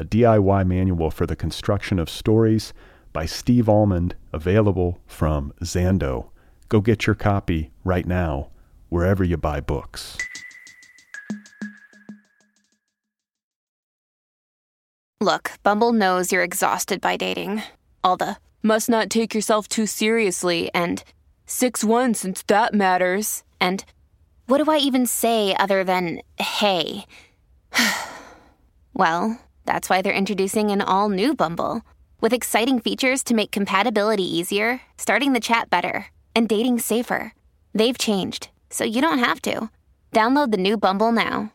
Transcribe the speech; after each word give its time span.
a 0.00 0.04
DIY 0.04 0.66
manual 0.66 1.10
for 1.10 1.26
the 1.26 1.36
construction 1.36 1.98
of 1.98 2.08
stories 2.08 2.72
by 3.12 3.26
Steve 3.26 3.68
Almond, 3.68 4.14
available 4.32 4.98
from 5.06 5.52
Zando. 5.62 6.30
Go 6.70 6.80
get 6.80 7.06
your 7.06 7.14
copy 7.14 7.70
right 7.84 8.06
now, 8.06 8.48
wherever 8.88 9.22
you 9.22 9.36
buy 9.36 9.60
books. 9.60 10.16
Look, 15.20 15.52
Bumble 15.62 15.92
knows 15.92 16.32
you're 16.32 16.42
exhausted 16.42 17.02
by 17.02 17.18
dating. 17.18 17.62
All 18.02 18.16
the 18.16 18.38
must 18.62 18.88
not 18.88 19.10
take 19.10 19.34
yourself 19.34 19.68
too 19.68 19.84
seriously 19.84 20.70
and 20.74 21.04
6 21.44 21.84
1 21.84 22.14
since 22.14 22.42
that 22.44 22.72
matters. 22.72 23.44
And 23.60 23.84
what 24.46 24.64
do 24.64 24.70
I 24.70 24.78
even 24.78 25.04
say 25.04 25.54
other 25.56 25.84
than 25.84 26.22
hey? 26.38 27.04
well, 28.94 29.38
that's 29.70 29.88
why 29.88 30.02
they're 30.02 30.12
introducing 30.12 30.72
an 30.72 30.82
all 30.82 31.08
new 31.08 31.32
Bumble 31.32 31.82
with 32.20 32.32
exciting 32.32 32.80
features 32.80 33.22
to 33.22 33.34
make 33.34 33.52
compatibility 33.52 34.24
easier, 34.24 34.80
starting 34.98 35.32
the 35.32 35.38
chat 35.38 35.70
better, 35.70 36.06
and 36.34 36.48
dating 36.48 36.80
safer. 36.80 37.34
They've 37.72 37.96
changed, 37.96 38.48
so 38.68 38.82
you 38.82 39.00
don't 39.00 39.20
have 39.20 39.40
to. 39.42 39.70
Download 40.12 40.50
the 40.50 40.56
new 40.56 40.76
Bumble 40.76 41.12
now. 41.12 41.52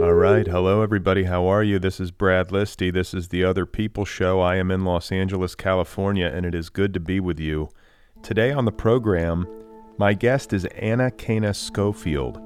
All 0.00 0.14
right. 0.14 0.46
Hello, 0.46 0.80
everybody. 0.80 1.24
How 1.24 1.46
are 1.46 1.62
you? 1.62 1.78
This 1.78 2.00
is 2.00 2.10
Brad 2.12 2.48
Listi. 2.48 2.90
This 2.90 3.12
is 3.12 3.28
the 3.28 3.44
Other 3.44 3.66
People 3.66 4.06
Show. 4.06 4.40
I 4.40 4.56
am 4.56 4.70
in 4.70 4.86
Los 4.86 5.12
Angeles, 5.12 5.54
California, 5.54 6.32
and 6.34 6.46
it 6.46 6.54
is 6.54 6.70
good 6.70 6.94
to 6.94 7.00
be 7.00 7.20
with 7.20 7.38
you. 7.38 7.68
Today 8.22 8.52
on 8.52 8.64
the 8.64 8.72
program, 8.72 9.46
my 9.98 10.14
guest 10.14 10.52
is 10.52 10.64
Anakana 10.64 11.54
Schofield, 11.54 12.38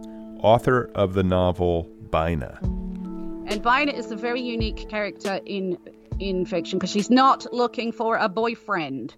author 0.43 0.91
of 0.95 1.15
the 1.15 1.23
novel 1.23 1.85
Bina. 2.11 2.59
And 2.63 3.63
Bina 3.63 3.93
is 3.93 4.11
a 4.11 4.17
very 4.17 4.41
unique 4.41 4.89
character 4.89 5.41
in 5.45 5.79
in 6.19 6.45
fiction 6.45 6.79
because 6.79 6.91
she's 6.91 7.11
not 7.11 7.53
looking 7.53 7.93
for 7.93 8.17
a 8.17 8.29
boyfriend. 8.29 9.15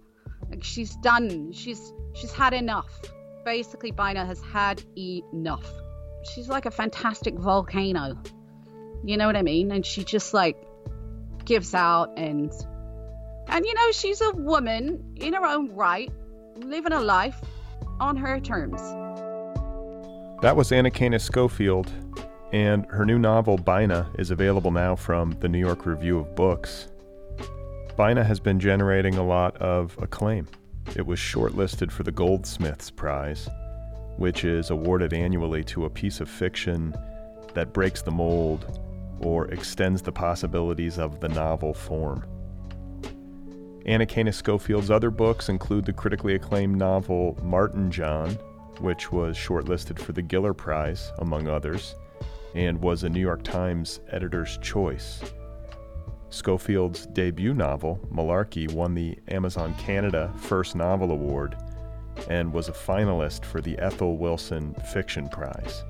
Like 0.49 0.63
she's 0.63 0.95
done. 0.97 1.51
She's 1.51 1.93
she's 2.13 2.31
had 2.31 2.53
enough. 2.53 2.89
Basically, 3.45 3.91
Bina 3.91 4.25
has 4.25 4.41
had 4.41 4.83
enough 4.97 5.69
she's 6.23 6.47
like 6.47 6.65
a 6.65 6.71
fantastic 6.71 7.35
volcano. 7.35 8.17
You 9.03 9.17
know 9.17 9.27
what 9.27 9.35
I 9.35 9.41
mean? 9.41 9.71
And 9.71 9.85
she 9.85 10.03
just 10.03 10.33
like 10.33 10.57
gives 11.45 11.73
out 11.73 12.17
and 12.17 12.51
and 13.47 13.65
you 13.65 13.73
know, 13.73 13.91
she's 13.91 14.21
a 14.21 14.31
woman 14.31 15.15
in 15.17 15.33
her 15.33 15.45
own 15.45 15.75
right, 15.75 16.11
living 16.55 16.93
a 16.93 17.01
life 17.01 17.39
on 18.03 18.15
her 18.17 18.39
terms. 18.39 18.81
That 20.41 20.55
was 20.55 20.71
Anakana 20.71 21.19
Schofield, 21.19 21.91
and 22.51 22.85
her 22.87 23.05
new 23.05 23.17
novel, 23.17 23.57
Bina, 23.57 24.11
is 24.19 24.29
available 24.29 24.71
now 24.71 24.95
from 24.95 25.31
the 25.39 25.47
New 25.47 25.59
York 25.59 25.85
Review 25.85 26.19
of 26.19 26.35
Books. 26.35 26.89
Bina 27.97 28.23
has 28.23 28.39
been 28.39 28.59
generating 28.59 29.15
a 29.15 29.23
lot 29.23 29.55
of 29.57 29.97
acclaim. 30.01 30.47
It 30.95 31.05
was 31.05 31.17
shortlisted 31.17 31.91
for 31.91 32.03
the 32.03 32.11
Goldsmiths 32.11 32.91
Prize 32.91 33.49
which 34.17 34.43
is 34.43 34.69
awarded 34.69 35.13
annually 35.13 35.63
to 35.63 35.85
a 35.85 35.89
piece 35.89 36.19
of 36.19 36.29
fiction 36.29 36.93
that 37.53 37.73
breaks 37.73 38.01
the 38.01 38.11
mold 38.11 38.79
or 39.19 39.47
extends 39.47 40.01
the 40.01 40.11
possibilities 40.11 40.97
of 40.99 41.19
the 41.19 41.29
novel 41.29 41.73
form. 41.73 42.23
Anakana 43.85 44.33
Schofield's 44.33 44.89
other 44.89 45.09
books 45.09 45.49
include 45.49 45.85
the 45.85 45.93
critically 45.93 46.35
acclaimed 46.35 46.77
novel 46.77 47.37
Martin 47.43 47.91
John, 47.91 48.31
which 48.79 49.11
was 49.11 49.37
shortlisted 49.37 49.99
for 49.99 50.13
the 50.13 50.23
Giller 50.23 50.55
Prize, 50.55 51.11
among 51.19 51.47
others, 51.47 51.95
and 52.55 52.81
was 52.81 53.03
a 53.03 53.09
New 53.09 53.19
York 53.19 53.43
Times 53.43 53.99
editor's 54.09 54.57
choice. 54.59 55.21
Schofield's 56.29 57.05
debut 57.07 57.53
novel, 57.53 57.99
Malarkey, 58.11 58.71
won 58.71 58.95
the 58.95 59.17
Amazon 59.27 59.75
Canada 59.75 60.31
First 60.37 60.75
Novel 60.75 61.11
Award 61.11 61.57
and 62.29 62.53
was 62.53 62.69
a 62.69 62.73
finalist 62.73 63.43
for 63.43 63.59
the 63.59 63.77
Ethel 63.79 64.17
Wilson 64.17 64.73
Fiction 64.93 65.27
Prize. 65.27 65.83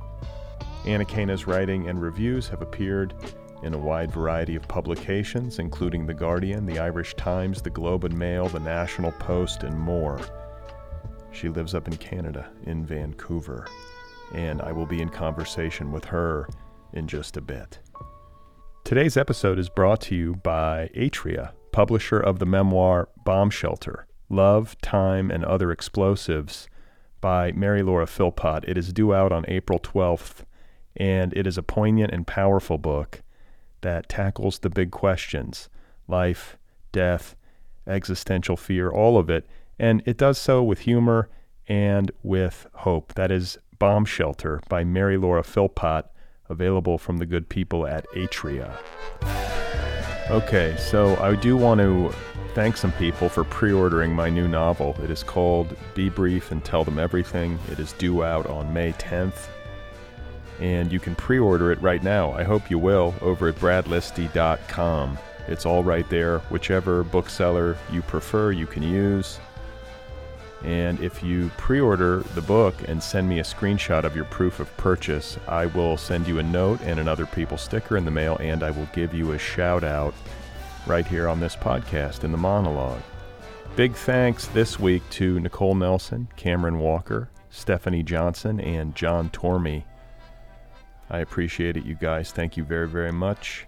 Anakana's 0.84 1.48
writing 1.48 1.88
and 1.88 2.02
reviews 2.02 2.48
have 2.48 2.62
appeared 2.62 3.14
in 3.64 3.74
a 3.74 3.78
wide 3.78 4.12
variety 4.12 4.56
of 4.56 4.68
publications, 4.68 5.58
including 5.58 6.06
The 6.06 6.14
Guardian, 6.14 6.66
The 6.66 6.80
Irish 6.80 7.16
Times, 7.16 7.62
The 7.62 7.70
Globe 7.70 8.04
and 8.04 8.18
Mail, 8.18 8.50
The 8.50 8.60
National 8.60 9.12
Post, 9.14 9.64
and 9.64 9.80
more. 9.80 10.20
She 11.32 11.50
lives 11.50 11.74
up 11.74 11.88
in 11.88 11.98
Canada, 11.98 12.50
in 12.66 12.86
Vancouver, 12.86 13.66
and 14.34 14.62
I 14.62 14.72
will 14.72 14.86
be 14.86 15.02
in 15.02 15.10
conversation 15.10 15.92
with 15.92 16.06
her 16.06 16.48
in 16.92 17.08
just 17.08 17.38
a 17.38 17.42
bit. 17.42 17.80
Today's 18.84 19.18
episode 19.18 19.58
is 19.58 19.70
brought 19.70 20.02
to 20.02 20.16
you 20.16 20.36
by 20.36 20.90
Atria, 20.96 21.54
publisher 21.72 22.20
of 22.20 22.40
the 22.40 22.46
memoir 22.46 23.10
Bomb 23.24 23.50
Shelter 23.50 24.08
Love, 24.30 24.78
Time, 24.82 25.32
and 25.32 25.46
Other 25.46 25.72
Explosives 25.72 26.68
by 27.22 27.52
Mary 27.54 27.82
Laura 27.82 28.06
Philpott. 28.06 28.66
It 28.68 28.78
is 28.78 28.92
due 28.92 29.14
out 29.14 29.32
on 29.32 29.46
April 29.48 29.80
12th, 29.80 30.44
and 30.98 31.34
it 31.34 31.48
is 31.48 31.58
a 31.58 31.64
poignant 31.64 32.12
and 32.12 32.28
powerful 32.28 32.78
book 32.78 33.23
that 33.84 34.10
tackles 34.10 34.60
the 34.60 34.70
big 34.70 34.92
questions 34.92 35.70
life, 36.08 36.58
death, 36.92 37.36
existential 37.88 38.58
fear, 38.58 38.90
all 38.90 39.18
of 39.18 39.30
it. 39.30 39.48
And 39.80 40.04
it 40.06 40.18
does 40.18 40.38
so 40.38 40.62
with 40.62 40.80
humor 40.80 41.30
and 41.68 42.12
with 42.24 42.68
hope. 42.74 43.14
That 43.14 43.32
is 43.32 43.58
Bomb 43.80 44.06
Shelter 44.06 44.62
by 44.68 44.84
Mary 44.84 45.18
Laura 45.18 45.44
Philpott, 45.44 46.06
available 46.50 46.98
from 46.98 47.18
the 47.18 47.26
good 47.26 47.50
people 47.50 47.88
at 47.88 48.06
Atria. 48.12 48.78
Okay, 50.30 50.76
so 50.78 51.16
I 51.18 51.36
do 51.36 51.58
want 51.58 51.82
to 51.82 52.14
thank 52.54 52.78
some 52.78 52.92
people 52.94 53.30
for 53.30 53.44
pre 53.44 53.74
ordering 53.74 54.14
my 54.14 54.30
new 54.30 54.48
novel. 54.48 54.96
It 55.04 55.10
is 55.10 55.24
called 55.24 55.76
Be 55.96 56.10
Brief 56.10 56.52
and 56.52 56.64
Tell 56.64 56.84
Them 56.84 57.00
Everything. 57.00 57.60
It 57.72 57.80
is 57.80 57.94
due 57.94 58.24
out 58.24 58.46
on 58.48 58.74
May 58.74 58.94
10th, 58.94 59.48
and 60.60 60.92
you 60.92 61.00
can 61.00 61.16
pre 61.16 61.40
order 61.40 61.72
it 61.72 61.82
right 61.82 62.04
now. 62.04 62.32
I 62.34 62.44
hope 62.44 62.70
you 62.70 62.80
will 62.80 63.14
over 63.22 63.50
at 63.50 63.56
bradlisti.com. 63.56 65.18
It's 65.48 65.66
all 65.66 65.84
right 65.84 66.10
there. 66.10 66.40
Whichever 66.50 67.04
bookseller 67.04 67.78
you 67.92 68.02
prefer, 68.02 68.52
you 68.52 68.66
can 68.66 68.84
use. 68.84 69.40
And 70.64 71.00
if 71.02 71.22
you 71.22 71.52
pre 71.58 71.82
order 71.82 72.22
the 72.36 72.42
book 72.42 72.76
and 72.88 73.04
send 73.04 73.28
me 73.28 73.40
a 73.40 73.44
screenshot 73.44 74.06
of 74.06 74.16
your 74.16 74.26
proof 74.26 74.60
of 74.62 74.76
purchase, 74.78 75.38
I 75.48 75.66
will 75.66 75.98
send 75.98 76.28
you 76.28 76.40
a 76.40 76.44
note 76.44 76.80
and 76.82 77.00
another 77.00 77.26
People 77.26 77.58
sticker 77.58 77.98
in 77.98 78.06
the 78.06 78.12
mail, 78.12 78.38
and 78.40 78.64
I 78.64 78.72
will 78.72 78.88
give 78.94 79.14
you 79.14 79.34
a 79.34 79.38
shout 79.38 79.84
out 79.84 80.14
right 80.88 81.06
here 81.06 81.28
on 81.28 81.40
this 81.40 81.56
podcast 81.56 82.24
in 82.24 82.32
the 82.32 82.38
monologue. 82.38 83.02
Big 83.76 83.96
thanks 83.96 84.48
this 84.48 84.80
week 84.80 85.02
to 85.10 85.40
Nicole 85.40 85.76
Nelson, 85.76 86.30
Cameron 86.38 86.80
Walker, 86.80 87.30
Stephanie 87.50 88.04
Johnson, 88.04 88.60
and 88.60 88.96
John 88.96 89.30
Tormey. 89.32 89.84
I 91.14 91.20
appreciate 91.20 91.78
it, 91.78 91.86
you 91.86 91.94
guys. 91.94 92.32
Thank 92.32 92.58
you 92.58 92.64
very, 92.64 92.88
very 92.88 93.12
much. 93.12 93.68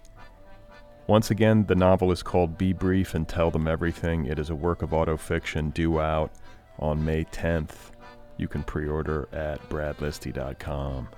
Once 1.06 1.30
again, 1.30 1.64
the 1.66 1.76
novel 1.76 2.10
is 2.10 2.20
called 2.20 2.58
Be 2.58 2.72
Brief 2.72 3.14
and 3.14 3.28
Tell 3.28 3.52
Them 3.52 3.68
Everything. 3.68 4.26
It 4.26 4.40
is 4.40 4.50
a 4.50 4.54
work 4.56 4.82
of 4.82 4.90
autofiction 4.90 5.72
due 5.72 6.00
out 6.00 6.32
on 6.80 7.04
May 7.04 7.22
10th. 7.26 7.92
You 8.36 8.48
can 8.48 8.64
pre 8.64 8.88
order 8.88 9.28
at 9.32 9.66
bradlisti.com. 9.68 11.08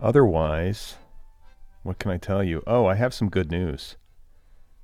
Otherwise, 0.00 0.94
What 1.82 1.98
can 1.98 2.12
I 2.12 2.16
tell 2.18 2.44
you? 2.44 2.62
Oh, 2.66 2.86
I 2.86 2.94
have 2.94 3.12
some 3.12 3.28
good 3.28 3.50
news. 3.50 3.96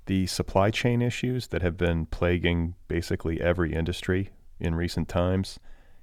The 0.06 0.26
supply 0.26 0.70
chain 0.70 1.00
issues 1.00 1.48
that 1.48 1.62
have 1.62 1.76
been 1.76 2.06
plaguing 2.06 2.74
basically 2.88 3.40
every 3.40 3.72
industry 3.72 4.30
in 4.58 4.74
recent 4.74 5.08
times, 5.08 5.60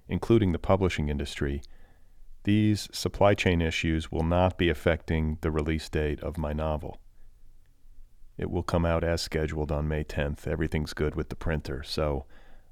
including 0.08 0.54
the 0.54 0.60
publishing 0.60 1.10
industry, 1.10 1.62
these 2.46 2.88
supply 2.92 3.34
chain 3.34 3.62
issues 3.62 4.12
will 4.12 4.24
not 4.24 4.58
be 4.58 4.70
affecting 4.70 5.38
the 5.42 5.52
release 5.52 5.90
date 5.90 6.22
of 6.22 6.38
my 6.38 6.54
novel. 6.54 7.00
It 8.38 8.50
will 8.50 8.64
come 8.64 8.86
out 8.86 9.04
as 9.04 9.22
scheduled 9.22 9.72
on 9.72 9.88
May 9.88 10.04
10th. 10.04 10.48
Everything's 10.48 10.94
good 10.94 11.16
with 11.16 11.30
the 11.30 11.36
printer, 11.36 11.84
so 11.84 12.26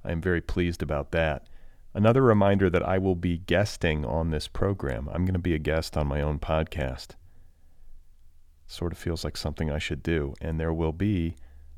I'm 0.04 0.22
very 0.22 0.42
pleased 0.42 0.82
about 0.82 1.12
that. 1.12 1.48
Another 1.94 2.22
reminder 2.22 2.70
that 2.70 2.88
I 2.88 2.98
will 2.98 3.16
be 3.16 3.38
guesting 3.38 4.04
on 4.04 4.32
this 4.32 4.48
program. 4.48 5.08
I'm 5.14 5.26
going 5.26 5.34
to 5.34 5.40
be 5.40 5.54
a 5.54 5.60
guest 5.60 5.96
on 5.96 6.08
my 6.08 6.22
own 6.22 6.40
podcast. 6.40 7.10
Sort 8.66 8.92
of 8.92 8.98
feels 8.98 9.24
like 9.24 9.38
something 9.38 9.70
I 9.70 9.78
should 9.78 10.02
do. 10.02 10.34
And 10.42 10.60
there 10.60 10.74
will 10.74 10.92
be 10.92 11.36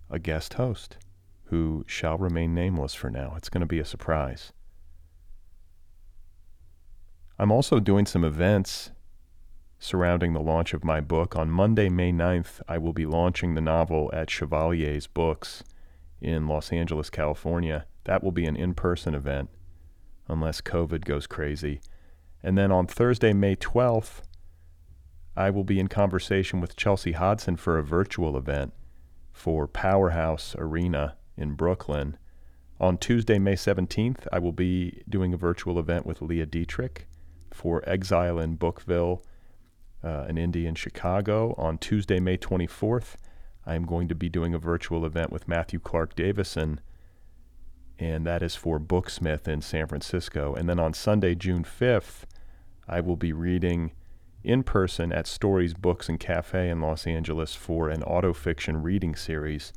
a 0.09 0.17
guest 0.17 0.53
host 0.53 0.97
who 1.45 1.83
shall 1.85 2.17
remain 2.17 2.55
nameless 2.55 2.93
for 2.93 3.09
now. 3.09 3.33
It's 3.35 3.49
going 3.49 3.61
to 3.61 3.67
be 3.67 3.79
a 3.79 3.85
surprise. 3.85 4.53
I'm 7.37 7.51
also 7.51 7.81
doing 7.81 8.05
some 8.05 8.23
events 8.23 8.91
surrounding 9.77 10.31
the 10.31 10.39
launch 10.39 10.73
of 10.73 10.85
my 10.85 11.01
book. 11.01 11.35
On 11.35 11.49
Monday, 11.49 11.89
May 11.89 12.13
9th, 12.13 12.61
I 12.65 12.77
will 12.77 12.93
be 12.93 13.05
launching 13.05 13.55
the 13.55 13.61
novel 13.61 14.09
at 14.13 14.29
Chevalier's 14.29 15.07
Books 15.07 15.61
in 16.21 16.47
Los 16.47 16.71
Angeles, 16.71 17.09
California. 17.09 17.87
That 18.05 18.23
will 18.23 18.31
be 18.31 18.45
an 18.45 18.55
in 18.55 18.73
person 18.73 19.13
event, 19.13 19.49
unless 20.29 20.61
COVID 20.61 21.03
goes 21.03 21.27
crazy. 21.27 21.81
And 22.41 22.57
then 22.57 22.71
on 22.71 22.87
Thursday, 22.87 23.33
May 23.33 23.57
12th, 23.57 24.21
I 25.35 25.49
will 25.49 25.65
be 25.65 25.77
in 25.77 25.89
conversation 25.89 26.61
with 26.61 26.77
Chelsea 26.77 27.11
Hodson 27.11 27.57
for 27.57 27.77
a 27.77 27.83
virtual 27.83 28.37
event 28.37 28.71
for 29.33 29.67
Powerhouse 29.67 30.55
Arena 30.57 31.17
in 31.35 31.55
Brooklyn. 31.55 32.17
On 32.79 32.97
Tuesday, 32.97 33.39
May 33.39 33.55
17th, 33.55 34.25
I 34.31 34.39
will 34.39 34.53
be 34.53 35.03
doing 35.09 35.33
a 35.33 35.37
virtual 35.37 35.77
event 35.77 36.05
with 36.05 36.21
Leah 36.21 36.45
Dieterich 36.45 36.99
for 37.55 37.81
Exile 37.87 38.37
in 38.37 38.55
Bookville, 38.55 39.23
uh, 40.03 40.25
an 40.27 40.35
indie 40.35 40.65
in 40.65 40.75
Chicago. 40.75 41.55
On 41.57 41.77
Tuesday, 41.77 42.19
May 42.19 42.37
24th, 42.37 43.15
I 43.65 43.75
am 43.75 43.85
going 43.85 44.07
to 44.09 44.15
be 44.15 44.29
doing 44.29 44.53
a 44.53 44.59
virtual 44.59 45.05
event 45.05 45.31
with 45.31 45.47
Matthew 45.47 45.79
Clark 45.79 46.15
Davison, 46.15 46.81
and 47.97 48.25
that 48.25 48.43
is 48.43 48.55
for 48.55 48.79
Booksmith 48.79 49.47
in 49.47 49.61
San 49.61 49.87
Francisco. 49.87 50.53
And 50.53 50.69
then 50.69 50.79
on 50.79 50.93
Sunday, 50.93 51.33
June 51.33 51.63
5th, 51.63 52.25
I 52.87 52.99
will 52.99 53.15
be 53.15 53.33
reading 53.33 53.93
in 54.43 54.61
person 54.61 55.11
at 55.11 55.25
Stories 55.25 55.73
Books 55.73 56.07
and 56.07 56.19
Cafe 56.19 56.69
in 56.69 56.81
Los 56.81 57.07
Angeles 57.07 57.55
for 57.55 57.89
an 57.89 58.01
autofiction 58.01 58.83
reading 58.83 59.15
series 59.15 59.73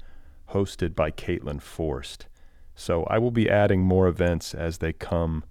hosted 0.51 0.95
by 0.95 1.11
Caitlin 1.11 1.63
Forst. 1.63 2.27
So 2.75 3.05
I 3.05 3.19
will 3.19 3.31
be 3.31 3.49
adding 3.49 3.83
more 3.83 4.07
events 4.07 4.55
as 4.55 4.79
they 4.79 4.93
come 4.93 5.45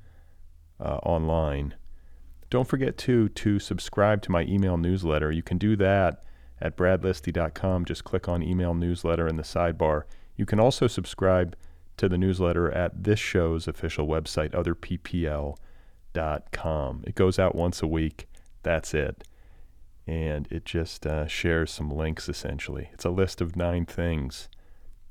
uh, 0.80 0.98
online. 1.04 1.76
Don't 2.50 2.68
forget 2.68 2.98
to 3.00 3.30
to 3.30 3.60
subscribe 3.60 4.22
to 4.24 4.32
my 4.32 4.44
email 4.44 4.78
newsletter. 4.78 5.32
You 5.32 5.44
can 5.44 5.58
do 5.58 5.76
that 5.78 6.24
at 6.62 6.78
bradlisti.com. 6.78 7.86
Just 7.86 8.04
click 8.04 8.28
on 8.30 8.42
email 8.42 8.74
newsletter 8.74 9.28
in 9.28 9.36
the 9.36 9.44
sidebar. 9.44 10.04
You 10.36 10.46
can 10.46 10.60
also 10.60 10.88
subscribe 10.88 11.56
to 11.98 12.08
the 12.08 12.18
newsletter 12.18 12.72
at 12.72 13.04
this 13.04 13.20
show's 13.20 13.68
official 13.68 14.08
website, 14.08 14.52
otherppl.com. 14.52 15.56
It 17.06 17.16
goes 17.16 17.40
out 17.40 17.56
once 17.56 17.82
a 17.82 17.88
week. 17.88 18.28
That's 18.64 18.94
it. 18.94 19.24
And 20.06 20.48
it 20.50 20.64
just 20.64 21.06
uh, 21.06 21.28
shares 21.28 21.72
some 21.72 21.90
links 21.90 22.30
essentially. 22.30 22.90
It's 22.94 23.04
a 23.06 23.10
list 23.10 23.42
of 23.42 23.58
nine 23.58 23.86
things 23.86 24.48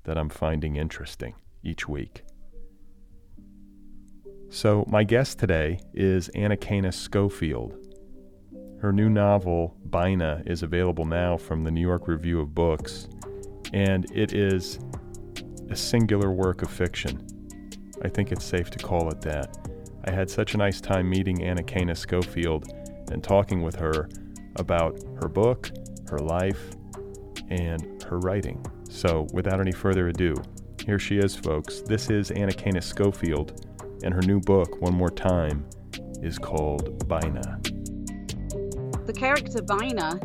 that 0.05 0.17
I'm 0.17 0.31
finding 0.31 0.77
interesting 0.77 1.35
each 1.62 1.87
week. 1.88 2.25
So, 4.56 4.87
my 4.88 5.05
guest 5.05 5.38
today 5.38 5.81
is 5.93 6.31
Anakana 6.35 6.94
Schofield. 6.94 7.75
Her 8.81 8.91
new 8.91 9.11
novel, 9.11 9.76
Bina, 9.91 10.43
is 10.47 10.62
available 10.62 11.05
now 11.05 11.37
from 11.37 11.62
the 11.62 11.70
New 11.70 11.82
York 11.82 12.08
Review 12.08 12.41
of 12.41 12.55
Books, 12.55 13.06
and 13.75 14.11
it 14.12 14.32
is 14.32 14.79
a 15.69 15.76
singular 15.76 16.32
work 16.32 16.62
of 16.62 16.70
fiction. 16.70 17.26
I 18.00 18.08
think 18.08 18.32
it's 18.32 18.47
safe 18.47 18.70
to 18.70 18.79
call 18.79 19.11
it 19.11 19.20
that. 19.20 19.58
I 20.06 20.11
had 20.11 20.31
such 20.31 20.55
a 20.55 20.56
nice 20.56 20.81
time 20.81 21.11
meeting 21.11 21.41
Anakana 21.41 21.94
Schofield 21.94 22.73
and 23.12 23.23
talking 23.23 23.61
with 23.61 23.76
her 23.76 24.09
about 24.55 24.99
her 25.20 25.29
book, 25.29 25.70
her 26.09 26.20
life, 26.20 26.70
and 27.50 28.02
her 28.05 28.20
writing. 28.20 28.64
So, 28.88 29.26
without 29.35 29.61
any 29.61 29.73
further 29.73 30.09
ado, 30.09 30.35
here 30.82 30.99
she 30.99 31.19
is, 31.19 31.37
folks. 31.37 31.82
This 31.82 32.09
is 32.09 32.31
Anakana 32.31 32.82
Schofield 32.82 33.66
and 34.03 34.13
her 34.15 34.23
new 34.23 34.41
book, 34.41 34.81
One 34.81 34.95
More 34.95 35.11
Time, 35.11 35.67
is 36.23 36.39
called 36.39 37.09
Bina. 37.09 37.61
The 39.07 39.13
character 39.15 39.63
Bina 39.63 40.21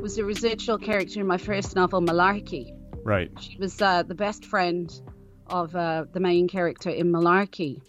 was 0.00 0.18
a 0.18 0.24
residual 0.24 0.78
character 0.78 1.20
in 1.20 1.26
my 1.26 1.38
first 1.38 1.76
novel, 1.76 2.00
Malarkey. 2.00 2.72
Right. 3.04 3.30
She 3.40 3.56
was 3.58 3.80
uh, 3.80 4.02
the 4.02 4.14
best 4.14 4.44
friend 4.44 4.92
of 5.46 5.74
uh, 5.76 6.06
the 6.12 6.20
main 6.20 6.48
character 6.48 6.90
in 6.90 7.12
Malarkey. 7.12 7.80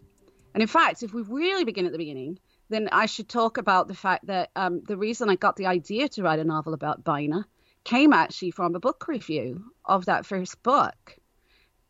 And 0.54 0.62
in 0.62 0.68
fact, 0.68 1.04
if 1.04 1.14
we 1.14 1.22
really 1.24 1.66
begin 1.66 1.86
at 1.86 1.92
the 1.92 1.98
beginning, 1.98 2.40
then 2.70 2.90
I 2.92 3.06
should 3.06 3.30
talk 3.30 3.58
about 3.58 3.88
the 3.88 3.94
fact 3.94 4.28
that 4.28 4.50
um, 4.56 4.82
the 4.84 4.98
reason 4.98 5.30
I 5.30 5.36
got 5.36 5.56
the 5.56 5.68
idea 5.68 6.10
to 6.10 6.24
write 6.24 6.40
a 6.40 6.44
novel 6.44 6.74
about 6.74 7.04
Bina 7.04 7.46
came 7.84 8.14
actually 8.14 8.52
from 8.52 8.76
a 8.76 8.80
book 8.80 9.08
review 9.08 9.66
of 9.84 10.06
that 10.06 10.26
first 10.26 10.62
book. 10.64 11.18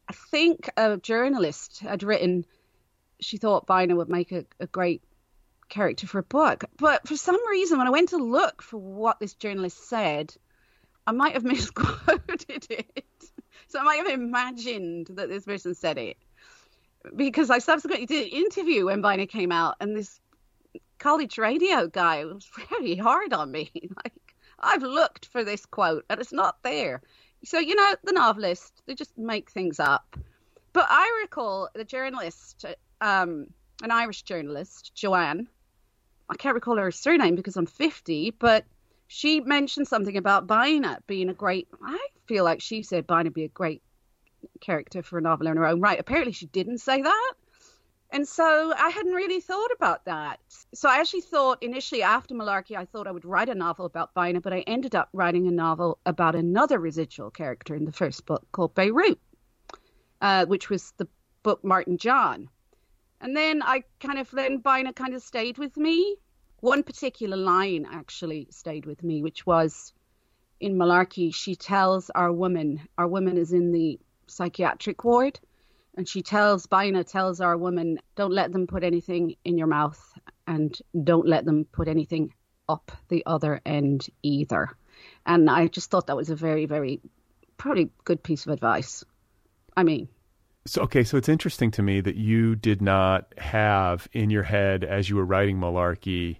I 0.07 0.13
think 0.13 0.69
a 0.77 0.97
journalist 0.97 1.79
had 1.79 2.03
written 2.03 2.45
she 3.19 3.37
thought 3.37 3.67
Bina 3.67 3.95
would 3.95 4.09
make 4.09 4.31
a, 4.31 4.45
a 4.59 4.67
great 4.67 5.03
character 5.69 6.07
for 6.07 6.19
a 6.19 6.23
book. 6.23 6.65
But 6.77 7.07
for 7.07 7.17
some 7.17 7.47
reason, 7.49 7.77
when 7.77 7.87
I 7.87 7.91
went 7.91 8.09
to 8.09 8.17
look 8.17 8.61
for 8.61 8.77
what 8.77 9.19
this 9.19 9.33
journalist 9.33 9.89
said, 9.89 10.33
I 11.07 11.11
might 11.11 11.33
have 11.33 11.43
misquoted 11.55 12.65
it. 12.69 13.05
So 13.67 13.79
I 13.79 13.83
might 13.83 13.97
have 13.97 14.07
imagined 14.07 15.07
that 15.11 15.29
this 15.29 15.45
person 15.45 15.75
said 15.75 15.97
it. 15.97 16.17
Because 17.15 17.49
I 17.49 17.59
subsequently 17.59 18.07
did 18.07 18.27
an 18.27 18.39
interview 18.45 18.85
when 18.85 19.01
Bina 19.01 19.27
came 19.27 19.51
out, 19.51 19.75
and 19.79 19.95
this 19.95 20.19
college 20.97 21.37
radio 21.37 21.87
guy 21.87 22.25
was 22.25 22.47
very 22.69 22.95
hard 22.95 23.33
on 23.33 23.51
me. 23.51 23.71
like, 24.03 24.35
I've 24.59 24.81
looked 24.81 25.27
for 25.27 25.43
this 25.43 25.65
quote, 25.65 26.05
and 26.09 26.19
it's 26.19 26.33
not 26.33 26.63
there. 26.63 27.01
So, 27.43 27.59
you 27.59 27.75
know, 27.75 27.95
the 28.03 28.13
novelist, 28.13 28.81
they 28.87 28.95
just 28.95 29.15
make 29.17 29.51
things 29.51 29.79
up. 29.79 30.17
But 30.73 30.87
I 30.89 31.21
recall 31.23 31.69
the 31.73 31.85
journalist 31.85 32.65
um, 33.01 33.47
an 33.83 33.91
Irish 33.91 34.23
journalist, 34.23 34.93
Joanne. 34.95 35.47
I 36.29 36.35
can't 36.35 36.55
recall 36.55 36.77
her 36.77 36.91
surname 36.91 37.35
because 37.35 37.55
I'm 37.55 37.67
50, 37.67 38.31
but 38.31 38.65
she 39.07 39.39
mentioned 39.41 39.87
something 39.87 40.17
about 40.17 40.47
Bina 40.47 40.99
being 41.07 41.29
a 41.29 41.33
great. 41.33 41.67
I 41.83 41.99
feel 42.25 42.43
like 42.43 42.61
she 42.61 42.81
said 42.81 43.05
Bina 43.05 43.29
be 43.29 43.43
a 43.43 43.49
great 43.49 43.83
character 44.61 45.03
for 45.03 45.17
a 45.17 45.21
novel 45.21 45.47
in 45.47 45.57
her 45.57 45.67
own 45.67 45.81
right. 45.81 45.99
Apparently, 45.99 46.31
she 46.31 46.47
didn't 46.47 46.79
say 46.79 47.01
that. 47.01 47.33
And 48.11 48.27
so 48.27 48.73
I 48.77 48.89
hadn't 48.89 49.13
really 49.13 49.41
thought 49.41 49.71
about 49.75 50.05
that. 50.05 50.39
So 50.73 50.87
I 50.87 50.99
actually 50.99 51.21
thought 51.21 51.61
initially 51.61 52.03
after 52.03 52.33
Malarkey, 52.33 52.77
I 52.77 52.85
thought 52.85 53.07
I 53.07 53.11
would 53.11 53.25
write 53.25 53.49
a 53.49 53.55
novel 53.55 53.85
about 53.85 54.13
Bina, 54.13 54.41
but 54.41 54.53
I 54.53 54.59
ended 54.61 54.95
up 54.95 55.09
writing 55.11 55.47
a 55.47 55.51
novel 55.51 55.99
about 56.05 56.35
another 56.35 56.79
residual 56.79 57.31
character 57.31 57.75
in 57.75 57.85
the 57.85 57.91
first 57.91 58.25
book 58.25 58.45
called 58.51 58.73
Beirut, 58.75 59.19
uh, 60.21 60.45
which 60.45 60.69
was 60.69 60.93
the 60.97 61.07
book 61.43 61.63
Martin 61.63 61.97
John. 61.97 62.49
And 63.25 63.35
then 63.35 63.63
I 63.63 63.83
kind 63.99 64.19
of 64.19 64.29
then 64.29 64.59
Bina 64.59 64.93
kind 64.93 65.15
of 65.15 65.23
stayed 65.23 65.57
with 65.57 65.77
me. 65.77 66.15
One 66.59 66.83
particular 66.83 67.35
line 67.35 67.87
actually 67.91 68.49
stayed 68.51 68.85
with 68.85 69.03
me, 69.03 69.23
which 69.23 69.47
was 69.47 69.93
in 70.59 70.75
Malarkey, 70.75 71.33
she 71.33 71.55
tells 71.55 72.11
our 72.11 72.31
woman, 72.31 72.87
our 72.99 73.07
woman 73.07 73.39
is 73.39 73.51
in 73.51 73.71
the 73.71 73.99
psychiatric 74.27 75.03
ward, 75.03 75.39
and 75.97 76.07
she 76.07 76.21
tells 76.21 76.67
Bina 76.67 77.03
tells 77.03 77.41
our 77.41 77.57
woman, 77.57 77.97
don't 78.15 78.31
let 78.31 78.51
them 78.51 78.67
put 78.67 78.83
anything 78.83 79.35
in 79.43 79.57
your 79.57 79.65
mouth 79.65 79.99
and 80.45 80.77
don't 81.03 81.27
let 81.27 81.45
them 81.45 81.65
put 81.65 81.87
anything 81.87 82.31
up 82.69 82.91
the 83.07 83.23
other 83.25 83.59
end 83.65 84.07
either. 84.21 84.69
And 85.25 85.49
I 85.49 85.65
just 85.65 85.89
thought 85.89 86.05
that 86.07 86.15
was 86.15 86.29
a 86.29 86.35
very, 86.35 86.67
very 86.67 87.01
probably 87.57 87.89
good 88.03 88.21
piece 88.21 88.45
of 88.45 88.51
advice. 88.51 89.03
I 89.75 89.81
mean, 89.81 90.09
so 90.65 90.81
okay, 90.83 91.03
so 91.03 91.17
it's 91.17 91.29
interesting 91.29 91.71
to 91.71 91.83
me 91.83 92.01
that 92.01 92.15
you 92.15 92.55
did 92.55 92.81
not 92.81 93.33
have 93.37 94.07
in 94.13 94.29
your 94.29 94.43
head 94.43 94.83
as 94.83 95.09
you 95.09 95.15
were 95.15 95.25
writing 95.25 95.57
Malarkey 95.57 96.37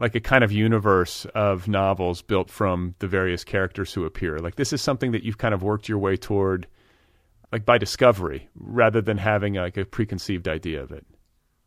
like 0.00 0.14
a 0.14 0.20
kind 0.20 0.42
of 0.42 0.50
universe 0.50 1.26
of 1.34 1.68
novels 1.68 2.22
built 2.22 2.50
from 2.50 2.94
the 3.00 3.06
various 3.06 3.44
characters 3.44 3.92
who 3.92 4.06
appear. 4.06 4.38
Like 4.38 4.56
this 4.56 4.72
is 4.72 4.80
something 4.80 5.12
that 5.12 5.22
you've 5.22 5.38
kind 5.38 5.52
of 5.52 5.62
worked 5.62 5.88
your 5.88 5.98
way 5.98 6.16
toward 6.16 6.66
like 7.52 7.66
by 7.66 7.76
discovery 7.78 8.48
rather 8.54 9.02
than 9.02 9.18
having 9.18 9.54
like 9.54 9.76
a 9.76 9.84
preconceived 9.84 10.48
idea 10.48 10.82
of 10.82 10.90
it. 10.90 11.06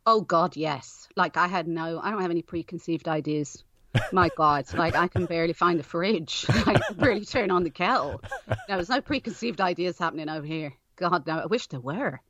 Oh 0.04 0.20
god, 0.20 0.56
yes. 0.56 1.08
Like 1.16 1.36
I 1.36 1.46
had 1.46 1.68
no 1.68 2.00
I 2.02 2.10
don't 2.10 2.20
have 2.20 2.30
any 2.32 2.42
preconceived 2.42 3.08
ideas. 3.08 3.64
My 4.12 4.28
God, 4.36 4.66
like 4.74 4.96
I 4.96 5.06
can 5.06 5.26
barely 5.26 5.52
find 5.52 5.78
the 5.78 5.84
fridge. 5.84 6.44
I 6.48 6.74
can 6.74 6.96
barely 6.96 7.24
turn 7.24 7.52
on 7.52 7.62
the 7.62 7.70
kettle. 7.70 8.20
No, 8.48 8.56
there's 8.76 8.88
no 8.88 9.00
preconceived 9.00 9.60
ideas 9.60 9.96
happening 9.96 10.28
over 10.28 10.44
here. 10.44 10.72
God, 10.96 11.26
now 11.26 11.40
I 11.40 11.46
wish 11.46 11.66
there 11.68 11.80
were. 11.80 12.20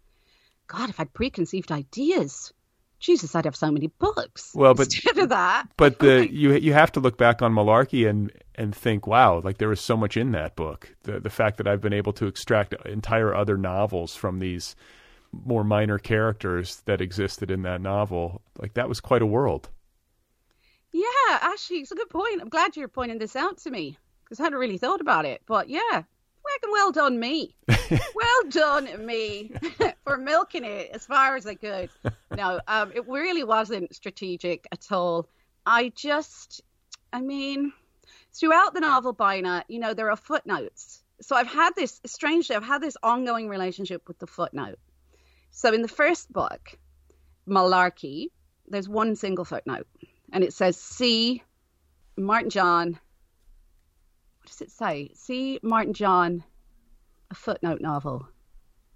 God, 0.66 0.90
if 0.90 0.98
I'd 0.98 1.12
preconceived 1.12 1.70
ideas, 1.70 2.52
Jesus, 2.98 3.34
I'd 3.34 3.44
have 3.44 3.56
so 3.56 3.70
many 3.70 3.88
books. 3.88 4.52
Well, 4.54 4.72
but 4.74 4.86
instead 4.86 5.18
of 5.18 5.28
that, 5.28 5.66
but 5.76 5.98
the 5.98 6.26
you 6.32 6.54
you 6.54 6.72
have 6.72 6.92
to 6.92 7.00
look 7.00 7.18
back 7.18 7.42
on 7.42 7.52
Malarkey 7.52 8.08
and 8.08 8.32
and 8.54 8.74
think, 8.74 9.06
wow, 9.06 9.40
like 9.40 9.58
there 9.58 9.68
was 9.68 9.80
so 9.80 9.96
much 9.96 10.16
in 10.16 10.32
that 10.32 10.56
book. 10.56 10.94
The 11.02 11.20
the 11.20 11.30
fact 11.30 11.58
that 11.58 11.68
I've 11.68 11.82
been 11.82 11.92
able 11.92 12.14
to 12.14 12.26
extract 12.26 12.74
entire 12.86 13.34
other 13.34 13.58
novels 13.58 14.16
from 14.16 14.38
these 14.38 14.74
more 15.32 15.64
minor 15.64 15.98
characters 15.98 16.82
that 16.86 17.00
existed 17.00 17.50
in 17.50 17.62
that 17.62 17.80
novel, 17.80 18.40
like 18.58 18.74
that 18.74 18.88
was 18.88 19.00
quite 19.00 19.22
a 19.22 19.26
world. 19.26 19.68
Yeah, 20.92 21.04
actually, 21.28 21.78
it's 21.78 21.90
a 21.92 21.96
good 21.96 22.08
point. 22.08 22.40
I'm 22.40 22.48
glad 22.48 22.76
you're 22.76 22.88
pointing 22.88 23.18
this 23.18 23.34
out 23.34 23.58
to 23.58 23.70
me 23.70 23.98
because 24.24 24.40
I 24.40 24.44
hadn't 24.44 24.60
really 24.60 24.78
thought 24.78 25.00
about 25.00 25.24
it. 25.26 25.42
But 25.44 25.68
yeah, 25.68 26.04
well 26.70 26.92
done 26.92 27.18
me. 27.18 27.54
well 27.68 28.42
done 28.50 29.06
me 29.06 29.52
for 30.04 30.16
milking 30.16 30.64
it 30.64 30.90
as 30.92 31.06
far 31.06 31.36
as 31.36 31.46
I 31.46 31.54
could. 31.54 31.90
No, 32.36 32.60
um, 32.66 32.92
it 32.94 33.08
really 33.08 33.44
wasn't 33.44 33.94
strategic 33.94 34.66
at 34.72 34.90
all. 34.90 35.28
I 35.64 35.92
just, 35.94 36.62
I 37.12 37.20
mean, 37.20 37.72
throughout 38.32 38.74
the 38.74 38.80
novel, 38.80 39.12
Bina, 39.12 39.64
you 39.68 39.78
know, 39.78 39.94
there 39.94 40.10
are 40.10 40.16
footnotes. 40.16 41.02
So 41.20 41.36
I've 41.36 41.46
had 41.46 41.74
this, 41.74 42.00
strangely, 42.06 42.56
I've 42.56 42.64
had 42.64 42.82
this 42.82 42.96
ongoing 43.02 43.48
relationship 43.48 44.06
with 44.08 44.18
the 44.18 44.26
footnote. 44.26 44.78
So 45.50 45.72
in 45.72 45.82
the 45.82 45.88
first 45.88 46.32
book, 46.32 46.76
Malarkey, 47.48 48.26
there's 48.66 48.88
one 48.88 49.14
single 49.16 49.44
footnote 49.44 49.86
and 50.32 50.42
it 50.42 50.52
says 50.52 50.76
see 50.76 51.42
Martin 52.16 52.50
John. 52.50 52.98
What 54.44 54.50
does 54.50 54.60
it 54.60 54.70
say? 54.70 55.10
See 55.14 55.58
Martin 55.62 55.94
John, 55.94 56.44
a 57.30 57.34
footnote 57.34 57.80
novel. 57.80 58.28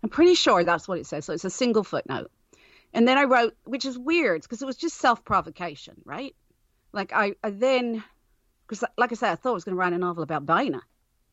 I'm 0.03 0.11
pretty 0.11 0.35
sure 0.35 0.63
that's 0.63 0.87
what 0.87 0.99
it 0.99 1.07
says. 1.07 1.25
So 1.25 1.33
it's 1.33 1.47
a 1.47 1.49
single 1.49 1.85
footnote. 1.85 2.31
And 2.93 3.09
then 3.09 3.17
I 3.17 3.25
wrote, 3.25 3.57
which 3.65 3.87
is 3.87 3.99
weird 3.99 4.43
because 4.43 4.61
it 4.61 4.67
was 4.67 4.77
just 4.77 4.99
self 4.99 5.25
provocation, 5.25 6.03
right? 6.05 6.37
Like 6.93 7.15
I, 7.15 7.33
I 7.43 7.49
then, 7.49 8.05
because 8.67 8.85
like 8.99 9.11
I 9.11 9.15
said, 9.15 9.33
I 9.33 9.37
thought 9.37 9.53
I 9.53 9.55
was 9.55 9.65
going 9.65 9.75
to 9.75 9.81
write 9.81 9.95
a 9.95 9.99
novel 9.99 10.23
about 10.23 10.45
Bina. 10.45 10.83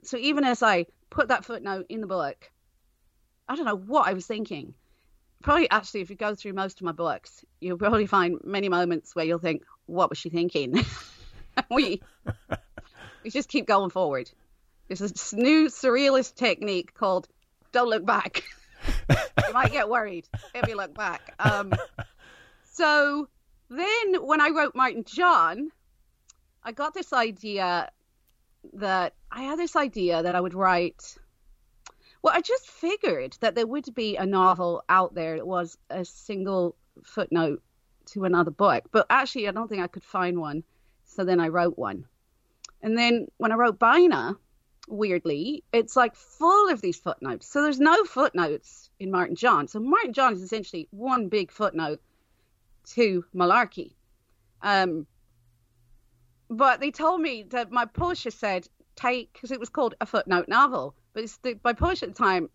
So 0.03 0.15
even 0.15 0.45
as 0.45 0.63
I 0.63 0.85
put 1.09 1.27
that 1.27 1.43
footnote 1.43 1.87
in 1.89 1.99
the 1.99 2.07
book, 2.07 2.49
I 3.49 3.57
don't 3.57 3.65
know 3.65 3.75
what 3.75 4.07
I 4.07 4.13
was 4.13 4.25
thinking. 4.25 4.75
Probably 5.43 5.69
actually, 5.69 5.99
if 5.99 6.09
you 6.09 6.15
go 6.15 6.35
through 6.35 6.53
most 6.53 6.79
of 6.79 6.85
my 6.85 6.93
books, 6.93 7.43
you'll 7.59 7.77
probably 7.77 8.05
find 8.05 8.39
many 8.45 8.69
moments 8.69 9.13
where 9.13 9.25
you'll 9.25 9.39
think, 9.39 9.65
what 9.87 10.09
was 10.09 10.17
she 10.17 10.29
thinking? 10.29 10.85
we 11.69 12.01
we 13.25 13.31
just 13.31 13.49
keep 13.49 13.65
going 13.65 13.89
forward. 13.89 14.29
There's 14.87 14.99
this 14.99 15.33
new 15.33 15.65
surrealist 15.65 16.35
technique 16.35 16.93
called 16.93 17.27
"Don't 17.71 17.89
look 17.89 18.05
back." 18.05 18.43
you 19.09 19.53
might 19.53 19.71
get 19.71 19.89
worried 19.89 20.29
if 20.53 20.69
you 20.69 20.77
look 20.77 20.93
back. 20.93 21.33
Um, 21.39 21.73
so 22.71 23.27
then, 23.69 24.23
when 24.23 24.41
I 24.41 24.49
wrote 24.49 24.75
Martin 24.75 25.03
John, 25.05 25.71
I 26.63 26.71
got 26.71 26.93
this 26.93 27.13
idea 27.13 27.89
that 28.73 29.15
I 29.31 29.41
had 29.41 29.57
this 29.57 29.75
idea 29.75 30.21
that 30.21 30.35
I 30.35 30.39
would 30.39 30.53
write. 30.53 31.17
Well, 32.21 32.35
I 32.35 32.41
just 32.41 32.69
figured 32.69 33.37
that 33.39 33.55
there 33.55 33.65
would 33.65 33.93
be 33.95 34.17
a 34.17 34.25
novel 34.25 34.83
out 34.87 35.15
there 35.15 35.37
that 35.37 35.47
was 35.47 35.77
a 35.89 36.05
single 36.05 36.75
footnote 37.03 37.63
to 38.11 38.25
another 38.25 38.51
book. 38.51 38.83
But 38.91 39.07
actually, 39.09 39.47
I 39.47 39.51
don't 39.51 39.67
think 39.67 39.81
I 39.81 39.87
could 39.87 40.03
find 40.03 40.39
one. 40.39 40.63
So 41.05 41.25
then 41.25 41.39
I 41.39 41.47
wrote 41.47 41.75
one. 41.75 42.05
And 42.85 42.95
then 42.95 43.27
when 43.37 43.51
I 43.51 43.55
wrote 43.55 43.79
Bina, 43.79 44.35
weirdly, 44.87 45.63
it's 45.73 45.95
like 45.95 46.15
full 46.15 46.69
of 46.69 46.81
these 46.81 46.97
footnotes. 46.97 47.47
So 47.47 47.63
there's 47.63 47.79
no 47.79 48.03
footnotes 48.03 48.91
in 48.99 49.09
Martin 49.09 49.35
John. 49.35 49.67
So 49.67 49.79
Martin 49.79 50.13
John 50.13 50.33
is 50.33 50.43
essentially 50.43 50.87
one 50.91 51.27
big 51.27 51.51
footnote 51.51 51.99
to 52.91 53.25
Malarkey. 53.33 53.95
Um, 54.61 55.07
but 56.47 56.79
they 56.79 56.91
told 56.91 57.21
me 57.21 57.41
that 57.49 57.71
my 57.71 57.85
publisher 57.85 58.29
said 58.29 58.67
take 58.95 59.33
because 59.33 59.49
it 59.49 59.59
was 59.59 59.69
called 59.69 59.95
a 59.99 60.05
footnote 60.05 60.47
novel. 60.47 60.93
But 61.13 61.25
the, 61.41 61.59
my 61.63 61.73
publisher 61.73 62.05
at 62.05 62.13
the 62.13 62.23
time 62.23 62.51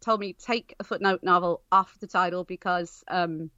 told 0.00 0.18
me 0.18 0.32
take 0.32 0.74
a 0.80 0.84
footnote 0.84 1.22
novel 1.22 1.60
off 1.70 2.00
the 2.00 2.06
title 2.06 2.42
because 2.42 3.04
um, 3.06 3.50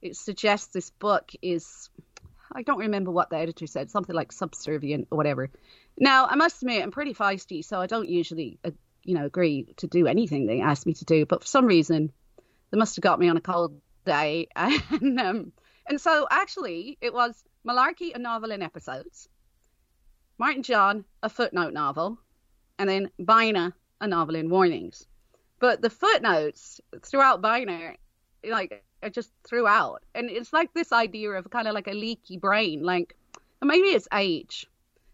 it 0.00 0.14
suggests 0.14 0.68
this 0.68 0.90
book 0.90 1.32
is 1.42 1.90
I 2.52 2.62
don't 2.62 2.78
remember 2.78 3.10
what 3.10 3.30
the 3.30 3.36
editor 3.36 3.66
said, 3.66 3.90
something 3.90 4.14
like 4.14 4.32
subservient 4.32 5.08
or 5.10 5.16
whatever. 5.16 5.50
Now, 5.98 6.26
I 6.26 6.34
must 6.34 6.62
admit, 6.62 6.82
I'm 6.82 6.90
pretty 6.90 7.14
feisty, 7.14 7.64
so 7.64 7.80
I 7.80 7.86
don't 7.86 8.08
usually, 8.08 8.58
uh, 8.64 8.70
you 9.04 9.14
know, 9.14 9.24
agree 9.24 9.74
to 9.78 9.86
do 9.86 10.06
anything 10.06 10.46
they 10.46 10.60
ask 10.60 10.86
me 10.86 10.94
to 10.94 11.04
do. 11.04 11.26
But 11.26 11.42
for 11.42 11.46
some 11.46 11.66
reason, 11.66 12.12
they 12.70 12.78
must 12.78 12.96
have 12.96 13.02
got 13.02 13.20
me 13.20 13.28
on 13.28 13.36
a 13.36 13.40
cold 13.40 13.80
day, 14.04 14.48
and 14.56 15.20
um, 15.20 15.52
and 15.86 16.00
so 16.00 16.26
actually, 16.30 16.98
it 17.00 17.14
was 17.14 17.42
Malarkey, 17.66 18.14
a 18.14 18.18
novel 18.18 18.50
in 18.50 18.62
episodes, 18.62 19.28
Martin 20.38 20.62
John, 20.62 21.04
a 21.22 21.28
footnote 21.28 21.72
novel, 21.72 22.18
and 22.78 22.88
then 22.88 23.10
Bina, 23.18 23.74
a 24.00 24.06
novel 24.06 24.34
in 24.34 24.48
warnings. 24.48 25.06
But 25.58 25.82
the 25.82 25.90
footnotes 25.90 26.80
throughout 27.04 27.42
Bina, 27.42 27.92
like 28.48 28.82
just 29.08 29.32
threw 29.44 29.66
out. 29.66 30.02
And 30.14 30.28
it's 30.30 30.52
like 30.52 30.72
this 30.74 30.92
idea 30.92 31.30
of 31.30 31.50
kind 31.50 31.66
of 31.66 31.74
like 31.74 31.88
a 31.88 31.92
leaky 31.92 32.36
brain. 32.36 32.82
Like 32.82 33.16
maybe 33.62 33.88
it's 33.88 34.08
age 34.12 34.66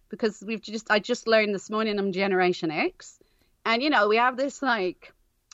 because 0.09 0.43
we've 0.45 0.61
just 0.61 0.91
I 0.91 0.99
just 0.99 1.27
learned 1.27 1.55
this 1.55 1.71
morning 1.71 1.99
I'm 1.99 2.13
Generation 2.13 2.71
X, 2.71 3.19
and 3.65 3.83
you 3.83 3.91
know 3.91 4.09
we 4.09 4.17
have 4.17 4.37
this 4.37 4.63
like 4.63 5.13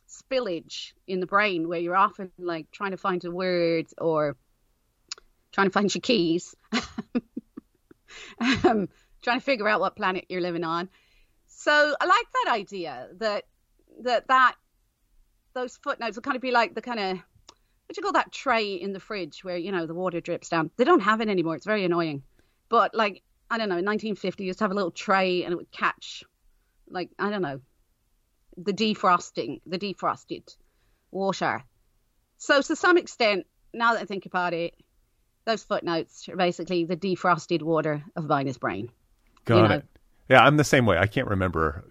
spillage 0.08 0.92
in 1.06 1.20
the 1.20 1.26
brain 1.26 1.68
where 1.68 1.78
you're 1.78 1.96
often 1.96 2.30
like 2.38 2.70
trying 2.70 2.90
to 2.90 2.96
find 2.96 3.24
a 3.24 3.30
word 3.30 3.86
or 3.98 4.36
trying 5.52 5.66
to 5.66 5.72
find 5.72 5.94
your 5.94 6.00
keys, 6.00 6.54
um, 8.40 8.88
trying 9.22 9.38
to 9.38 9.44
figure 9.44 9.68
out 9.68 9.80
what 9.80 9.96
planet 9.96 10.26
you're 10.28 10.40
living 10.40 10.64
on. 10.64 10.88
So 11.48 11.94
I 12.00 12.06
like 12.06 12.26
that 12.32 12.52
idea 12.52 13.08
that 13.18 13.44
that 14.02 14.28
that 14.28 14.56
those 15.54 15.76
footnotes 15.76 16.16
will 16.16 16.22
kind 16.22 16.36
of 16.36 16.42
be 16.42 16.50
like 16.50 16.74
the 16.74 16.82
kind 16.82 17.00
of 17.00 17.18
what 17.92 17.96
do 17.96 18.00
you 18.00 18.02
call 18.04 18.22
that 18.22 18.32
tray 18.32 18.72
in 18.72 18.94
the 18.94 19.00
fridge 19.00 19.44
where 19.44 19.58
you 19.58 19.70
know 19.70 19.84
the 19.86 19.92
water 19.92 20.22
drips 20.22 20.48
down? 20.48 20.70
They 20.78 20.84
don't 20.84 21.00
have 21.00 21.20
it 21.20 21.28
anymore. 21.28 21.56
It's 21.56 21.66
very 21.66 21.84
annoying. 21.84 22.22
But 22.70 22.94
like 22.94 23.22
I 23.50 23.58
don't 23.58 23.68
know, 23.68 23.76
in 23.76 23.84
1950, 23.84 24.42
you 24.42 24.46
used 24.46 24.60
to 24.60 24.64
have 24.64 24.70
a 24.70 24.74
little 24.74 24.90
tray 24.90 25.44
and 25.44 25.52
it 25.52 25.56
would 25.56 25.70
catch, 25.70 26.24
like 26.88 27.10
I 27.18 27.28
don't 27.28 27.42
know, 27.42 27.60
the 28.56 28.72
defrosting, 28.72 29.60
the 29.66 29.78
defrosted 29.78 30.56
water. 31.10 31.62
So 32.38 32.62
to 32.62 32.74
some 32.74 32.96
extent, 32.96 33.46
now 33.74 33.92
that 33.92 34.00
I 34.00 34.04
think 34.06 34.24
about 34.24 34.54
it, 34.54 34.74
those 35.44 35.62
footnotes 35.62 36.30
are 36.30 36.36
basically 36.36 36.86
the 36.86 36.96
defrosted 36.96 37.60
water 37.60 38.02
of 38.16 38.26
Bina's 38.26 38.56
brain. 38.56 38.90
Got 39.44 39.56
you 39.56 39.68
know? 39.68 39.74
it. 39.74 39.84
Yeah, 40.30 40.42
I'm 40.42 40.56
the 40.56 40.64
same 40.64 40.86
way. 40.86 40.96
I 40.96 41.08
can't 41.08 41.28
remember 41.28 41.84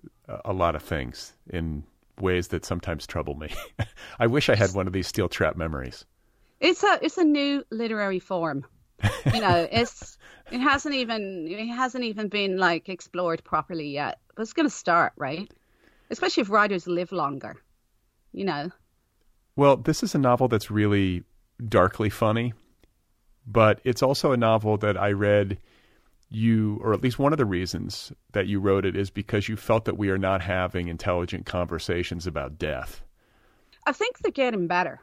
a 0.43 0.51
lot 0.51 0.75
of 0.75 0.81
things 0.81 1.33
in 1.47 1.83
ways 2.19 2.49
that 2.49 2.65
sometimes 2.65 3.07
trouble 3.07 3.35
me. 3.35 3.49
I 4.19 4.27
wish 4.27 4.49
I 4.49 4.55
had 4.55 4.73
one 4.73 4.87
of 4.87 4.93
these 4.93 5.07
steel 5.07 5.29
trap 5.29 5.55
memories. 5.55 6.05
It's 6.59 6.83
a 6.83 6.99
it's 7.01 7.17
a 7.17 7.23
new 7.23 7.63
literary 7.71 8.19
form. 8.19 8.65
You 9.33 9.41
know, 9.41 9.67
it's 9.71 10.17
it 10.51 10.59
hasn't 10.59 10.95
even 10.95 11.47
it 11.47 11.67
hasn't 11.67 12.03
even 12.03 12.27
been 12.27 12.57
like 12.57 12.89
explored 12.89 13.43
properly 13.43 13.89
yet. 13.89 14.19
But 14.35 14.43
it's 14.43 14.53
going 14.53 14.67
to 14.67 14.75
start, 14.75 15.13
right? 15.17 15.51
Especially 16.09 16.41
if 16.41 16.49
writers 16.49 16.87
live 16.87 17.11
longer. 17.11 17.57
You 18.31 18.45
know. 18.45 18.71
Well, 19.55 19.77
this 19.77 20.03
is 20.03 20.15
a 20.15 20.17
novel 20.17 20.47
that's 20.47 20.71
really 20.71 21.23
darkly 21.67 22.09
funny, 22.09 22.53
but 23.45 23.81
it's 23.83 24.01
also 24.01 24.31
a 24.31 24.37
novel 24.37 24.77
that 24.77 24.97
I 24.97 25.11
read 25.11 25.57
you, 26.31 26.79
or 26.81 26.93
at 26.93 27.03
least 27.03 27.19
one 27.19 27.33
of 27.33 27.37
the 27.37 27.45
reasons 27.45 28.11
that 28.31 28.47
you 28.47 28.59
wrote 28.59 28.85
it, 28.85 28.95
is 28.95 29.09
because 29.09 29.49
you 29.49 29.57
felt 29.57 29.85
that 29.85 29.97
we 29.97 30.09
are 30.09 30.17
not 30.17 30.41
having 30.41 30.87
intelligent 30.87 31.45
conversations 31.45 32.25
about 32.25 32.57
death. 32.57 33.03
I 33.85 33.91
think 33.91 34.19
they're 34.19 34.31
getting 34.31 34.67
better. 34.67 35.01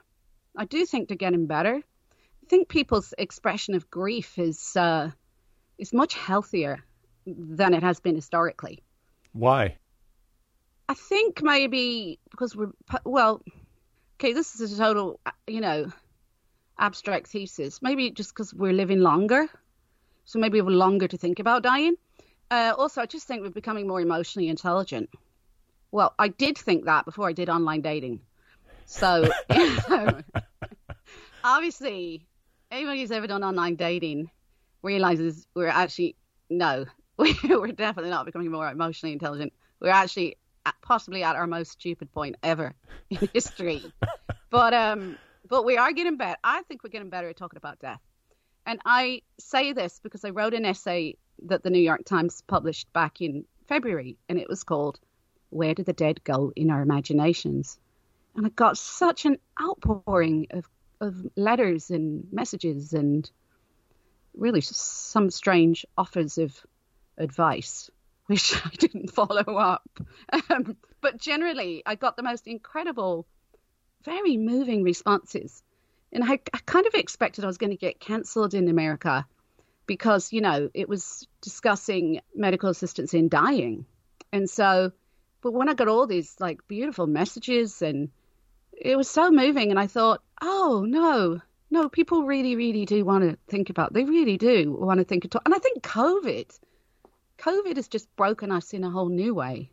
I 0.56 0.64
do 0.64 0.86
think 0.86 1.08
they're 1.08 1.16
getting 1.16 1.46
better. 1.46 1.76
I 1.76 2.46
think 2.48 2.68
people's 2.68 3.12
expression 3.18 3.74
of 3.74 3.90
grief 3.90 4.38
is 4.38 4.74
uh, 4.74 5.10
is 5.76 5.92
much 5.92 6.14
healthier 6.14 6.82
than 7.26 7.74
it 7.74 7.82
has 7.82 8.00
been 8.00 8.14
historically. 8.14 8.82
Why? 9.32 9.76
I 10.88 10.94
think 10.94 11.42
maybe 11.42 12.18
because 12.30 12.56
we're 12.56 12.72
well. 13.04 13.42
Okay, 14.16 14.32
this 14.32 14.58
is 14.60 14.72
a 14.72 14.82
total, 14.82 15.20
you 15.46 15.60
know, 15.60 15.92
abstract 16.78 17.28
thesis. 17.28 17.80
Maybe 17.82 18.10
just 18.10 18.30
because 18.30 18.54
we're 18.54 18.72
living 18.72 19.00
longer 19.00 19.48
so 20.28 20.38
maybe 20.38 20.60
we 20.60 20.66
have 20.66 20.68
longer 20.68 21.08
to 21.08 21.16
think 21.16 21.38
about 21.38 21.62
dying. 21.62 21.96
Uh, 22.50 22.74
also, 22.76 23.00
I 23.00 23.06
just 23.06 23.26
think 23.26 23.40
we're 23.40 23.48
becoming 23.48 23.88
more 23.88 23.98
emotionally 23.98 24.48
intelligent. 24.48 25.08
Well, 25.90 26.14
I 26.18 26.28
did 26.28 26.58
think 26.58 26.84
that 26.84 27.06
before 27.06 27.26
I 27.26 27.32
did 27.32 27.48
online 27.48 27.80
dating. 27.80 28.20
So, 28.84 29.26
obviously, 31.42 32.26
anybody 32.70 33.00
who's 33.00 33.10
ever 33.10 33.26
done 33.26 33.42
online 33.42 33.76
dating 33.76 34.30
realizes 34.82 35.48
we're 35.54 35.68
actually 35.68 36.14
no, 36.50 36.84
we're 37.16 37.68
definitely 37.68 38.10
not 38.10 38.26
becoming 38.26 38.50
more 38.50 38.68
emotionally 38.68 39.14
intelligent. 39.14 39.54
We're 39.80 39.88
actually 39.88 40.36
at, 40.66 40.74
possibly 40.82 41.22
at 41.22 41.36
our 41.36 41.46
most 41.46 41.72
stupid 41.72 42.12
point 42.12 42.36
ever 42.42 42.74
in 43.08 43.30
history. 43.32 43.82
but 44.50 44.74
um, 44.74 45.16
but 45.48 45.64
we 45.64 45.78
are 45.78 45.90
getting 45.92 46.18
better. 46.18 46.36
I 46.44 46.60
think 46.64 46.84
we're 46.84 46.90
getting 46.90 47.08
better 47.08 47.30
at 47.30 47.38
talking 47.38 47.56
about 47.56 47.78
death. 47.78 48.00
And 48.68 48.80
I 48.84 49.22
say 49.38 49.72
this 49.72 49.98
because 50.02 50.26
I 50.26 50.30
wrote 50.30 50.52
an 50.52 50.66
essay 50.66 51.16
that 51.46 51.62
the 51.62 51.70
New 51.70 51.80
York 51.80 52.04
Times 52.04 52.42
published 52.46 52.92
back 52.92 53.22
in 53.22 53.46
February, 53.66 54.18
and 54.28 54.38
it 54.38 54.46
was 54.46 54.62
called 54.62 55.00
"Where 55.48 55.72
Do 55.72 55.84
the 55.84 55.94
Dead 55.94 56.22
Go 56.22 56.52
in 56.54 56.70
Our 56.70 56.82
Imaginations?" 56.82 57.78
And 58.36 58.44
I 58.44 58.50
got 58.50 58.76
such 58.76 59.24
an 59.24 59.38
outpouring 59.58 60.48
of 60.50 60.68
of 61.00 61.16
letters 61.34 61.90
and 61.90 62.30
messages 62.30 62.92
and 62.92 63.30
really 64.34 64.60
some 64.60 65.30
strange 65.30 65.86
offers 65.96 66.36
of 66.36 66.54
advice, 67.16 67.90
which 68.26 68.54
I 68.54 68.70
didn't 68.76 69.12
follow 69.12 69.56
up. 69.56 69.88
Um, 70.50 70.76
but 71.00 71.16
generally, 71.16 71.82
I 71.86 71.94
got 71.94 72.16
the 72.16 72.22
most 72.22 72.46
incredible, 72.46 73.26
very 74.04 74.36
moving 74.36 74.82
responses. 74.82 75.62
And 76.12 76.24
I, 76.24 76.40
I 76.54 76.58
kind 76.64 76.86
of 76.86 76.94
expected 76.94 77.44
I 77.44 77.48
was 77.48 77.58
going 77.58 77.70
to 77.70 77.76
get 77.76 78.00
cancelled 78.00 78.54
in 78.54 78.68
America 78.68 79.26
because, 79.86 80.32
you 80.32 80.40
know, 80.40 80.70
it 80.74 80.88
was 80.88 81.26
discussing 81.40 82.20
medical 82.34 82.70
assistance 82.70 83.14
in 83.14 83.28
dying. 83.28 83.84
And 84.32 84.48
so, 84.48 84.92
but 85.42 85.52
when 85.52 85.68
I 85.68 85.74
got 85.74 85.88
all 85.88 86.06
these 86.06 86.34
like 86.40 86.66
beautiful 86.68 87.06
messages 87.06 87.82
and 87.82 88.10
it 88.72 88.96
was 88.96 89.08
so 89.08 89.30
moving, 89.30 89.70
and 89.70 89.78
I 89.78 89.86
thought, 89.86 90.22
oh 90.40 90.84
no, 90.86 91.40
no, 91.70 91.88
people 91.88 92.24
really, 92.24 92.56
really 92.56 92.86
do 92.86 93.04
want 93.04 93.24
to 93.24 93.36
think 93.48 93.70
about. 93.70 93.92
They 93.92 94.04
really 94.04 94.38
do 94.38 94.72
want 94.72 94.98
to 94.98 95.04
think 95.04 95.24
and 95.24 95.32
talk. 95.32 95.42
And 95.44 95.54
I 95.54 95.58
think 95.58 95.82
COVID, 95.82 96.58
COVID 97.38 97.76
has 97.76 97.88
just 97.88 98.14
broken 98.16 98.50
us 98.50 98.72
in 98.72 98.84
a 98.84 98.90
whole 98.90 99.08
new 99.08 99.34
way, 99.34 99.70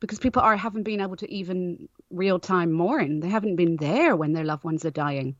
because 0.00 0.18
people 0.18 0.42
are 0.42 0.56
haven't 0.56 0.82
been 0.82 1.00
able 1.00 1.16
to 1.16 1.32
even 1.32 1.88
real 2.10 2.38
time 2.38 2.72
mourn. 2.72 3.20
They 3.20 3.28
haven't 3.28 3.56
been 3.56 3.76
there 3.76 4.14
when 4.14 4.32
their 4.32 4.44
loved 4.44 4.64
ones 4.64 4.84
are 4.84 4.90
dying. 4.90 5.36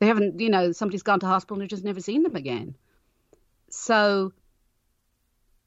They 0.00 0.06
haven't, 0.06 0.40
you 0.40 0.48
know, 0.48 0.72
somebody's 0.72 1.02
gone 1.02 1.20
to 1.20 1.26
hospital 1.26 1.56
and 1.56 1.62
they've 1.62 1.68
just 1.68 1.84
never 1.84 2.00
seen 2.00 2.22
them 2.22 2.34
again. 2.34 2.74
So, 3.68 4.32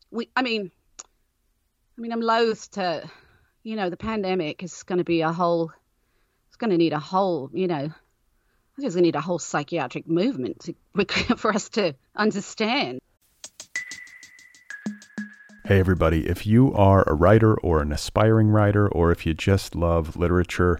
we, 0.10 0.30
I 0.36 0.42
mean, 0.42 0.72
I 1.98 2.02
mean, 2.02 2.12
I'm 2.12 2.22
loath 2.22 2.72
to, 2.72 3.08
you 3.62 3.76
know, 3.76 3.92
the 3.92 3.98
pandemic 3.98 4.64
is 4.64 4.84
going 4.84 4.98
to 4.98 5.04
be 5.04 5.22
a 5.22 5.32
whole. 5.32 5.72
It's 6.48 6.58
going 6.58 6.72
to 6.72 6.78
need 6.78 6.94
a 6.94 7.00
whole, 7.00 7.50
you 7.54 7.68
know, 7.68 7.76
I 7.76 8.76
think 8.76 8.88
it's 8.88 8.96
going 8.96 9.04
to 9.04 9.08
need 9.08 9.16
a 9.16 9.22
whole 9.22 9.40
psychiatric 9.40 10.08
movement 10.08 10.62
to, 10.62 11.36
for 11.38 11.54
us 11.54 11.70
to 11.70 11.94
understand. 12.16 13.00
Hey, 15.66 15.80
everybody. 15.80 16.28
If 16.28 16.48
you 16.48 16.74
are 16.74 17.04
a 17.08 17.14
writer 17.14 17.54
or 17.60 17.82
an 17.82 17.92
aspiring 17.92 18.50
writer, 18.50 18.88
or 18.88 19.12
if 19.12 19.28
you 19.28 19.36
just 19.36 19.76
love 19.76 20.18
literature, 20.18 20.80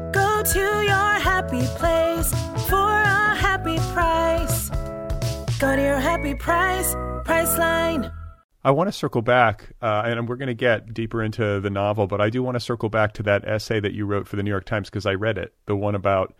Go 0.11 0.43
to 0.43 0.59
your 0.59 1.13
happy 1.19 1.65
place 1.77 2.31
for 2.67 2.75
a 2.75 3.35
happy 3.35 3.77
price. 3.93 4.69
Go 5.59 5.75
to 5.75 5.81
your 5.81 5.99
happy 5.99 6.35
price, 6.35 6.93
Priceline. 7.25 8.11
I 8.63 8.71
want 8.71 8.87
to 8.89 8.91
circle 8.91 9.21
back, 9.21 9.71
uh, 9.81 10.03
and 10.05 10.27
we're 10.27 10.35
going 10.35 10.47
to 10.47 10.53
get 10.53 10.93
deeper 10.93 11.23
into 11.23 11.59
the 11.59 11.69
novel, 11.69 12.07
but 12.07 12.21
I 12.21 12.29
do 12.29 12.43
want 12.43 12.55
to 12.55 12.59
circle 12.59 12.89
back 12.89 13.13
to 13.13 13.23
that 13.23 13.47
essay 13.47 13.79
that 13.79 13.93
you 13.93 14.05
wrote 14.05 14.27
for 14.27 14.35
the 14.35 14.43
New 14.43 14.51
York 14.51 14.65
Times 14.65 14.89
because 14.89 15.05
I 15.05 15.13
read 15.13 15.37
it, 15.37 15.53
the 15.65 15.75
one 15.75 15.95
about, 15.95 16.35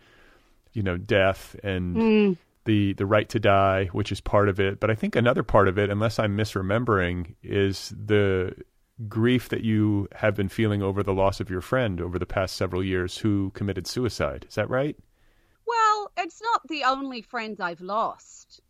you 0.72 0.82
know, 0.82 0.96
death 0.96 1.56
and 1.64 1.96
mm. 1.96 2.36
the 2.64 2.92
the 2.92 3.06
right 3.06 3.28
to 3.30 3.40
die, 3.40 3.86
which 3.86 4.12
is 4.12 4.20
part 4.20 4.48
of 4.48 4.60
it. 4.60 4.78
But 4.78 4.90
I 4.90 4.94
think 4.94 5.16
another 5.16 5.42
part 5.42 5.66
of 5.66 5.78
it, 5.78 5.90
unless 5.90 6.18
I'm 6.18 6.36
misremembering, 6.36 7.34
is 7.42 7.92
the 7.96 8.54
grief 9.08 9.48
that 9.48 9.62
you 9.62 10.08
have 10.16 10.34
been 10.34 10.48
feeling 10.48 10.82
over 10.82 11.02
the 11.02 11.14
loss 11.14 11.40
of 11.40 11.50
your 11.50 11.60
friend 11.60 12.00
over 12.00 12.18
the 12.18 12.26
past 12.26 12.56
several 12.56 12.82
years 12.82 13.18
who 13.18 13.50
committed 13.54 13.86
suicide. 13.86 14.46
Is 14.48 14.54
that 14.56 14.70
right? 14.70 14.96
Well, 15.66 16.12
it's 16.16 16.40
not 16.42 16.66
the 16.68 16.84
only 16.84 17.22
friend 17.22 17.56
I've 17.60 17.80
lost. 17.80 18.60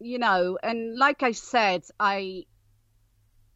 You 0.00 0.18
know, 0.18 0.58
and 0.62 0.96
like 0.96 1.22
I 1.22 1.32
said, 1.32 1.82
I 1.98 2.44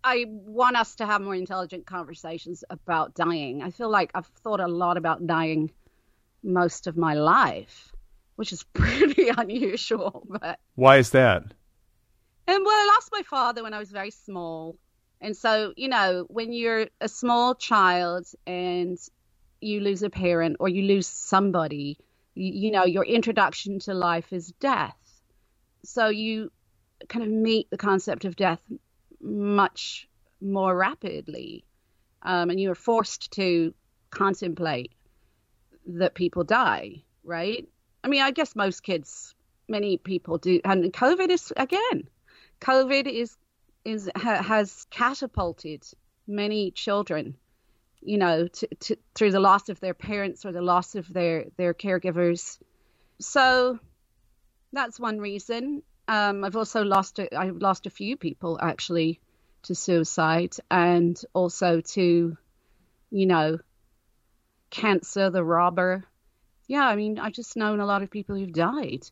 I 0.04 0.24
want 0.28 0.76
us 0.76 0.96
to 0.96 1.06
have 1.06 1.22
more 1.22 1.34
intelligent 1.34 1.86
conversations 1.86 2.64
about 2.68 3.14
dying. 3.14 3.62
I 3.62 3.70
feel 3.70 3.88
like 3.88 4.10
I've 4.14 4.26
thought 4.26 4.58
a 4.58 4.66
lot 4.66 4.96
about 4.96 5.26
dying 5.26 5.70
most 6.42 6.88
of 6.88 6.96
my 6.96 7.14
life, 7.14 7.92
which 8.34 8.52
is 8.52 8.64
pretty 8.72 9.28
unusual. 9.28 10.26
But 10.28 10.58
why 10.74 10.96
is 10.96 11.10
that? 11.10 11.42
And 12.48 12.64
well, 12.64 12.74
I 12.74 12.92
lost 12.96 13.10
my 13.12 13.22
father 13.22 13.62
when 13.62 13.74
I 13.74 13.78
was 13.78 13.92
very 13.92 14.10
small, 14.10 14.76
and 15.22 15.36
so 15.36 15.72
you 15.76 15.88
know, 15.88 16.26
when 16.28 16.52
you're 16.52 16.88
a 17.00 17.08
small 17.08 17.54
child 17.54 18.26
and 18.46 18.98
you 19.60 19.80
lose 19.80 20.02
a 20.02 20.10
parent 20.10 20.56
or 20.60 20.68
you 20.68 20.82
lose 20.82 21.06
somebody, 21.06 21.96
you, 22.34 22.52
you 22.52 22.70
know, 22.70 22.84
your 22.84 23.04
introduction 23.04 23.78
to 23.78 23.94
life 23.94 24.32
is 24.32 24.52
death. 24.60 24.96
So 25.84 26.08
you 26.08 26.50
kind 27.08 27.24
of 27.24 27.30
meet 27.30 27.70
the 27.70 27.78
concept 27.78 28.24
of 28.24 28.36
death 28.36 28.60
much 29.20 30.08
more 30.40 30.76
rapidly. 30.76 31.64
Um, 32.22 32.50
and 32.50 32.60
you're 32.60 32.74
forced 32.74 33.32
to 33.32 33.74
contemplate 34.10 34.92
that 35.86 36.14
people 36.14 36.44
die, 36.44 37.02
right? 37.24 37.68
I 38.04 38.08
mean, 38.08 38.22
I 38.22 38.30
guess 38.30 38.54
most 38.54 38.82
kids, 38.82 39.34
many 39.68 39.96
people 39.96 40.38
do. 40.38 40.60
And 40.64 40.84
COVID 40.92 41.30
is, 41.30 41.52
again, 41.56 42.08
COVID 42.60 43.06
is, 43.06 43.36
is 43.84 44.10
ha, 44.16 44.42
has 44.42 44.86
catapulted 44.90 45.84
many 46.26 46.70
children, 46.70 47.36
you 48.00 48.18
know, 48.18 48.46
to, 48.46 48.68
to, 48.80 48.96
through 49.14 49.32
the 49.32 49.40
loss 49.40 49.68
of 49.68 49.80
their 49.80 49.94
parents 49.94 50.44
or 50.44 50.52
the 50.52 50.62
loss 50.62 50.94
of 50.94 51.12
their, 51.12 51.46
their 51.56 51.74
caregivers. 51.74 52.58
So 53.20 53.78
that's 54.72 55.00
one 55.00 55.18
reason. 55.18 55.82
Um, 56.08 56.44
I've 56.44 56.56
also 56.56 56.82
lost 56.82 57.18
a, 57.18 57.34
I've 57.36 57.56
lost 57.56 57.86
a 57.86 57.90
few 57.90 58.16
people 58.16 58.58
actually 58.60 59.20
to 59.64 59.74
suicide 59.74 60.54
and 60.70 61.20
also 61.32 61.80
to, 61.80 62.36
you 63.10 63.26
know, 63.26 63.58
cancer, 64.70 65.30
the 65.30 65.44
robber. 65.44 66.04
Yeah, 66.66 66.86
I 66.86 66.96
mean, 66.96 67.18
I've 67.18 67.32
just 67.32 67.56
known 67.56 67.80
a 67.80 67.86
lot 67.86 68.02
of 68.02 68.10
people 68.10 68.36
who've 68.36 68.52
died. 68.52 69.06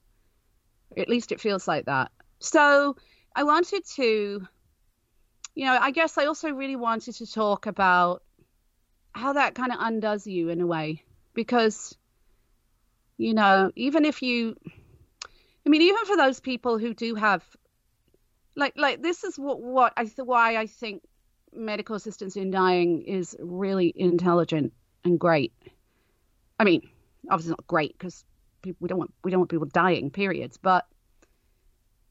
At 0.96 1.08
least 1.08 1.30
it 1.30 1.40
feels 1.40 1.68
like 1.68 1.86
that. 1.86 2.10
So 2.40 2.96
I 3.36 3.44
wanted 3.44 3.84
to 3.94 4.46
you 5.54 5.64
know, 5.64 5.76
I 5.80 5.90
guess 5.90 6.18
I 6.18 6.26
also 6.26 6.50
really 6.50 6.76
wanted 6.76 7.16
to 7.16 7.30
talk 7.30 7.66
about 7.66 8.22
how 9.12 9.32
that 9.34 9.54
kind 9.54 9.72
of 9.72 9.78
undoes 9.80 10.26
you 10.26 10.48
in 10.48 10.60
a 10.60 10.66
way 10.66 11.02
because 11.34 11.96
you 13.16 13.34
know, 13.34 13.70
even 13.76 14.04
if 14.04 14.22
you 14.22 14.56
I 15.66 15.68
mean, 15.68 15.82
even 15.82 16.04
for 16.06 16.16
those 16.16 16.40
people 16.40 16.78
who 16.78 16.94
do 16.94 17.14
have 17.14 17.44
like 18.56 18.74
like 18.76 19.02
this 19.02 19.24
is 19.24 19.38
what 19.38 19.60
what 19.60 19.92
I 19.96 20.10
why 20.16 20.56
I 20.56 20.66
think 20.66 21.02
medical 21.52 21.96
assistance 21.96 22.36
in 22.36 22.50
dying 22.50 23.02
is 23.02 23.36
really 23.40 23.92
intelligent 23.94 24.72
and 25.04 25.18
great. 25.18 25.52
I 26.58 26.64
mean, 26.64 26.88
obviously 27.28 27.50
not 27.50 27.66
great 27.66 27.96
because 27.98 28.24
we 28.64 28.88
don't 28.88 28.98
want 28.98 29.12
we 29.22 29.30
don't 29.30 29.40
want 29.40 29.50
people 29.50 29.66
dying. 29.66 30.10
Periods, 30.10 30.56
but 30.56 30.86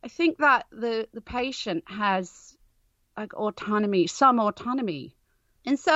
I 0.03 0.07
think 0.07 0.37
that 0.39 0.65
the 0.71 1.07
the 1.13 1.21
patient 1.21 1.83
has 1.87 2.57
like 3.19 3.33
autonomy, 3.33 4.07
some 4.07 4.39
autonomy, 4.39 5.13
and 5.65 5.77
so 5.77 5.93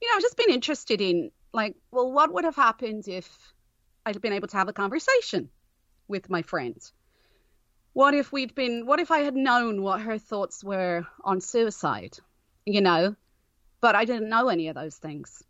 you 0.00 0.08
know 0.08 0.16
I've 0.16 0.22
just 0.22 0.38
been 0.38 0.50
interested 0.50 1.02
in 1.02 1.30
like, 1.52 1.76
well, 1.90 2.10
what 2.10 2.32
would 2.32 2.44
have 2.44 2.56
happened 2.56 3.06
if 3.06 3.28
I'd 4.06 4.20
been 4.22 4.32
able 4.32 4.48
to 4.48 4.56
have 4.56 4.68
a 4.68 4.72
conversation 4.72 5.50
with 6.08 6.30
my 6.30 6.40
friends? 6.40 6.92
What 7.92 8.14
if 8.14 8.32
we'd 8.32 8.54
been? 8.54 8.86
What 8.86 8.98
if 8.98 9.10
I 9.10 9.18
had 9.18 9.36
known 9.36 9.82
what 9.82 10.00
her 10.00 10.16
thoughts 10.16 10.64
were 10.64 11.06
on 11.22 11.42
suicide? 11.42 12.18
You 12.64 12.80
know, 12.80 13.14
but 13.82 13.94
I 13.94 14.06
didn't 14.06 14.30
know 14.30 14.48
any 14.48 14.68
of 14.68 14.74
those 14.74 14.96
things. 14.96 15.42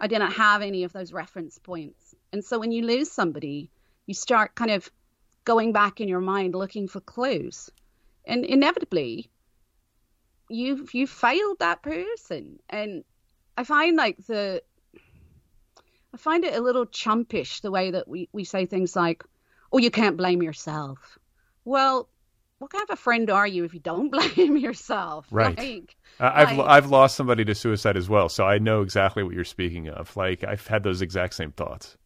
I 0.00 0.08
didn't 0.08 0.32
have 0.32 0.62
any 0.62 0.82
of 0.82 0.92
those 0.92 1.12
reference 1.12 1.58
points. 1.58 2.14
And 2.32 2.44
so 2.44 2.58
when 2.58 2.72
you 2.72 2.84
lose 2.84 3.12
somebody, 3.12 3.70
you 4.06 4.14
start 4.14 4.56
kind 4.56 4.72
of 4.72 4.90
going 5.44 5.72
back 5.72 6.00
in 6.00 6.08
your 6.08 6.20
mind 6.20 6.56
looking 6.56 6.88
for 6.88 7.00
clues. 7.00 7.70
And 8.24 8.44
inevitably, 8.44 9.29
you've 10.50 10.92
you 10.94 11.06
failed 11.06 11.58
that 11.60 11.82
person. 11.82 12.58
And 12.68 13.04
I 13.56 13.64
find 13.64 13.96
like 13.96 14.18
the 14.26 14.62
I 16.12 16.16
find 16.16 16.44
it 16.44 16.54
a 16.54 16.60
little 16.60 16.86
chumpish 16.86 17.60
the 17.60 17.70
way 17.70 17.92
that 17.92 18.08
we, 18.08 18.28
we 18.32 18.44
say 18.44 18.66
things 18.66 18.96
like, 18.96 19.22
Oh, 19.72 19.78
you 19.78 19.90
can't 19.90 20.16
blame 20.16 20.42
yourself. 20.42 21.18
Well, 21.64 22.08
what 22.58 22.72
kind 22.72 22.82
of 22.82 22.90
a 22.90 22.96
friend 22.96 23.30
are 23.30 23.46
you 23.46 23.64
if 23.64 23.72
you 23.72 23.80
don't 23.80 24.10
blame 24.36 24.56
yourself? 24.56 25.26
Right. 25.30 25.56
Like, 25.56 25.96
I've 26.18 26.58
like, 26.58 26.66
I've 26.66 26.90
lost 26.90 27.16
somebody 27.16 27.44
to 27.44 27.54
suicide 27.54 27.96
as 27.96 28.08
well, 28.08 28.28
so 28.28 28.44
I 28.44 28.58
know 28.58 28.82
exactly 28.82 29.22
what 29.22 29.34
you're 29.34 29.44
speaking 29.44 29.88
of. 29.88 30.14
Like 30.16 30.44
I've 30.44 30.66
had 30.66 30.82
those 30.82 31.00
exact 31.00 31.34
same 31.34 31.52
thoughts. 31.52 31.96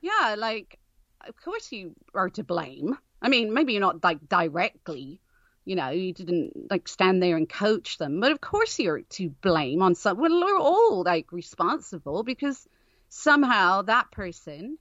Yeah, 0.00 0.34
like 0.38 0.78
of 1.26 1.36
course 1.42 1.70
you 1.70 1.94
are 2.14 2.30
to 2.30 2.44
blame. 2.44 2.98
I 3.22 3.28
mean, 3.28 3.54
maybe 3.54 3.72
you're 3.72 3.80
not 3.80 4.02
like 4.02 4.28
directly, 4.28 5.20
you 5.64 5.76
know, 5.76 5.90
you 5.90 6.12
didn't 6.12 6.70
like 6.70 6.88
stand 6.88 7.22
there 7.22 7.36
and 7.36 7.48
coach 7.48 7.98
them, 7.98 8.20
but 8.20 8.32
of 8.32 8.40
course 8.40 8.78
you're 8.78 9.02
to 9.02 9.30
blame 9.30 9.82
on 9.82 9.94
some. 9.94 10.18
Well, 10.18 10.44
we're 10.44 10.58
all 10.58 11.02
like 11.04 11.32
responsible 11.32 12.22
because 12.22 12.66
somehow 13.08 13.82
that 13.82 14.10
person 14.10 14.78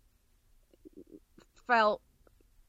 felt 1.67 2.01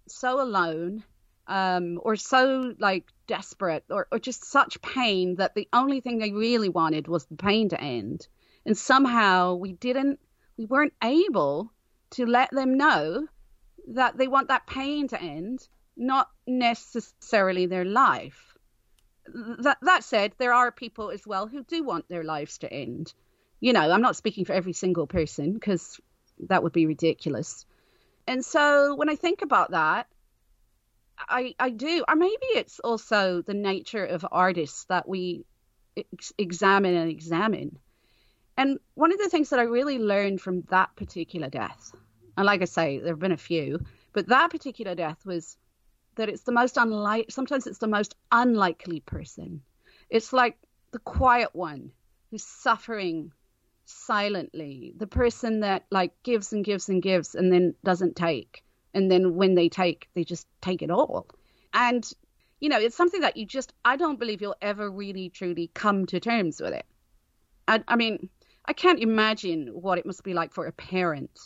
so 0.07 0.41
alone 0.41 1.03
um, 1.47 1.99
or 2.03 2.17
so 2.17 2.75
like 2.79 3.05
desperate 3.27 3.85
or, 3.91 4.07
or 4.13 4.19
just 4.19 4.45
such 4.45 4.81
pain 4.81 5.37
that 5.37 5.55
the 5.55 5.69
only 5.73 6.01
thing 6.01 6.19
they 6.19 6.33
really 6.33 6.69
wanted 6.69 7.09
was 7.09 7.27
the 7.27 7.37
pain 7.37 7.69
to 7.71 7.81
end. 7.81 8.27
And 8.65 8.77
somehow 8.77 9.55
we 9.55 9.73
didn't, 9.73 10.21
we 10.57 10.67
weren't 10.67 10.95
able 11.03 11.71
to 12.11 12.27
let 12.27 12.51
them 12.51 12.77
know 12.77 13.27
that 13.89 14.17
they 14.17 14.29
want 14.29 14.49
that 14.49 14.67
pain 14.67 15.09
to 15.09 15.21
end, 15.21 15.67
not 15.97 16.29
necessarily 16.47 17.67
their 17.67 17.85
life. 17.85 18.57
That, 19.27 19.79
that 19.83 20.05
said, 20.05 20.35
there 20.39 20.53
are 20.53 20.71
people 20.71 21.11
as 21.11 21.27
well 21.27 21.47
who 21.47 21.63
do 21.65 21.83
want 21.83 22.09
their 22.09 22.25
lives 22.25 22.59
to 22.59 22.73
end. 22.73 23.13
You 23.61 23.73
know, 23.73 23.91
I'm 23.91 24.03
not 24.03 24.17
speaking 24.17 24.45
for 24.45 24.53
every 24.53 24.73
single 24.75 25.07
person 25.07 25.53
because 25.55 26.01
that 26.49 26.63
would 26.63 26.73
be 26.73 26.87
ridiculous. 26.87 27.65
And 28.27 28.45
so 28.45 28.95
when 28.95 29.09
I 29.09 29.17
think 29.17 29.43
about 29.43 29.71
that, 29.71 30.07
I, 31.19 31.55
I 31.59 31.71
do, 31.71 32.05
or 32.09 32.17
maybe 32.17 32.47
it's 32.55 32.81
also 32.81 33.43
the 33.43 33.55
nature 33.55 34.05
of 34.05 34.27
artists 34.31 34.85
that 34.87 35.09
we 35.09 35.45
ex- 35.97 36.33
examine 36.37 36.95
and 36.95 37.11
examine. 37.11 37.79
And 38.57 38.79
one 38.95 39.13
of 39.13 39.19
the 39.19 39.29
things 39.29 39.51
that 39.51 39.61
I 39.61 39.65
really 39.65 39.99
learned 39.99 40.41
from 40.41 40.63
that 40.71 40.95
particular 40.97 41.49
death, 41.49 41.93
and 42.37 42.47
like 42.47 42.63
I 42.63 42.67
say, 42.67 42.99
there 42.99 43.13
have 43.13 43.21
been 43.21 43.33
a 43.33 43.37
few, 43.37 43.81
but 44.13 44.29
that 44.29 44.51
particular 44.51 44.95
death 44.95 45.25
was 45.25 45.57
that 46.17 46.29
it's 46.29 46.43
the 46.43 46.53
most 46.53 46.77
unlike, 46.77 47.31
sometimes 47.31 47.67
it's 47.67 47.79
the 47.79 47.89
most 47.89 48.15
unlikely 48.31 49.01
person. 49.01 49.63
It's 50.11 50.33
like 50.33 50.57
the 50.93 50.99
quiet 50.99 51.51
one 51.53 51.93
who's 52.31 52.45
suffering 52.45 53.33
silently, 53.85 54.95
the 54.97 55.07
person 55.07 55.61
that 55.61 55.85
like 55.91 56.13
gives 56.23 56.53
and 56.53 56.65
gives 56.65 56.89
and 56.89 57.03
gives 57.03 57.35
and 57.35 57.53
then 57.53 57.75
doesn't 57.85 58.17
take. 58.17 58.65
And 58.93 59.11
then 59.11 59.35
when 59.35 59.55
they 59.55 59.69
take 59.69 60.09
they 60.15 60.25
just 60.25 60.47
take 60.61 60.83
it 60.83 60.91
all. 60.91 61.27
And 61.73 62.09
you 62.61 62.71
know 62.71 62.79
it's 62.79 62.97
something 62.97 63.21
that 63.21 63.37
you 63.37 63.45
just 63.45 63.75
i 63.85 63.97
don't 63.97 64.19
believe 64.19 64.41
you'll 64.41 64.57
ever 64.63 64.91
really 64.91 65.29
truly 65.29 65.71
come 65.75 66.07
to 66.07 66.19
terms 66.19 66.61
with 66.63 66.73
it. 66.73 66.87
I, 67.69 67.83
I 67.87 67.97
mean 67.97 68.31
i 68.65 68.73
can't 68.73 69.01
imagine 69.01 69.69
what 69.69 69.99
it 69.99 70.07
must 70.07 70.25
be 70.25 70.33
like 70.33 70.55
for 70.55 70.67
a 70.67 70.73
parent 70.73 71.39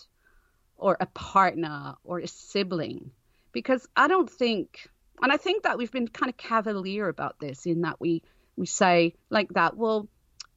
or 0.77 0.97
a 1.01 1.07
partner 1.07 1.97
or 2.05 2.21
a 2.21 2.29
sibling 2.29 3.11
because 3.59 3.89
i 3.97 4.07
don't 4.07 4.31
think 4.31 4.89
and 5.21 5.33
i 5.33 5.37
think 5.37 5.65
that 5.65 5.79
we've 5.79 5.91
been 5.91 6.07
kind 6.07 6.31
of 6.31 6.37
cavalier 6.37 7.09
about 7.09 7.39
this 7.41 7.67
in 7.67 7.81
that 7.81 8.01
we 8.01 8.23
we 8.57 8.67
say 8.67 9.15
like 9.31 9.49
that 9.55 9.77
well 9.77 10.09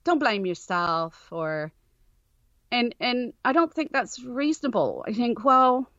don't 0.03 0.19
blame 0.19 0.45
yourself 0.45 1.27
or 1.31 1.71
and 2.71 2.93
and 2.99 3.33
i 3.43 3.53
don't 3.53 3.73
think 3.73 3.91
that's 3.91 4.23
reasonable 4.23 5.03
i 5.07 5.13
think 5.13 5.43
well 5.43 5.89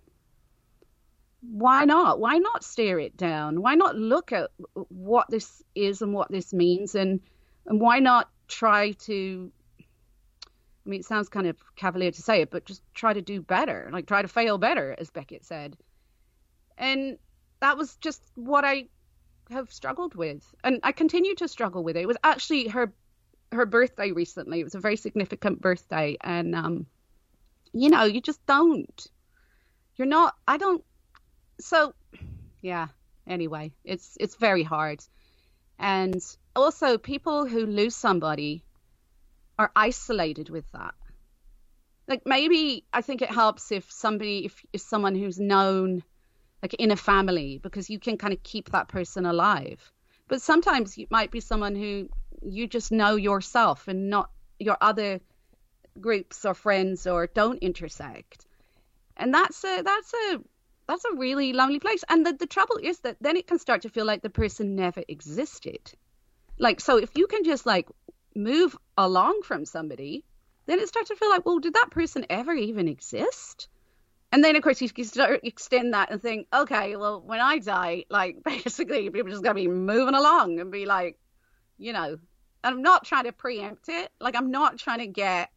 why 1.43 1.85
not? 1.85 2.21
Why 2.21 2.39
not 2.39 2.63
stare 2.63 2.99
it 3.01 3.17
down? 3.17 3.61
Why 3.61 3.75
not 3.75 3.97
look 3.97 4.33
at 4.33 4.51
what 4.75 5.29
this 5.29 5.63
is 5.75 6.01
and 6.01 6.15
what 6.15 6.31
this 6.31 6.53
means, 6.53 6.95
and 6.95 7.21
and 7.67 7.81
why 7.81 7.99
not 7.99 8.31
try 8.47 8.93
to? 8.93 9.51
I 10.87 10.89
mean, 10.89 11.01
it 11.01 11.07
sounds 11.07 11.29
kind 11.29 11.47
of 11.47 11.57
cavalier 11.77 12.11
to 12.11 12.23
say 12.23 12.43
it, 12.43 12.51
but 12.51 12.65
just 12.65 12.83
try 12.95 13.13
to 13.13 13.23
do 13.23 13.41
better, 13.41 13.91
like 13.93 14.07
try 14.07 14.23
to 14.23 14.29
fail 14.29 14.59
better, 14.59 14.95
as 14.99 15.11
Beckett 15.11 15.45
said. 15.45 15.77
And 16.83 17.17
that 17.61 17.79
was 17.79 17.97
just 17.97 18.23
what 18.35 18.67
I 18.67 18.89
have 19.51 19.73
struggled 19.73 20.15
with, 20.15 20.45
and 20.63 20.81
I 20.83 20.93
continue 20.93 21.35
to 21.37 21.49
struggle 21.49 21.83
with 21.83 21.97
it. 21.97 22.01
It 22.03 22.09
was 22.09 22.19
actually 22.23 22.69
her 22.69 22.93
her 23.53 23.67
birthday 23.67 24.13
recently. 24.13 24.61
It 24.61 24.65
was 24.65 24.75
a 24.75 24.81
very 24.81 24.97
significant 24.97 25.63
birthday, 25.63 26.19
and 26.21 26.55
um, 26.55 26.87
you 27.73 27.89
know, 27.89 28.05
you 28.05 28.21
just 28.21 28.45
don't. 28.47 29.07
You're 29.97 30.09
not. 30.09 30.35
I 30.47 30.59
don't 30.59 30.85
so 31.63 31.95
yeah 32.61 32.89
anyway 33.27 33.73
it's 33.85 34.17
it's 34.19 34.35
very 34.37 34.63
hard 34.63 35.01
and 35.79 36.21
also 36.57 36.99
people 36.99 37.47
who 37.47 37.67
lose 37.67 37.95
somebody 37.95 38.65
are 39.59 39.71
isolated 39.77 40.51
with 40.51 40.71
that 40.73 40.95
like 42.09 42.23
maybe 42.27 42.85
i 42.93 43.01
think 43.01 43.23
it 43.23 43.31
helps 43.31 43.71
if 43.71 43.91
somebody 43.91 44.45
if, 44.45 44.65
if 44.73 44.81
someone 44.81 45.15
who's 45.15 45.39
known 45.39 46.03
like 46.63 46.75
in 46.75 46.91
a 46.91 46.97
family 46.97 47.59
because 47.63 47.91
you 47.91 47.99
can 47.99 48.17
kind 48.17 48.33
of 48.33 48.43
keep 48.43 48.71
that 48.71 48.89
person 48.89 49.27
alive 49.27 49.93
but 50.29 50.41
sometimes 50.41 50.97
it 50.97 51.11
might 51.11 51.31
be 51.31 51.41
someone 51.41 51.75
who 51.75 52.09
you 52.43 52.67
just 52.67 52.93
know 52.93 53.17
yourself 53.17 53.89
and 53.89 54.09
not 54.09 54.31
your 54.59 54.77
other 54.81 55.21
groups 56.01 56.45
or 56.45 56.55
friends 56.55 57.07
or 57.07 57.27
don't 57.27 57.59
intersect 57.59 58.47
and 59.17 59.35
that's 59.35 59.63
a 59.65 59.83
that's 59.83 60.15
a 60.31 60.41
that's 60.89 61.05
a 61.05 61.17
really 61.17 61.53
lonely 61.53 61.79
place. 61.79 62.05
And 62.09 62.27
the, 62.27 62.33
the 62.33 62.47
trouble 62.47 62.79
is 62.83 63.01
that 63.01 63.17
then 63.21 63.37
it 63.37 63.47
can 63.47 63.59
start 63.59 63.83
to 63.83 63.89
feel 63.89 64.05
like 64.05 64.23
the 64.23 64.31
person 64.31 64.75
never 64.75 65.03
existed. 65.09 65.93
Like, 66.59 66.81
so 66.81 66.99
if 66.99 67.11
you 67.17 67.27
can 67.27 67.45
just 67.45 67.67
like 67.67 67.89
move 68.35 68.77
along 68.99 69.43
from 69.43 69.65
somebody, 69.65 70.25
then 70.67 70.79
it 70.81 70.89
starts 70.89 71.09
to 71.09 71.17
feel 71.17 71.31
like, 71.31 71.47
well, 71.47 71.59
did 71.59 71.75
that 71.75 71.91
person 71.91 72.27
ever 72.29 72.53
even 72.53 72.89
exist? 72.89 73.69
And 74.33 74.43
then, 74.43 74.57
of 74.57 74.63
course, 74.63 74.81
you 74.81 74.89
start 75.05 75.41
extend 75.45 75.93
that 75.93 76.11
and 76.11 76.21
think, 76.21 76.49
okay, 76.55 76.97
well, 76.97 77.21
when 77.21 77.39
I 77.41 77.59
die, 77.59 78.07
like, 78.09 78.39
basically, 78.45 79.11
people 79.11 79.29
are 79.29 79.31
just 79.31 79.45
to 79.45 79.55
be 79.55 79.69
moving 79.69 80.15
along 80.15 80.59
and 80.59 80.73
be 80.73 80.87
like, 80.87 81.19
you 81.79 81.93
know, 81.93 82.17
And 82.65 82.75
I'm 82.75 82.83
not 82.83 83.05
trying 83.05 83.25
to 83.25 83.33
preempt 83.33 83.89
it. 83.89 84.11
Like, 84.21 84.35
I'm 84.35 84.51
not 84.51 84.79
trying 84.79 85.01
to 85.01 85.07
get 85.07 85.51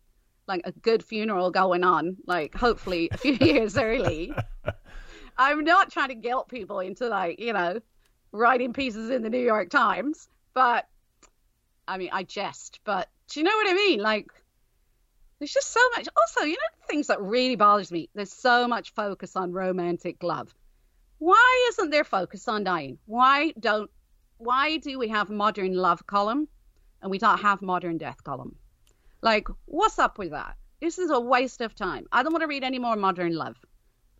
like 0.48 0.62
a 0.66 0.72
good 0.72 1.04
funeral 1.04 1.50
going 1.50 1.84
on, 1.84 2.18
like, 2.28 2.54
hopefully 2.54 3.10
a 3.12 3.18
few 3.18 3.34
years 3.42 3.78
early. 3.78 4.34
I'm 5.38 5.64
not 5.64 5.92
trying 5.92 6.10
to 6.10 6.16
guilt 6.16 6.50
people 6.50 6.80
into 6.80 7.08
like, 7.08 7.40
you 7.40 7.54
know, 7.54 7.80
writing 8.32 8.74
pieces 8.74 9.10
in 9.10 9.24
the 9.24 9.30
New 9.30 9.40
York 9.40 9.70
Times, 9.70 10.28
but 10.54 10.88
I 11.88 11.98
mean, 11.98 12.10
I 12.12 12.24
jest, 12.24 12.80
but 12.84 13.10
do 13.30 13.40
you 13.40 13.44
know 13.44 13.56
what 13.56 13.70
I 13.70 13.74
mean? 13.74 14.00
Like, 14.00 14.28
there's 15.40 15.54
just 15.54 15.72
so 15.72 15.82
much. 15.96 16.08
Also, 16.18 16.46
you 16.46 16.54
know, 16.54 16.88
things 16.88 17.08
that 17.08 17.22
really 17.22 17.56
bothers 17.56 17.92
me. 17.92 18.10
There's 18.16 18.32
so 18.32 18.68
much 18.68 18.94
focus 18.94 19.36
on 19.36 19.52
romantic 19.52 20.24
love. 20.24 20.54
Why 21.18 21.70
isn't 21.70 21.90
there 21.90 22.04
focus 22.04 22.48
on 22.48 22.64
dying? 22.64 22.98
Why 23.06 23.54
don't? 23.60 23.90
Why 24.38 24.78
do 24.78 25.00
we 25.00 25.08
have 25.10 25.30
modern 25.30 25.74
love 25.74 26.06
column? 26.06 26.48
and 27.06 27.12
we 27.12 27.20
don't 27.20 27.38
have 27.38 27.62
modern 27.62 28.00
death 28.00 28.24
column. 28.24 28.56
Like, 29.22 29.48
what's 29.66 30.00
up 30.00 30.18
with 30.18 30.32
that? 30.32 30.56
This 30.82 30.98
is 30.98 31.12
a 31.12 31.20
waste 31.20 31.62
of 31.62 31.76
time. 31.76 32.08
I 32.12 32.24
don't 32.24 32.34
want 32.34 32.42
to 32.42 32.48
read 32.48 32.64
any 32.64 32.80
more 32.80 32.96
modern 32.96 33.36
love. 33.36 33.56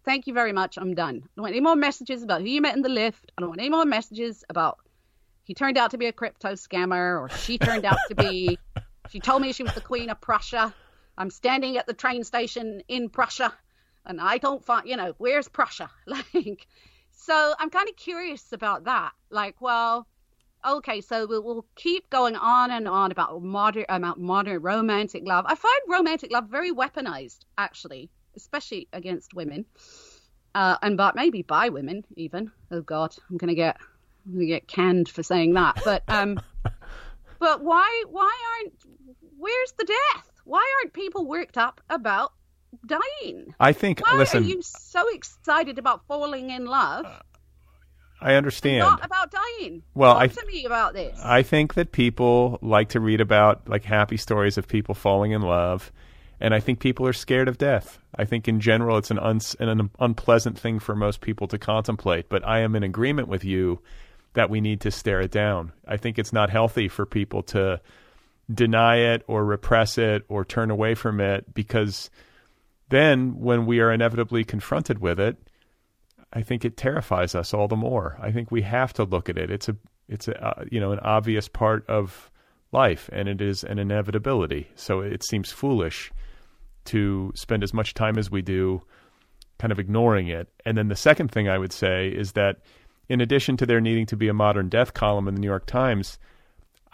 Thank 0.04 0.28
you 0.28 0.36
very 0.36 0.52
much. 0.52 0.78
I'm 0.78 0.94
done. 0.94 1.16
I 1.16 1.28
don't 1.36 1.44
want 1.44 1.54
any 1.54 1.62
more 1.62 1.76
messages 1.76 2.22
about 2.22 2.42
who 2.42 2.48
you 2.48 2.62
met 2.62 2.76
in 2.76 2.84
the 2.84 2.90
lift. 2.90 3.32
I 3.36 3.42
don't 3.42 3.50
want 3.50 3.60
any 3.60 3.72
more 3.72 3.86
messages 3.86 4.44
about 4.50 4.78
he 5.46 5.56
turned 5.56 5.80
out 5.80 5.92
to 5.92 5.98
be 5.98 6.06
a 6.06 6.12
crypto 6.12 6.50
scammer 6.50 7.20
or 7.20 7.30
she 7.30 7.58
turned 7.58 7.86
out 7.86 7.98
to 8.10 8.16
be 8.16 8.60
she 9.10 9.20
told 9.20 9.42
me 9.42 9.52
she 9.52 9.64
was 9.64 9.74
the 9.74 9.82
queen 9.82 10.12
of 10.12 10.22
Prussia. 10.22 10.72
I'm 11.18 11.30
standing 11.30 11.78
at 11.78 11.88
the 11.88 11.94
train 11.94 12.24
station 12.24 12.82
in 12.88 13.10
Prussia 13.10 13.54
and 14.06 14.22
I 14.22 14.38
don't 14.38 14.64
find, 14.64 14.88
you 14.88 14.98
know, 14.98 15.14
where's 15.18 15.48
Prussia? 15.48 15.90
Like, 16.08 16.68
so 17.12 17.56
I'm 17.58 17.70
kind 17.70 17.90
of 17.90 17.96
curious 17.96 18.52
about 18.52 18.84
that. 18.84 19.12
Like, 19.30 19.60
well, 19.62 20.06
okay, 20.68 21.02
so 21.02 21.26
we'll, 21.26 21.44
we'll 21.44 21.66
keep 21.76 22.10
going 22.10 22.36
on 22.36 22.72
and 22.72 22.88
on 22.88 23.12
about 23.12 23.42
modern 23.42 23.86
about 23.90 24.20
modern 24.20 24.62
romantic 24.62 25.24
love. 25.26 25.46
I 25.48 25.56
find 25.56 25.82
romantic 25.88 26.32
love 26.32 26.50
very 26.50 26.72
weaponized, 26.72 27.40
actually, 27.58 28.10
especially 28.36 28.88
against 28.94 29.34
women, 29.34 29.66
uh, 30.54 30.78
and 30.82 30.98
but 30.98 31.16
maybe 31.16 31.42
by 31.42 31.70
women 31.70 32.06
even. 32.16 32.52
Oh 32.72 32.82
God, 32.82 33.16
I'm 33.30 33.38
gonna 33.38 33.56
get 33.56 33.78
I'm 34.26 34.34
gonna 34.34 34.46
get 34.46 34.68
canned 34.68 35.10
for 35.10 35.24
saying 35.24 35.54
that. 35.54 35.82
But 35.84 36.04
um, 36.08 36.40
but 37.40 37.64
why 37.64 38.04
why 38.10 38.34
aren't 38.60 38.74
where's 39.38 39.74
the 39.78 39.86
death? 39.86 40.32
Why 40.46 40.66
aren't 40.80 40.94
people 40.94 41.26
worked 41.26 41.58
up 41.58 41.82
about 41.90 42.32
dying? 42.86 43.54
I 43.60 43.74
think. 43.74 44.00
Why 44.06 44.18
listen, 44.18 44.44
are 44.44 44.48
you 44.48 44.62
so 44.62 45.04
excited 45.14 45.78
about 45.78 46.06
falling 46.08 46.50
in 46.52 46.66
love? 46.66 47.06
I 48.22 48.36
understand. 48.36 48.80
Not 48.80 49.06
about 49.06 49.32
dying. 49.32 49.84
Well, 49.94 50.14
Talk 50.14 50.22
I- 50.24 50.28
to 50.28 50.46
me 50.48 50.66
about 50.66 50.94
this. 50.94 51.20
I 51.24 51.44
think 51.44 51.74
that 51.74 51.92
people 51.92 52.58
like 52.62 52.90
to 52.90 53.00
read 53.00 53.22
about 53.22 53.68
like 53.68 53.84
happy 53.84 54.18
stories 54.18 54.58
of 54.58 54.68
people 54.68 54.96
falling 54.96 55.32
in 55.32 55.42
love, 55.42 55.92
and 56.40 56.54
I 56.54 56.60
think 56.60 56.80
people 56.80 57.06
are 57.08 57.14
scared 57.14 57.48
of 57.48 57.58
death. 57.58 58.00
I 58.16 58.24
think 58.26 58.48
in 58.48 58.62
general 58.62 58.98
it's 58.98 59.12
an, 59.12 59.20
uns- 59.20 59.56
an 59.60 59.90
unpleasant 60.00 60.58
thing 60.58 60.80
for 60.80 60.96
most 60.96 61.20
people 61.22 61.48
to 61.50 61.58
contemplate. 61.58 62.30
But 62.30 62.48
I 62.48 62.60
am 62.60 62.76
in 62.76 62.84
agreement 62.84 63.28
with 63.28 63.44
you 63.44 63.82
that 64.34 64.50
we 64.50 64.62
need 64.62 64.82
to 64.82 64.92
stare 64.92 65.22
it 65.22 65.32
down. 65.32 65.72
I 65.88 65.98
think 65.98 66.18
it's 66.18 66.34
not 66.34 66.50
healthy 66.50 66.88
for 66.88 67.06
people 67.06 67.44
to 67.44 67.82
deny 68.54 68.98
it 68.98 69.24
or 69.28 69.44
repress 69.44 69.98
it 69.98 70.24
or 70.28 70.46
turn 70.46 70.70
away 70.70 70.96
from 70.96 71.20
it 71.20 71.54
because 71.54 72.10
then 72.90 73.40
when 73.40 73.66
we 73.66 73.80
are 73.80 73.92
inevitably 73.92 74.44
confronted 74.44 75.00
with 75.00 75.20
it, 75.20 75.38
I 76.32 76.42
think 76.42 76.66
it 76.66 76.78
terrifies 76.78 77.34
us 77.34 77.54
all 77.54 77.68
the 77.68 77.76
more. 77.76 78.18
I 78.22 78.32
think 78.32 78.52
we 78.52 78.62
have 78.62 78.94
to 78.94 79.04
look 79.04 79.30
at 79.30 79.38
it. 79.38 79.50
It's 79.50 79.70
a 79.70 79.76
it's 80.08 80.28
a 80.28 80.46
uh, 80.46 80.66
you 80.72 80.80
know 80.80 80.92
an 80.92 81.00
obvious 81.00 81.48
part 81.48 81.86
of 81.88 82.30
life 82.72 83.10
and 83.14 83.28
it 83.28 83.42
is 83.42 83.64
an 83.64 83.80
inevitability. 83.80 84.68
So 84.76 85.00
it 85.00 85.24
seems 85.24 85.52
foolish 85.52 86.12
to 86.86 87.32
spend 87.36 87.64
as 87.64 87.74
much 87.74 87.94
time 87.94 88.18
as 88.18 88.30
we 88.30 88.42
do 88.42 88.82
kind 89.58 89.72
of 89.72 89.80
ignoring 89.80 90.28
it. 90.28 90.50
And 90.66 90.78
then 90.78 90.90
the 90.90 90.96
second 90.96 91.32
thing 91.32 91.48
I 91.50 91.58
would 91.58 91.74
say 91.74 92.10
is 92.10 92.34
that 92.34 92.58
in 93.08 93.22
addition 93.22 93.58
to 93.58 93.66
there 93.66 93.82
needing 93.82 94.06
to 94.08 94.18
be 94.18 94.28
a 94.28 94.34
modern 94.34 94.70
death 94.70 94.94
column 94.94 95.28
in 95.28 95.36
the 95.36 95.42
New 95.42 95.48
York 95.48 95.66
Times, 95.66 96.20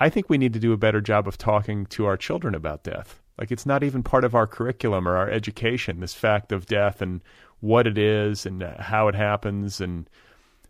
I 0.01 0.09
think 0.09 0.31
we 0.31 0.39
need 0.39 0.53
to 0.53 0.59
do 0.59 0.73
a 0.73 0.77
better 0.77 0.99
job 0.99 1.27
of 1.27 1.37
talking 1.37 1.85
to 1.87 2.07
our 2.07 2.17
children 2.17 2.55
about 2.55 2.83
death. 2.83 3.21
Like 3.37 3.51
it's 3.51 3.67
not 3.67 3.83
even 3.83 4.01
part 4.01 4.23
of 4.23 4.33
our 4.33 4.47
curriculum 4.47 5.07
or 5.07 5.15
our 5.15 5.29
education, 5.29 5.99
this 5.99 6.15
fact 6.15 6.51
of 6.51 6.65
death 6.65 7.03
and 7.03 7.21
what 7.59 7.85
it 7.85 7.99
is 7.99 8.47
and 8.47 8.63
how 8.63 9.09
it 9.09 9.13
happens 9.13 9.79
and 9.79 10.09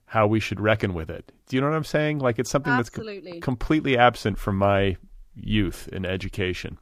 how 0.06 0.28
we 0.28 0.41
should 0.41 0.60
reckon 0.60 0.94
with 0.94 1.10
it. 1.10 1.32
Do 1.48 1.56
you 1.56 1.62
know 1.62 1.70
what 1.70 1.78
I'm 1.78 1.86
saying? 1.86 2.20
Like 2.20 2.39
it's 2.39 2.50
something 2.50 2.76
that's 2.76 2.89
Absolutely. 2.89 3.32
com- 3.32 3.39
completely 3.39 3.98
absent 3.98 4.38
from 4.38 4.58
my 4.58 4.98
youth 5.34 5.88
and 5.94 6.06
education. 6.06 6.78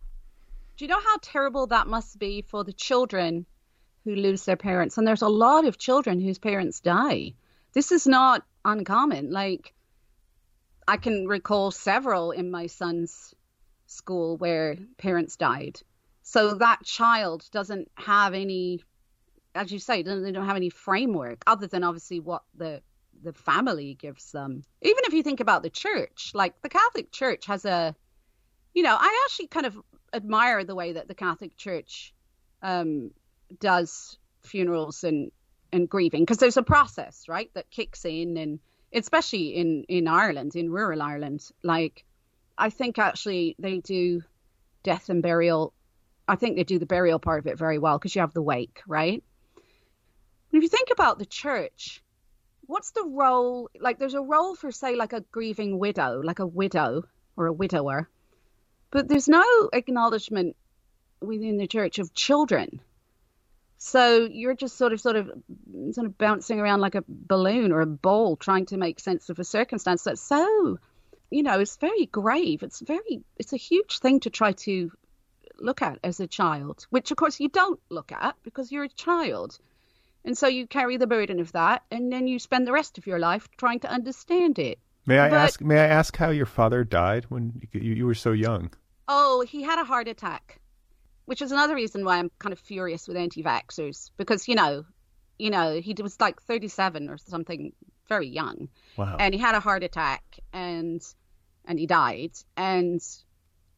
Do 0.75 0.85
you 0.85 0.89
know 0.89 0.99
how 0.99 1.17
terrible 1.21 1.67
that 1.67 1.85
must 1.85 2.17
be 2.17 2.41
for 2.41 2.63
the 2.63 2.73
children 2.73 3.45
who 4.05 4.15
lose 4.15 4.45
their 4.45 4.57
parents? 4.57 4.97
And 4.97 5.05
there's 5.05 5.21
a 5.21 5.27
lot 5.27 5.65
of 5.65 5.77
children 5.77 6.19
whose 6.19 6.39
parents 6.39 6.79
die. 6.79 7.33
This 7.73 7.91
is 7.91 8.07
not 8.07 8.43
uncommon. 8.65 9.29
Like, 9.29 9.75
I 10.89 10.97
can 10.97 11.27
recall 11.27 11.69
several 11.69 12.31
in 12.31 12.49
my 12.49 12.65
son's 12.65 13.35
school 13.85 14.37
where 14.37 14.75
parents 14.97 15.35
died. 15.35 15.79
So 16.23 16.55
that 16.55 16.83
child 16.83 17.47
doesn't 17.51 17.91
have 17.93 18.33
any, 18.33 18.81
as 19.53 19.71
you 19.71 19.77
say, 19.77 20.01
they 20.01 20.31
don't 20.31 20.47
have 20.47 20.55
any 20.55 20.71
framework 20.71 21.43
other 21.45 21.67
than 21.67 21.83
obviously 21.83 22.19
what 22.19 22.41
the 22.57 22.81
the 23.21 23.33
family 23.33 23.93
gives 23.99 24.31
them. 24.31 24.63
Even 24.81 25.03
if 25.03 25.13
you 25.13 25.21
think 25.21 25.41
about 25.41 25.61
the 25.61 25.69
church, 25.69 26.31
like 26.33 26.59
the 26.63 26.69
Catholic 26.69 27.11
Church 27.11 27.45
has 27.45 27.65
a, 27.65 27.93
you 28.73 28.81
know, 28.81 28.97
I 28.99 29.25
actually 29.25 29.47
kind 29.47 29.67
of 29.67 29.77
admire 30.11 30.63
the 30.63 30.73
way 30.73 30.93
that 30.93 31.07
the 31.07 31.13
Catholic 31.13 31.55
Church 31.55 32.15
um, 32.63 33.11
does 33.59 34.17
funerals 34.41 35.03
and 35.03 35.31
and 35.71 35.87
grieving 35.87 36.23
because 36.23 36.37
there's 36.37 36.57
a 36.57 36.63
process, 36.63 37.25
right, 37.27 37.53
that 37.53 37.69
kicks 37.69 38.05
in, 38.05 38.37
and 38.37 38.59
especially 38.93 39.55
in 39.55 39.83
in 39.87 40.07
Ireland, 40.07 40.55
in 40.55 40.71
rural 40.71 41.01
Ireland, 41.01 41.47
like 41.63 42.05
I 42.57 42.69
think 42.69 42.99
actually 42.99 43.55
they 43.59 43.79
do 43.79 44.23
death 44.83 45.09
and 45.09 45.23
burial. 45.23 45.73
I 46.27 46.35
think 46.35 46.55
they 46.55 46.63
do 46.63 46.79
the 46.79 46.85
burial 46.85 47.19
part 47.19 47.39
of 47.39 47.47
it 47.47 47.57
very 47.57 47.79
well 47.79 47.97
because 47.97 48.15
you 48.15 48.21
have 48.21 48.33
the 48.33 48.41
wake, 48.41 48.81
right? 48.87 49.23
And 50.51 50.57
if 50.57 50.63
you 50.63 50.69
think 50.69 50.89
about 50.91 51.19
the 51.19 51.25
church, 51.25 52.03
what's 52.65 52.91
the 52.91 53.03
role? 53.03 53.69
Like, 53.79 53.97
there's 53.97 54.13
a 54.13 54.21
role 54.21 54.55
for, 54.55 54.71
say, 54.71 54.95
like 54.95 55.13
a 55.13 55.21
grieving 55.31 55.79
widow, 55.79 56.21
like 56.23 56.39
a 56.39 56.45
widow 56.45 57.03
or 57.35 57.47
a 57.47 57.53
widower, 57.53 58.09
but 58.91 59.07
there's 59.07 59.27
no 59.27 59.43
acknowledgement 59.73 60.55
within 61.21 61.57
the 61.57 61.67
church 61.67 61.99
of 61.99 62.13
children. 62.13 62.79
So 63.81 64.27
you're 64.29 64.55
just 64.55 64.77
sort 64.77 64.91
of, 64.91 64.99
sort 64.99 65.15
of, 65.15 65.31
sort 65.91 66.05
of 66.05 66.17
bouncing 66.17 66.59
around 66.59 66.81
like 66.81 66.95
a 66.95 67.03
balloon 67.07 67.71
or 67.71 67.79
a 67.79 67.85
ball, 67.85 68.35
trying 68.35 68.65
to 68.67 68.77
make 68.77 68.99
sense 68.99 69.29
of 69.29 69.39
a 69.39 69.43
circumstance 69.45 70.03
that's 70.03 70.21
so, 70.21 70.77
you 71.31 71.43
know, 71.43 71.59
it's 71.59 71.77
very 71.77 72.05
grave. 72.07 72.61
It's 72.61 72.81
very, 72.81 73.21
it's 73.37 73.53
a 73.53 73.57
huge 73.57 73.99
thing 73.99 74.19
to 74.21 74.29
try 74.29 74.51
to 74.51 74.91
look 75.59 75.81
at 75.81 75.97
as 76.03 76.19
a 76.19 76.27
child, 76.27 76.87
which 76.89 77.11
of 77.11 77.17
course 77.17 77.39
you 77.39 77.47
don't 77.47 77.79
look 77.89 78.11
at 78.11 78.35
because 78.43 78.69
you're 78.69 78.83
a 78.83 78.89
child. 78.89 79.57
And 80.25 80.37
so 80.37 80.47
you 80.47 80.67
carry 80.67 80.97
the 80.97 81.07
burden 81.07 81.39
of 81.39 81.53
that, 81.53 81.83
and 81.89 82.11
then 82.11 82.27
you 82.27 82.39
spend 82.39 82.67
the 82.67 82.73
rest 82.73 82.97
of 82.97 83.07
your 83.07 83.19
life 83.19 83.47
trying 83.55 83.79
to 83.79 83.89
understand 83.89 84.59
it. 84.59 84.77
May 85.05 85.19
I 85.19 85.29
But- 85.29 85.37
ask? 85.37 85.61
May 85.61 85.79
I 85.79 85.85
ask 85.87 86.17
how 86.17 86.29
your 86.31 86.45
father 86.45 86.83
died 86.83 87.25
when 87.29 87.61
you, 87.71 87.79
you 87.93 88.05
were 88.05 88.13
so 88.13 88.33
young? 88.33 88.71
Oh, 89.07 89.45
he 89.47 89.63
had 89.63 89.79
a 89.79 89.85
heart 89.85 90.09
attack, 90.09 90.58
which 91.29 91.43
is 91.43 91.51
another 91.51 91.75
reason 91.75 92.03
why 92.03 92.17
I'm 92.17 92.31
kind 92.39 92.53
of 92.53 92.57
furious 92.59 93.07
with 93.07 93.15
anti-vaxxers 93.15 94.09
because 94.17 94.47
you 94.47 94.55
know, 94.55 94.83
you 95.37 95.51
know, 95.51 95.79
he 95.79 95.93
was 96.01 96.19
like 96.19 96.41
37 96.41 97.07
or 97.07 97.19
something, 97.19 97.71
very 98.07 98.27
young, 98.27 98.69
Wow. 98.97 99.17
and 99.19 99.31
he 99.31 99.39
had 99.39 99.53
a 99.53 99.59
heart 99.59 99.83
attack 99.83 100.23
and 100.51 100.99
and 101.65 101.77
he 101.77 101.85
died. 101.85 102.31
And 102.57 102.99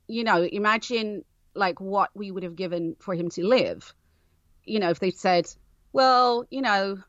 you 0.08 0.24
know, 0.24 0.42
imagine 0.44 1.26
like 1.54 1.82
what 1.82 2.10
we 2.16 2.32
would 2.32 2.44
have 2.44 2.56
given 2.56 2.96
for 3.00 3.14
him 3.14 3.30
to 3.32 3.46
live. 3.46 3.94
You 4.64 4.80
know, 4.80 4.90
if 4.90 5.00
they 5.00 5.12
said, 5.12 5.46
well, 5.92 6.46
you 6.50 6.62
know, 6.62 7.00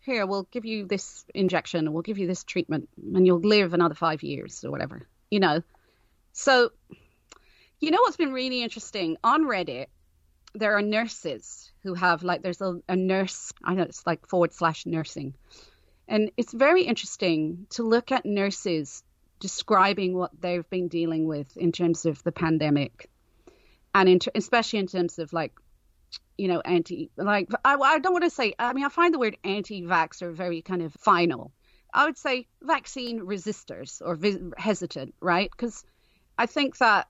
here 0.00 0.26
we'll 0.26 0.48
give 0.50 0.66
you 0.66 0.84
this 0.86 1.24
injection, 1.34 1.90
we'll 1.90 2.02
give 2.02 2.18
you 2.18 2.26
this 2.26 2.44
treatment, 2.44 2.90
and 3.14 3.26
you'll 3.26 3.40
live 3.40 3.72
another 3.72 3.94
five 3.94 4.22
years 4.22 4.62
or 4.62 4.70
whatever. 4.70 5.08
You 5.30 5.40
know, 5.40 5.62
so 6.32 6.70
you 7.80 7.90
know 7.90 8.00
what's 8.00 8.16
been 8.16 8.32
really 8.32 8.62
interesting 8.62 9.16
on 9.22 9.44
Reddit? 9.44 9.86
There 10.54 10.76
are 10.76 10.82
nurses 10.82 11.70
who 11.82 11.94
have 11.94 12.22
like 12.22 12.42
there's 12.42 12.60
a, 12.60 12.80
a 12.88 12.96
nurse 12.96 13.52
I 13.62 13.74
know 13.74 13.82
it's 13.82 14.06
like 14.06 14.26
forward 14.26 14.52
slash 14.52 14.86
nursing, 14.86 15.34
and 16.08 16.30
it's 16.36 16.52
very 16.52 16.84
interesting 16.84 17.66
to 17.70 17.82
look 17.82 18.12
at 18.12 18.24
nurses 18.24 19.02
describing 19.38 20.16
what 20.16 20.30
they've 20.40 20.68
been 20.70 20.88
dealing 20.88 21.26
with 21.26 21.56
in 21.56 21.72
terms 21.72 22.06
of 22.06 22.22
the 22.22 22.32
pandemic, 22.32 23.10
and 23.94 24.08
in 24.08 24.18
especially 24.34 24.78
in 24.78 24.86
terms 24.86 25.18
of 25.18 25.32
like 25.32 25.52
you 26.38 26.48
know 26.48 26.60
anti 26.60 27.10
like 27.16 27.48
I, 27.64 27.74
I 27.74 27.98
don't 27.98 28.12
want 28.12 28.24
to 28.24 28.30
say 28.30 28.54
I 28.58 28.72
mean 28.72 28.84
I 28.84 28.88
find 28.88 29.12
the 29.12 29.18
word 29.18 29.36
anti-vaxxer 29.44 30.32
very 30.32 30.62
kind 30.62 30.82
of 30.82 30.94
final. 30.94 31.52
I 31.92 32.04
would 32.06 32.18
say 32.18 32.46
vaccine 32.62 33.20
resistors 33.20 34.02
or 34.04 34.16
vis- 34.16 34.40
hesitant, 34.58 35.14
right? 35.20 35.50
Because 35.50 35.84
I 36.36 36.46
think 36.46 36.76
that 36.78 37.08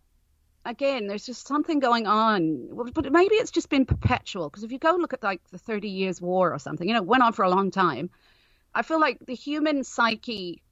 again, 0.66 1.06
there's 1.06 1.24
just 1.24 1.46
something 1.46 1.78
going 1.78 2.06
on. 2.06 2.68
But 2.92 3.10
maybe 3.12 3.36
it's 3.36 3.50
just 3.50 3.68
been 3.68 3.86
perpetual. 3.86 4.50
Because 4.50 4.64
if 4.64 4.72
you 4.72 4.78
go 4.78 4.92
look 4.92 5.12
at 5.12 5.22
like 5.22 5.40
the 5.50 5.58
Thirty 5.58 5.88
Years' 5.88 6.20
War 6.20 6.52
or 6.52 6.58
something, 6.58 6.86
you 6.86 6.94
know, 6.94 7.02
went 7.02 7.22
on 7.22 7.32
for 7.32 7.44
a 7.44 7.50
long 7.50 7.70
time. 7.70 8.10
I 8.74 8.82
feel 8.82 9.00
like 9.00 9.18
the 9.24 9.34
human 9.34 9.84
psyche 9.84 10.62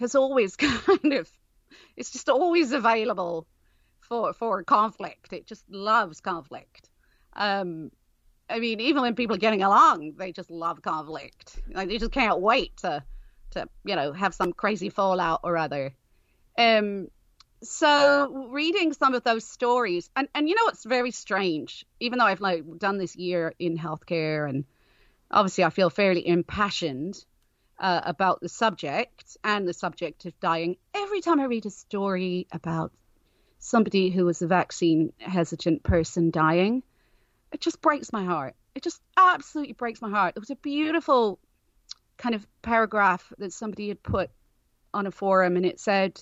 has 0.00 0.14
always 0.16 0.56
kind 0.68 1.12
of, 1.12 1.30
it's 1.96 2.10
just 2.10 2.28
always 2.28 2.72
available 2.72 3.46
for 4.00 4.32
for 4.32 4.62
conflict. 4.64 5.32
It 5.32 5.46
just 5.46 5.64
loves 5.70 6.20
conflict. 6.20 6.90
Um, 7.34 7.90
I 8.50 8.58
mean, 8.58 8.80
even 8.80 9.02
when 9.02 9.14
people 9.14 9.36
are 9.36 9.38
getting 9.38 9.62
along, 9.62 10.14
they 10.18 10.32
just 10.32 10.50
love 10.50 10.82
conflict. 10.82 11.60
Like 11.70 11.88
they 11.88 11.98
just 11.98 12.12
can't 12.12 12.40
wait 12.40 12.76
to 12.78 13.04
to 13.52 13.68
you 13.84 13.94
know 13.94 14.12
have 14.12 14.34
some 14.34 14.52
crazy 14.52 14.88
fallout 14.88 15.40
or 15.44 15.56
other. 15.56 15.94
Um, 16.58 17.08
so 17.62 18.48
reading 18.50 18.92
some 18.92 19.14
of 19.14 19.22
those 19.24 19.44
stories, 19.44 20.10
and 20.16 20.28
and 20.34 20.48
you 20.48 20.54
know 20.54 20.68
it's 20.68 20.84
very 20.84 21.10
strange. 21.10 21.86
Even 22.00 22.18
though 22.18 22.26
I've 22.26 22.40
like 22.40 22.64
done 22.78 22.98
this 22.98 23.16
year 23.16 23.54
in 23.58 23.78
healthcare, 23.78 24.48
and 24.48 24.64
obviously 25.30 25.64
I 25.64 25.70
feel 25.70 25.90
fairly 25.90 26.26
impassioned 26.26 27.24
uh, 27.78 28.00
about 28.04 28.40
the 28.40 28.48
subject 28.48 29.36
and 29.44 29.66
the 29.66 29.72
subject 29.72 30.24
of 30.24 30.38
dying. 30.40 30.76
Every 30.94 31.20
time 31.20 31.40
I 31.40 31.44
read 31.44 31.66
a 31.66 31.70
story 31.70 32.46
about 32.52 32.92
somebody 33.58 34.10
who 34.10 34.24
was 34.24 34.42
a 34.42 34.46
vaccine 34.46 35.12
hesitant 35.18 35.82
person 35.82 36.30
dying, 36.30 36.82
it 37.52 37.60
just 37.60 37.80
breaks 37.80 38.12
my 38.12 38.24
heart. 38.24 38.54
It 38.74 38.82
just 38.82 39.00
absolutely 39.16 39.74
breaks 39.74 40.02
my 40.02 40.10
heart. 40.10 40.34
It 40.36 40.40
was 40.40 40.50
a 40.50 40.56
beautiful 40.56 41.38
kind 42.16 42.34
of 42.34 42.46
paragraph 42.62 43.32
that 43.38 43.52
somebody 43.52 43.88
had 43.88 44.02
put 44.02 44.30
on 44.94 45.06
a 45.06 45.10
forum, 45.10 45.56
and 45.56 45.64
it 45.64 45.80
said, 45.80 46.20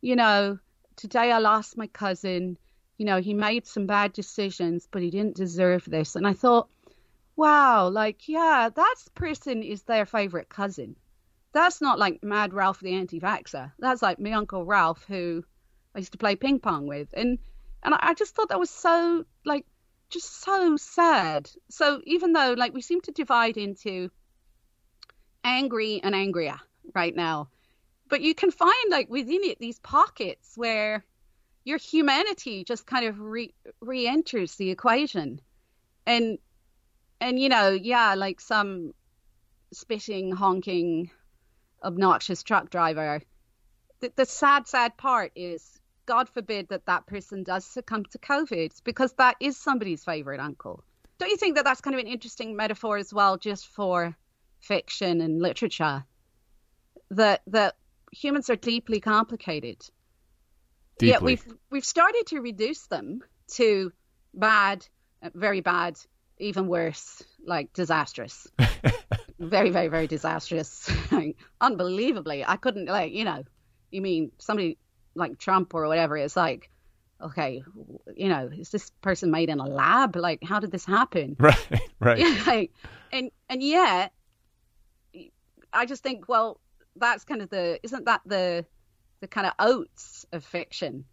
you 0.00 0.16
know, 0.16 0.58
today 0.98 1.32
I 1.32 1.38
lost 1.38 1.78
my 1.78 1.86
cousin. 1.86 2.58
You 2.98 3.06
know, 3.06 3.20
he 3.20 3.32
made 3.32 3.66
some 3.66 3.86
bad 3.86 4.12
decisions, 4.12 4.88
but 4.90 5.00
he 5.00 5.10
didn't 5.10 5.36
deserve 5.36 5.84
this. 5.84 6.16
And 6.16 6.26
I 6.26 6.34
thought, 6.34 6.68
wow, 7.36 7.88
like, 7.88 8.28
yeah, 8.28 8.68
that 8.74 8.96
person 9.14 9.62
is 9.62 9.82
their 9.84 10.04
favorite 10.04 10.48
cousin. 10.48 10.96
That's 11.52 11.80
not 11.80 11.98
like 11.98 12.22
Mad 12.22 12.52
Ralph 12.52 12.80
the 12.80 12.94
anti 12.94 13.20
vaxxer. 13.20 13.72
That's 13.78 14.02
like 14.02 14.18
my 14.18 14.32
Uncle 14.32 14.64
Ralph, 14.64 15.04
who 15.08 15.44
I 15.94 15.98
used 15.98 16.12
to 16.12 16.18
play 16.18 16.36
ping 16.36 16.58
pong 16.58 16.86
with. 16.86 17.08
And 17.14 17.38
and 17.82 17.94
I 17.94 18.14
just 18.14 18.34
thought 18.34 18.50
that 18.50 18.58
was 18.58 18.70
so 18.70 19.24
like 19.46 19.64
just 20.10 20.42
so 20.42 20.76
sad. 20.76 21.50
So 21.70 22.00
even 22.04 22.32
though 22.32 22.54
like 22.56 22.74
we 22.74 22.82
seem 22.82 23.00
to 23.02 23.12
divide 23.12 23.56
into 23.56 24.10
angry 25.42 26.00
and 26.02 26.14
angrier 26.14 26.60
right 26.94 27.14
now, 27.14 27.48
but 28.08 28.20
you 28.22 28.34
can 28.34 28.50
find 28.50 28.90
like 28.90 29.08
within 29.10 29.44
it 29.44 29.58
these 29.58 29.78
pockets 29.78 30.52
where 30.56 31.04
your 31.64 31.78
humanity 31.78 32.64
just 32.64 32.86
kind 32.86 33.06
of 33.06 33.20
re 33.20 33.54
re-enters 33.80 34.54
the 34.56 34.70
equation. 34.70 35.40
And 36.06 36.38
and 37.20 37.38
you 37.38 37.48
know 37.48 37.70
yeah 37.70 38.14
like 38.14 38.40
some 38.40 38.92
spitting 39.72 40.32
honking 40.32 41.10
obnoxious 41.82 42.42
truck 42.42 42.70
driver. 42.70 43.20
The, 44.00 44.12
the 44.16 44.24
sad 44.26 44.66
sad 44.66 44.96
part 44.96 45.32
is 45.36 45.78
god 46.06 46.28
forbid 46.28 46.68
that 46.68 46.86
that 46.86 47.06
person 47.06 47.42
does 47.42 47.66
succumb 47.66 48.04
to 48.12 48.18
covid 48.18 48.72
because 48.84 49.12
that 49.14 49.36
is 49.40 49.56
somebody's 49.56 50.04
favorite 50.04 50.40
uncle. 50.40 50.82
Don't 51.18 51.30
you 51.30 51.36
think 51.36 51.56
that 51.56 51.64
that's 51.64 51.80
kind 51.80 51.94
of 51.94 52.00
an 52.00 52.06
interesting 52.06 52.56
metaphor 52.56 52.96
as 52.96 53.12
well 53.12 53.36
just 53.36 53.66
for 53.66 54.16
fiction 54.60 55.20
and 55.20 55.42
literature? 55.42 56.04
That 57.10 57.42
that 57.48 57.76
humans 58.12 58.50
are 58.50 58.56
deeply 58.56 59.00
complicated. 59.00 59.80
Deeply. 60.98 61.08
Yet 61.08 61.22
we've 61.22 61.46
we've 61.70 61.84
started 61.84 62.24
to 62.28 62.40
reduce 62.40 62.86
them 62.86 63.20
to 63.52 63.92
bad, 64.34 64.86
uh, 65.22 65.30
very 65.34 65.60
bad, 65.60 65.98
even 66.38 66.66
worse, 66.66 67.22
like 67.44 67.72
disastrous. 67.72 68.46
very, 69.38 69.70
very, 69.70 69.88
very 69.88 70.06
disastrous. 70.06 70.90
Unbelievably, 71.60 72.44
I 72.44 72.56
couldn't 72.56 72.86
like 72.86 73.12
you 73.12 73.24
know, 73.24 73.44
you 73.90 74.02
mean 74.02 74.32
somebody 74.38 74.78
like 75.14 75.38
Trump 75.38 75.74
or 75.74 75.86
whatever? 75.86 76.16
It's 76.16 76.36
like, 76.36 76.70
okay, 77.20 77.62
you 78.16 78.28
know, 78.28 78.50
is 78.52 78.70
this 78.70 78.90
person 79.02 79.30
made 79.30 79.50
in 79.50 79.60
a 79.60 79.66
lab? 79.66 80.16
Like, 80.16 80.42
how 80.42 80.60
did 80.60 80.70
this 80.70 80.84
happen? 80.84 81.36
Right, 81.48 81.80
right. 82.00 82.18
Yeah, 82.18 82.42
like, 82.46 82.72
and 83.12 83.30
and 83.48 83.62
yet, 83.62 84.12
I 85.72 85.86
just 85.86 86.02
think, 86.02 86.28
well, 86.28 86.60
that's 87.00 87.24
kind 87.24 87.42
of 87.42 87.50
the 87.50 87.78
isn't 87.82 88.04
that 88.06 88.22
the 88.26 88.64
the 89.20 89.28
kind 89.28 89.46
of 89.46 89.54
oats 89.58 90.26
of 90.32 90.44
fiction? 90.44 91.04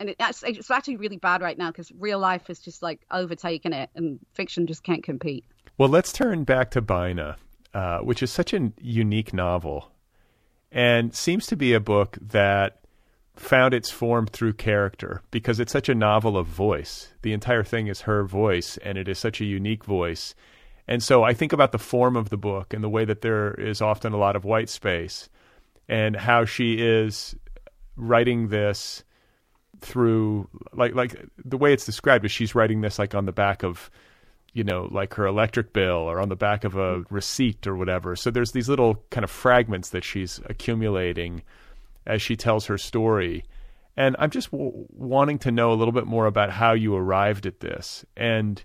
And 0.00 0.10
it, 0.10 0.16
it's, 0.18 0.42
it's 0.42 0.70
actually 0.70 0.96
really 0.96 1.16
bad 1.16 1.42
right 1.42 1.56
now 1.56 1.70
because 1.70 1.92
real 1.96 2.18
life 2.18 2.50
is 2.50 2.58
just 2.58 2.82
like 2.82 3.02
overtaking 3.12 3.72
it 3.72 3.88
and 3.94 4.18
fiction 4.34 4.66
just 4.66 4.82
can't 4.82 5.04
compete. 5.04 5.44
Well 5.78 5.88
let's 5.88 6.12
turn 6.12 6.44
back 6.44 6.70
to 6.72 6.80
Bina 6.80 7.36
uh, 7.74 7.98
which 8.00 8.22
is 8.22 8.30
such 8.30 8.52
a 8.52 8.72
unique 8.80 9.32
novel 9.32 9.90
and 10.70 11.14
seems 11.14 11.46
to 11.46 11.56
be 11.56 11.72
a 11.72 11.80
book 11.80 12.18
that 12.20 12.80
found 13.34 13.72
its 13.72 13.90
form 13.90 14.26
through 14.26 14.52
character 14.52 15.22
because 15.30 15.58
it's 15.58 15.72
such 15.72 15.88
a 15.88 15.94
novel 15.94 16.36
of 16.36 16.46
voice. 16.46 17.12
The 17.22 17.32
entire 17.32 17.64
thing 17.64 17.86
is 17.86 18.02
her 18.02 18.24
voice 18.24 18.76
and 18.78 18.98
it 18.98 19.08
is 19.08 19.18
such 19.18 19.40
a 19.40 19.46
unique 19.46 19.84
voice 19.84 20.34
and 20.92 21.02
so 21.02 21.22
I 21.22 21.32
think 21.32 21.54
about 21.54 21.72
the 21.72 21.78
form 21.78 22.16
of 22.16 22.28
the 22.28 22.36
book 22.36 22.74
and 22.74 22.84
the 22.84 22.88
way 22.88 23.06
that 23.06 23.22
there 23.22 23.54
is 23.54 23.80
often 23.80 24.12
a 24.12 24.18
lot 24.18 24.36
of 24.36 24.44
white 24.44 24.68
space 24.68 25.30
and 25.88 26.14
how 26.14 26.44
she 26.44 26.74
is 26.74 27.34
writing 27.96 28.48
this 28.48 29.02
through 29.80 30.50
like 30.74 30.94
like 30.94 31.16
the 31.42 31.56
way 31.56 31.72
it's 31.72 31.86
described 31.86 32.26
is 32.26 32.30
she's 32.30 32.54
writing 32.54 32.82
this 32.82 32.98
like 32.98 33.14
on 33.14 33.24
the 33.24 33.32
back 33.32 33.64
of 33.64 33.90
you 34.52 34.62
know 34.62 34.86
like 34.92 35.14
her 35.14 35.24
electric 35.24 35.72
bill 35.72 36.10
or 36.10 36.20
on 36.20 36.28
the 36.28 36.36
back 36.36 36.62
of 36.62 36.74
a 36.74 36.96
mm-hmm. 36.96 37.14
receipt 37.14 37.66
or 37.66 37.74
whatever. 37.74 38.14
So 38.14 38.30
there's 38.30 38.52
these 38.52 38.68
little 38.68 39.02
kind 39.08 39.24
of 39.24 39.30
fragments 39.30 39.88
that 39.88 40.04
she's 40.04 40.40
accumulating 40.44 41.42
as 42.06 42.20
she 42.20 42.36
tells 42.36 42.66
her 42.66 42.76
story. 42.76 43.44
And 43.96 44.14
i'm 44.18 44.28
just 44.28 44.50
w- 44.50 44.86
wanting 44.90 45.38
to 45.38 45.50
know 45.50 45.72
a 45.72 45.78
little 45.80 45.92
bit 45.92 46.06
more 46.06 46.26
about 46.26 46.50
how 46.50 46.74
you 46.74 46.94
arrived 46.94 47.46
at 47.46 47.60
this. 47.60 48.04
And 48.14 48.62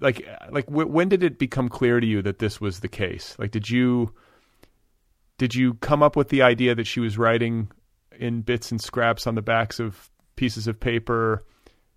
like 0.00 0.26
like 0.50 0.66
w- 0.66 0.88
when 0.88 1.08
did 1.08 1.22
it 1.22 1.38
become 1.38 1.68
clear 1.68 2.00
to 2.00 2.06
you 2.06 2.22
that 2.22 2.38
this 2.38 2.60
was 2.60 2.80
the 2.80 2.88
case? 2.88 3.36
Like 3.38 3.50
did 3.50 3.68
you 3.68 4.12
did 5.38 5.54
you 5.54 5.74
come 5.74 6.02
up 6.02 6.16
with 6.16 6.28
the 6.28 6.42
idea 6.42 6.74
that 6.74 6.86
she 6.86 7.00
was 7.00 7.18
writing 7.18 7.70
in 8.18 8.42
bits 8.42 8.70
and 8.70 8.80
scraps 8.80 9.26
on 9.26 9.34
the 9.34 9.42
backs 9.42 9.80
of 9.80 10.10
pieces 10.36 10.66
of 10.66 10.78
paper 10.78 11.42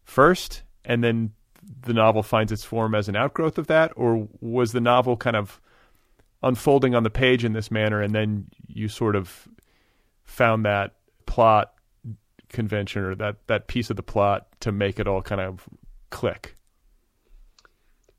first 0.03 0.63
and 0.85 1.03
then 1.03 1.31
the 1.81 1.93
novel 1.93 2.23
finds 2.23 2.51
its 2.51 2.63
form 2.63 2.95
as 2.95 3.09
an 3.09 3.15
outgrowth 3.15 3.57
of 3.57 3.67
that 3.67 3.91
or 3.95 4.27
was 4.41 4.71
the 4.71 4.81
novel 4.81 5.17
kind 5.17 5.35
of 5.35 5.59
unfolding 6.43 6.95
on 6.95 7.03
the 7.03 7.09
page 7.09 7.43
in 7.43 7.53
this 7.53 7.71
manner 7.71 8.01
and 8.01 8.13
then 8.13 8.45
you 8.67 8.87
sort 8.87 9.15
of 9.15 9.47
found 10.23 10.65
that 10.65 10.95
plot 11.25 11.73
convention 12.49 13.03
or 13.03 13.15
that 13.15 13.35
that 13.47 13.67
piece 13.67 13.89
of 13.89 13.95
the 13.95 14.03
plot 14.03 14.47
to 14.59 14.71
make 14.71 14.99
it 14.99 15.07
all 15.07 15.21
kind 15.21 15.41
of 15.41 15.67
click 16.09 16.55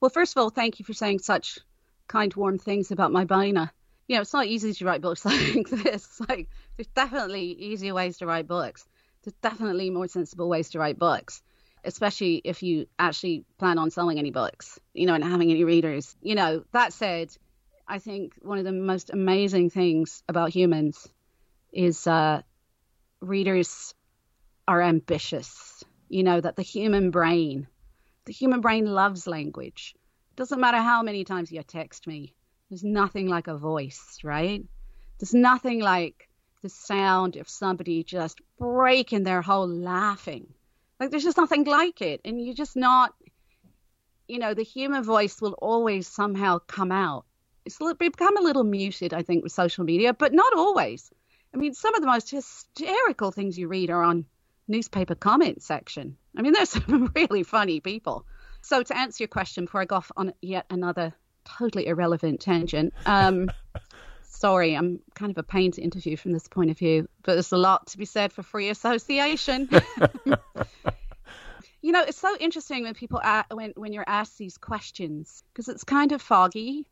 well, 0.01 0.11
first 0.11 0.37
of 0.37 0.43
all, 0.43 0.51
thank 0.51 0.79
you 0.79 0.85
for 0.85 0.93
saying 0.93 1.21
such 1.21 1.59
kind, 2.07 2.33
warm 2.35 2.59
things 2.59 2.91
about 2.91 3.13
my 3.13 3.25
Bina. 3.25 3.73
You 4.07 4.17
know, 4.17 4.23
it's 4.23 4.33
not 4.33 4.47
easy 4.47 4.73
to 4.73 4.85
write 4.85 5.03
books 5.03 5.25
like 5.25 5.69
this. 5.69 6.21
Like, 6.29 6.49
there's 6.77 6.89
definitely 6.89 7.53
easier 7.53 7.95
ways 7.95 8.19
to 8.19 8.27
write 8.27 8.47
books. 8.47 8.89
There's 9.23 9.35
definitely 9.43 9.91
more 9.91 10.09
sensible 10.09 10.49
ways 10.49 10.71
to 10.71 10.79
write 10.79 10.99
books, 10.99 11.43
especially 11.85 12.41
if 12.45 12.63
you 12.63 12.87
actually 12.99 13.45
plan 13.59 13.79
on 13.79 13.91
selling 13.91 14.19
any 14.19 14.31
books, 14.31 14.79
you 14.95 15.07
know, 15.07 15.15
and 15.15 15.25
having 15.25 15.51
any 15.51 15.65
readers. 15.65 16.17
You 16.23 16.35
know, 16.35 16.65
that 16.73 16.93
said, 16.93 17.37
I 17.87 17.99
think 17.99 18.35
one 18.41 18.59
of 18.59 18.65
the 18.65 18.73
most 18.73 19.11
amazing 19.11 19.71
things 19.71 20.23
about 20.29 20.51
humans 20.51 21.09
is 21.73 22.07
uh, 22.07 22.43
readers 23.21 23.95
are 24.67 24.81
ambitious. 24.81 25.85
You 26.09 26.23
know, 26.23 26.41
that 26.41 26.57
the 26.57 26.63
human 26.63 27.11
brain 27.11 27.67
the 28.29 28.35
human 28.35 28.61
brain 28.61 28.85
loves 28.85 29.27
language. 29.27 29.95
Doesn't 30.37 30.61
matter 30.61 30.77
how 30.77 31.03
many 31.03 31.25
times 31.25 31.51
you 31.51 31.63
text 31.63 32.07
me. 32.07 32.35
There's 32.69 32.85
nothing 32.85 33.27
like 33.27 33.47
a 33.47 33.57
voice, 33.57 34.19
right? 34.23 34.63
There's 35.19 35.33
nothing 35.33 35.81
like 35.81 36.29
the 36.63 36.69
sound 36.69 37.37
of 37.37 37.49
somebody 37.49 38.05
just 38.05 38.43
breaking 38.59 39.25
their 39.25 39.41
whole 39.41 39.67
laughing. 39.67 40.53
Like 41.01 41.11
there's 41.11 41.25
just 41.25 41.39
nothing 41.39 41.65
like 41.65 42.03
it. 42.03 42.21
And 42.23 42.39
you're 42.39 42.55
just 42.55 42.77
not, 42.77 43.15
you 44.29 44.39
know, 44.39 44.53
the 44.53 44.63
human 44.63 45.03
voice 45.05 45.41
will 45.41 45.57
always 45.63 46.07
somehow 46.07 46.59
come 46.59 46.93
out. 46.93 47.25
It's 47.65 47.79
become 47.99 48.37
a 48.37 48.43
little 48.43 48.63
muted, 48.63 49.15
I 49.15 49.23
think, 49.23 49.43
with 49.43 49.53
social 49.53 49.85
media, 49.85 50.13
but 50.13 50.35
not 50.35 50.53
always. 50.53 51.11
I 51.55 51.57
mean, 51.57 51.73
some 51.73 51.95
of 51.95 52.03
the 52.03 52.07
most 52.07 52.31
hysterical 52.31 53.31
things 53.31 53.59
you 53.59 53.69
read 53.69 53.89
are 53.89 54.03
on 54.03 54.27
newspaper 54.69 55.15
comment 55.15 55.63
section. 55.63 56.19
I 56.39 56.43
mean, 56.43 56.53
there's 56.53 56.71
some 56.87 57.13
really 57.15 57.43
funny 57.43 57.81
people. 57.81 58.25
So 58.63 58.83
to 58.83 58.97
answer 58.97 59.25
your 59.25 59.29
question 59.29 59.65
before 59.65 59.83
I 59.83 59.85
go 59.85 59.97
off 59.97 60.11
on 60.17 60.33
yet 60.41 60.67
another 60.71 61.13
totally 61.45 61.87
irrelevant 61.87 62.41
tangent, 62.41 62.95
um, 63.05 63.51
sorry, 64.23 64.75
I'm 64.75 65.01
kind 65.15 65.31
of 65.31 65.39
a 65.39 65.43
pain 65.43 65.73
to 65.73 65.83
interview 65.83 66.17
from 66.17 66.33
this 66.33 66.49
point 66.49 66.71
of 66.71 66.79
view, 66.79 67.09
but 67.23 67.35
there's 67.35 67.53
a 67.53 67.59
lot 67.59 67.89
to 67.89 67.99
be 67.99 68.05
said 68.05 68.33
for 68.33 68.43
free 68.43 68.71
association. 68.71 69.69
you 71.83 71.93
know, 71.93 72.03
it's 72.03 72.19
so 72.19 72.37
interesting 72.39 72.85
when 72.85 72.95
people 72.95 73.21
when 73.51 73.73
when 73.77 73.93
you're 73.93 74.05
asked 74.07 74.39
these 74.39 74.59
questions 74.59 75.43
because 75.53 75.69
it's 75.69 75.85
kind 75.85 76.13
of 76.13 76.23
foggy, 76.23 76.89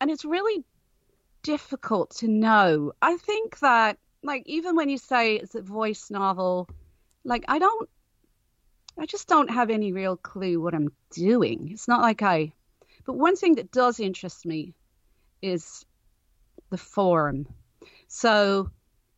and 0.00 0.10
it's 0.10 0.24
really 0.24 0.64
difficult 1.42 2.10
to 2.16 2.28
know. 2.28 2.92
I 3.00 3.16
think 3.16 3.58
that 3.60 3.98
like 4.22 4.42
even 4.46 4.76
when 4.76 4.88
you 4.88 4.98
say 4.98 5.36
it's 5.36 5.54
a 5.54 5.62
voice 5.62 6.10
novel, 6.10 6.68
like 7.28 7.44
I 7.46 7.58
don't 7.58 7.88
I 8.98 9.06
just 9.06 9.28
don't 9.28 9.50
have 9.50 9.70
any 9.70 9.92
real 9.92 10.16
clue 10.16 10.60
what 10.60 10.74
I'm 10.74 10.90
doing. 11.12 11.68
It's 11.72 11.86
not 11.86 12.00
like 12.00 12.22
I 12.22 12.52
but 13.06 13.14
one 13.14 13.36
thing 13.36 13.54
that 13.56 13.70
does 13.70 14.00
interest 14.00 14.44
me 14.44 14.74
is 15.40 15.84
the 16.70 16.78
form. 16.78 17.46
So 18.08 18.70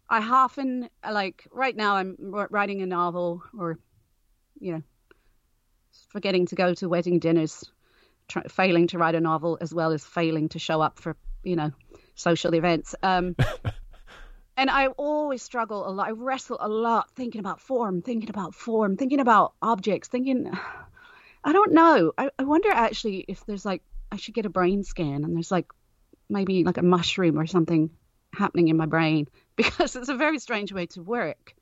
I 0.08 0.18
often 0.18 0.90
like 1.08 1.46
right 1.52 1.74
now 1.74 1.96
I'm 1.96 2.16
writing 2.20 2.82
a 2.82 2.86
novel 2.86 3.42
or 3.56 3.78
you 4.58 4.72
know 4.72 4.82
forgetting 6.08 6.46
to 6.46 6.56
go 6.56 6.74
to 6.74 6.88
wedding 6.88 7.20
dinners, 7.20 7.64
try, 8.28 8.42
failing 8.48 8.88
to 8.88 8.98
write 8.98 9.14
a 9.14 9.20
novel 9.20 9.56
as 9.60 9.72
well 9.72 9.92
as 9.92 10.04
failing 10.04 10.48
to 10.50 10.58
show 10.58 10.80
up 10.80 10.98
for 10.98 11.16
you 11.44 11.56
know 11.56 11.70
social 12.16 12.54
events. 12.54 12.94
Um, 13.02 13.36
and 14.60 14.68
I 14.68 14.88
always 14.88 15.42
struggle 15.42 15.88
a 15.88 15.90
lot. 15.90 16.08
I 16.08 16.10
wrestle 16.10 16.58
a 16.60 16.68
lot 16.68 17.10
thinking 17.12 17.38
about 17.38 17.62
form, 17.62 18.02
thinking 18.02 18.28
about 18.28 18.54
form, 18.54 18.98
thinking 18.98 19.18
about 19.18 19.54
objects, 19.62 20.08
thinking. 20.08 20.52
I 21.44 21.54
don't 21.54 21.72
know. 21.72 22.12
I, 22.18 22.28
I 22.38 22.44
wonder 22.44 22.68
actually 22.70 23.24
if 23.26 23.46
there's 23.46 23.64
like 23.64 23.82
I 24.12 24.16
should 24.16 24.34
get 24.34 24.44
a 24.44 24.50
brain 24.50 24.84
scan 24.84 25.24
and 25.24 25.34
there's 25.34 25.50
like 25.50 25.72
maybe 26.28 26.62
like 26.62 26.76
a 26.76 26.82
mushroom 26.82 27.38
or 27.38 27.46
something 27.46 27.88
happening 28.34 28.68
in 28.68 28.76
my 28.76 28.84
brain 28.84 29.28
because 29.56 29.96
it's 29.96 30.10
a 30.10 30.14
very 30.14 30.38
strange 30.38 30.74
way 30.74 30.84
to 30.88 31.02
work. 31.02 31.54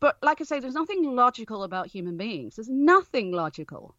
But 0.00 0.16
like 0.22 0.40
I 0.40 0.44
say, 0.44 0.58
there's 0.58 0.72
nothing 0.72 1.14
logical 1.14 1.64
about 1.64 1.86
human 1.88 2.16
beings. 2.16 2.56
There's 2.56 2.70
nothing 2.70 3.30
logical. 3.30 3.94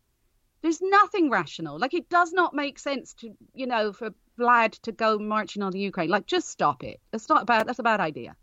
There's 0.64 0.82
nothing 0.82 1.30
rational. 1.30 1.78
Like 1.78 1.94
it 1.94 2.10
does 2.10 2.34
not 2.34 2.56
make 2.56 2.80
sense 2.80 3.14
to, 3.16 3.36
you 3.54 3.68
know, 3.68 3.94
for 3.94 4.10
Vlad 4.38 4.80
to 4.82 4.92
go 4.92 5.18
marching 5.18 5.64
on 5.64 5.72
the 5.72 5.80
Ukraine. 5.80 6.10
Like 6.10 6.26
just 6.26 6.50
stop 6.50 6.84
it. 6.84 7.00
It's 7.14 7.30
not 7.30 7.48
bad. 7.48 7.68
That's 7.68 7.80
a 7.80 7.84
bad 7.84 8.00
idea. 8.00 8.36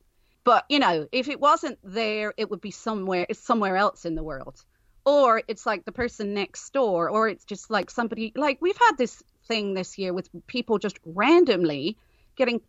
But 0.44 0.64
you 0.68 0.78
know, 0.78 1.08
if 1.12 1.28
it 1.28 1.40
wasn't 1.40 1.78
there, 1.82 2.34
it 2.36 2.50
would 2.50 2.60
be 2.60 2.70
somewhere. 2.70 3.26
It's 3.28 3.40
somewhere 3.40 3.76
else 3.76 4.04
in 4.04 4.14
the 4.14 4.22
world, 4.22 4.62
or 5.04 5.42
it's 5.48 5.64
like 5.66 5.84
the 5.84 5.92
person 5.92 6.34
next 6.34 6.72
door, 6.72 7.08
or 7.08 7.28
it's 7.28 7.44
just 7.44 7.70
like 7.70 7.90
somebody. 7.90 8.32
Like 8.36 8.60
we've 8.60 8.78
had 8.78 8.98
this 8.98 9.22
thing 9.46 9.74
this 9.74 9.98
year 9.98 10.12
with 10.12 10.28
people 10.46 10.78
just 10.78 10.98
randomly 11.04 11.96
getting 12.36 12.60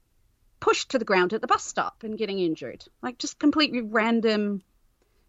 pushed 0.60 0.92
to 0.92 1.00
the 1.00 1.06
ground 1.06 1.34
at 1.34 1.42
the 1.42 1.48
bus 1.48 1.64
stop 1.64 2.04
and 2.04 2.18
getting 2.18 2.40
injured. 2.40 2.86
Like 3.02 3.18
just 3.18 3.40
completely 3.40 3.82
random 3.82 4.62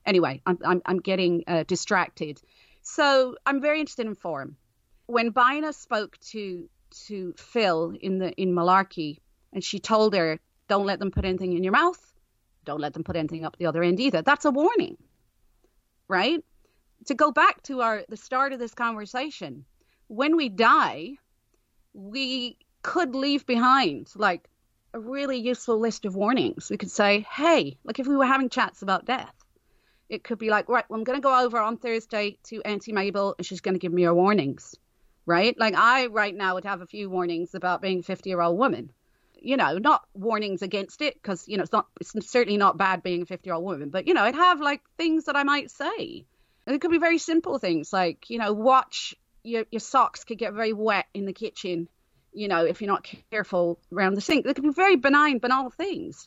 anyway, 0.07 0.41
I'm 0.47 0.59
I'm, 0.65 0.83
I'm 0.87 0.99
getting 1.01 1.45
uh, 1.47 1.65
distracted. 1.65 2.41
So 2.83 3.37
I'm 3.45 3.61
very 3.61 3.81
interested 3.81 4.07
in 4.07 4.15
form. 4.15 4.57
When 5.07 5.31
Bina 5.31 5.73
spoke 5.73 6.17
to 6.31 6.69
to 7.07 7.35
Phil 7.37 7.95
in 8.01 8.19
the 8.19 8.33
in 8.33 8.53
Malarkey, 8.53 9.21
and 9.53 9.63
she 9.63 9.79
told 9.79 10.15
her, 10.15 10.41
"Don't 10.69 10.87
let 10.87 10.99
them 10.99 11.11
put 11.11 11.25
anything 11.25 11.53
in 11.53 11.63
your 11.63 11.73
mouth. 11.73 12.01
Don't 12.65 12.81
let 12.81 12.93
them 12.93 13.05
put 13.05 13.17
anything 13.17 13.45
up 13.45 13.57
the 13.57 13.67
other 13.67 13.83
end 13.83 14.01
either." 14.01 14.23
That's 14.23 14.45
a 14.45 14.51
warning, 14.51 14.97
right? 16.09 16.45
To 17.07 17.15
go 17.15 17.31
back 17.31 17.63
to 17.65 17.83
our 17.83 18.05
the 18.09 18.17
start 18.17 18.53
of 18.53 18.59
this 18.59 18.75
conversation, 18.75 19.65
when 20.09 20.37
we 20.37 20.49
die, 20.49 21.19
we 21.93 22.59
could 22.83 23.15
leave 23.15 23.47
behind 23.47 24.11
like 24.17 24.49
a 24.93 25.01
really 25.01 25.39
useful 25.39 25.79
list 25.79 26.05
of 26.05 26.17
warnings. 26.17 26.71
We 26.71 26.77
could 26.77 26.91
say, 26.91 27.27
"Hey, 27.31 27.79
like 27.85 27.99
if 27.99 28.07
we 28.07 28.17
were 28.17 28.27
having 28.27 28.49
chats 28.49 28.83
about 28.83 29.05
death." 29.05 29.35
it 30.09 30.23
could 30.23 30.39
be 30.39 30.51
like, 30.51 30.69
right, 30.69 30.85
well, 30.89 30.99
I'm 30.99 31.05
going 31.05 31.19
to 31.19 31.23
go 31.23 31.45
over 31.45 31.59
on 31.59 31.79
Thursday 31.79 32.39
to 32.45 32.63
Auntie 32.63 32.93
Mabel 32.93 33.35
and 33.39 33.47
she's 33.47 33.61
going 33.61 33.75
to 33.75 33.79
give 33.79 33.93
me 33.93 34.05
her 34.05 34.15
warnings, 34.15 34.75
right? 35.27 35.59
Like 35.59 35.75
I 35.77 36.07
right 36.07 36.35
now 36.35 36.55
would 36.55 36.65
have 36.65 36.81
a 36.81 36.87
few 36.87 37.11
warnings 37.11 37.55
about 37.55 37.83
being 37.83 37.99
a 38.01 38.03
50 38.03 38.31
year 38.31 38.41
old 38.41 38.59
woman. 38.59 38.93
You 39.39 39.57
know, 39.57 39.79
not 39.79 40.03
warnings 40.15 40.63
against 40.63 41.03
it 41.03 41.15
because, 41.15 41.47
you 41.47 41.57
know, 41.57 41.63
it's 41.65 41.73
not, 41.73 41.87
it's 42.01 42.15
certainly 42.31 42.57
not 42.57 42.79
bad 42.79 43.03
being 43.03 43.23
a 43.23 43.27
50 43.27 43.47
year 43.47 43.55
old 43.55 43.65
woman, 43.65 43.91
but, 43.91 44.09
you 44.09 44.15
know, 44.15 44.23
I'd 44.23 44.35
have 44.35 44.61
like 44.61 44.81
things 44.97 45.25
that 45.25 45.37
I 45.37 45.43
might 45.43 45.71
say. 45.71 46.25
And 46.67 46.75
it 46.75 46.81
could 46.81 46.91
be 46.91 46.99
very 46.99 47.19
simple 47.19 47.59
things 47.59 47.93
like, 47.93 48.31
you 48.31 48.39
know, 48.39 48.53
watch 48.53 49.15
your, 49.45 49.65
your 49.71 49.81
socks 49.81 50.25
could 50.25 50.39
get 50.39 50.55
very 50.55 50.73
wet 50.73 51.07
in 51.15 51.27
the 51.27 51.33
kitchen, 51.33 51.89
you 52.33 52.49
know, 52.49 52.65
if 52.65 52.81
you're 52.81 52.91
not 52.91 53.07
careful 53.31 53.79
around 53.93 54.15
the 54.15 54.21
sink. 54.21 54.45
They 54.45 54.55
could 54.55 54.65
be 54.65 54.71
very 54.71 54.97
benign, 54.97 55.39
banal 55.39 55.71
things. 55.71 56.27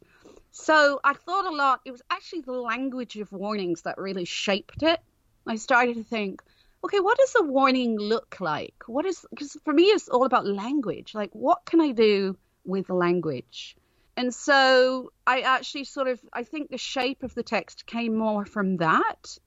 So 0.52 1.00
I 1.04 1.14
thought 1.14 1.46
a 1.46 1.56
lot. 1.56 1.82
It 1.86 1.92
was 1.92 2.02
actually 2.10 2.42
the 2.42 2.54
language 2.54 3.18
of 3.18 3.32
warnings 3.32 3.82
that 3.82 3.98
really 3.98 4.26
shaped 4.26 4.82
it. 4.82 5.00
I 5.46 5.56
started 5.56 5.96
to 5.96 6.04
think, 6.04 6.42
okay, 6.84 7.00
what 7.00 7.18
does 7.18 7.36
a 7.40 7.44
warning 7.44 7.98
look 7.98 8.38
like? 8.40 8.84
What 8.88 9.06
is 9.06 9.26
because 9.30 9.58
for 9.64 9.74
me 9.74 9.84
it's 9.84 10.10
all 10.10 10.26
about 10.26 10.46
language. 10.46 11.14
Like, 11.14 11.32
what 11.34 11.66
can 11.66 11.82
I 11.82 11.92
do 11.92 12.38
with 12.66 12.90
language? 12.90 13.76
And 14.16 14.34
so 14.34 15.12
I 15.26 15.42
actually 15.42 15.86
sort 15.86 16.08
of 16.08 16.20
I 16.34 16.44
think 16.44 16.70
the 16.70 16.78
shape 16.78 17.24
of 17.24 17.34
the 17.36 17.44
text 17.44 17.86
came 17.86 18.16
more 18.16 18.46
from 18.46 18.78
that. 18.78 19.38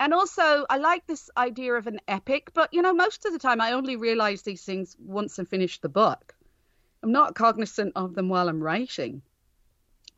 And 0.00 0.12
also, 0.12 0.66
I 0.68 0.78
like 0.78 1.06
this 1.06 1.30
idea 1.36 1.74
of 1.74 1.86
an 1.86 2.00
epic, 2.08 2.50
but 2.52 2.74
you 2.74 2.82
know, 2.82 2.92
most 2.92 3.26
of 3.26 3.32
the 3.32 3.38
time 3.38 3.60
I 3.60 3.72
only 3.72 3.96
realize 3.96 4.42
these 4.42 4.64
things 4.64 4.96
once 4.98 5.38
I 5.38 5.44
finish 5.44 5.80
the 5.80 5.88
book. 5.88 6.34
I'm 7.02 7.12
not 7.12 7.34
cognizant 7.34 7.92
of 7.96 8.14
them 8.14 8.28
while 8.28 8.48
I'm 8.48 8.62
writing. 8.62 9.22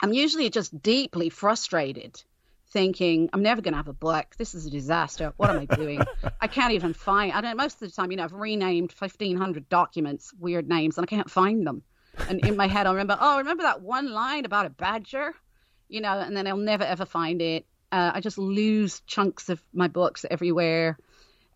I'm 0.00 0.12
usually 0.12 0.50
just 0.50 0.82
deeply 0.82 1.28
frustrated, 1.28 2.22
thinking, 2.70 3.30
I'm 3.32 3.42
never 3.42 3.62
going 3.62 3.72
to 3.72 3.78
have 3.78 3.88
a 3.88 3.92
book. 3.92 4.34
This 4.36 4.54
is 4.54 4.66
a 4.66 4.70
disaster. 4.70 5.32
What 5.36 5.50
am 5.50 5.58
I 5.58 5.64
doing? 5.64 6.00
I 6.40 6.46
can't 6.46 6.72
even 6.72 6.92
find. 6.92 7.32
I 7.32 7.40
don't. 7.40 7.56
Most 7.56 7.74
of 7.74 7.88
the 7.88 7.90
time, 7.90 8.10
you 8.10 8.16
know, 8.16 8.24
I've 8.24 8.32
renamed 8.32 8.92
1,500 8.92 9.68
documents, 9.68 10.32
weird 10.38 10.68
names, 10.68 10.98
and 10.98 11.04
I 11.04 11.06
can't 11.06 11.30
find 11.30 11.66
them. 11.66 11.82
And 12.28 12.44
in 12.44 12.56
my 12.56 12.66
head, 12.66 12.86
I 12.86 12.90
remember, 12.90 13.16
oh, 13.20 13.38
remember 13.38 13.62
that 13.64 13.82
one 13.82 14.10
line 14.10 14.44
about 14.44 14.66
a 14.66 14.70
badger, 14.70 15.34
you 15.88 16.00
know, 16.00 16.18
and 16.18 16.36
then 16.36 16.46
I'll 16.46 16.56
never 16.56 16.84
ever 16.84 17.04
find 17.04 17.42
it. 17.42 17.66
Uh, 17.92 18.12
I 18.14 18.20
just 18.20 18.38
lose 18.38 19.00
chunks 19.06 19.48
of 19.48 19.62
my 19.72 19.88
books 19.88 20.24
everywhere. 20.28 20.98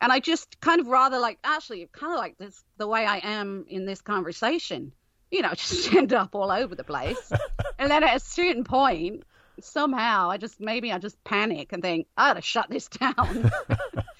And 0.03 0.13
I 0.13 0.21
just 0.21 0.61
kind 0.61 0.81
of 0.81 0.87
rather 0.87 1.19
like, 1.19 1.39
actually, 1.45 1.89
kind 1.93 2.13
of 2.13 2.19
like 2.19 2.39
this, 2.39 2.63
the 2.79 2.87
way 2.87 3.05
I 3.05 3.19
am 3.19 3.65
in 3.69 3.85
this 3.85 4.01
conversation 4.01 4.93
you 5.31 5.43
know, 5.43 5.51
just 5.55 5.93
end 5.95 6.13
up 6.13 6.35
all 6.35 6.51
over 6.51 6.75
the 6.75 6.85
place. 6.85 7.33
and 7.79 7.91
then 7.91 8.03
at 8.05 8.17
a 8.17 8.21
certain 8.21 8.65
point, 8.65 9.25
somehow 9.65 10.31
I 10.31 10.37
just 10.37 10.61
maybe 10.61 10.93
I 10.93 10.99
just 10.99 11.23
panic 11.25 11.73
and 11.73 11.83
think 11.83 12.07
I 12.17 12.31
gotta 12.31 12.43
shut 12.43 12.69
this 12.71 12.89
down. 12.89 13.15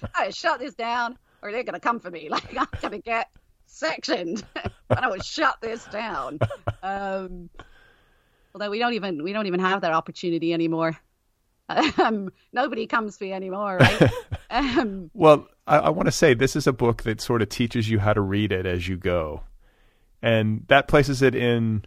I 0.03 0.09
gotta 0.15 0.33
shut 0.33 0.61
this 0.61 0.75
down, 0.75 1.19
or 1.43 1.53
they're 1.53 1.65
gonna 1.65 1.81
come 1.81 2.01
for 2.01 2.11
me. 2.11 2.29
Like 2.31 2.57
I'm 2.57 2.67
gonna 2.81 2.99
get 2.99 3.29
sectioned. 3.67 4.45
I 4.91 5.09
would 5.09 5.25
shut 5.25 5.57
this 5.61 5.85
down. 5.87 6.39
Um, 6.83 7.51
although 8.55 8.71
we 8.71 8.79
don't 8.79 8.95
even 8.95 9.23
we 9.23 9.33
don't 9.33 9.47
even 9.47 9.61
have 9.61 9.83
that 9.83 9.93
opportunity 9.93 10.53
anymore. 10.53 10.99
Um, 11.99 12.33
nobody 12.53 12.89
comes 12.89 13.17
for 13.17 13.27
you 13.27 13.33
anymore, 13.33 13.79
right? 13.79 14.11
Um, 14.51 15.09
well, 15.15 15.47
I, 15.69 15.79
I 15.79 15.91
want 15.91 16.07
to 16.07 16.13
say 16.13 16.35
this 16.35 16.57
is 16.57 16.67
a 16.67 16.73
book 16.73 17.05
that 17.05 17.21
sort 17.21 17.43
of 17.43 17.49
teaches 17.49 17.89
you 17.89 18.01
how 18.01 18.13
to 18.13 18.21
read 18.21 18.51
it 18.51 18.67
as 18.67 18.89
you 18.89 18.97
go 18.97 19.45
and 20.23 20.65
that 20.69 20.89
places 20.89 21.23
it 21.23 21.35
in 21.35 21.85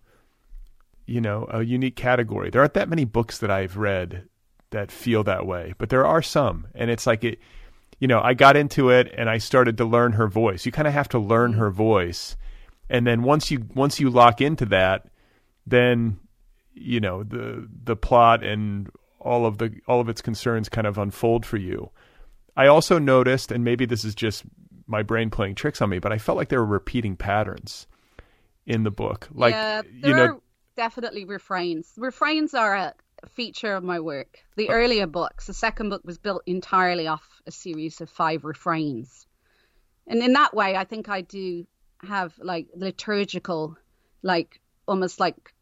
you 1.06 1.22
know 1.22 1.47
a 1.49 1.64
unique 1.64 1.95
category. 1.95 2.49
There 2.49 2.62
aren't 2.62 2.74
that 2.76 2.89
many 2.89 3.06
books 3.06 3.39
that 3.39 3.51
i've 3.51 3.78
read 3.78 4.28
that 4.72 4.91
feel 4.91 5.24
that 5.24 5.45
way 5.45 5.74
but 5.78 5.89
there 5.89 6.06
are 6.06 6.22
some. 6.22 6.68
And 6.76 6.89
it's 6.89 7.06
like 7.06 7.24
it 7.24 7.39
you 7.99 8.08
know 8.08 8.22
i 8.22 8.34
got 8.34 8.58
into 8.58 8.89
it 8.89 9.14
and 9.18 9.30
i 9.30 9.38
started 9.38 9.78
to 9.78 9.86
learn 9.86 10.14
her 10.14 10.28
voice. 10.28 10.66
You 10.66 10.72
kind 10.72 10.88
of 10.88 10.93
have 10.93 11.10
to 11.10 11.20
learn 11.20 11.51
mm-hmm. 11.51 11.60
her 11.60 11.70
voice. 11.70 12.38
And 12.89 13.08
then 13.08 13.24
once 13.24 13.51
you 13.51 13.66
once 13.74 13.99
you 13.99 14.10
lock 14.10 14.41
into 14.41 14.66
that 14.68 15.08
then 15.66 16.20
you 16.74 16.99
know 16.99 17.24
the 17.24 17.68
the 17.84 17.95
plot 17.95 18.43
and 18.43 18.89
all 19.20 19.45
of 19.45 19.58
the 19.58 19.80
all 19.88 20.01
of 20.01 20.10
its 20.10 20.22
concerns 20.22 20.70
kind 20.70 20.88
of 20.88 20.97
unfold 20.97 21.45
for 21.45 21.58
you. 21.58 21.89
I 22.56 22.68
also 22.68 22.99
noticed 22.99 23.51
and 23.51 23.64
maybe 23.64 23.86
this 23.86 24.04
is 24.04 24.16
just 24.16 24.43
my 24.86 25.01
brain 25.01 25.30
playing 25.30 25.56
tricks 25.56 25.82
on 25.82 25.89
me 25.89 25.97
but 25.99 26.12
i 26.12 26.18
felt 26.18 26.38
like 26.38 26.49
there 26.49 26.60
were 26.60 26.66
repeating 26.66 27.16
patterns 27.16 27.88
in 28.66 28.84
the 28.84 28.91
book. 28.91 29.28
Like 29.34 29.54
yeah, 29.54 29.82
you 29.91 30.16
know, 30.16 30.26
are 30.26 30.39
definitely 30.76 31.26
refrains. 31.26 31.91
Refrains 31.97 32.53
are 32.53 32.76
a 32.76 32.93
feature 33.30 33.74
of 33.74 33.84
my 33.84 33.99
work. 33.99 34.39
The 34.55 34.69
oh. 34.69 34.74
earlier 34.74 35.07
books, 35.07 35.47
the 35.47 35.53
second 35.53 35.89
book 35.89 36.01
was 36.03 36.17
built 36.17 36.43
entirely 36.45 37.07
off 37.07 37.41
a 37.47 37.51
series 37.51 38.01
of 38.01 38.09
five 38.09 38.43
refrains. 38.43 39.28
And 40.07 40.21
in 40.21 40.34
that 40.34 40.53
way, 40.53 40.76
I 40.76 40.84
think 40.84 41.09
I 41.09 41.21
do 41.21 41.65
have 42.01 42.34
like 42.38 42.67
liturgical, 42.76 43.78
like 44.21 44.59
almost 44.88 45.19
like, 45.19 45.53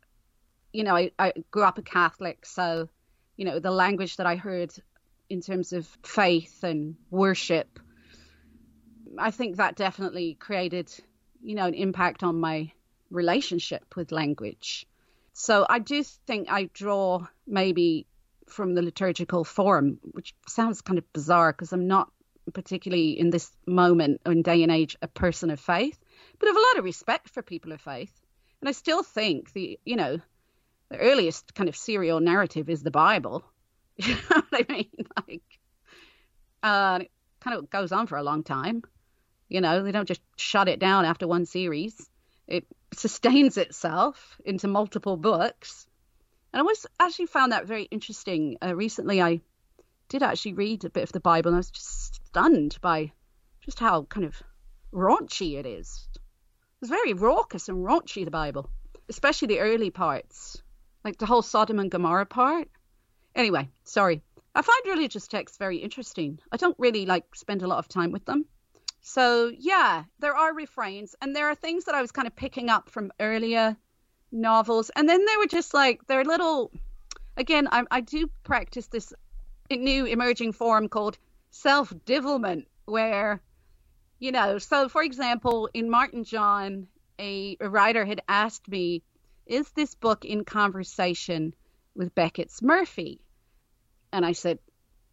you 0.73 0.83
know, 0.83 0.95
I, 0.95 1.11
I 1.19 1.33
grew 1.51 1.63
up 1.63 1.77
a 1.77 1.83
Catholic, 1.83 2.45
so, 2.45 2.89
you 3.37 3.45
know, 3.45 3.59
the 3.59 3.71
language 3.71 4.17
that 4.17 4.25
I 4.25 4.35
heard 4.35 4.73
in 5.29 5.41
terms 5.41 5.73
of 5.73 5.87
faith 6.03 6.63
and 6.63 6.95
worship, 7.09 7.79
I 9.17 9.31
think 9.31 9.57
that 9.57 9.75
definitely 9.75 10.35
created, 10.35 10.91
you 11.43 11.55
know, 11.55 11.65
an 11.65 11.73
impact 11.73 12.23
on 12.23 12.39
my 12.39 12.71
relationship 13.09 13.95
with 13.95 14.11
language. 14.11 14.87
So 15.33 15.65
I 15.69 15.79
do 15.79 16.03
think 16.03 16.51
I 16.51 16.69
draw 16.73 17.25
maybe 17.47 18.05
from 18.47 18.73
the 18.73 18.81
liturgical 18.81 19.43
form, 19.43 19.99
which 20.11 20.35
sounds 20.47 20.81
kind 20.81 20.97
of 20.97 21.13
bizarre 21.13 21.53
because 21.53 21.71
I'm 21.71 21.87
not 21.87 22.11
particularly 22.53 23.17
in 23.17 23.29
this 23.29 23.49
moment 23.65 24.21
in 24.25 24.41
day 24.41 24.63
and 24.63 24.71
age 24.71 24.97
a 25.01 25.07
person 25.07 25.49
of 25.49 25.59
faith, 25.59 25.97
but 26.39 26.47
I 26.47 26.49
have 26.49 26.57
a 26.57 26.67
lot 26.67 26.77
of 26.79 26.83
respect 26.83 27.29
for 27.29 27.41
people 27.41 27.71
of 27.71 27.81
faith. 27.81 28.11
And 28.59 28.67
I 28.67 28.73
still 28.73 29.03
think 29.03 29.53
the, 29.53 29.79
you 29.85 29.95
know, 29.95 30.19
the 30.89 30.97
earliest 30.97 31.53
kind 31.53 31.69
of 31.69 31.75
serial 31.75 32.19
narrative 32.19 32.69
is 32.69 32.83
the 32.83 32.91
Bible. 32.91 33.43
You 33.97 34.15
know 34.15 34.41
what 34.49 34.65
I 34.69 34.73
mean? 34.73 34.89
Like, 35.27 35.59
uh, 36.63 36.99
it 37.01 37.11
kind 37.41 37.57
of 37.57 37.69
goes 37.69 37.91
on 37.91 38.07
for 38.07 38.17
a 38.17 38.23
long 38.23 38.41
time. 38.41 38.81
You 39.47 39.61
know, 39.61 39.83
they 39.83 39.91
don't 39.91 40.07
just 40.07 40.21
shut 40.37 40.69
it 40.69 40.79
down 40.79 41.05
after 41.05 41.27
one 41.27 41.45
series. 41.45 42.09
It 42.47 42.65
sustains 42.93 43.57
itself 43.57 44.39
into 44.45 44.67
multiple 44.67 45.17
books. 45.17 45.87
And 46.53 46.59
I 46.59 46.63
was 46.63 46.85
actually 46.99 47.27
found 47.27 47.51
that 47.51 47.65
very 47.65 47.83
interesting. 47.83 48.57
Uh, 48.61 48.75
recently, 48.75 49.21
I 49.21 49.41
did 50.09 50.23
actually 50.23 50.53
read 50.53 50.83
a 50.83 50.89
bit 50.89 51.03
of 51.03 51.11
the 51.11 51.19
Bible, 51.21 51.49
and 51.49 51.55
I 51.55 51.59
was 51.59 51.71
just 51.71 52.25
stunned 52.25 52.77
by 52.81 53.11
just 53.61 53.79
how 53.79 54.03
kind 54.03 54.25
of 54.25 54.41
raunchy 54.91 55.57
it 55.57 55.65
is. 55.65 56.07
It's 56.81 56.89
very 56.89 57.13
raucous 57.13 57.69
and 57.69 57.85
raunchy, 57.85 58.25
the 58.25 58.31
Bible, 58.31 58.69
especially 59.07 59.47
the 59.47 59.59
early 59.59 59.89
parts, 59.89 60.61
like 61.05 61.17
the 61.17 61.25
whole 61.25 61.41
Sodom 61.41 61.79
and 61.79 61.91
Gomorrah 61.91 62.25
part. 62.25 62.67
Anyway, 63.35 63.69
sorry. 63.83 64.21
I 64.53 64.61
find 64.61 64.81
religious 64.85 65.27
texts 65.27 65.57
very 65.57 65.77
interesting. 65.77 66.39
I 66.51 66.57
don't 66.57 66.77
really 66.77 67.05
like 67.05 67.35
spend 67.35 67.61
a 67.61 67.67
lot 67.67 67.79
of 67.79 67.87
time 67.87 68.11
with 68.11 68.25
them. 68.25 68.45
So 69.01 69.51
yeah, 69.57 70.03
there 70.19 70.35
are 70.35 70.53
refrains, 70.53 71.15
and 71.21 71.35
there 71.35 71.49
are 71.49 71.55
things 71.55 71.85
that 71.85 71.95
I 71.95 72.01
was 72.01 72.11
kind 72.11 72.27
of 72.27 72.35
picking 72.35 72.69
up 72.69 72.89
from 72.89 73.11
earlier 73.19 73.75
novels, 74.31 74.91
and 74.95 75.09
then 75.09 75.25
they 75.25 75.37
were 75.37 75.47
just 75.47 75.73
like 75.73 76.05
they're 76.07 76.23
little. 76.23 76.71
Again, 77.35 77.67
I, 77.71 77.83
I 77.89 78.01
do 78.01 78.29
practice 78.43 78.87
this 78.87 79.11
new 79.71 80.05
emerging 80.05 80.51
form 80.53 80.87
called 80.87 81.17
self-divilment, 81.49 82.67
where 82.85 83.41
you 84.19 84.31
know. 84.31 84.59
So, 84.59 84.87
for 84.87 85.01
example, 85.01 85.67
in 85.73 85.89
Martin 85.89 86.23
John, 86.23 86.87
a, 87.17 87.57
a 87.59 87.69
writer 87.69 88.05
had 88.05 88.21
asked 88.29 88.67
me, 88.67 89.01
"Is 89.47 89.71
this 89.71 89.95
book 89.95 90.25
in 90.25 90.45
conversation 90.45 91.55
with 91.95 92.13
Beckett's 92.13 92.61
Murphy?" 92.61 93.19
And 94.13 94.23
I 94.23 94.33
said, 94.33 94.59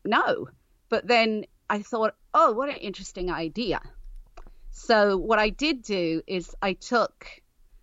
"No." 0.04 0.48
But 0.90 1.06
then 1.06 1.44
I 1.70 1.82
thought, 1.82 2.14
oh, 2.38 2.52
what 2.52 2.68
an 2.68 2.76
interesting 2.76 3.32
idea. 3.32 3.80
So 4.70 5.16
what 5.16 5.40
I 5.40 5.48
did 5.50 5.82
do 5.82 6.22
is 6.24 6.54
I 6.62 6.74
took 6.74 7.26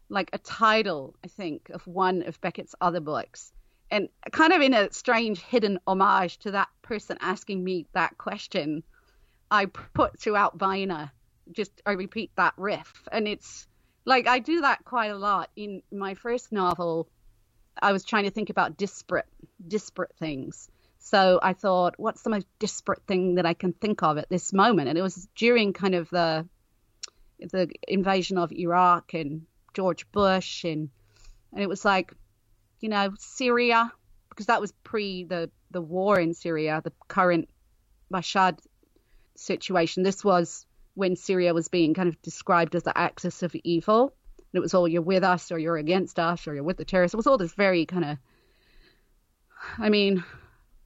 like 0.08 0.30
a 0.32 0.38
title, 0.38 1.14
I 1.26 1.28
think, 1.28 1.70
of 1.72 1.86
one 1.86 2.24
of 2.24 2.40
Beckett's 2.40 2.74
other 2.80 3.02
books, 3.02 3.52
and 3.92 4.08
kind 4.32 4.54
of 4.54 4.62
in 4.62 4.74
a 4.74 4.94
strange 4.94 5.42
hidden 5.42 5.78
homage 5.86 6.38
to 6.40 6.52
that 6.52 6.70
person 6.82 7.18
asking 7.20 7.64
me 7.66 7.86
that 7.94 8.18
question, 8.18 8.84
I 9.52 9.66
put 9.66 10.18
throughout 10.18 10.58
Bina. 10.58 11.12
Just 11.52 11.82
I 11.86 11.92
repeat 11.92 12.32
that 12.38 12.54
riff, 12.56 12.94
and 13.12 13.28
it's 13.28 13.68
like 14.06 14.26
I 14.26 14.40
do 14.40 14.62
that 14.62 14.86
quite 14.86 15.12
a 15.12 15.18
lot 15.18 15.50
in 15.58 15.84
my 15.92 16.14
first 16.14 16.54
novel. 16.54 17.10
I 17.82 17.92
was 17.92 18.06
trying 18.06 18.24
to 18.24 18.32
think 18.32 18.50
about 18.50 18.78
disparate, 18.78 19.28
disparate 19.68 20.16
things. 20.18 20.70
So 21.06 21.40
I 21.40 21.54
thought, 21.54 21.94
what's 21.98 22.24
the 22.24 22.32
most 22.32 22.48
disparate 22.58 23.06
thing 23.06 23.36
that 23.36 23.46
I 23.46 23.54
can 23.54 23.74
think 23.74 24.02
of 24.02 24.18
at 24.18 24.28
this 24.28 24.52
moment? 24.52 24.90
And 24.90 24.98
it 24.98 25.04
was 25.04 25.28
during 25.36 25.72
kind 25.72 25.94
of 25.94 26.10
the 26.10 26.48
the 27.40 27.70
invasion 27.88 28.40
of 28.40 28.52
Iraq 28.52 29.14
and 29.14 29.46
George 29.76 30.12
Bush 30.12 30.64
and 30.64 30.90
and 31.54 31.62
it 31.62 31.70
was 31.70 31.86
like, 31.86 32.12
you 32.80 32.90
know, 32.90 33.14
Syria 33.20 33.92
because 34.30 34.48
that 34.48 34.60
was 34.60 34.72
pre 34.84 35.26
the 35.26 35.52
the 35.70 35.80
war 35.80 36.20
in 36.20 36.34
Syria, 36.34 36.82
the 36.84 36.92
current 37.08 37.50
Bashar 38.12 38.58
situation. 39.36 40.02
This 40.02 40.24
was 40.24 40.66
when 40.96 41.16
Syria 41.16 41.54
was 41.54 41.68
being 41.68 41.94
kind 41.94 42.10
of 42.10 42.20
described 42.24 42.74
as 42.74 42.82
the 42.82 42.98
axis 42.98 43.44
of 43.44 43.56
evil. 43.64 44.16
And 44.40 44.58
it 44.58 44.62
was 44.62 44.74
all 44.74 44.88
you're 44.88 45.04
with 45.04 45.24
us 45.24 45.52
or 45.52 45.60
you're 45.60 45.78
against 45.78 46.18
us 46.18 46.48
or 46.48 46.56
you're 46.56 46.64
with 46.64 46.78
the 46.78 46.86
terrorists. 46.86 47.14
It 47.14 47.18
was 47.18 47.28
all 47.28 47.38
this 47.38 47.54
very 47.54 47.86
kind 47.86 48.06
of 48.06 48.18
I 49.78 49.90
mean, 49.90 50.24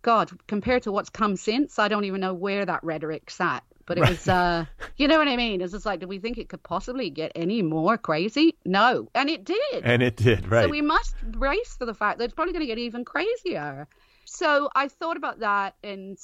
God, 0.02 0.32
compared 0.48 0.84
to 0.84 0.92
what's 0.92 1.10
come 1.10 1.36
since, 1.36 1.80
I 1.80 1.88
don't 1.88 2.06
even 2.06 2.22
know 2.22 2.34
where 2.34 2.66
that 2.66 2.84
rhetoric 2.84 3.30
sat. 3.30 3.64
But 3.86 3.98
it 3.98 4.02
right. 4.02 4.10
was, 4.12 4.28
uh, 4.28 4.66
you 4.98 5.08
know 5.08 5.18
what 5.18 5.28
I 5.28 5.36
mean? 5.36 5.62
It's 5.62 5.74
just 5.74 5.86
like, 5.86 6.00
do 6.00 6.08
we 6.08 6.20
think 6.20 6.38
it 6.38 6.48
could 6.48 6.62
possibly 6.62 7.10
get 7.10 7.32
any 7.34 7.64
more 7.64 7.98
crazy? 7.98 8.56
No. 8.64 9.10
And 9.16 9.32
it 9.32 9.44
did. 9.44 9.84
And 9.84 10.04
it 10.04 10.16
did, 10.16 10.48
right. 10.48 10.66
So 10.66 10.70
we 10.70 10.84
must 10.84 11.16
brace 11.24 11.76
for 11.76 11.88
the 11.88 11.96
fact 11.96 12.20
that 12.20 12.26
it's 12.26 12.36
probably 12.36 12.54
going 12.54 12.62
to 12.62 12.68
get 12.68 12.78
even 12.78 13.04
crazier. 13.04 13.88
So 14.26 14.70
I 14.76 14.90
thought 14.90 15.18
about 15.18 15.40
that 15.40 15.74
and 15.84 16.20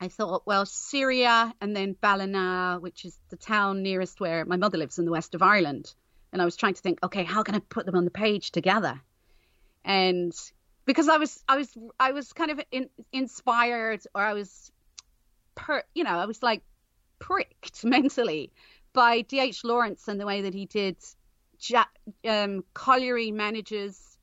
I 0.00 0.06
thought, 0.06 0.46
well, 0.46 0.64
Syria 0.64 1.52
and 1.60 1.74
then 1.74 1.96
Ballina, 2.00 2.78
which 2.80 3.04
is 3.04 3.18
the 3.30 3.36
town 3.36 3.82
nearest 3.82 4.20
where 4.20 4.44
my 4.44 4.56
mother 4.56 4.78
lives 4.78 5.00
in 5.00 5.04
the 5.04 5.10
west 5.10 5.34
of 5.34 5.42
Ireland. 5.42 5.92
And 6.32 6.40
I 6.40 6.44
was 6.44 6.56
trying 6.56 6.74
to 6.74 6.80
think, 6.80 7.00
okay, 7.02 7.24
how 7.24 7.42
can 7.42 7.56
I 7.56 7.58
put 7.58 7.86
them 7.86 7.96
on 7.96 8.04
the 8.04 8.10
page 8.12 8.52
together? 8.52 9.00
And 9.84 10.32
because 10.84 11.08
I 11.08 11.16
was 11.16 11.42
I 11.48 11.56
was 11.56 11.76
I 11.98 12.12
was 12.12 12.32
kind 12.32 12.50
of 12.50 12.60
in, 12.70 12.88
inspired 13.12 14.00
or 14.14 14.22
I 14.22 14.32
was 14.32 14.70
per 15.54 15.82
you 15.94 16.04
know 16.04 16.10
I 16.10 16.26
was 16.26 16.42
like 16.42 16.62
pricked 17.18 17.84
mentally 17.84 18.52
by 18.92 19.22
D.H. 19.22 19.64
Lawrence 19.64 20.08
and 20.08 20.20
the 20.20 20.26
way 20.26 20.42
that 20.42 20.54
he 20.54 20.66
did 20.66 20.96
ja- 21.60 21.84
um, 22.28 22.64
colliery 22.74 23.30
managers 23.30 24.18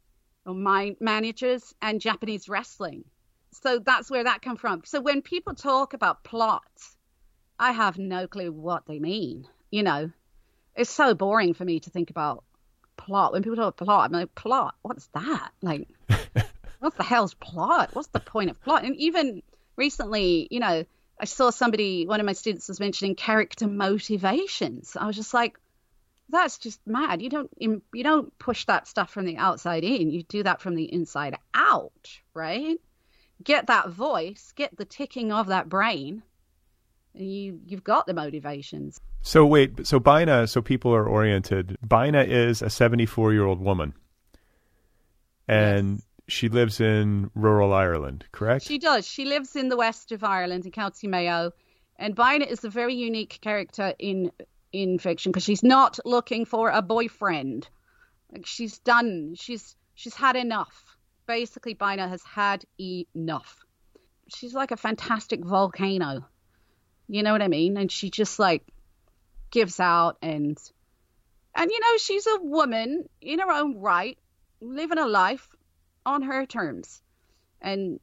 or 0.45 0.53
mine 0.53 0.95
managers 0.99 1.74
and 1.82 1.99
Japanese 1.99 2.47
wrestling. 2.47 3.03
So 3.51 3.80
that's 3.80 4.12
where 4.12 4.24
that 4.24 4.41
come 4.41 4.57
from. 4.57 4.84
So 4.86 5.01
when 5.01 5.22
people 5.22 5.55
talk 5.55 5.93
about 5.93 6.24
plot, 6.24 6.62
I 7.57 7.72
have 7.72 7.97
no 7.97 8.28
clue 8.28 8.51
what 8.51 8.86
they 8.86 8.99
mean. 8.99 9.47
You 9.72 9.84
know, 9.84 10.12
it's 10.76 10.89
so 10.89 11.14
boring 11.16 11.53
for 11.53 11.66
me 11.66 11.80
to 11.80 11.89
think 11.89 12.10
about 12.10 12.43
plot. 12.95 13.34
When 13.34 13.43
people 13.43 13.55
talk 13.55 13.80
about 13.80 13.86
plot, 13.86 14.05
I'm 14.05 14.12
like, 14.12 14.36
plot? 14.36 14.76
What's 14.82 15.07
that? 15.14 15.51
Like, 15.62 15.88
what 16.80 16.95
the 16.95 17.03
hell's 17.03 17.34
plot? 17.34 17.89
What's 17.93 18.07
the 18.09 18.19
point 18.19 18.49
of 18.49 18.61
plot? 18.61 18.86
And 18.86 18.95
even 18.95 19.43
recently, 19.75 20.47
you 20.49 20.59
know, 20.59 20.86
I 21.19 21.25
saw 21.25 21.49
somebody, 21.49 22.07
one 22.07 22.19
of 22.19 22.25
my 22.25 22.34
students 22.34 22.69
was 22.69 22.80
mentioning 22.80 23.15
character 23.15 23.67
motivations. 23.67 24.95
I 24.99 25.05
was 25.05 25.15
just 25.15 25.34
like, 25.34 25.59
that's 26.30 26.57
just 26.57 26.80
mad. 26.86 27.21
You 27.21 27.30
don't 27.30 27.49
you 27.59 28.03
don't 28.03 28.38
push 28.38 28.65
that 28.65 28.88
stuff 28.88 29.09
from 29.09 29.25
the 29.25 29.38
outside 29.38 29.84
in. 29.84 30.11
You 30.11 30.21
do 30.23 30.43
that 30.43 30.61
from 30.61 30.75
the 30.75 30.84
inside 30.84 31.36
out, 31.55 32.19
right? 32.36 32.80
Get 33.43 33.67
that 33.67 33.89
voice, 33.89 34.53
get 34.55 34.77
the 34.77 34.86
ticking 34.86 35.32
of 35.32 35.47
that 35.47 35.69
brain, 35.69 36.21
and 37.15 37.27
you 37.27 37.59
you've 37.65 37.84
got 37.84 38.05
the 38.05 38.13
motivations. 38.13 39.01
So 39.21 39.43
wait, 39.43 39.88
so 39.88 39.99
Bina, 39.99 40.45
so 40.45 40.61
people 40.61 40.93
are 40.93 41.07
oriented. 41.07 41.77
Bina 41.86 42.21
is 42.21 42.61
a 42.61 42.69
74 42.69 43.34
year 43.34 43.45
old 43.45 43.59
woman, 43.59 43.95
and 45.47 45.95
yes 45.95 46.09
she 46.30 46.49
lives 46.49 46.80
in 46.80 47.30
rural 47.36 47.73
Ireland, 47.73 48.25
correct? 48.32 48.65
She 48.65 48.77
does. 48.77 49.07
She 49.07 49.25
lives 49.25 49.55
in 49.55 49.69
the 49.69 49.77
west 49.77 50.11
of 50.11 50.23
Ireland 50.23 50.65
in 50.65 50.71
County 50.71 51.07
Mayo, 51.07 51.51
and 51.97 52.15
Bina 52.15 52.45
is 52.45 52.63
a 52.63 52.69
very 52.69 52.95
unique 52.95 53.39
character 53.41 53.93
in 53.99 54.32
in 54.71 54.99
fiction 54.99 55.32
because 55.32 55.43
she's 55.43 55.63
not 55.63 55.99
looking 56.05 56.45
for 56.45 56.69
a 56.69 56.82
boyfriend. 56.82 57.67
Like 58.32 58.45
she's 58.45 58.80
done. 58.80 59.34
She's 59.36 59.75
she's 59.95 60.15
had 60.15 60.36
enough. 60.36 60.97
Basically, 61.25 61.73
Bina 61.73 62.07
has 62.07 62.23
had 62.23 62.65
enough. 62.80 63.65
She's 64.27 64.53
like 64.53 64.71
a 64.71 64.77
fantastic 64.77 65.43
volcano. 65.43 66.25
You 67.07 67.23
know 67.23 67.32
what 67.32 67.41
I 67.41 67.47
mean? 67.47 67.77
And 67.77 67.91
she 67.91 68.09
just 68.09 68.39
like 68.39 68.63
gives 69.51 69.80
out 69.80 70.17
and 70.21 70.57
and 71.55 71.71
you 71.71 71.80
know 71.80 71.97
she's 71.97 72.27
a 72.27 72.39
woman 72.41 73.09
in 73.19 73.39
her 73.39 73.51
own 73.51 73.80
right, 73.80 74.17
living 74.61 74.99
a 74.99 75.07
life 75.07 75.49
on 76.06 76.24
her 76.24 76.45
terms. 76.45 77.02
And 77.62 78.00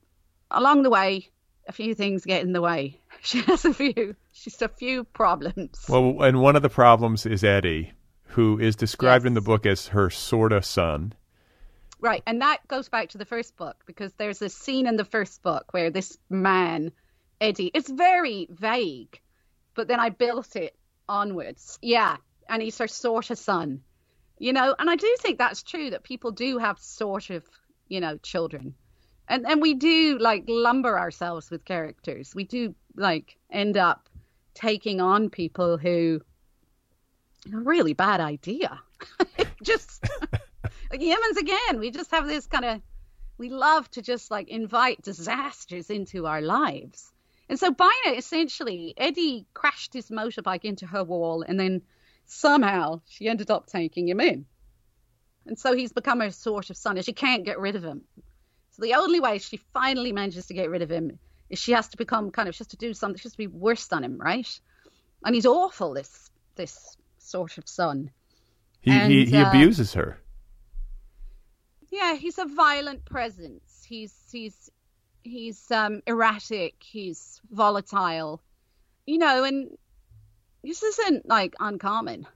along 0.51 0.83
the 0.83 0.91
way, 0.91 1.31
a 1.69 1.73
few 1.73 1.95
things 1.95 2.25
get 2.25 2.43
in 2.43 2.53
the 2.53 2.63
way. 2.63 3.01
She 3.23 3.41
has 3.41 3.65
a 3.65 3.75
few, 3.75 4.15
she's 4.31 4.63
a 4.63 4.69
few 4.69 5.03
problems. 5.03 5.85
Well, 5.89 6.23
and 6.23 6.41
one 6.41 6.55
of 6.55 6.63
the 6.63 6.69
problems 6.69 7.27
is 7.27 7.43
Eddie, 7.43 7.93
who 8.27 8.61
is 8.61 8.77
described 8.77 9.25
yes. 9.25 9.29
in 9.29 9.35
the 9.35 9.41
book 9.41 9.67
as 9.67 9.89
her 9.89 10.11
sort 10.11 10.53
of 10.53 10.65
son. 10.65 11.13
Right, 11.99 12.23
and 12.27 12.43
that 12.43 12.69
goes 12.69 12.89
back 12.89 13.09
to 13.09 13.19
the 13.19 13.25
first 13.25 13.57
book 13.57 13.83
because 13.87 14.13
there's 14.13 14.43
a 14.43 14.49
scene 14.49 14.87
in 14.87 14.97
the 14.97 15.05
first 15.05 15.43
book 15.43 15.73
where 15.73 15.91
this 15.91 16.19
man, 16.29 16.93
Eddie, 17.41 17.71
it's 17.73 17.91
very 17.91 18.47
vague, 18.51 19.19
but 19.75 19.89
then 19.89 19.99
I 19.99 20.11
built 20.11 20.55
it 20.55 20.77
onwards. 21.09 21.79
Yeah, 21.83 22.19
and 22.49 22.63
he's 22.63 22.79
her 22.79 22.87
sort 22.87 23.31
of 23.31 23.39
son, 23.39 23.81
you 24.39 24.53
know, 24.53 24.75
and 24.79 24.91
I 24.91 24.97
do 24.97 25.17
think 25.19 25.39
that's 25.39 25.63
true 25.63 25.91
that 25.91 26.05
people 26.05 26.31
do 26.31 26.59
have 26.59 26.79
sort 26.79 27.31
of 27.31 27.45
you 27.89 28.01
know, 28.01 28.17
children. 28.19 28.75
And 29.29 29.47
and 29.47 29.61
we 29.61 29.75
do 29.75 30.19
like 30.19 30.45
lumber 30.47 30.99
ourselves 30.99 31.51
with 31.51 31.65
characters. 31.65 32.35
We 32.35 32.45
do 32.45 32.75
like 32.97 33.37
end 33.51 33.77
up 33.77 34.09
taking 34.55 35.01
on 35.01 35.31
people 35.31 35.77
who 35.77 36.21
a 37.53 37.59
really 37.59 37.93
bad 37.93 38.21
idea. 38.21 38.81
just 39.63 40.05
like 40.91 41.01
humans 41.01 41.37
again, 41.37 41.79
we 41.79 41.91
just 41.91 42.11
have 42.11 42.27
this 42.27 42.47
kind 42.47 42.65
of 42.65 42.81
we 43.39 43.51
love 43.51 43.91
to 43.91 44.03
just 44.03 44.31
like 44.31 44.49
invite 44.49 45.03
disasters 45.03 45.91
into 45.91 46.27
our 46.27 46.41
lives. 46.41 47.13
And 47.49 47.59
so 47.59 47.71
Bina 47.71 48.17
essentially, 48.17 48.95
Eddie 48.97 49.47
crashed 49.55 49.93
his 49.93 50.09
motorbike 50.11 50.65
into 50.65 50.87
her 50.87 51.05
wall 51.05 51.43
and 51.47 51.61
then 51.61 51.83
somehow 52.25 53.01
she 53.07 53.29
ended 53.29 53.51
up 53.51 53.67
taking 53.67 54.09
him 54.09 54.21
in. 54.21 54.47
And 55.47 55.59
so 55.59 55.75
he's 55.75 55.93
become 55.93 56.21
a 56.21 56.33
sort 56.33 56.71
of 56.71 56.77
son, 56.77 56.97
and 56.97 57.05
she 57.05 57.13
can't 57.13 57.45
get 57.45 57.59
rid 57.59 57.77
of 57.77 57.85
him. 57.85 58.03
So 58.73 58.83
the 58.83 58.95
only 58.95 59.21
way 59.21 59.39
she 59.39 59.59
finally 59.73 60.13
manages 60.13 60.47
to 60.47 60.55
get 60.55 60.71
rid 60.71 60.83
of 60.83 60.91
him 60.91 61.19
is 61.49 61.59
she 61.59 61.73
has 61.73 61.89
to 61.89 61.97
become 61.97 62.31
kind 62.31 62.49
of, 62.49 62.55
she 62.55 62.61
has 62.61 62.69
to 62.69 62.77
do 62.77 62.93
something, 62.93 63.19
she 63.19 63.25
has 63.25 63.33
to 63.33 63.39
be 63.39 63.47
worse 63.47 63.87
than 63.87 64.05
him, 64.05 64.19
right? 64.19 64.61
And 65.25 65.35
he's 65.35 65.47
awful, 65.47 65.95
this 65.95 66.31
this 66.57 66.97
sort 67.19 67.59
of 67.59 67.69
son. 67.69 68.11
He 68.81 68.91
and, 68.91 69.13
he, 69.13 69.27
he 69.27 69.37
uh, 69.37 69.49
abuses 69.49 69.95
her. 69.95 70.21
Yeah, 71.91 72.15
he's 72.15 72.39
a 72.39 72.45
violent 72.45 73.05
presence. 73.05 73.85
He's 73.87 74.15
he's 74.31 74.71
he's 75.23 75.71
um, 75.71 76.03
erratic. 76.07 76.75
He's 76.81 77.41
volatile. 77.51 78.43
You 79.07 79.19
know, 79.19 79.45
and 79.45 79.77
this 80.63 80.83
isn't 80.83 81.29
like 81.29 81.55
uncommon. 81.61 82.27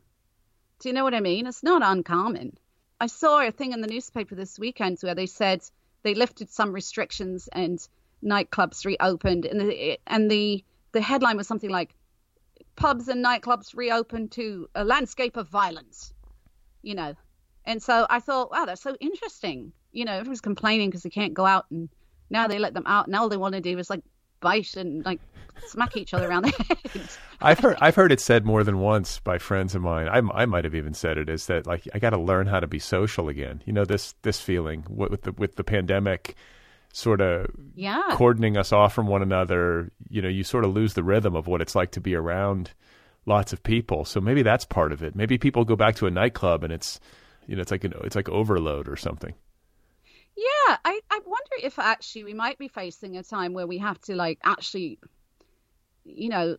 Do 0.79 0.89
you 0.89 0.95
know 0.95 1.05
what 1.05 1.15
I 1.15 1.21
mean? 1.21 1.47
It's 1.47 1.63
not 1.63 1.83
uncommon. 1.85 2.57
I 3.01 3.07
saw 3.07 3.41
a 3.41 3.51
thing 3.51 3.73
in 3.73 3.81
the 3.81 3.87
newspaper 3.87 4.35
this 4.35 4.59
weekend 4.59 4.99
where 5.01 5.15
they 5.15 5.27
said 5.27 5.63
they 6.03 6.15
lifted 6.15 6.51
some 6.51 6.73
restrictions 6.73 7.49
and 7.51 7.79
nightclubs 8.23 8.85
reopened, 8.85 9.47
and 9.47 9.61
the 9.61 9.99
and 10.07 10.31
the 10.31 10.63
the 10.93 11.01
headline 11.01 11.37
was 11.37 11.47
something 11.47 11.71
like 11.71 11.95
pubs 12.77 13.09
and 13.09 13.25
nightclubs 13.25 13.75
reopened 13.75 14.33
to 14.33 14.69
a 14.75 14.85
landscape 14.85 15.37
of 15.37 15.49
violence. 15.49 16.13
You 16.83 16.95
know, 16.95 17.15
and 17.65 17.83
so 17.83 18.07
I 18.09 18.21
thought, 18.21 18.51
wow, 18.51 18.65
that's 18.67 18.83
so 18.83 18.97
interesting. 19.01 19.73
You 19.93 20.05
know, 20.05 20.13
everyone's 20.13 20.41
complaining 20.41 20.91
because 20.91 21.03
they 21.03 21.11
can't 21.11 21.35
go 21.35 21.47
out, 21.47 21.67
and 21.71 21.89
now 22.29 22.49
they 22.49 22.59
let 22.59 22.75
them 22.75 22.87
out, 22.87 23.07
and 23.07 23.17
all 23.17 23.31
they 23.31 23.37
want 23.39 23.55
to 23.55 23.61
do 23.61 23.79
is 23.79 23.89
like 23.89 24.03
bite 24.41 24.77
and 24.77 25.05
like 25.05 25.21
smack 25.67 25.97
each 25.97 26.15
other 26.15 26.29
around 26.29 26.45
the 26.45 26.51
head. 26.93 27.09
I've 27.41 27.59
heard 27.59 27.77
I've 27.81 27.95
heard 27.95 28.13
it 28.13 28.21
said 28.21 28.45
more 28.45 28.65
than 28.65 28.79
once 28.81 29.21
by 29.21 29.39
friends 29.39 29.75
of 29.75 29.83
mine. 29.83 30.09
I, 30.09 30.19
I 30.43 30.47
might 30.47 30.65
have 30.65 30.75
even 30.75 30.95
said 30.95 31.19
it 31.19 31.29
is 31.29 31.47
that 31.47 31.67
like 31.67 31.89
I 31.95 31.99
got 31.99 32.11
to 32.11 32.19
learn 32.19 32.47
how 32.47 32.61
to 32.61 32.67
be 32.67 32.79
social 32.79 33.29
again. 33.29 33.63
You 33.67 33.73
know 33.73 33.85
this 33.85 34.15
this 34.23 34.41
feeling 34.41 34.85
with 34.89 35.23
the 35.23 35.33
with 35.33 35.57
the 35.57 35.65
pandemic 35.65 36.37
sort 36.93 37.21
of 37.21 37.51
yeah. 37.75 38.03
cordoning 38.13 38.57
us 38.57 38.73
off 38.73 38.93
from 38.93 39.07
one 39.07 39.23
another. 39.23 39.91
You 40.09 40.23
know, 40.23 40.29
you 40.29 40.45
sort 40.45 40.65
of 40.65 40.75
lose 40.75 40.95
the 40.95 41.05
rhythm 41.05 41.37
of 41.37 41.47
what 41.47 41.61
it's 41.61 41.75
like 41.75 41.93
to 41.93 42.01
be 42.01 42.15
around 42.15 42.73
lots 43.27 43.53
of 43.53 43.63
people. 43.63 44.05
So 44.05 44.21
maybe 44.21 44.43
that's 44.43 44.65
part 44.65 44.93
of 44.93 45.03
it. 45.03 45.15
Maybe 45.15 45.39
people 45.39 45.65
go 45.65 45.77
back 45.77 45.97
to 45.97 46.07
a 46.07 46.11
nightclub 46.11 46.65
and 46.65 46.73
it's 46.73 47.01
you 47.47 47.57
know 47.57 47.63
it's 47.63 47.71
like 47.71 47.85
an 47.85 47.95
it's 48.05 48.17
like 48.17 48.29
overload 48.29 48.89
or 48.89 48.97
something. 48.97 49.35
Yeah, 50.41 50.79
I, 50.87 51.01
I 51.11 51.21
wonder 51.27 51.57
if 51.63 51.79
actually 51.79 52.25
we 52.25 52.33
might 52.33 52.57
be 52.57 52.69
facing 52.69 53.19
a 53.19 53.23
time 53.23 53.53
where 53.53 53.67
we 53.67 53.77
have 53.77 54.01
to 54.03 54.15
like 54.15 54.39
actually, 54.43 54.99
you 56.05 56.31
know, 56.31 56.57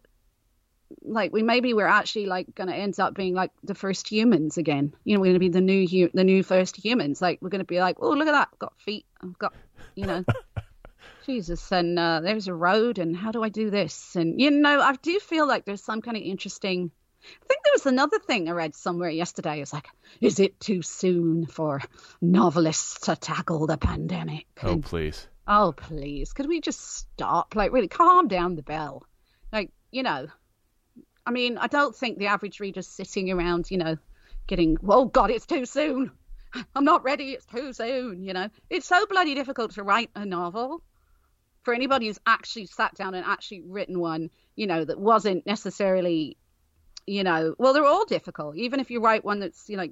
like 1.01 1.33
we 1.33 1.41
maybe 1.41 1.73
we're 1.73 1.87
actually 1.87 2.27
like 2.27 2.53
going 2.53 2.69
to 2.69 2.75
end 2.75 2.99
up 2.99 3.15
being 3.15 3.33
like 3.33 3.49
the 3.63 3.73
first 3.73 4.07
humans 4.07 4.59
again. 4.59 4.93
You 5.03 5.15
know, 5.15 5.21
we're 5.21 5.27
going 5.27 5.33
to 5.35 5.39
be 5.39 5.49
the 5.49 5.61
new 5.61 5.87
hu- 5.87 6.11
the 6.13 6.23
new 6.23 6.43
first 6.43 6.75
humans. 6.75 7.23
Like 7.23 7.39
we're 7.41 7.49
going 7.49 7.61
to 7.61 7.65
be 7.65 7.79
like, 7.79 7.97
oh 7.99 8.11
look 8.11 8.27
at 8.27 8.33
that, 8.33 8.49
I've 8.53 8.59
got 8.59 8.79
feet, 8.79 9.07
I've 9.19 9.39
got, 9.39 9.55
you 9.95 10.05
know, 10.05 10.23
Jesus, 11.25 11.71
and 11.71 11.97
uh, 11.97 12.21
there's 12.21 12.47
a 12.47 12.53
road, 12.53 12.99
and 12.99 13.17
how 13.17 13.31
do 13.31 13.41
I 13.41 13.49
do 13.49 13.71
this? 13.71 14.15
And 14.15 14.39
you 14.39 14.51
know, 14.51 14.79
I 14.79 14.93
do 15.01 15.19
feel 15.19 15.47
like 15.47 15.65
there's 15.65 15.83
some 15.83 16.03
kind 16.03 16.17
of 16.17 16.21
interesting 16.21 16.91
I 17.23 17.45
think 17.47 17.63
there 17.63 17.73
was 17.73 17.85
another 17.85 18.19
thing 18.19 18.49
I 18.49 18.53
read 18.53 18.75
somewhere 18.75 19.09
yesterday. 19.09 19.61
It's 19.61 19.73
like, 19.73 19.87
is 20.19 20.39
it 20.39 20.59
too 20.59 20.81
soon 20.81 21.45
for 21.45 21.81
novelists 22.21 23.01
to 23.01 23.15
tackle 23.15 23.67
the 23.67 23.77
pandemic? 23.77 24.47
Oh, 24.63 24.73
And- 24.73 24.83
please. 24.83 25.27
oh, 25.47 25.73
please, 25.75 26.33
could 26.33 26.47
we 26.47 26.61
just 26.61 26.79
stop? 26.79 27.55
Like, 27.55 27.71
really 27.71 27.87
calm 27.87 28.27
down 28.27 28.55
the 28.55 28.63
bell. 28.63 29.03
Like, 29.51 29.71
you 29.91 30.03
know, 30.03 30.27
I 31.25 31.31
mean, 31.31 31.57
I 31.57 31.67
don't 31.67 31.95
think 31.95 32.17
the 32.17 32.27
average 32.27 32.59
reader's 32.59 32.87
sitting 32.87 33.31
around, 33.31 33.69
you 33.69 33.77
know, 33.77 33.97
getting, 34.47 34.77
oh, 34.87 35.05
God, 35.05 35.29
it's 35.29 35.45
too 35.45 35.65
soon. 35.65 36.11
I'm 36.75 36.83
not 36.83 37.03
ready. 37.03 37.31
It's 37.31 37.45
too 37.45 37.71
soon. 37.73 38.23
You 38.23 38.33
know, 38.33 38.49
it's 38.69 38.87
so 38.87 39.05
bloody 39.05 39.35
difficult 39.35 39.71
to 39.75 39.83
write 39.83 40.09
a 40.15 40.25
novel 40.25 40.81
for 41.63 41.73
anybody 41.73 42.07
who's 42.07 42.19
actually 42.25 42.65
sat 42.65 42.95
down 42.95 43.13
and 43.13 43.25
actually 43.25 43.61
written 43.61 43.99
one, 43.99 44.31
you 44.55 44.65
know, 44.67 44.83
that 44.83 44.99
wasn't 44.99 45.45
necessarily, 45.45 46.37
you 47.07 47.23
know, 47.23 47.55
well, 47.57 47.73
they're 47.73 47.85
all 47.85 48.05
difficult. 48.05 48.55
Even 48.57 48.79
if 48.79 48.91
you 48.91 49.01
write 49.01 49.25
one 49.25 49.39
that's, 49.39 49.69
you 49.69 49.77
know, 49.77 49.87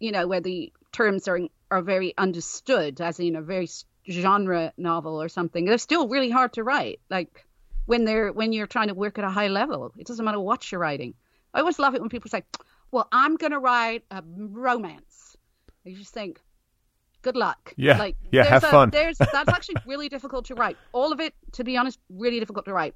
you 0.00 0.12
know, 0.12 0.26
where 0.26 0.40
the 0.40 0.72
terms 0.92 1.28
are 1.28 1.40
are 1.70 1.82
very 1.82 2.14
understood, 2.16 3.00
as 3.00 3.18
in 3.18 3.36
a 3.36 3.42
very 3.42 3.68
genre 4.08 4.72
novel 4.76 5.20
or 5.20 5.28
something, 5.28 5.64
they're 5.64 5.78
still 5.78 6.08
really 6.08 6.30
hard 6.30 6.52
to 6.54 6.62
write. 6.62 7.00
Like 7.10 7.44
when 7.86 8.04
they're 8.04 8.32
when 8.32 8.52
you're 8.52 8.66
trying 8.66 8.88
to 8.88 8.94
work 8.94 9.18
at 9.18 9.24
a 9.24 9.30
high 9.30 9.48
level, 9.48 9.92
it 9.98 10.06
doesn't 10.06 10.24
matter 10.24 10.40
what 10.40 10.70
you're 10.70 10.80
writing. 10.80 11.14
I 11.52 11.60
always 11.60 11.78
love 11.78 11.94
it 11.94 12.00
when 12.00 12.10
people 12.10 12.30
say, 12.30 12.42
"Well, 12.90 13.08
I'm 13.12 13.36
going 13.36 13.52
to 13.52 13.58
write 13.58 14.04
a 14.10 14.22
romance." 14.26 15.36
You 15.84 15.96
just 15.96 16.12
think, 16.12 16.40
"Good 17.22 17.36
luck." 17.36 17.72
Yeah. 17.76 17.98
like 17.98 18.16
Yeah, 18.32 18.44
have 18.44 18.64
a- 18.64 18.70
fun. 18.70 18.90
There's 18.90 19.18
that's 19.18 19.48
actually 19.56 19.76
really 19.86 20.08
difficult 20.08 20.46
to 20.46 20.54
write. 20.54 20.76
All 20.92 21.12
of 21.12 21.20
it, 21.20 21.34
to 21.52 21.64
be 21.64 21.76
honest, 21.76 21.98
really 22.08 22.40
difficult 22.40 22.66
to 22.66 22.72
write. 22.72 22.94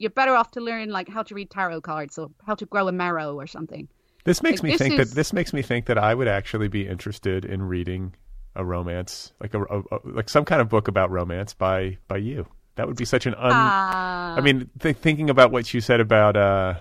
You're 0.00 0.10
better 0.10 0.34
off 0.34 0.50
to 0.52 0.60
learn 0.60 0.88
like 0.88 1.08
how 1.08 1.22
to 1.22 1.34
read 1.34 1.50
tarot 1.50 1.82
cards 1.82 2.18
or 2.18 2.30
how 2.46 2.54
to 2.56 2.66
grow 2.66 2.88
a 2.88 2.92
marrow 2.92 3.34
or 3.38 3.46
something. 3.46 3.86
This 4.24 4.42
makes 4.42 4.60
Like, 4.60 4.64
me 4.64 4.70
this 4.72 4.78
think 4.80 4.98
is- 4.98 5.10
that 5.10 5.14
this 5.14 5.32
makes 5.32 5.52
me 5.52 5.62
think 5.62 5.86
that 5.86 5.98
I 5.98 6.14
would 6.14 6.26
actually 6.28 6.68
be 6.68 6.88
interested 6.88 7.44
in 7.44 7.62
reading 7.62 8.14
a 8.56 8.64
romance, 8.64 9.32
like 9.40 9.54
a, 9.54 9.62
a- 9.62 9.80
a- 9.92 10.00
like 10.04 10.28
some 10.28 10.44
kind 10.44 10.60
of 10.60 10.68
book 10.68 10.88
about 10.88 11.10
romance 11.10 11.54
by 11.54 11.98
by 12.08 12.16
you. 12.16 12.46
That 12.76 12.86
would 12.88 12.96
be 12.96 13.04
such 13.04 13.26
an 13.26 13.34
un. 13.34 13.50
Ah. 13.52 14.34
I 14.36 14.40
mean, 14.40 14.70
th- 14.80 14.96
thinking 14.96 15.28
about 15.30 15.52
what 15.52 15.72
you 15.74 15.80
said 15.82 16.00
about 16.00 16.36
uh, 16.36 16.74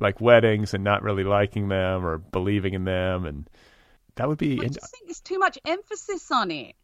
like 0.00 0.20
weddings 0.20 0.72
and 0.74 0.82
not 0.82 1.02
really 1.02 1.24
liking 1.24 1.68
them 1.68 2.04
or 2.04 2.18
believing 2.18 2.72
in 2.74 2.84
them, 2.84 3.26
and 3.26 3.48
that 4.16 4.26
would 4.26 4.38
be. 4.38 4.58
I 4.60 4.68
just 4.68 4.90
think 4.90 5.06
there's 5.06 5.20
too 5.20 5.38
much 5.38 5.58
emphasis 5.66 6.30
on 6.30 6.50
it. 6.50 6.74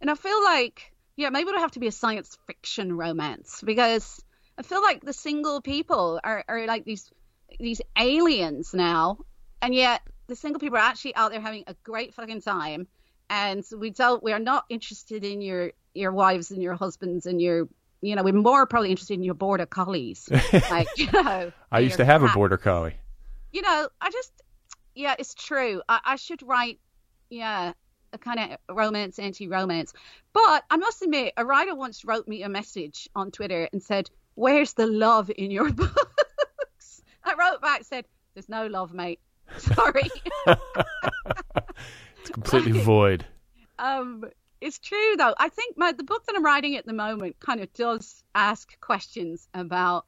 And 0.00 0.10
I 0.10 0.14
feel 0.16 0.42
like, 0.42 0.92
yeah, 1.16 1.30
maybe 1.30 1.48
it'll 1.50 1.60
have 1.60 1.70
to 1.72 1.80
be 1.80 1.86
a 1.86 1.92
science 1.92 2.36
fiction 2.48 2.96
romance 2.96 3.62
because 3.64 4.20
I 4.58 4.62
feel 4.62 4.82
like 4.82 5.04
the 5.04 5.12
single 5.12 5.60
people 5.60 6.20
are, 6.22 6.44
are 6.48 6.66
like 6.66 6.84
these 6.84 7.10
these 7.58 7.80
aliens 7.98 8.72
now, 8.74 9.18
and 9.60 9.74
yet 9.74 10.02
the 10.26 10.36
single 10.36 10.60
people 10.60 10.78
are 10.78 10.80
actually 10.82 11.14
out 11.16 11.30
there 11.32 11.40
having 11.40 11.64
a 11.66 11.74
great 11.82 12.14
fucking 12.14 12.40
time. 12.42 12.86
And 13.30 13.64
we 13.76 13.90
don't, 13.90 14.22
we 14.22 14.32
are 14.32 14.38
not 14.38 14.64
interested 14.68 15.24
in 15.24 15.40
your 15.40 15.72
your 15.94 16.12
wives 16.12 16.50
and 16.50 16.62
your 16.62 16.74
husbands 16.74 17.26
and 17.26 17.40
your, 17.40 17.68
you 18.02 18.14
know, 18.14 18.22
we're 18.22 18.32
more 18.34 18.66
probably 18.66 18.90
interested 18.90 19.14
in 19.14 19.22
your 19.22 19.34
border 19.34 19.66
collies, 19.66 20.28
like 20.70 20.88
you 20.96 21.10
know. 21.12 21.52
I 21.70 21.78
used 21.80 21.96
to 21.96 22.04
have 22.04 22.22
a 22.22 22.28
border 22.28 22.56
collie. 22.58 22.96
you 23.52 23.62
know, 23.62 23.88
I 24.00 24.10
just, 24.10 24.32
yeah, 24.94 25.14
it's 25.18 25.34
true. 25.34 25.82
I, 25.88 26.00
I 26.04 26.16
should 26.16 26.42
write, 26.42 26.78
yeah, 27.30 27.72
a 28.12 28.18
kind 28.18 28.38
of 28.40 28.76
romance, 28.76 29.18
anti-romance. 29.18 29.92
But 30.32 30.64
I 30.70 30.76
must 30.76 31.02
admit, 31.02 31.34
a 31.36 31.44
writer 31.44 31.74
once 31.74 32.04
wrote 32.04 32.28
me 32.28 32.42
a 32.42 32.48
message 32.48 33.08
on 33.14 33.30
Twitter 33.30 33.68
and 33.72 33.82
said, 33.82 34.10
"Where's 34.34 34.72
the 34.74 34.86
love 34.86 35.30
in 35.30 35.50
your 35.50 35.70
books?" 35.72 37.02
I 37.24 37.34
wrote 37.38 37.60
back, 37.60 37.84
said, 37.84 38.04
"There's 38.34 38.48
no 38.48 38.66
love, 38.66 38.92
mate. 38.92 39.20
Sorry." 39.58 40.10
It's 42.20 42.30
completely 42.30 42.72
void. 42.80 43.24
um, 43.78 44.24
it's 44.60 44.78
true 44.78 45.16
though. 45.18 45.34
I 45.36 45.48
think 45.48 45.76
my 45.76 45.90
the 45.90 46.04
book 46.04 46.24
that 46.26 46.36
I'm 46.36 46.44
writing 46.44 46.76
at 46.76 46.86
the 46.86 46.92
moment 46.92 47.40
kind 47.40 47.60
of 47.60 47.72
does 47.72 48.22
ask 48.34 48.78
questions 48.80 49.48
about 49.52 50.06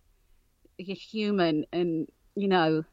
the 0.78 0.84
human 0.94 1.66
and 1.72 2.06
you 2.36 2.46
know, 2.48 2.84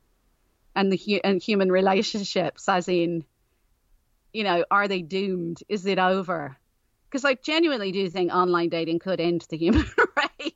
and 0.76 0.92
the 0.92 0.98
hu- 0.98 1.22
and 1.24 1.42
human 1.42 1.72
relationships, 1.72 2.68
as 2.68 2.88
in, 2.88 3.24
you 4.34 4.44
know, 4.44 4.66
are 4.72 4.88
they 4.88 5.04
doomed? 5.04 5.60
Is 5.70 5.86
it 5.86 6.00
over? 6.00 6.58
Because 7.10 7.26
I 7.26 7.36
genuinely 7.36 7.92
do 7.92 8.10
think 8.10 8.32
online 8.34 8.70
dating 8.70 9.00
could 9.00 9.20
end 9.20 9.46
the 9.50 9.58
human 9.58 9.86
race. 10.40 10.52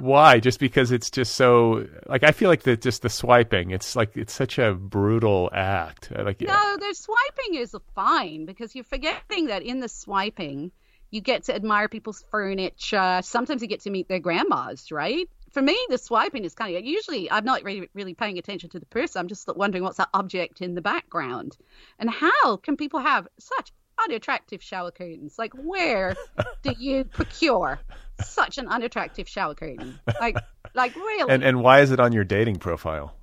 Why? 0.00 0.40
Just 0.40 0.60
because 0.60 0.92
it's 0.92 1.10
just 1.10 1.34
so 1.34 1.86
like 2.06 2.22
I 2.24 2.32
feel 2.32 2.48
like 2.48 2.62
the 2.62 2.76
just 2.76 3.02
the 3.02 3.08
swiping. 3.08 3.70
It's 3.70 3.96
like 3.96 4.16
it's 4.16 4.32
such 4.32 4.58
a 4.58 4.74
brutal 4.74 5.50
act. 5.52 6.12
Uh, 6.14 6.24
Like 6.24 6.40
No, 6.40 6.76
the 6.76 6.94
swiping 6.94 7.54
is 7.54 7.74
fine 7.94 8.46
because 8.46 8.74
you're 8.74 8.84
forgetting 8.84 9.46
that 9.46 9.62
in 9.62 9.80
the 9.80 9.88
swiping, 9.88 10.72
you 11.10 11.20
get 11.20 11.44
to 11.44 11.54
admire 11.54 11.88
people's 11.88 12.24
furniture. 12.30 13.20
Sometimes 13.22 13.62
you 13.62 13.68
get 13.68 13.80
to 13.82 13.90
meet 13.90 14.08
their 14.08 14.20
grandmas, 14.20 14.90
right? 14.90 15.28
For 15.52 15.62
me, 15.62 15.78
the 15.88 15.98
swiping 15.98 16.44
is 16.44 16.54
kind 16.54 16.76
of 16.76 16.84
usually 16.84 17.30
I'm 17.30 17.44
not 17.44 17.62
really 17.64 17.88
really 17.94 18.14
paying 18.14 18.38
attention 18.38 18.70
to 18.70 18.78
the 18.78 18.86
person. 18.86 19.20
I'm 19.20 19.28
just 19.28 19.48
wondering 19.56 19.84
what's 19.84 19.98
that 19.98 20.10
object 20.12 20.60
in 20.60 20.74
the 20.74 20.82
background, 20.82 21.56
and 21.98 22.10
how 22.10 22.56
can 22.58 22.76
people 22.76 23.00
have 23.00 23.26
such 23.38 23.72
unattractive 23.98 24.62
shower 24.62 24.90
curtains? 24.90 25.38
Like, 25.38 25.54
where 25.54 26.14
do 26.62 26.74
you 26.78 27.04
procure 27.04 27.80
such 28.20 28.58
an 28.58 28.68
unattractive 28.68 29.28
shower 29.28 29.54
curtain? 29.54 29.98
Like, 30.20 30.36
like 30.74 30.94
really? 30.96 31.32
and 31.32 31.42
and 31.42 31.62
why 31.62 31.80
is 31.80 31.90
it 31.90 32.00
on 32.00 32.12
your 32.12 32.24
dating 32.24 32.56
profile? 32.56 33.14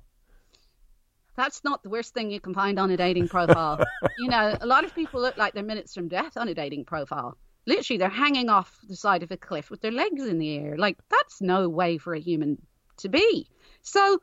That's 1.36 1.64
not 1.64 1.82
the 1.82 1.88
worst 1.90 2.14
thing 2.14 2.30
you 2.30 2.40
can 2.40 2.54
find 2.54 2.78
on 2.78 2.90
a 2.90 2.96
dating 2.96 3.28
profile. 3.28 3.84
you 4.16 4.28
know, 4.28 4.56
a 4.60 4.66
lot 4.66 4.84
of 4.84 4.94
people 4.94 5.20
look 5.20 5.36
like 5.36 5.52
they're 5.52 5.64
minutes 5.64 5.94
from 5.94 6.08
death 6.08 6.36
on 6.36 6.48
a 6.48 6.54
dating 6.54 6.84
profile. 6.84 7.36
Literally, 7.66 7.98
they're 7.98 8.08
hanging 8.08 8.50
off 8.50 8.78
the 8.86 8.94
side 8.94 9.22
of 9.22 9.30
a 9.30 9.36
cliff 9.36 9.70
with 9.70 9.80
their 9.80 9.90
legs 9.90 10.26
in 10.26 10.38
the 10.38 10.56
air. 10.56 10.76
Like, 10.76 10.98
that's 11.10 11.40
no 11.40 11.68
way 11.68 11.98
for 11.98 12.14
a 12.14 12.20
human 12.20 12.58
to 12.98 13.08
be. 13.08 13.48
So, 13.82 14.18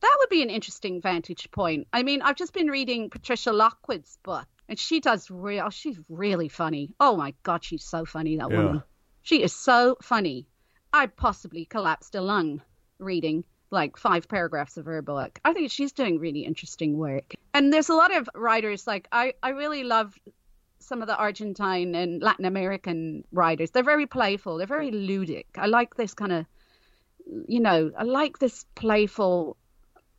that 0.00 0.16
would 0.20 0.30
be 0.30 0.42
an 0.42 0.50
interesting 0.50 1.00
vantage 1.00 1.50
point. 1.50 1.86
I 1.92 2.02
mean, 2.02 2.22
I've 2.22 2.36
just 2.36 2.54
been 2.54 2.68
reading 2.68 3.10
Patricia 3.10 3.52
Lockwood's 3.52 4.18
book, 4.24 4.46
and 4.68 4.78
she 4.78 5.00
does 5.00 5.30
real. 5.30 5.64
Oh, 5.66 5.70
she's 5.70 5.98
really 6.08 6.48
funny. 6.48 6.94
Oh 6.98 7.16
my 7.16 7.34
God, 7.42 7.62
she's 7.62 7.84
so 7.84 8.04
funny, 8.04 8.36
that 8.38 8.50
Yeah. 8.50 8.56
woman. 8.56 8.82
She 9.28 9.42
is 9.42 9.52
so 9.52 9.98
funny. 10.00 10.46
I 10.90 11.04
possibly 11.04 11.66
collapsed 11.66 12.14
a 12.14 12.22
lung 12.22 12.62
reading 12.98 13.44
like 13.70 13.98
five 13.98 14.26
paragraphs 14.26 14.78
of 14.78 14.86
her 14.86 15.02
book. 15.02 15.38
I 15.44 15.52
think 15.52 15.70
she's 15.70 15.92
doing 15.92 16.18
really 16.18 16.46
interesting 16.46 16.96
work. 16.96 17.34
And 17.52 17.70
there's 17.70 17.90
a 17.90 17.94
lot 17.94 18.16
of 18.16 18.26
writers 18.34 18.86
like 18.86 19.06
I, 19.12 19.34
I 19.42 19.50
really 19.50 19.84
love 19.84 20.18
some 20.78 21.02
of 21.02 21.08
the 21.08 21.16
Argentine 21.18 21.94
and 21.94 22.22
Latin 22.22 22.46
American 22.46 23.22
writers. 23.30 23.70
They're 23.70 23.82
very 23.82 24.06
playful. 24.06 24.56
They're 24.56 24.66
very 24.66 24.90
ludic. 24.90 25.44
I 25.58 25.66
like 25.66 25.94
this 25.94 26.14
kind 26.14 26.32
of, 26.32 26.46
you 27.46 27.60
know, 27.60 27.90
I 27.98 28.04
like 28.04 28.38
this 28.38 28.64
playful 28.76 29.58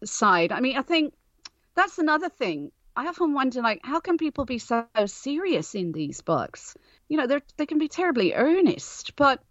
side. 0.06 0.52
I 0.52 0.60
mean, 0.60 0.78
I 0.78 0.84
think 0.84 1.16
that's 1.74 1.98
another 1.98 2.30
thing. 2.30 2.72
I 3.00 3.08
often 3.08 3.34
wonder, 3.34 3.62
like, 3.62 3.80
how 3.82 4.02
can 4.02 4.18
people 4.18 4.44
be 4.44 4.58
so 4.58 4.86
serious 5.06 5.74
in 5.74 5.94
these 5.94 6.20
books? 6.20 6.76
You 7.08 7.16
know, 7.16 7.28
they 7.28 7.40
they 7.56 7.66
can 7.66 7.78
be 7.78 7.88
terribly 7.88 8.34
earnest, 8.34 9.16
but 9.16 9.42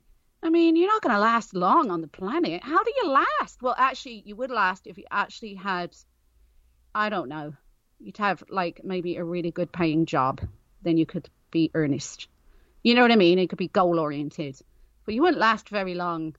I 0.43 0.51
mean, 0.51 0.77
you're 0.77 0.93
not 0.95 1.01
going 1.01 1.15
to 1.15 1.21
last 1.21 1.55
long 1.55 1.91
on 1.91 2.03
the 2.03 2.09
planet. 2.09 2.63
How 2.63 2.85
do 2.85 2.93
you 2.95 3.09
last? 3.09 3.63
Well, 3.63 3.75
actually, 3.79 4.23
you 4.27 4.37
would 4.37 4.51
last 4.51 4.87
if 4.87 4.99
you 4.99 5.05
actually 5.11 5.55
had, 5.55 5.97
I 6.95 7.09
don't 7.09 7.31
know, 7.31 7.55
you'd 7.99 8.19
have 8.19 8.45
like 8.51 8.83
maybe 8.85 9.17
a 9.17 9.25
really 9.25 9.51
good 9.51 9.73
paying 9.73 10.05
job. 10.05 10.43
Then 10.83 10.99
you 10.99 11.07
could 11.07 11.31
be 11.51 11.71
earnest. 11.73 12.29
You 12.83 12.95
know 12.95 13.01
what 13.01 13.13
I 13.13 13.17
mean? 13.17 13.39
It 13.39 13.49
could 13.49 13.57
be 13.57 13.69
goal 13.69 13.99
oriented. 13.99 14.61
But 15.07 15.15
you 15.15 15.23
wouldn't 15.23 15.41
last 15.41 15.71
very 15.71 15.95
long 15.95 16.37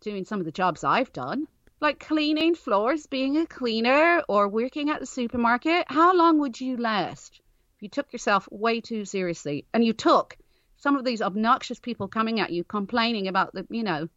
doing 0.00 0.24
some 0.24 0.40
of 0.40 0.46
the 0.46 0.58
jobs 0.62 0.82
I've 0.82 1.12
done, 1.12 1.46
like 1.82 1.98
cleaning 1.98 2.54
floors, 2.54 3.06
being 3.06 3.36
a 3.36 3.46
cleaner, 3.46 4.22
or 4.28 4.48
working 4.48 4.88
at 4.88 5.00
the 5.00 5.06
supermarket. 5.06 5.84
How 5.88 6.14
long 6.14 6.38
would 6.38 6.60
you 6.60 6.76
last 6.76 7.40
if 7.74 7.82
you 7.82 7.88
took 7.88 8.12
yourself 8.12 8.48
way 8.52 8.80
too 8.80 9.04
seriously 9.04 9.66
and 9.74 9.84
you 9.84 9.92
took 9.92 10.36
some 10.76 10.96
of 10.96 11.04
these 11.04 11.20
obnoxious 11.20 11.80
people 11.80 12.06
coming 12.06 12.38
at 12.38 12.52
you 12.52 12.62
complaining 12.62 13.26
about 13.26 13.52
the, 13.52 13.66
you 13.68 13.82
know, 13.82 14.08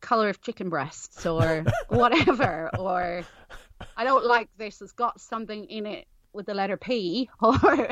color 0.00 0.30
of 0.30 0.40
chicken 0.40 0.70
breasts 0.70 1.26
or 1.26 1.66
whatever, 1.88 2.70
or 2.78 3.24
I 3.94 4.04
don't 4.04 4.24
like 4.24 4.48
this, 4.56 4.80
it's 4.80 4.92
got 4.92 5.20
something 5.20 5.66
in 5.66 5.84
it 5.84 6.06
with 6.32 6.46
the 6.46 6.54
letter 6.54 6.78
P, 6.78 7.28
or, 7.42 7.88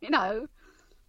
you 0.00 0.10
know, 0.10 0.46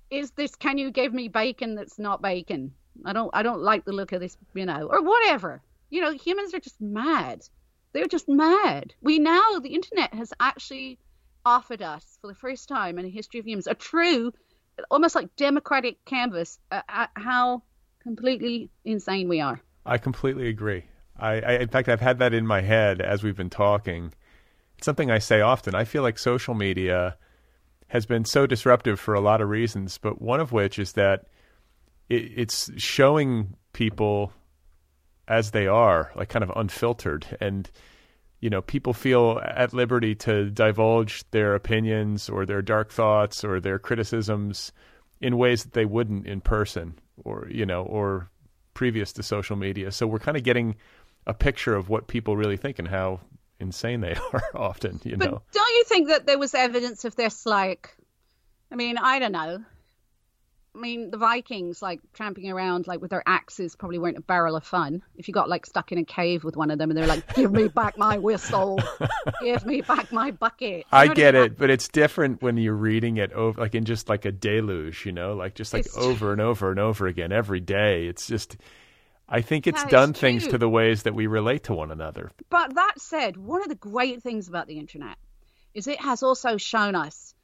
is 0.10 0.32
this, 0.32 0.56
can 0.56 0.80
you 0.80 0.90
give 0.90 1.14
me 1.14 1.28
bacon 1.28 1.76
that's 1.76 2.00
not 2.00 2.24
bacon? 2.24 2.74
I 3.06 3.14
don't, 3.14 3.30
I 3.34 3.44
don't 3.44 3.62
like 3.62 3.86
the 3.86 3.92
look 3.92 4.14
of 4.14 4.20
this, 4.20 4.36
you 4.56 4.66
know, 4.66 4.88
or 4.90 5.04
whatever. 5.04 5.62
You 5.96 6.02
know, 6.02 6.12
humans 6.12 6.54
are 6.54 6.60
just 6.60 6.82
mad. 6.82 7.48
They're 7.94 8.06
just 8.06 8.28
mad. 8.28 8.94
We 9.02 9.18
now, 9.18 9.60
the 9.60 9.74
internet 9.74 10.14
has 10.14 10.34
actually 10.42 11.00
offered 11.46 11.82
us, 11.82 12.18
for 12.20 12.28
the 12.28 12.36
first 12.36 12.68
time 12.68 12.98
in 13.00 13.06
the 13.06 13.10
history 13.10 13.40
of 13.40 13.48
humans, 13.48 13.66
a 13.66 13.76
true 13.76 14.34
almost 14.92 15.16
like 15.16 15.34
democratic 15.38 16.04
canvas 16.04 16.60
uh, 16.70 16.82
at 16.90 17.12
how 17.16 17.64
completely 18.04 18.70
insane 18.84 19.30
we 19.30 19.40
are. 19.40 19.62
I 19.86 19.98
completely 19.98 20.50
agree. 20.50 20.84
I, 21.18 21.40
I, 21.40 21.52
in 21.60 21.70
fact, 21.70 21.88
I've 21.88 22.02
had 22.02 22.20
that 22.20 22.34
in 22.34 22.46
my 22.46 22.60
head 22.60 23.00
as 23.00 23.24
we've 23.24 23.38
been 23.38 23.50
talking. 23.50 24.14
It's 24.78 24.86
something 24.86 25.10
I 25.10 25.20
say 25.20 25.40
often. 25.40 25.76
I 25.76 25.86
feel 25.86 26.04
like 26.04 26.20
social 26.20 26.56
media 26.56 27.16
has 27.88 28.06
been 28.06 28.26
so 28.26 28.46
disruptive 28.46 29.00
for 29.00 29.14
a 29.14 29.22
lot 29.22 29.40
of 29.40 29.48
reasons, 29.48 29.98
but 29.98 30.22
one 30.22 30.42
of 30.42 30.52
which 30.52 30.78
is 30.78 30.92
that 30.92 31.28
it, 32.10 32.34
it's 32.36 32.70
showing 32.76 33.56
people 33.72 34.34
as 35.28 35.52
they 35.52 35.68
are, 35.68 36.12
like 36.16 36.30
kind 36.30 36.44
of 36.44 36.52
unfiltered, 36.56 37.26
and 37.40 37.70
you 38.46 38.50
know, 38.50 38.62
people 38.62 38.94
feel 38.94 39.42
at 39.44 39.74
liberty 39.74 40.14
to 40.14 40.52
divulge 40.52 41.24
their 41.32 41.56
opinions 41.56 42.30
or 42.30 42.46
their 42.46 42.62
dark 42.62 42.92
thoughts 42.92 43.44
or 43.44 43.60
their 43.60 43.80
criticisms 43.80 44.72
in 45.20 45.38
ways 45.38 45.64
that 45.64 45.74
they 45.74 45.86
wouldn't 45.86 46.28
in 46.28 46.42
person 46.42 46.94
or, 47.24 47.48
you 47.50 47.66
know, 47.66 47.82
or 47.84 48.30
previous 48.76 49.14
to 49.14 49.24
social 49.24 49.56
media. 49.56 49.92
So 49.92 50.06
we're 50.06 50.20
kind 50.20 50.38
of 50.38 50.44
getting 50.44 50.76
a 51.26 51.34
picture 51.34 51.74
of 51.74 51.90
what 51.90 52.08
people 52.08 52.38
really 52.38 52.58
think 52.58 52.78
and 52.78 52.88
how 52.88 53.22
insane 53.60 54.02
they 54.02 54.16
are 54.34 54.44
often, 54.54 55.00
you 55.04 55.18
but 55.18 55.32
know. 55.32 55.42
Don't 55.52 55.76
you 55.76 55.84
think 55.86 56.10
that 56.10 56.28
there 56.28 56.38
was 56.38 56.54
evidence 56.54 57.06
of 57.06 57.16
this 57.16 57.46
like 57.46 57.96
I 58.72 58.76
mean, 58.76 58.98
I 58.98 59.20
don't 59.20 59.32
know. 59.32 59.64
I 60.76 60.80
mean, 60.80 61.10
the 61.10 61.18
Vikings 61.18 61.82
like 61.82 62.02
tramping 62.14 62.52
around 62.52 62.86
like 62.88 63.00
with 63.02 63.12
their 63.12 63.24
axes 63.26 63.76
probably 63.76 63.98
weren't 63.98 64.18
a 64.18 64.22
barrel 64.22 64.56
of 64.56 64.66
fun. 64.66 65.04
If 65.16 65.28
you 65.28 65.34
got 65.34 65.48
like 65.48 65.66
stuck 65.66 65.92
in 65.92 65.98
a 65.98 66.04
cave 66.04 66.44
with 66.44 66.58
one 66.58 66.70
of 66.72 66.78
them 66.78 66.92
and 66.92 66.98
they're 66.98 67.08
like, 67.08 67.34
"Give 67.36 67.52
me 67.52 67.68
back 67.70 67.98
my 67.98 68.18
whistle, 68.18 68.80
give 69.42 69.66
me 69.66 69.82
back 69.82 70.12
my 70.12 70.32
bucket." 70.32 70.80
You 70.80 70.84
I 70.92 71.08
get 71.08 71.36
it, 71.36 71.58
but 71.58 71.70
it's 71.70 71.88
different 71.88 72.42
when 72.42 72.58
you're 72.58 72.74
reading 72.76 73.18
it 73.18 73.32
over, 73.34 73.62
like 73.62 73.76
in 73.76 73.86
just 73.86 74.10
like 74.10 74.26
a 74.26 74.32
deluge, 74.32 75.06
you 75.06 75.12
know, 75.12 75.34
like 75.36 75.56
just 75.56 75.74
like 75.74 75.86
It's- 75.86 75.98
over 75.98 76.32
and 76.32 76.42
over 76.42 76.72
and 76.72 76.80
over 76.80 77.08
again 77.08 77.32
every 77.32 77.60
day. 77.62 78.08
It's 78.08 78.28
just, 78.28 78.58
I 79.30 79.42
think 79.42 79.68
it's 79.68 79.84
That 79.84 79.92
done 79.92 80.14
things 80.14 80.44
true. 80.44 80.54
to 80.54 80.58
the 80.58 80.70
ways 80.70 81.04
that 81.04 81.14
we 81.16 81.28
relate 81.28 81.64
to 81.66 81.74
one 81.74 81.92
another. 81.92 82.32
But 82.50 82.76
that 82.76 82.96
said, 83.00 83.38
one 83.38 83.62
of 83.62 83.70
the 83.70 83.76
great 83.76 84.24
things 84.24 84.48
about 84.48 84.68
the 84.68 84.80
internet 84.80 85.18
is 85.74 85.88
it 85.88 86.00
has 86.02 86.24
also 86.24 86.58
shown 86.58 86.96
us, 86.96 87.35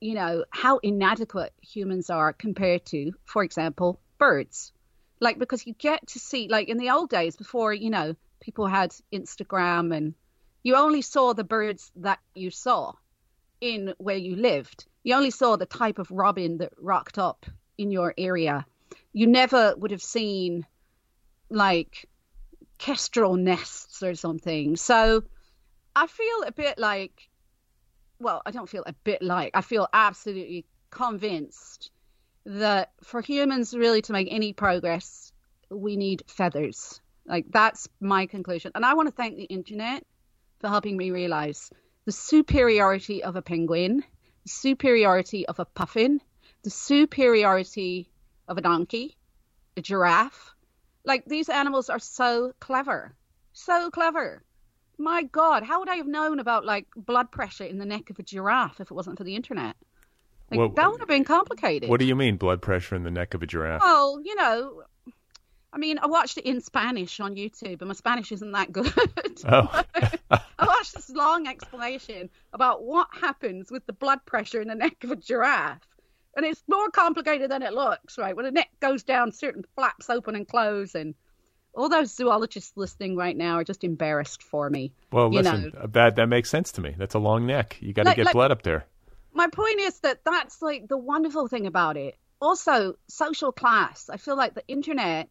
you 0.00 0.14
know, 0.14 0.44
how 0.50 0.78
inadequate 0.78 1.52
humans 1.60 2.10
are 2.10 2.32
compared 2.32 2.84
to, 2.86 3.12
for 3.24 3.42
example, 3.42 4.00
birds. 4.18 4.72
Like, 5.20 5.38
because 5.38 5.66
you 5.66 5.74
get 5.74 6.06
to 6.08 6.18
see, 6.18 6.48
like 6.48 6.68
in 6.68 6.78
the 6.78 6.90
old 6.90 7.10
days 7.10 7.36
before, 7.36 7.72
you 7.72 7.90
know, 7.90 8.14
people 8.40 8.66
had 8.66 8.94
Instagram 9.12 9.96
and 9.96 10.14
you 10.62 10.76
only 10.76 11.02
saw 11.02 11.32
the 11.32 11.44
birds 11.44 11.90
that 11.96 12.20
you 12.34 12.50
saw 12.50 12.92
in 13.60 13.94
where 13.98 14.16
you 14.16 14.36
lived. 14.36 14.86
You 15.02 15.14
only 15.14 15.30
saw 15.30 15.56
the 15.56 15.66
type 15.66 15.98
of 15.98 16.10
robin 16.10 16.58
that 16.58 16.72
rocked 16.78 17.18
up 17.18 17.46
in 17.76 17.90
your 17.90 18.14
area. 18.16 18.66
You 19.12 19.26
never 19.26 19.74
would 19.76 19.90
have 19.90 20.02
seen, 20.02 20.66
like, 21.50 22.08
kestrel 22.78 23.34
nests 23.34 24.02
or 24.02 24.14
something. 24.14 24.76
So 24.76 25.24
I 25.96 26.06
feel 26.06 26.42
a 26.46 26.52
bit 26.52 26.78
like, 26.78 27.28
well, 28.18 28.42
I 28.44 28.50
don't 28.50 28.68
feel 28.68 28.84
a 28.86 28.92
bit 29.04 29.22
like, 29.22 29.50
I 29.54 29.60
feel 29.60 29.88
absolutely 29.92 30.66
convinced 30.90 31.90
that 32.44 32.92
for 33.02 33.20
humans 33.20 33.74
really 33.74 34.02
to 34.02 34.12
make 34.12 34.28
any 34.30 34.52
progress, 34.52 35.32
we 35.70 35.96
need 35.96 36.22
feathers. 36.26 37.00
Like, 37.26 37.46
that's 37.50 37.88
my 38.00 38.26
conclusion. 38.26 38.72
And 38.74 38.84
I 38.84 38.94
want 38.94 39.08
to 39.08 39.14
thank 39.14 39.36
the 39.36 39.44
internet 39.44 40.04
for 40.60 40.68
helping 40.68 40.96
me 40.96 41.10
realize 41.10 41.70
the 42.06 42.12
superiority 42.12 43.22
of 43.22 43.36
a 43.36 43.42
penguin, 43.42 44.02
the 44.44 44.48
superiority 44.48 45.46
of 45.46 45.58
a 45.58 45.66
puffin, 45.66 46.20
the 46.64 46.70
superiority 46.70 48.10
of 48.48 48.56
a 48.56 48.62
donkey, 48.62 49.16
a 49.76 49.82
giraffe, 49.82 50.54
like 51.04 51.24
these 51.26 51.48
animals 51.48 51.90
are 51.90 51.98
so 51.98 52.52
clever, 52.60 53.14
so 53.52 53.90
clever. 53.90 54.42
My 54.98 55.22
God, 55.22 55.62
how 55.62 55.78
would 55.78 55.88
I 55.88 55.96
have 55.96 56.06
known 56.06 56.40
about 56.40 56.64
like 56.64 56.86
blood 56.96 57.30
pressure 57.30 57.64
in 57.64 57.78
the 57.78 57.86
neck 57.86 58.10
of 58.10 58.18
a 58.18 58.22
giraffe 58.22 58.80
if 58.80 58.90
it 58.90 58.94
wasn't 58.94 59.16
for 59.16 59.24
the 59.24 59.36
internet? 59.36 59.76
Like 60.50 60.58
Well, 60.58 60.68
that 60.70 60.90
would 60.90 61.00
have 61.00 61.08
been 61.08 61.24
complicated. 61.24 61.88
What 61.88 62.00
do 62.00 62.06
you 62.06 62.16
mean, 62.16 62.36
blood 62.36 62.62
pressure 62.62 62.96
in 62.96 63.04
the 63.04 63.10
neck 63.10 63.34
of 63.34 63.42
a 63.42 63.46
giraffe? 63.46 63.82
Well, 63.82 64.20
you 64.24 64.34
know, 64.34 64.82
I 65.72 65.78
mean, 65.78 65.98
I 65.98 66.06
watched 66.06 66.38
it 66.38 66.46
in 66.46 66.60
Spanish 66.60 67.20
on 67.20 67.36
YouTube, 67.36 67.80
and 67.80 67.88
my 67.88 67.94
Spanish 67.94 68.32
isn't 68.32 68.52
that 68.52 68.72
good. 68.72 68.92
Oh. 69.46 69.84
I 70.30 70.66
watched 70.66 70.94
this 70.94 71.10
long 71.10 71.46
explanation 71.46 72.28
about 72.52 72.82
what 72.82 73.06
happens 73.12 73.70
with 73.70 73.86
the 73.86 73.92
blood 73.92 74.18
pressure 74.26 74.60
in 74.60 74.66
the 74.66 74.74
neck 74.74 75.04
of 75.04 75.12
a 75.12 75.16
giraffe. 75.16 75.86
And 76.36 76.44
it's 76.44 76.64
more 76.66 76.90
complicated 76.90 77.48
than 77.48 77.62
it 77.62 77.72
looks, 77.72 78.18
right? 78.18 78.34
When 78.34 78.44
the 78.44 78.50
neck 78.50 78.68
goes 78.80 79.04
down, 79.04 79.30
certain 79.30 79.64
flaps 79.76 80.10
open 80.10 80.34
and 80.34 80.46
close, 80.46 80.96
and 80.96 81.14
all 81.78 81.88
those 81.88 82.14
zoologists 82.14 82.72
listening 82.76 83.16
right 83.16 83.36
now 83.36 83.54
are 83.54 83.64
just 83.64 83.84
embarrassed 83.84 84.42
for 84.42 84.68
me. 84.68 84.92
Well, 85.12 85.32
you 85.32 85.40
listen, 85.40 85.72
know. 85.74 85.80
uh, 85.82 85.86
that 85.92 86.16
that 86.16 86.26
makes 86.28 86.50
sense 86.50 86.72
to 86.72 86.80
me. 86.80 86.94
That's 86.98 87.14
a 87.14 87.18
long 87.18 87.46
neck. 87.46 87.78
You 87.80 87.92
got 87.92 88.02
to 88.02 88.08
Like- 88.08 88.16
get 88.16 88.26
like- 88.26 88.32
blood 88.34 88.50
up 88.50 88.62
there. 88.62 88.84
my 89.32 89.46
point 89.48 89.78
is 89.80 90.00
that 90.00 90.24
that's 90.24 90.60
like 90.60 90.88
the 90.88 90.96
wonderful 90.98 91.46
thing 91.48 91.66
about 91.66 91.96
it. 91.96 92.16
Also, 92.40 92.94
social 93.08 93.52
class. 93.52 94.10
I 94.10 94.16
feel 94.16 94.36
like 94.36 94.54
the 94.54 94.66
internet, 94.68 95.28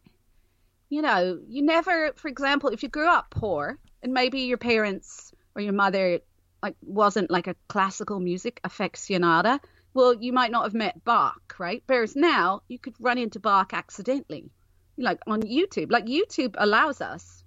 you 0.88 1.02
know, 1.02 1.38
you 1.46 1.62
never, 1.62 2.12
for 2.16 2.28
example, 2.28 2.70
if 2.70 2.82
you 2.82 2.88
grew 2.88 3.08
up 3.08 3.26
poor 3.30 3.78
and 4.02 4.12
maybe 4.14 4.40
your 4.40 4.58
parents 4.58 5.32
or 5.54 5.60
your 5.62 5.72
mother 5.74 6.20
like 6.62 6.74
wasn't 6.82 7.30
like 7.30 7.46
a 7.46 7.54
classical 7.68 8.18
music 8.20 8.60
aficionada, 8.64 9.60
well, 9.94 10.14
you 10.14 10.32
might 10.32 10.50
not 10.50 10.64
have 10.64 10.74
met 10.74 11.02
Bach, 11.04 11.54
right? 11.58 11.82
Whereas 11.86 12.16
now 12.16 12.62
you 12.68 12.78
could 12.78 12.94
run 13.00 13.18
into 13.18 13.38
Bach 13.40 13.72
accidentally, 13.74 14.50
like 14.98 15.20
on 15.26 15.42
YouTube. 15.42 15.90
Like 15.90 16.06
YouTube 16.06 16.54
allows 16.58 17.00
us 17.00 17.44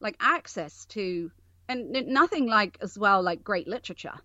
like 0.00 0.16
access 0.20 0.84
to, 0.86 1.30
and 1.68 1.92
nothing 2.08 2.46
like 2.46 2.78
as 2.80 2.98
well 2.98 3.22
like 3.22 3.42
great 3.44 3.68
literature 3.68 4.18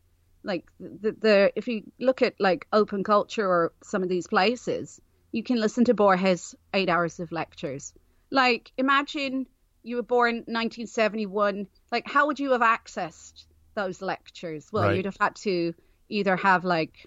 like 0.43 0.65
the, 0.79 1.11
the 1.19 1.51
if 1.55 1.67
you 1.67 1.83
look 1.99 2.21
at 2.21 2.33
like 2.39 2.65
open 2.71 3.03
culture 3.03 3.47
or 3.47 3.73
some 3.83 4.03
of 4.03 4.09
these 4.09 4.27
places 4.27 5.01
you 5.31 5.43
can 5.43 5.59
listen 5.59 5.83
to 5.85 5.93
borges 5.93 6.55
eight 6.73 6.89
hours 6.89 7.19
of 7.19 7.31
lectures 7.31 7.93
like 8.31 8.71
imagine 8.77 9.45
you 9.83 9.97
were 9.97 10.03
born 10.03 10.35
1971 10.47 11.67
like 11.91 12.07
how 12.07 12.27
would 12.27 12.39
you 12.39 12.51
have 12.51 12.61
accessed 12.61 13.45
those 13.75 14.01
lectures 14.01 14.67
well 14.71 14.83
Right. 14.85 14.95
you'd 14.97 15.05
have 15.05 15.17
had 15.19 15.35
to 15.37 15.73
either 16.09 16.35
have 16.35 16.65
like 16.65 17.05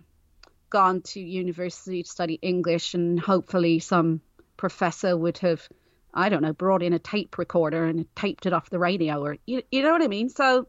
gone 0.71 1.03
to 1.03 1.21
university 1.21 2.03
to 2.03 2.09
study 2.09 2.39
english 2.43 2.95
and 2.95 3.19
hopefully 3.21 3.79
some 3.79 4.21
professor 4.63 5.17
would 5.17 5.39
have 5.39 5.69
i 6.15 6.29
don't 6.29 6.43
know 6.43 6.53
brought 6.53 6.83
in 6.83 6.93
a 6.93 6.99
tape 6.99 7.37
recorder 7.37 7.85
and 7.85 8.07
taped 8.15 8.47
it 8.47 8.53
off 8.53 8.71
the 8.71 8.79
radio 8.79 9.21
or 9.21 9.37
you, 9.45 9.63
you 9.73 9.83
know 9.83 9.91
what 9.91 10.03
i 10.03 10.07
mean 10.07 10.29
so 10.29 10.67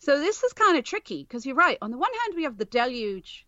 so 0.00 0.18
this 0.18 0.42
is 0.42 0.54
kind 0.54 0.78
of 0.78 0.84
tricky 0.84 1.22
because 1.22 1.44
you're 1.44 1.54
right. 1.54 1.76
On 1.82 1.90
the 1.90 1.98
one 1.98 2.10
hand, 2.22 2.34
we 2.34 2.44
have 2.44 2.56
the 2.56 2.64
deluge 2.64 3.46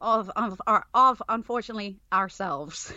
of 0.00 0.30
of 0.34 0.60
our 0.66 0.84
of 0.92 1.22
unfortunately 1.28 2.00
ourselves. 2.12 2.92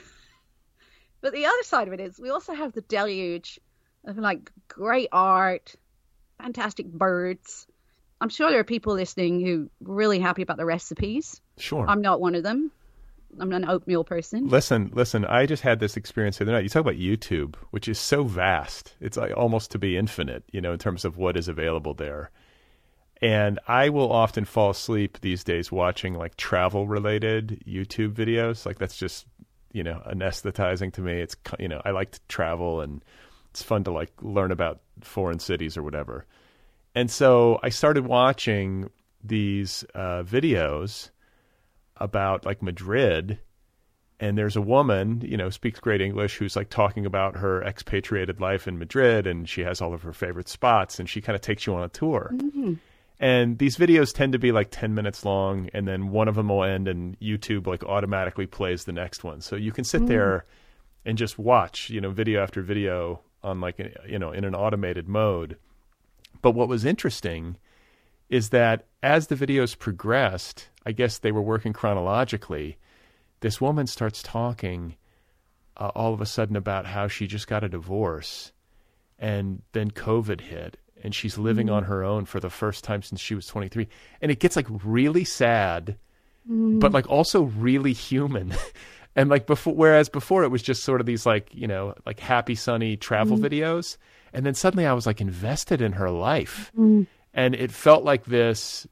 but 1.21 1.31
the 1.31 1.45
other 1.45 1.63
side 1.63 1.87
of 1.87 1.93
it 1.93 1.99
is 1.99 2.19
we 2.19 2.31
also 2.31 2.53
have 2.53 2.73
the 2.73 2.81
deluge 2.81 3.59
of 4.05 4.17
like 4.17 4.51
great 4.67 5.09
art, 5.11 5.75
fantastic 6.41 6.87
birds. 6.87 7.67
I'm 8.19 8.29
sure 8.29 8.49
there 8.49 8.59
are 8.59 8.65
people 8.65 8.95
listening 8.95 9.39
who 9.39 9.69
are 9.87 9.93
really 9.93 10.19
happy 10.19 10.41
about 10.41 10.57
the 10.57 10.65
recipes. 10.65 11.39
Sure. 11.57 11.85
I'm 11.87 12.01
not 12.01 12.19
one 12.19 12.33
of 12.33 12.41
them. 12.41 12.71
I'm 13.39 13.51
an 13.53 13.69
oatmeal 13.69 14.03
person. 14.03 14.47
Listen, 14.47 14.91
listen. 14.93 15.25
I 15.25 15.45
just 15.45 15.63
had 15.63 15.79
this 15.79 15.97
experience 15.97 16.37
the 16.37 16.45
other 16.45 16.53
night. 16.53 16.63
You 16.63 16.69
talk 16.69 16.81
about 16.81 16.95
YouTube, 16.95 17.55
which 17.71 17.87
is 17.87 17.99
so 17.99 18.23
vast; 18.23 18.95
it's 18.99 19.17
like 19.17 19.35
almost 19.35 19.71
to 19.71 19.79
be 19.79 19.97
infinite, 19.97 20.43
you 20.51 20.61
know, 20.61 20.73
in 20.73 20.79
terms 20.79 21.05
of 21.05 21.17
what 21.17 21.37
is 21.37 21.47
available 21.47 21.93
there. 21.93 22.31
And 23.21 23.59
I 23.67 23.89
will 23.89 24.11
often 24.11 24.45
fall 24.45 24.69
asleep 24.69 25.19
these 25.19 25.43
days 25.43 25.71
watching 25.71 26.13
like 26.13 26.37
travel-related 26.37 27.63
YouTube 27.67 28.13
videos. 28.13 28.65
Like 28.65 28.77
that's 28.79 28.95
just, 28.95 29.25
you 29.73 29.83
know, 29.83 30.01
anesthetizing 30.07 30.93
to 30.93 31.01
me. 31.01 31.19
It's 31.19 31.35
you 31.59 31.67
know, 31.67 31.81
I 31.85 31.91
like 31.91 32.11
to 32.11 32.19
travel, 32.29 32.81
and 32.81 33.03
it's 33.51 33.61
fun 33.61 33.83
to 33.83 33.91
like 33.91 34.11
learn 34.21 34.51
about 34.51 34.79
foreign 35.01 35.39
cities 35.39 35.77
or 35.77 35.83
whatever. 35.83 36.25
And 36.95 37.11
so 37.11 37.59
I 37.61 37.69
started 37.69 38.05
watching 38.07 38.89
these 39.23 39.83
uh, 39.93 40.23
videos 40.23 41.11
about 41.99 42.45
like 42.45 42.61
Madrid 42.61 43.39
and 44.19 44.37
there's 44.37 44.57
a 44.57 44.61
woman, 44.61 45.21
you 45.25 45.37
know, 45.37 45.49
speaks 45.49 45.79
great 45.79 46.01
English 46.01 46.37
who's 46.37 46.55
like 46.55 46.69
talking 46.69 47.05
about 47.05 47.37
her 47.37 47.63
expatriated 47.63 48.41
life 48.41 48.67
in 48.67 48.77
Madrid 48.77 49.25
and 49.25 49.47
she 49.47 49.61
has 49.61 49.81
all 49.81 49.93
of 49.93 50.01
her 50.01 50.11
favorite 50.11 50.49
spots 50.49 50.99
and 50.99 51.09
she 51.09 51.21
kind 51.21 51.35
of 51.35 51.41
takes 51.41 51.65
you 51.65 51.73
on 51.73 51.83
a 51.83 51.89
tour. 51.89 52.31
Mm-hmm. 52.33 52.73
And 53.21 53.57
these 53.57 53.77
videos 53.77 54.13
tend 54.13 54.33
to 54.33 54.39
be 54.39 54.51
like 54.51 54.69
10 54.71 54.93
minutes 54.93 55.23
long 55.25 55.69
and 55.73 55.87
then 55.87 56.09
one 56.09 56.27
of 56.27 56.35
them 56.35 56.49
will 56.49 56.63
end 56.63 56.87
and 56.87 57.19
YouTube 57.19 57.67
like 57.67 57.83
automatically 57.83 58.45
plays 58.45 58.85
the 58.85 58.91
next 58.93 59.23
one. 59.23 59.41
So 59.41 59.55
you 59.55 59.71
can 59.71 59.83
sit 59.83 60.01
Mm-hmm. 60.01 60.07
there 60.07 60.45
and 61.05 61.17
just 61.17 61.39
watch, 61.39 61.89
you 61.89 62.01
know, 62.01 62.11
video 62.11 62.41
after 62.43 62.61
video 62.61 63.21
on 63.41 63.61
like, 63.61 63.79
you 64.07 64.19
know, 64.19 64.31
in 64.31 64.43
an 64.43 64.53
automated 64.53 65.07
mode. 65.07 65.57
But 66.41 66.51
what 66.51 66.67
was 66.67 66.83
interesting 66.83 67.55
is 68.29 68.49
that 68.49 68.85
as 69.01 69.27
the 69.27 69.35
videos 69.35 69.77
progressed, 69.77 70.69
I 70.85 70.91
guess 70.91 71.17
they 71.17 71.31
were 71.31 71.41
working 71.41 71.73
chronologically. 71.73 72.77
This 73.41 73.59
woman 73.59 73.87
starts 73.87 74.21
talking 74.21 74.95
uh, 75.77 75.91
all 75.95 76.13
of 76.13 76.21
a 76.21 76.25
sudden 76.25 76.55
about 76.55 76.85
how 76.85 77.07
she 77.07 77.27
just 77.27 77.47
got 77.47 77.63
a 77.63 77.69
divorce 77.69 78.51
and 79.17 79.61
then 79.73 79.91
COVID 79.91 80.41
hit 80.41 80.77
and 81.03 81.15
she's 81.15 81.37
living 81.37 81.67
mm-hmm. 81.67 81.75
on 81.75 81.83
her 81.83 82.03
own 82.03 82.25
for 82.25 82.39
the 82.39 82.49
first 82.49 82.83
time 82.83 83.01
since 83.01 83.21
she 83.21 83.35
was 83.35 83.47
23. 83.47 83.87
And 84.21 84.31
it 84.31 84.39
gets 84.39 84.55
like 84.55 84.67
really 84.83 85.23
sad, 85.23 85.97
mm-hmm. 86.49 86.79
but 86.79 86.91
like 86.91 87.09
also 87.09 87.43
really 87.43 87.93
human. 87.93 88.53
and 89.15 89.29
like 89.29 89.47
before, 89.47 89.73
whereas 89.73 90.09
before 90.09 90.43
it 90.43 90.49
was 90.49 90.61
just 90.61 90.83
sort 90.83 90.99
of 90.99 91.07
these 91.07 91.25
like, 91.25 91.53
you 91.53 91.67
know, 91.67 91.95
like 92.05 92.19
happy, 92.19 92.55
sunny 92.55 92.97
travel 92.97 93.37
mm-hmm. 93.37 93.45
videos. 93.45 93.97
And 94.33 94.45
then 94.45 94.53
suddenly 94.53 94.85
I 94.85 94.93
was 94.93 95.05
like 95.05 95.21
invested 95.21 95.81
in 95.81 95.93
her 95.93 96.09
life. 96.09 96.71
And 97.39 97.55
it 97.55 97.71
felt 97.71 98.03
like 98.03 98.25
this 98.25 98.85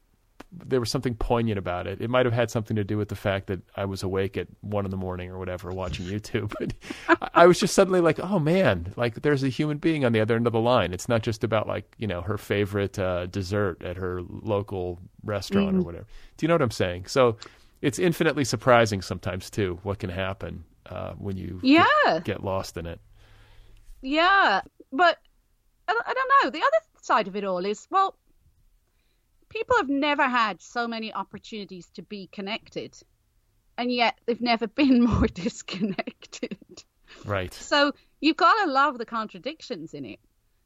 there 0.50 0.80
was 0.80 0.90
something 0.90 1.14
poignant 1.14 1.58
about 1.58 1.86
it. 1.86 2.00
It 2.00 2.08
might 2.08 2.24
have 2.24 2.32
had 2.32 2.50
something 2.50 2.74
to 2.76 2.84
do 2.84 2.96
with 2.96 3.10
the 3.10 3.14
fact 3.14 3.48
that 3.48 3.60
I 3.76 3.84
was 3.84 4.02
awake 4.02 4.38
at 4.38 4.48
one 4.62 4.86
in 4.86 4.90
the 4.90 4.96
morning 4.96 5.30
or 5.30 5.38
whatever 5.38 5.70
watching 5.70 6.06
YouTube. 6.14 6.54
But 6.58 6.72
I- 7.34 7.46
was 7.46 7.60
just 7.60 7.74
suddenly 7.74 8.00
like, 8.00 8.18
oh 8.18 8.38
man, 8.38 8.94
like 8.96 9.20
there's 9.20 9.42
a 9.44 9.50
human 9.50 9.76
being 9.76 10.06
on 10.06 10.12
the 10.12 10.20
other 10.20 10.36
end 10.36 10.46
of 10.46 10.54
the 10.54 10.60
line. 10.60 10.94
It's 10.94 11.06
not 11.06 11.22
just 11.22 11.44
about 11.44 11.68
like, 11.68 11.84
you 11.98 12.06
know, 12.06 12.22
her 12.22 12.38
favorite 12.38 12.98
uh, 12.98 13.26
dessert 13.26 13.82
at 13.82 13.98
her 13.98 14.22
local 14.22 14.98
restaurant 15.22 15.76
or 15.76 15.82
whatever. 15.82 16.06
Do 16.38 16.44
you 16.44 16.48
know 16.48 16.54
what 16.54 16.62
I'm 16.62 16.70
saying? 16.70 17.06
So 17.08 17.36
it's 17.82 17.98
infinitely 17.98 18.44
surprising 18.44 19.02
sometimes 19.02 19.50
too 19.50 19.78
what 19.82 19.98
can 19.98 20.08
happen 20.08 20.64
uh, 20.86 21.12
when 21.18 21.36
you 21.36 21.60
Yeah. 21.62 21.84
get, 22.06 22.24
get 22.24 22.44
lost 22.44 22.78
in 22.78 22.86
it. 22.86 23.00
Yeah, 24.00 24.62
but 24.92 25.18
I 25.86 25.92
don't 25.92 26.30
know. 26.44 26.50
The 26.50 26.60
other 26.64 26.80
side 27.02 27.28
of 27.28 27.36
it 27.36 27.44
all 27.44 27.64
is 27.66 27.86
well, 27.90 28.16
people 29.48 29.76
have 29.76 29.88
never 29.88 30.28
had 30.28 30.60
so 30.60 30.86
many 30.86 31.12
opportunities 31.12 31.88
to 31.94 32.02
be 32.02 32.28
connected, 32.32 32.96
and 33.76 33.92
yet 33.92 34.18
they've 34.26 34.40
never 34.40 34.66
been 34.80 35.02
more 35.02 35.26
disconnected. 35.34 36.56
Right. 37.24 37.52
So 37.54 37.92
you've 38.20 38.36
got 38.36 38.64
to 38.64 38.70
love 38.70 38.98
the 38.98 39.06
contradictions 39.06 39.94
in 39.94 40.04
it. 40.04 40.20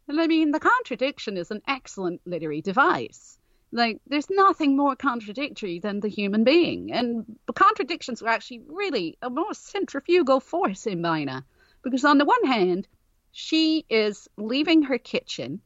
And 0.09 0.21
I 0.21 0.27
mean, 0.27 0.51
the 0.51 0.61
contradiction 0.61 1.37
is 1.37 1.51
an 1.51 1.63
excellent 1.67 2.21
literary 2.27 2.61
device. 2.61 3.39
Like, 3.71 4.01
there's 4.07 4.29
nothing 4.29 4.77
more 4.77 4.97
contradictory 4.97 5.79
than 5.79 6.01
the 6.01 6.09
human 6.09 6.45
being. 6.45 6.93
And 6.93 7.25
the 7.47 7.53
contradictions 7.53 8.21
are 8.21 8.29
actually 8.29 8.63
really 8.69 9.17
a 9.23 9.31
more 9.31 9.55
centrifugal 9.55 10.41
force 10.41 10.87
in 10.87 11.01
Bina. 11.01 11.45
Because 11.83 12.05
on 12.05 12.19
the 12.19 12.25
one 12.25 12.45
hand, 12.45 12.87
she 13.31 13.87
is 13.89 14.29
leaving 14.37 14.83
her 14.83 14.99
kitchen 14.99 15.63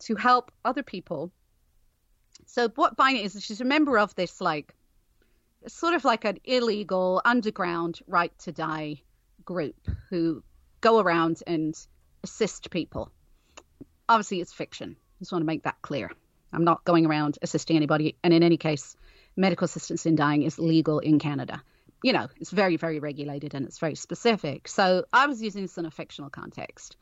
to 0.00 0.14
help 0.14 0.52
other 0.64 0.82
people. 0.82 1.32
So 2.46 2.68
what 2.74 2.96
Bina 2.96 3.18
is, 3.18 3.42
she's 3.42 3.60
a 3.60 3.64
member 3.64 3.98
of 3.98 4.14
this, 4.14 4.40
like, 4.40 4.74
sort 5.66 5.94
of 5.94 6.04
like 6.04 6.24
an 6.24 6.38
illegal 6.44 7.22
underground 7.24 8.00
right 8.06 8.36
to 8.40 8.52
die 8.52 9.00
group 9.44 9.76
who 10.10 10.42
go 10.80 10.98
around 10.98 11.42
and 11.46 11.74
assist 12.22 12.70
people. 12.70 13.10
Obviously, 14.08 14.40
it's 14.40 14.52
fiction. 14.52 14.96
I 14.98 15.18
just 15.20 15.32
want 15.32 15.42
to 15.42 15.46
make 15.46 15.62
that 15.62 15.80
clear. 15.82 16.10
I'm 16.52 16.64
not 16.64 16.84
going 16.84 17.06
around 17.06 17.38
assisting 17.42 17.76
anybody. 17.76 18.16
And 18.22 18.34
in 18.34 18.42
any 18.42 18.56
case, 18.56 18.96
medical 19.36 19.64
assistance 19.64 20.06
in 20.06 20.14
dying 20.14 20.42
is 20.42 20.58
legal 20.58 20.98
in 20.98 21.18
Canada. 21.18 21.62
You 22.02 22.12
know, 22.12 22.28
it's 22.38 22.50
very, 22.50 22.76
very 22.76 22.98
regulated 22.98 23.54
and 23.54 23.66
it's 23.66 23.78
very 23.78 23.94
specific. 23.94 24.68
So 24.68 25.04
I 25.12 25.26
was 25.26 25.42
using 25.42 25.62
this 25.62 25.78
in 25.78 25.86
a 25.86 25.90
fictional 25.90 26.30
context. 26.30 26.96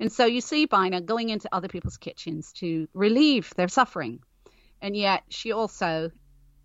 And 0.00 0.10
so 0.10 0.24
you 0.24 0.40
see 0.40 0.66
Bina 0.66 1.00
going 1.00 1.28
into 1.28 1.48
other 1.52 1.68
people's 1.68 1.98
kitchens 1.98 2.52
to 2.54 2.88
relieve 2.94 3.52
their 3.56 3.68
suffering. 3.68 4.20
And 4.80 4.96
yet 4.96 5.24
she 5.28 5.52
also 5.52 6.10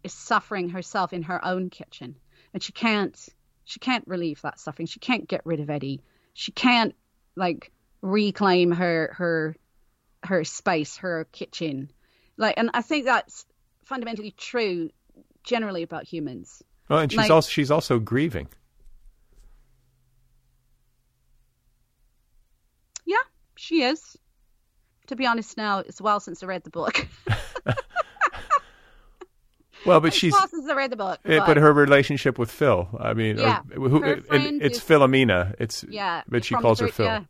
is 0.03 0.14
suffering 0.14 0.70
herself 0.70 1.14
in 1.14 1.24
her 1.24 1.43
own 1.43 1.70
kitchen. 1.70 2.16
And 2.53 2.61
she 2.61 2.72
can't 2.72 3.18
she 3.66 3.80
can't 3.80 4.07
relieve 4.07 4.41
that 4.41 4.59
suffering. 4.59 4.86
She 4.88 4.99
can't 4.99 5.28
get 5.28 5.41
rid 5.45 5.59
of 5.59 5.70
Eddie. 5.70 6.01
She 6.34 6.51
can't 6.51 6.95
like 7.36 7.72
reclaim 8.01 8.72
her 8.72 9.14
her 9.18 9.55
her 10.24 10.43
space, 10.43 10.97
her 10.97 11.26
kitchen. 11.32 11.91
Like 12.38 12.55
and 12.57 12.70
I 12.74 12.82
think 12.82 13.05
that's 13.05 13.45
fundamentally 13.86 14.32
true 14.32 14.89
generally 15.43 15.84
about 15.84 16.05
humans. 16.05 16.61
Well, 16.89 16.99
and 16.99 17.11
she's 17.11 17.18
Like- 17.18 17.32
also 17.32 17.49
she's 17.49 17.72
also 17.72 17.99
grieving. 17.99 18.47
Yeah, 23.05 23.18
she 23.55 23.84
is. 23.84 24.18
To 25.07 25.16
be 25.16 25.26
honest 25.26 25.57
now, 25.57 25.80
it's 25.80 25.99
a 25.99 26.03
while 26.03 26.20
since 26.20 26.41
I 26.43 26.45
read 26.45 26.64
the 26.64 26.70
book. 26.70 27.05
Well, 29.86 29.99
but 29.99 30.13
she's 30.13 30.36
since 30.49 30.67
I 30.69 30.73
read 30.73 30.91
the 30.91 30.95
book. 30.95 31.19
Eh, 31.25 31.39
but 31.45 31.57
her 31.57 31.73
relationship 31.73 32.38
with 32.39 32.51
Phil, 32.51 32.88
I 32.99 33.13
mean, 33.13 33.38
or- 33.39 33.43
Yeah, 33.43 33.61
who, 33.73 34.03
and 34.03 34.61
it's 34.61 34.77
is- 34.77 34.84
Philomena. 34.84 35.55
It's 35.59 35.84
Yeah, 35.89 36.23
but 36.27 36.45
she 36.45 36.55
calls 36.55 36.79
her 36.79 36.88
Phil. 36.88 37.05
Yeah. 37.05 37.23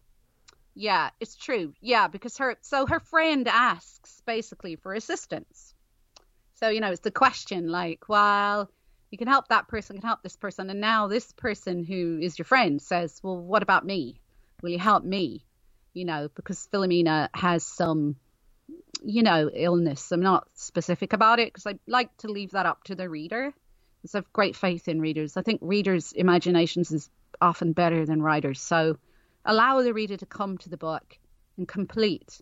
yeah, 0.76 1.10
it's 1.20 1.36
true. 1.36 1.74
Yeah, 1.82 2.08
because 2.08 2.38
her 2.38 2.58
so 2.62 2.86
her 2.86 3.00
friend 3.00 3.48
asks 3.48 4.22
basically 4.26 4.76
for 4.76 4.94
assistance. 4.94 5.74
So 6.56 6.70
you 6.70 6.80
know, 6.80 6.92
it's 6.92 7.02
the 7.02 7.12
question 7.12 7.68
like, 7.70 8.08
well, 8.08 8.70
you 9.12 9.18
can 9.18 9.28
help 9.28 9.50
that 9.50 9.68
person, 9.68 9.98
can 9.98 10.08
help 10.08 10.24
this 10.24 10.36
person, 10.36 10.70
and 10.70 10.80
now 10.82 11.08
this 11.08 11.32
person 11.34 11.84
who 11.84 12.20
is 12.22 12.38
your 12.40 12.46
friend 12.46 12.82
says, 12.82 13.20
well, 13.24 13.38
what 13.38 13.62
about 13.64 13.86
me? 13.86 14.20
Will 14.62 14.70
you 14.72 14.80
help 14.80 15.04
me? 15.04 15.46
You 15.94 16.06
know, 16.06 16.30
because 16.34 16.68
Philomena 16.74 17.30
has 17.36 17.64
some, 17.64 18.16
you 19.04 19.24
know, 19.24 19.50
illness. 19.54 20.12
I'm 20.12 20.22
not 20.22 20.48
specific 20.54 21.14
about 21.14 21.40
it 21.40 21.54
because 21.54 21.68
I 21.68 21.80
like 21.88 22.16
to 22.18 22.28
leave 22.28 22.52
that 22.52 22.66
up 22.66 22.84
to 22.86 22.96
the 22.96 23.10
reader. 23.10 23.54
I 24.06 24.18
have 24.18 24.34
great 24.34 24.56
faith 24.56 24.88
in 24.88 25.00
readers. 25.00 25.38
I 25.38 25.42
think 25.42 25.60
readers' 25.62 26.12
imaginations 26.12 26.92
is 26.92 27.10
often 27.40 27.74
better 27.74 28.06
than 28.06 28.22
writers. 28.22 28.62
So 28.62 28.98
allow 29.46 29.82
the 29.82 29.94
reader 29.94 30.18
to 30.18 30.26
come 30.26 30.58
to 30.60 30.70
the 30.70 30.78
book 30.78 31.18
and 31.58 31.68
complete 31.68 32.42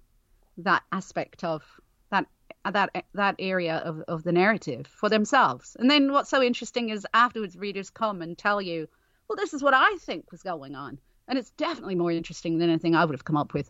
that 0.58 0.84
aspect 0.92 1.44
of 1.44 1.64
that 2.10 2.26
that 2.72 3.06
that 3.14 3.36
area 3.40 3.78
of, 3.78 4.02
of 4.08 4.24
the 4.24 4.32
narrative 4.32 4.88
for 4.88 5.10
themselves. 5.10 5.76
And 5.80 5.90
then 5.90 6.12
what's 6.12 6.30
so 6.30 6.42
interesting 6.42 6.90
is 6.90 7.06
afterwards 7.14 7.58
readers 7.58 7.90
come 7.90 8.22
and 8.22 8.38
tell 8.38 8.62
you, 8.62 8.88
well, 9.28 9.38
this 9.38 9.54
is 9.54 9.64
what 9.64 9.74
I 9.74 9.98
think 9.98 10.32
was 10.32 10.44
going 10.44 10.76
on. 10.76 11.00
And 11.28 11.40
it's 11.40 11.52
definitely 11.52 11.96
more 11.96 12.12
interesting 12.12 12.58
than 12.58 12.70
anything 12.70 12.96
I 12.96 13.06
would 13.06 13.16
have 13.16 13.26
come 13.26 13.38
up 13.38 13.54
with. 13.54 13.70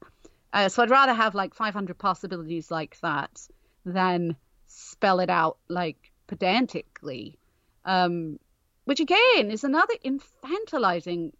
Uh, 0.53 0.69
so 0.69 0.83
I'd 0.83 0.89
rather 0.89 1.13
have 1.13 1.35
like 1.35 1.53
500 1.53 1.97
possibilities 1.97 2.69
like 2.69 2.99
that 3.01 3.47
than 3.85 4.35
spell 4.67 5.19
it 5.19 5.29
out 5.29 5.57
like 5.69 6.11
pedantically. 6.27 7.37
Um, 7.85 8.39
which 8.85 8.99
again 8.99 9.51
is 9.51 9.63
another 9.63 9.93
infantilizing 10.03 11.31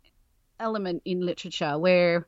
element 0.59 1.01
in 1.05 1.26
literature 1.26 1.78
where 1.78 2.28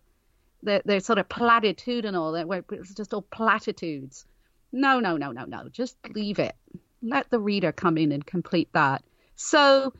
they're, 0.61 0.81
they're 0.85 0.99
sort 0.99 1.19
of 1.19 1.29
platitudinal, 1.29 2.45
where 2.45 2.63
it's 2.71 2.93
just 2.93 3.13
all 3.13 3.21
platitudes. 3.21 4.25
No, 4.71 4.99
no, 4.99 5.17
no, 5.17 5.31
no, 5.31 5.45
no. 5.45 5.69
Just 5.69 5.97
leave 6.13 6.39
it. 6.39 6.55
Let 7.01 7.29
the 7.29 7.39
reader 7.39 7.71
come 7.71 7.97
in 7.97 8.11
and 8.11 8.25
complete 8.25 8.69
that 8.73 9.03
So, 9.35 9.93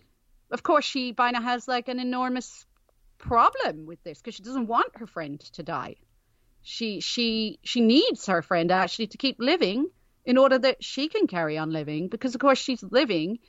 of 0.51 0.63
course, 0.63 0.85
she 0.85 1.11
Bina 1.11 1.41
has 1.41 1.67
like 1.67 1.89
an 1.89 1.99
enormous 1.99 2.65
problem 3.17 3.85
with 3.85 4.03
this 4.03 4.19
because 4.19 4.35
she 4.35 4.43
doesn't 4.43 4.67
want 4.67 4.97
her 4.97 5.07
friend 5.07 5.39
to 5.39 5.63
die. 5.63 5.95
She 6.63 7.01
she 7.01 7.59
she 7.63 7.81
needs 7.81 8.25
her 8.27 8.41
friend 8.41 8.71
actually 8.71 9.07
to 9.07 9.17
keep 9.17 9.37
living 9.39 9.89
in 10.25 10.37
order 10.37 10.57
that 10.57 10.83
she 10.83 11.09
can 11.09 11.27
carry 11.27 11.57
on 11.57 11.71
living 11.71 12.07
because 12.07 12.33
of 12.33 12.41
course 12.41 12.57
she's 12.57 12.81
living 12.81 13.39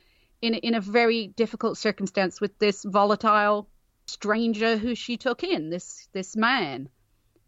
in 0.41 0.53
in 0.53 0.75
a 0.75 0.81
very 0.81 1.27
difficult 1.27 1.77
circumstance 1.77 2.41
with 2.41 2.59
this 2.59 2.83
volatile 2.83 3.69
stranger 4.05 4.77
who 4.77 4.95
she 4.95 5.17
took 5.17 5.43
in 5.43 5.69
this 5.69 6.07
this 6.11 6.35
man 6.35 6.89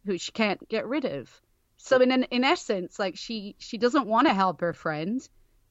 who 0.06 0.18
she 0.18 0.32
can't 0.32 0.68
get 0.70 0.88
rid 0.88 1.06
of. 1.06 1.42
So 1.76 2.00
in 2.00 2.24
in 2.24 2.44
essence, 2.44 2.98
like 2.98 3.18
she 3.18 3.56
she 3.60 3.78
doesn't 3.78 4.08
want 4.08 4.28
to 4.28 4.34
help 4.34 4.62
her 4.62 4.74
friend 4.74 5.22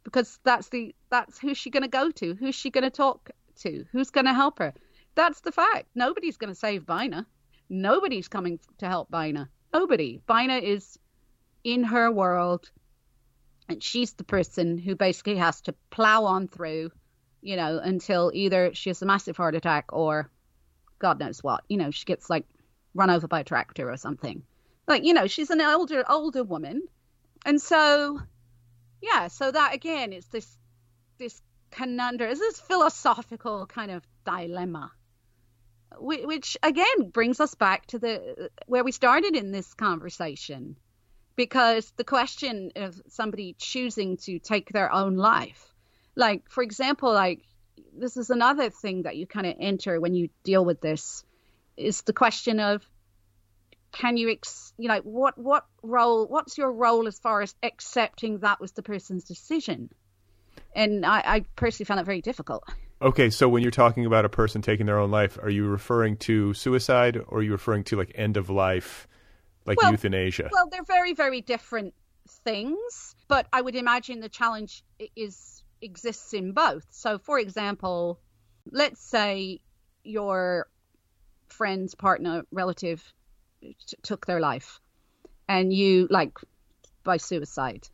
because 0.04 0.38
that's 0.44 0.68
the 0.68 0.94
that's 1.10 1.38
who's 1.38 1.58
she 1.58 1.70
going 1.70 1.82
to 1.82 1.88
go 1.88 2.10
to? 2.10 2.34
Who's 2.34 2.54
she 2.54 2.70
going 2.70 2.84
to 2.84 2.90
talk 2.90 3.30
to? 3.60 3.84
Who's 3.92 4.10
going 4.10 4.26
to 4.26 4.34
help 4.34 4.58
her? 4.58 4.74
That's 5.14 5.40
the 5.40 5.52
fact. 5.52 5.88
Nobody's 5.94 6.36
going 6.36 6.52
to 6.52 6.58
save 6.58 6.86
Bina. 6.86 7.26
Nobody's 7.68 8.28
coming 8.28 8.60
to 8.78 8.86
help 8.86 9.10
Bina. 9.10 9.48
Nobody. 9.72 10.20
Bina 10.26 10.56
is 10.56 10.98
in 11.64 11.84
her 11.84 12.10
world, 12.10 12.70
and 13.68 13.82
she's 13.82 14.12
the 14.12 14.24
person 14.24 14.78
who 14.78 14.94
basically 14.94 15.36
has 15.36 15.60
to 15.62 15.74
plow 15.90 16.24
on 16.24 16.48
through, 16.48 16.90
you 17.42 17.56
know, 17.56 17.78
until 17.78 18.30
either 18.34 18.74
she 18.74 18.90
has 18.90 19.02
a 19.02 19.06
massive 19.06 19.36
heart 19.36 19.54
attack 19.54 19.92
or 19.92 20.30
God 20.98 21.18
knows 21.18 21.42
what. 21.42 21.64
You 21.68 21.76
know, 21.76 21.90
she 21.90 22.04
gets 22.04 22.30
like 22.30 22.46
run 22.94 23.10
over 23.10 23.28
by 23.28 23.40
a 23.40 23.44
tractor 23.44 23.90
or 23.90 23.96
something. 23.96 24.42
Like, 24.86 25.04
you 25.04 25.14
know, 25.14 25.26
she's 25.26 25.50
an 25.50 25.60
older 25.60 26.04
older 26.08 26.44
woman. 26.44 26.82
And 27.44 27.60
so 27.60 28.20
yeah, 29.02 29.28
so 29.28 29.50
that 29.50 29.74
again 29.74 30.12
is 30.12 30.26
this 30.26 30.56
this 31.18 31.42
conundrum, 31.70 32.30
is 32.30 32.38
this 32.38 32.60
philosophical 32.60 33.66
kind 33.66 33.90
of 33.90 34.02
dilemma, 34.24 34.92
which 35.98 36.56
again 36.62 37.10
brings 37.10 37.40
us 37.40 37.54
back 37.54 37.86
to 37.86 37.98
the 37.98 38.50
where 38.66 38.84
we 38.84 38.92
started 38.92 39.36
in 39.36 39.50
this 39.50 39.74
conversation, 39.74 40.76
because 41.36 41.90
the 41.96 42.04
question 42.04 42.72
of 42.76 43.00
somebody 43.08 43.54
choosing 43.58 44.16
to 44.18 44.38
take 44.38 44.70
their 44.70 44.92
own 44.92 45.16
life, 45.16 45.74
like 46.14 46.48
for 46.48 46.62
example, 46.62 47.12
like 47.12 47.42
this 47.96 48.16
is 48.16 48.30
another 48.30 48.70
thing 48.70 49.02
that 49.02 49.16
you 49.16 49.26
kind 49.26 49.46
of 49.46 49.54
enter 49.58 50.00
when 50.00 50.14
you 50.14 50.28
deal 50.44 50.64
with 50.64 50.80
this, 50.80 51.24
is 51.76 52.02
the 52.02 52.12
question 52.12 52.60
of 52.60 52.84
can 53.92 54.16
you 54.16 54.30
ex- 54.30 54.74
you 54.76 54.88
know 54.88 55.00
what 55.04 55.38
what 55.38 55.64
role 55.82 56.26
what's 56.26 56.58
your 56.58 56.72
role 56.72 57.06
as 57.06 57.18
far 57.18 57.40
as 57.40 57.54
accepting 57.62 58.38
that 58.40 58.60
was 58.60 58.72
the 58.72 58.82
person's 58.82 59.24
decision? 59.24 59.90
And 60.74 61.06
I, 61.06 61.22
I 61.24 61.44
personally 61.56 61.86
found 61.86 61.98
that 61.98 62.06
very 62.06 62.20
difficult 62.20 62.64
okay 63.00 63.30
so 63.30 63.48
when 63.48 63.62
you're 63.62 63.70
talking 63.70 64.06
about 64.06 64.24
a 64.24 64.28
person 64.28 64.62
taking 64.62 64.86
their 64.86 64.98
own 64.98 65.10
life 65.10 65.38
are 65.42 65.50
you 65.50 65.66
referring 65.66 66.16
to 66.16 66.54
suicide 66.54 67.16
or 67.28 67.38
are 67.38 67.42
you 67.42 67.52
referring 67.52 67.84
to 67.84 67.96
like 67.96 68.10
end 68.14 68.36
of 68.36 68.50
life 68.50 69.06
like 69.66 69.80
well, 69.80 69.90
euthanasia? 69.90 70.48
well 70.52 70.68
they're 70.70 70.84
very 70.84 71.12
very 71.12 71.40
different 71.40 71.94
things 72.44 73.14
but 73.28 73.46
i 73.52 73.60
would 73.60 73.74
imagine 73.74 74.20
the 74.20 74.28
challenge 74.28 74.82
is 75.14 75.56
exists 75.82 76.32
in 76.32 76.52
both. 76.52 76.86
So 76.90 77.18
for 77.18 77.38
example 77.38 78.20
let's 78.70 79.00
say 79.00 79.60
your 80.02 80.66
friend's 81.48 81.94
partner 81.94 82.42
relative 82.50 83.02
t- 83.60 83.96
took 84.02 84.26
their 84.26 84.40
life 84.40 84.80
and 85.48 85.72
you 85.72 86.08
like 86.10 86.36
by 87.04 87.16
suicide. 87.18 87.88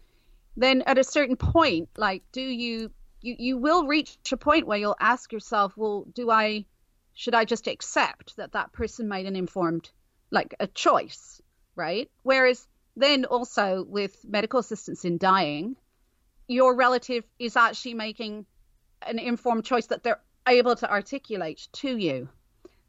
Then 0.56 0.82
at 0.82 0.98
a 0.98 1.04
certain 1.04 1.36
point 1.36 1.88
like 1.96 2.22
do 2.32 2.40
you 2.40 2.90
you 3.22 3.36
you 3.38 3.56
will 3.56 3.86
reach 3.86 4.18
a 4.30 4.36
point 4.36 4.66
where 4.66 4.78
you'll 4.78 4.96
ask 5.00 5.32
yourself 5.32 5.72
well 5.76 6.04
do 6.14 6.30
i 6.30 6.64
should 7.14 7.34
i 7.34 7.44
just 7.44 7.66
accept 7.66 8.36
that 8.36 8.52
that 8.52 8.72
person 8.72 9.08
made 9.08 9.26
an 9.26 9.36
informed 9.36 9.90
like 10.30 10.54
a 10.60 10.66
choice 10.66 11.40
right? 11.74 12.10
Whereas 12.22 12.66
then 12.96 13.24
also 13.24 13.84
with 13.88 14.16
medical 14.24 14.60
assistance 14.60 15.04
in 15.04 15.18
dying 15.18 15.76
your 16.48 16.74
relative 16.74 17.24
is 17.38 17.56
actually 17.56 17.94
making 17.94 18.44
an 19.06 19.18
informed 19.18 19.64
choice 19.64 19.86
that 19.86 20.02
they're 20.02 20.20
able 20.46 20.76
to 20.76 20.90
articulate 20.90 21.68
to 21.72 21.96
you. 21.96 22.28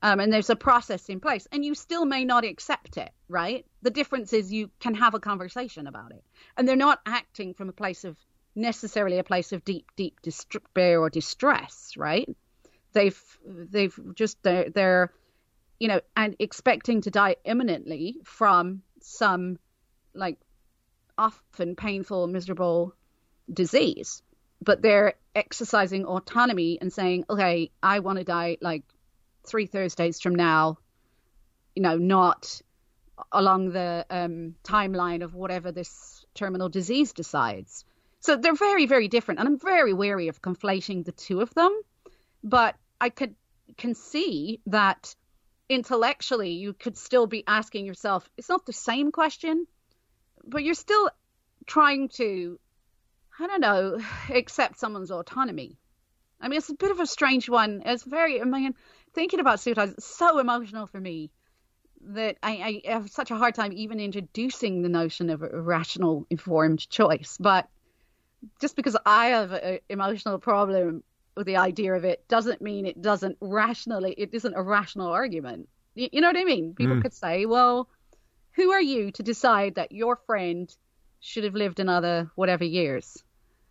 Um, 0.01 0.19
and 0.19 0.33
there's 0.33 0.49
a 0.49 0.55
process 0.55 1.07
in 1.07 1.21
place 1.21 1.47
and 1.51 1.63
you 1.63 1.75
still 1.75 2.03
may 2.03 2.25
not 2.25 2.43
accept 2.43 2.97
it 2.97 3.11
right? 3.29 3.65
The 3.81 3.89
difference 3.89 4.31
is 4.31 4.53
you 4.53 4.69
can 4.79 4.93
have 4.93 5.15
a 5.15 5.19
conversation 5.19 5.87
about 5.87 6.11
it. 6.11 6.23
And 6.55 6.67
they're 6.67 6.75
not 6.75 6.99
acting 7.05 7.55
from 7.55 7.67
a 7.67 7.73
place 7.73 8.03
of 8.03 8.15
necessarily 8.55 9.17
a 9.19 9.23
place 9.23 9.51
of 9.51 9.63
deep 9.65 9.87
deep 9.95 10.21
despair 10.21 10.99
or 10.99 11.09
distress 11.09 11.93
right 11.97 12.29
they've 12.93 13.21
they've 13.45 13.99
just 14.15 14.41
they're, 14.43 14.69
they're 14.69 15.11
you 15.79 15.87
know 15.87 16.01
and 16.15 16.35
expecting 16.39 17.01
to 17.01 17.11
die 17.11 17.35
imminently 17.45 18.17
from 18.23 18.81
some 19.01 19.57
like 20.13 20.37
often 21.17 21.75
painful 21.75 22.27
miserable 22.27 22.93
disease 23.51 24.21
but 24.61 24.81
they're 24.81 25.13
exercising 25.35 26.05
autonomy 26.05 26.77
and 26.79 26.93
saying 26.93 27.25
okay 27.29 27.71
i 27.81 27.99
want 27.99 28.17
to 28.19 28.23
die 28.23 28.57
like 28.61 28.83
three 29.45 29.65
Thursdays 29.65 30.19
from 30.21 30.35
now, 30.35 30.77
you 31.75 31.83
know, 31.83 31.97
not 31.97 32.61
along 33.31 33.71
the 33.71 34.05
um, 34.09 34.55
timeline 34.63 35.23
of 35.23 35.33
whatever 35.33 35.71
this 35.71 36.25
terminal 36.33 36.69
disease 36.69 37.13
decides. 37.13 37.85
So 38.23 38.37
they're 38.37 38.55
very, 38.55 38.85
very 38.85 39.09
different. 39.09 39.41
And 39.41 39.49
I'm 39.49 39.59
very 39.59 39.93
wary 39.93 40.29
of 40.29 40.41
conflating 40.41 41.03
the 41.03 41.11
two 41.11 41.41
of 41.41 41.53
them. 41.55 41.77
But 42.41 42.75
I 42.99 43.09
could 43.09 43.35
can 43.77 43.95
see 43.95 44.61
that 44.67 45.13
intellectually 45.67 46.51
you 46.51 46.73
could 46.73 46.97
still 46.97 47.27
be 47.27 47.43
asking 47.47 47.85
yourself, 47.85 48.29
it's 48.37 48.47
not 48.47 48.65
the 48.65 48.73
same 48.73 49.11
question, 49.11 49.65
but 50.45 50.63
you're 50.63 50.73
still 50.73 51.09
trying 51.65 52.07
to, 52.09 52.59
I 53.39 53.47
don't 53.47 53.61
know, 53.61 53.99
accept 54.29 54.79
someone's 54.79 55.11
autonomy. 55.11 55.77
I 56.39 56.47
mean, 56.47 56.57
it's 56.57 56.69
a 56.69 56.75
bit 56.75 56.91
of 56.91 57.01
a 57.01 57.05
strange 57.05 57.49
one. 57.49 57.83
It's 57.85 58.03
very, 58.03 58.39
I 58.41 58.45
mean, 58.45 58.73
thinking 59.13 59.41
about 59.41 59.59
suicide 59.59 59.95
is 59.97 60.05
so 60.05 60.39
emotional 60.39 60.87
for 60.87 60.99
me 60.99 61.29
that 62.05 62.37
I, 62.41 62.81
I, 62.85 62.91
have 62.91 63.09
such 63.09 63.31
a 63.31 63.37
hard 63.37 63.55
time 63.55 63.71
even 63.73 63.99
introducing 63.99 64.81
the 64.81 64.89
notion 64.89 65.29
of 65.29 65.41
a 65.41 65.61
rational, 65.61 66.25
informed 66.29 66.89
choice. 66.89 67.37
But 67.39 67.69
just 68.59 68.75
because 68.75 68.97
I 69.05 69.27
have 69.27 69.51
an 69.51 69.79
emotional 69.89 70.39
problem 70.39 71.03
with 71.35 71.47
the 71.47 71.57
idea 71.57 71.93
of 71.93 72.05
it 72.05 72.27
doesn't 72.27 72.61
mean 72.61 72.85
it 72.85 73.01
doesn't 73.01 73.37
rationally, 73.41 74.13
it 74.17 74.29
isn't 74.33 74.53
a 74.55 74.61
rational 74.61 75.07
argument. 75.07 75.67
You, 75.95 76.09
you 76.11 76.21
know 76.21 76.27
what 76.27 76.37
I 76.37 76.43
mean? 76.43 76.75
People 76.75 76.97
mm. 76.97 77.01
could 77.01 77.13
say, 77.13 77.45
well, 77.45 77.89
who 78.53 78.71
are 78.71 78.81
you 78.81 79.11
to 79.11 79.23
decide 79.23 79.75
that 79.75 79.91
your 79.91 80.15
friend 80.27 80.73
should 81.19 81.43
have 81.43 81.55
lived 81.55 81.79
another 81.79 82.29
whatever 82.35 82.63
years? 82.63 83.23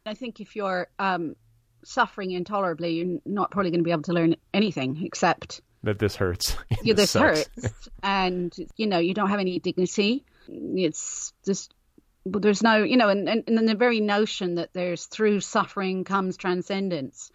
I 0.05 0.15
think 0.15 0.41
if 0.41 0.57
you're 0.57 0.89
um, 0.99 1.37
suffering 1.85 2.33
intolerably, 2.33 2.95
you're 2.95 3.21
not 3.25 3.51
probably 3.51 3.71
going 3.71 3.81
to 3.81 3.85
be 3.85 3.93
able 3.93 4.03
to 4.03 4.13
learn 4.13 4.37
anything 4.53 5.05
except 5.05 5.61
that 5.85 5.99
this 5.99 6.17
hurts. 6.17 6.57
yeah, 6.83 6.95
this, 6.95 7.13
this 7.13 7.21
hurts, 7.21 7.89
and 8.03 8.55
you 8.77 8.87
know 8.87 8.99
you 8.99 9.15
don't 9.15 9.31
have 9.31 9.41
any 9.41 9.59
dignity. 9.59 10.25
It's 10.49 11.33
just 11.45 11.75
but 12.25 12.43
there's 12.43 12.63
no 12.63 12.83
you 12.83 12.97
know 12.97 13.09
and, 13.09 13.29
and, 13.29 13.45
and 13.47 13.69
the 13.69 13.75
very 13.75 14.01
notion 14.01 14.57
that 14.57 14.73
there's 14.73 15.07
through 15.07 15.41
suffering 15.41 16.05
comes 16.05 16.37
transcendence 16.37 17.31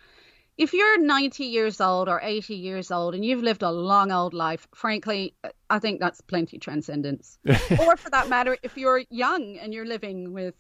if 0.58 0.74
you're 0.74 1.00
90 1.00 1.44
years 1.44 1.80
old 1.80 2.10
or 2.10 2.20
80 2.22 2.56
years 2.56 2.90
old 2.90 3.14
and 3.14 3.24
you've 3.24 3.44
lived 3.44 3.64
a 3.64 3.72
long 3.72 4.12
old 4.12 4.34
life 4.34 4.68
frankly 4.74 5.36
i 5.70 5.80
think 5.80 6.00
that's 6.00 6.22
plenty 6.22 6.58
transcendence 6.58 7.38
or 7.80 7.98
for 7.98 8.10
that 8.10 8.30
matter 8.30 8.58
if 8.64 8.78
you're 8.78 9.04
young 9.10 9.58
and 9.58 9.74
you're 9.74 9.86
living 9.86 10.34
with 10.34 10.56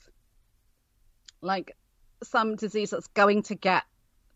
like 1.41 1.75
some 2.23 2.55
disease 2.55 2.89
that's 2.89 3.07
going 3.07 3.43
to 3.43 3.55
get 3.55 3.83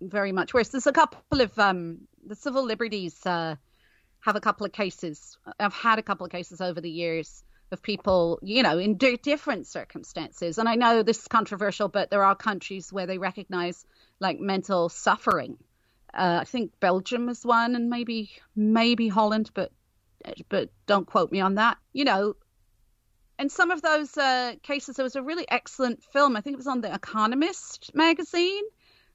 very 0.02 0.32
much 0.32 0.54
worse. 0.54 0.70
There's 0.70 0.88
a 0.88 0.92
couple 0.92 1.42
of 1.42 1.58
um, 1.60 2.00
the 2.26 2.36
civil 2.36 2.66
liberties 2.66 3.24
uh, 3.26 3.56
have 4.22 4.36
a 4.36 4.42
couple 4.42 4.66
of 4.66 4.72
cases. 4.72 5.38
I've 5.60 5.74
had 5.74 6.00
a 6.00 6.04
couple 6.04 6.26
of 6.26 6.32
cases 6.32 6.62
over 6.62 6.82
the 6.82 6.90
years 6.90 7.44
of 7.72 7.82
people, 7.82 8.40
you 8.42 8.64
know, 8.64 8.78
in 8.78 8.96
d- 8.96 9.18
different 9.18 9.68
circumstances. 9.68 10.58
And 10.58 10.68
I 10.68 10.76
know 10.76 11.04
this 11.04 11.20
is 11.20 11.28
controversial, 11.28 11.88
but 11.88 12.10
there 12.10 12.24
are 12.24 12.36
countries 12.36 12.92
where 12.92 13.06
they 13.06 13.18
recognize 13.18 13.86
like 14.20 14.40
mental 14.40 14.90
suffering. 14.90 15.58
Uh, 16.14 16.40
I 16.42 16.44
think 16.44 16.72
Belgium 16.80 17.30
is 17.30 17.46
one, 17.46 17.76
and 17.76 17.90
maybe 17.90 18.32
maybe 18.56 19.08
Holland, 19.08 19.52
but 19.54 19.72
but 20.50 20.70
don't 20.86 21.08
quote 21.08 21.32
me 21.32 21.40
on 21.40 21.56
that. 21.56 21.78
You 21.94 22.04
know, 22.04 22.36
and 23.40 23.52
some 23.52 23.72
of 23.72 23.82
those 23.82 24.18
uh, 24.18 24.54
cases, 24.62 24.98
there 24.98 25.04
was 25.04 25.16
a 25.16 25.24
really 25.24 25.46
excellent 25.50 26.04
film. 26.04 26.36
I 26.36 26.42
think 26.42 26.56
it 26.56 26.58
was 26.58 26.68
on 26.68 26.82
the 26.82 26.94
Economist 26.94 27.92
magazine 27.94 28.64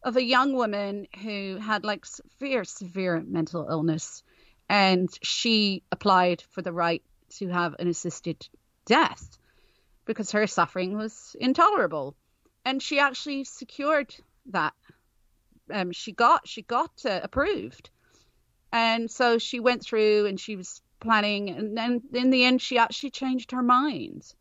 of 0.02 0.16
a 0.16 0.22
young 0.22 0.54
woman 0.54 1.06
who 1.22 1.58
had 1.58 1.84
like 1.84 2.06
severe, 2.06 2.64
severe 2.64 3.22
mental 3.26 3.66
illness, 3.68 4.22
and 4.68 5.08
she 5.22 5.82
applied 5.92 6.42
for 6.50 6.62
the 6.62 6.72
right 6.72 7.02
to 7.38 7.48
have 7.48 7.74
an 7.78 7.88
assisted 7.88 8.48
death 8.84 9.38
because 10.04 10.30
her 10.32 10.46
suffering 10.46 10.96
was 10.96 11.36
intolerable, 11.38 12.14
and 12.64 12.82
she 12.82 12.98
actually 12.98 13.44
secured 13.44 14.14
that. 14.46 14.72
Um, 15.72 15.90
she 15.90 16.12
got 16.12 16.46
she 16.46 16.62
got 16.62 16.92
uh, 17.04 17.20
approved, 17.22 17.90
and 18.72 19.10
so 19.10 19.38
she 19.38 19.58
went 19.58 19.82
through 19.82 20.26
and 20.26 20.38
she 20.38 20.54
was 20.56 20.80
planning, 21.00 21.50
and 21.50 21.76
then 21.76 22.02
in 22.12 22.30
the 22.30 22.44
end 22.44 22.62
she 22.62 22.78
actually 22.78 23.10
changed 23.10 23.50
her 23.50 23.62
mind. 23.62 24.32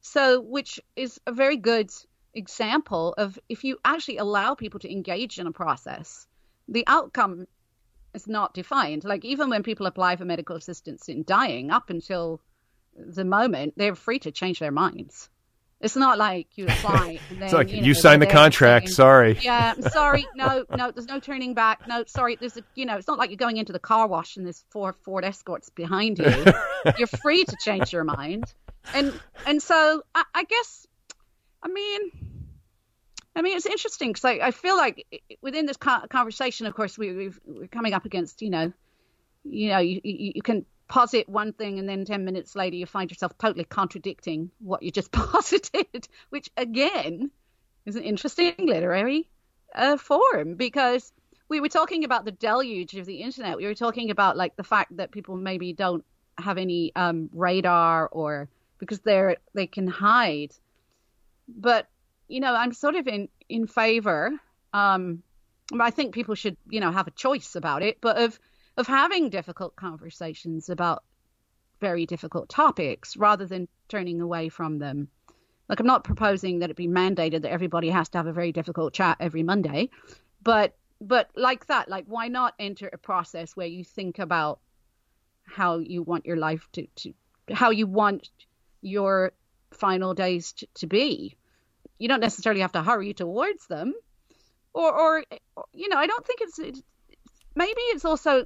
So, 0.00 0.40
which 0.40 0.80
is 0.96 1.20
a 1.26 1.32
very 1.32 1.56
good 1.56 1.90
example 2.34 3.14
of 3.16 3.38
if 3.48 3.62
you 3.62 3.78
actually 3.84 4.16
allow 4.16 4.54
people 4.54 4.80
to 4.80 4.90
engage 4.90 5.38
in 5.38 5.46
a 5.46 5.52
process, 5.52 6.26
the 6.68 6.84
outcome 6.88 7.46
is 8.14 8.26
not 8.26 8.54
defined. 8.54 9.04
Like 9.04 9.24
even 9.24 9.50
when 9.50 9.62
people 9.62 9.86
apply 9.86 10.16
for 10.16 10.24
medical 10.24 10.56
assistance 10.56 11.08
in 11.08 11.24
dying, 11.24 11.70
up 11.70 11.90
until 11.90 12.40
the 12.96 13.24
moment, 13.24 13.74
they're 13.76 13.94
free 13.94 14.18
to 14.20 14.30
change 14.30 14.58
their 14.58 14.72
minds. 14.72 15.28
It's 15.80 15.96
not 15.96 16.16
like 16.16 16.46
you 16.54 16.66
apply. 16.68 17.18
And 17.28 17.38
then, 17.38 17.44
it's 17.44 17.52
like 17.52 17.70
you, 17.70 17.78
you, 17.78 17.86
know, 17.88 17.92
signed 17.92 18.22
the 18.22 18.26
contract. 18.26 18.86
saying, 18.86 18.94
Sorry. 18.94 19.38
Yeah, 19.40 19.74
I'm 19.76 19.82
sorry. 19.82 20.26
No, 20.34 20.64
no, 20.74 20.90
there's 20.90 21.06
no 21.06 21.20
turning 21.20 21.54
back. 21.54 21.86
No, 21.86 22.04
sorry. 22.06 22.36
There's 22.36 22.56
a, 22.56 22.62
you 22.74 22.86
know, 22.86 22.96
it's 22.96 23.06
not 23.06 23.18
like 23.18 23.30
you're 23.30 23.36
going 23.36 23.58
into 23.58 23.72
the 23.72 23.78
car 23.78 24.06
wash 24.06 24.36
and 24.36 24.46
there's 24.46 24.64
four 24.70 24.92
Ford 24.92 25.24
Escorts 25.24 25.68
behind 25.70 26.18
you. 26.18 26.44
you're 26.98 27.06
free 27.06 27.44
to 27.44 27.56
change 27.60 27.92
your 27.92 28.04
mind, 28.04 28.44
and 28.94 29.12
and 29.46 29.62
so 29.62 30.02
I, 30.14 30.24
I 30.34 30.44
guess, 30.44 30.86
I 31.62 31.68
mean, 31.68 32.31
I 33.34 33.42
mean, 33.42 33.56
it's 33.56 33.66
interesting 33.66 34.10
because 34.10 34.24
I, 34.24 34.46
I 34.46 34.50
feel 34.50 34.76
like 34.76 35.06
within 35.40 35.66
this 35.66 35.76
conversation, 35.76 36.66
of 36.66 36.74
course, 36.74 36.98
we, 36.98 37.30
we're 37.46 37.66
coming 37.68 37.94
up 37.94 38.04
against, 38.04 38.42
you 38.42 38.50
know, 38.50 38.72
you 39.44 39.70
know, 39.70 39.78
you, 39.78 40.00
you, 40.04 40.32
you 40.36 40.42
can 40.42 40.66
posit 40.88 41.28
one 41.28 41.54
thing 41.54 41.78
and 41.78 41.88
then 41.88 42.04
10 42.04 42.24
minutes 42.24 42.54
later 42.54 42.76
you 42.76 42.84
find 42.84 43.10
yourself 43.10 43.36
totally 43.38 43.64
contradicting 43.64 44.50
what 44.58 44.82
you 44.82 44.90
just 44.90 45.10
posited, 45.12 46.06
which 46.28 46.50
again 46.56 47.30
is 47.86 47.96
an 47.96 48.02
interesting 48.02 48.54
literary 48.58 49.28
uh, 49.74 49.96
form 49.96 50.54
because 50.54 51.12
we 51.48 51.60
were 51.60 51.68
talking 51.68 52.04
about 52.04 52.24
the 52.24 52.32
deluge 52.32 52.94
of 52.94 53.06
the 53.06 53.22
internet. 53.22 53.56
We 53.56 53.66
were 53.66 53.74
talking 53.74 54.10
about 54.10 54.36
like 54.36 54.56
the 54.56 54.64
fact 54.64 54.96
that 54.98 55.10
people 55.10 55.36
maybe 55.36 55.72
don't 55.72 56.04
have 56.38 56.58
any 56.58 56.94
um, 56.94 57.30
radar 57.32 58.08
or 58.08 58.48
because 58.78 59.00
they're 59.00 59.36
they 59.54 59.66
can 59.66 59.86
hide. 59.86 60.52
But 61.48 61.88
you 62.32 62.40
know, 62.40 62.54
I'm 62.54 62.72
sort 62.72 62.94
of 62.94 63.06
in 63.06 63.28
in 63.48 63.66
favor. 63.66 64.30
Um, 64.72 65.22
I 65.78 65.90
think 65.90 66.14
people 66.14 66.34
should 66.34 66.56
you 66.68 66.80
know 66.80 66.90
have 66.90 67.06
a 67.06 67.12
choice 67.12 67.56
about 67.56 67.82
it, 67.82 67.98
but 68.00 68.16
of 68.16 68.38
of 68.78 68.86
having 68.86 69.28
difficult 69.28 69.76
conversations 69.76 70.70
about 70.70 71.04
very 71.80 72.06
difficult 72.06 72.48
topics 72.48 73.16
rather 73.16 73.44
than 73.44 73.68
turning 73.88 74.20
away 74.22 74.48
from 74.48 74.78
them. 74.78 75.08
Like 75.68 75.80
I'm 75.80 75.86
not 75.86 76.04
proposing 76.04 76.60
that 76.60 76.70
it 76.70 76.76
be 76.76 76.88
mandated 76.88 77.42
that 77.42 77.52
everybody 77.52 77.90
has 77.90 78.08
to 78.10 78.18
have 78.18 78.26
a 78.26 78.32
very 78.32 78.52
difficult 78.52 78.94
chat 78.94 79.18
every 79.20 79.42
Monday, 79.42 79.90
but 80.42 80.74
but 81.02 81.28
like 81.36 81.66
that, 81.66 81.90
like 81.90 82.06
why 82.06 82.28
not 82.28 82.54
enter 82.58 82.88
a 82.90 82.98
process 82.98 83.54
where 83.56 83.66
you 83.66 83.84
think 83.84 84.18
about 84.18 84.60
how 85.44 85.78
you 85.78 86.02
want 86.02 86.24
your 86.24 86.36
life 86.36 86.66
to, 86.72 86.86
to 86.96 87.12
how 87.52 87.70
you 87.70 87.86
want 87.86 88.30
your 88.80 89.32
final 89.72 90.14
days 90.14 90.52
to, 90.52 90.66
to 90.74 90.86
be. 90.86 91.36
You 92.02 92.08
don't 92.08 92.18
necessarily 92.18 92.62
have 92.62 92.72
to 92.72 92.82
hurry 92.82 93.14
towards 93.14 93.68
them, 93.68 93.94
or 94.74 94.92
or 94.92 95.24
you 95.72 95.88
know 95.88 95.96
I 95.96 96.08
don't 96.08 96.26
think 96.26 96.40
it's, 96.40 96.58
maybe 97.54 97.80
it's 97.92 98.04
also 98.04 98.44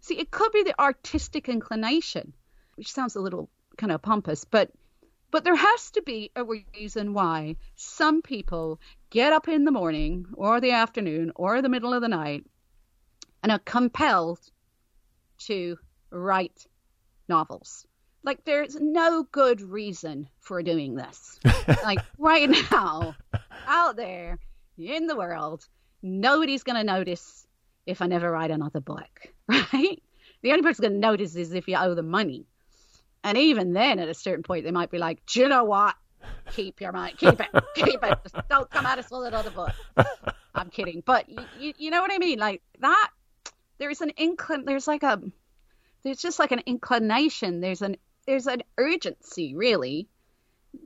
see 0.00 0.18
it 0.18 0.30
could 0.30 0.52
be 0.52 0.62
the 0.62 0.80
artistic 0.80 1.50
inclination, 1.50 2.32
which 2.76 2.90
sounds 2.90 3.14
a 3.14 3.20
little 3.20 3.50
kind 3.76 3.92
of 3.92 4.00
pompous, 4.00 4.46
but 4.46 4.70
but 5.30 5.44
there 5.44 5.54
has 5.54 5.90
to 5.90 6.00
be 6.00 6.30
a 6.34 6.44
reason 6.44 7.12
why 7.12 7.56
some 7.74 8.22
people 8.22 8.80
get 9.10 9.34
up 9.34 9.48
in 9.48 9.64
the 9.64 9.70
morning 9.70 10.24
or 10.32 10.62
the 10.62 10.70
afternoon 10.70 11.30
or 11.34 11.60
the 11.60 11.68
middle 11.68 11.92
of 11.92 12.00
the 12.00 12.08
night 12.08 12.46
and 13.42 13.52
are 13.52 13.58
compelled 13.58 14.40
to 15.40 15.76
write 16.10 16.66
novels. 17.28 17.86
Like 18.24 18.44
there's 18.44 18.74
no 18.74 19.22
good 19.30 19.60
reason 19.60 20.28
for 20.40 20.62
doing 20.62 20.94
this. 20.94 21.38
like 21.84 22.00
right 22.18 22.48
now, 22.72 23.14
out 23.66 23.96
there 23.96 24.38
in 24.78 25.06
the 25.06 25.14
world, 25.14 25.66
nobody's 26.02 26.62
going 26.62 26.76
to 26.76 26.84
notice 26.84 27.46
if 27.86 28.00
I 28.00 28.06
never 28.06 28.30
write 28.30 28.50
another 28.50 28.80
book, 28.80 29.28
right? 29.48 30.02
The 30.42 30.50
only 30.50 30.62
person 30.62 30.82
going 30.82 30.94
to 30.94 30.98
notice 30.98 31.36
is 31.36 31.52
if 31.52 31.68
you 31.68 31.76
owe 31.76 31.94
them 31.94 32.08
money. 32.08 32.46
And 33.22 33.38
even 33.38 33.72
then, 33.72 33.98
at 33.98 34.08
a 34.08 34.14
certain 34.14 34.42
point, 34.42 34.64
they 34.64 34.70
might 34.70 34.90
be 34.90 34.98
like, 34.98 35.24
do 35.26 35.40
you 35.40 35.48
know 35.48 35.64
what? 35.64 35.94
Keep 36.52 36.80
your 36.80 36.92
money, 36.92 37.14
keep 37.16 37.40
it, 37.40 37.48
keep 37.74 38.02
it. 38.02 38.18
Just 38.22 38.48
don't 38.48 38.70
come 38.70 38.86
at 38.86 38.98
us 38.98 39.10
with 39.10 39.26
another 39.26 39.50
book. 39.50 39.72
I'm 40.54 40.70
kidding. 40.70 41.02
But 41.04 41.28
you, 41.28 41.38
you, 41.58 41.74
you 41.76 41.90
know 41.90 42.00
what 42.00 42.12
I 42.12 42.18
mean? 42.18 42.38
Like 42.38 42.62
that, 42.80 43.10
there's 43.78 44.00
an 44.00 44.12
inclin, 44.18 44.64
there's 44.64 44.86
like 44.86 45.02
a, 45.02 45.20
there's 46.02 46.18
just 46.18 46.38
like 46.38 46.52
an 46.52 46.62
inclination. 46.66 47.60
There's 47.60 47.82
an, 47.82 47.96
there's 48.26 48.46
an 48.46 48.62
urgency 48.78 49.54
really 49.54 50.08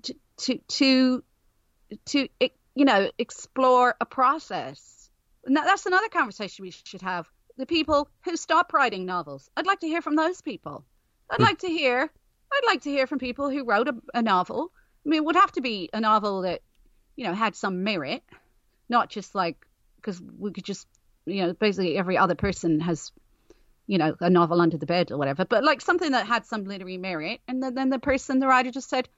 to, 0.03 0.15
to, 0.39 0.59
to, 0.69 1.25
to, 2.07 2.29
you 2.75 2.85
know, 2.85 3.11
explore 3.19 3.95
a 4.01 4.07
process. 4.07 5.11
And 5.45 5.57
that, 5.57 5.65
that's 5.65 5.87
another 5.87 6.09
conversation 6.09 6.65
we 6.65 6.71
should 6.71 7.03
have. 7.03 7.27
The 7.57 7.67
people 7.67 8.09
who 8.25 8.37
stop 8.37 8.73
writing 8.73 9.05
novels. 9.05 9.51
I'd 9.57 9.67
like 9.67 9.81
to 9.81 9.89
hear 9.89 10.03
from 10.03 10.17
those 10.17 10.41
people. 10.41 10.85
I'd 11.31 11.37
hmm. 11.37 11.43
like 11.43 11.59
to 11.61 11.69
hear. 11.69 12.11
I'd 12.53 12.67
like 12.67 12.83
to 12.83 12.91
hear 12.91 13.07
from 13.07 13.19
people 13.19 13.51
who 13.51 13.65
wrote 13.65 13.89
a, 13.89 13.95
a 14.15 14.23
novel. 14.23 14.71
I 15.05 15.09
mean, 15.09 15.19
it 15.19 15.25
would 15.25 15.37
have 15.37 15.53
to 15.53 15.61
be 15.61 15.91
a 15.93 16.01
novel 16.01 16.43
that, 16.43 16.63
you 17.17 17.25
know, 17.25 17.35
had 17.35 17.57
some 17.57 17.85
merit, 17.85 18.23
not 18.89 19.11
just 19.11 19.35
like 19.35 19.57
because 19.97 20.23
we 20.39 20.53
could 20.53 20.65
just, 20.65 20.87
you 21.27 21.47
know, 21.47 21.53
basically 21.53 21.97
every 21.97 22.17
other 22.17 22.35
person 22.35 22.81
has, 22.81 23.13
you 23.89 23.97
know, 23.99 24.15
a 24.21 24.31
novel 24.31 24.61
under 24.61 24.77
the 24.77 24.87
bed 24.87 25.11
or 25.11 25.17
whatever. 25.17 25.45
But 25.45 25.65
like 25.65 25.81
something 25.81 26.13
that 26.13 26.27
had 26.27 26.47
some 26.47 26.65
literary 26.65 26.99
merit, 26.99 27.41
and 27.49 27.61
then, 27.61 27.75
then 27.75 27.89
the 27.89 27.99
person, 27.99 28.39
the 28.39 28.47
writer, 28.47 28.71
just 28.71 28.91
said, 28.91 29.09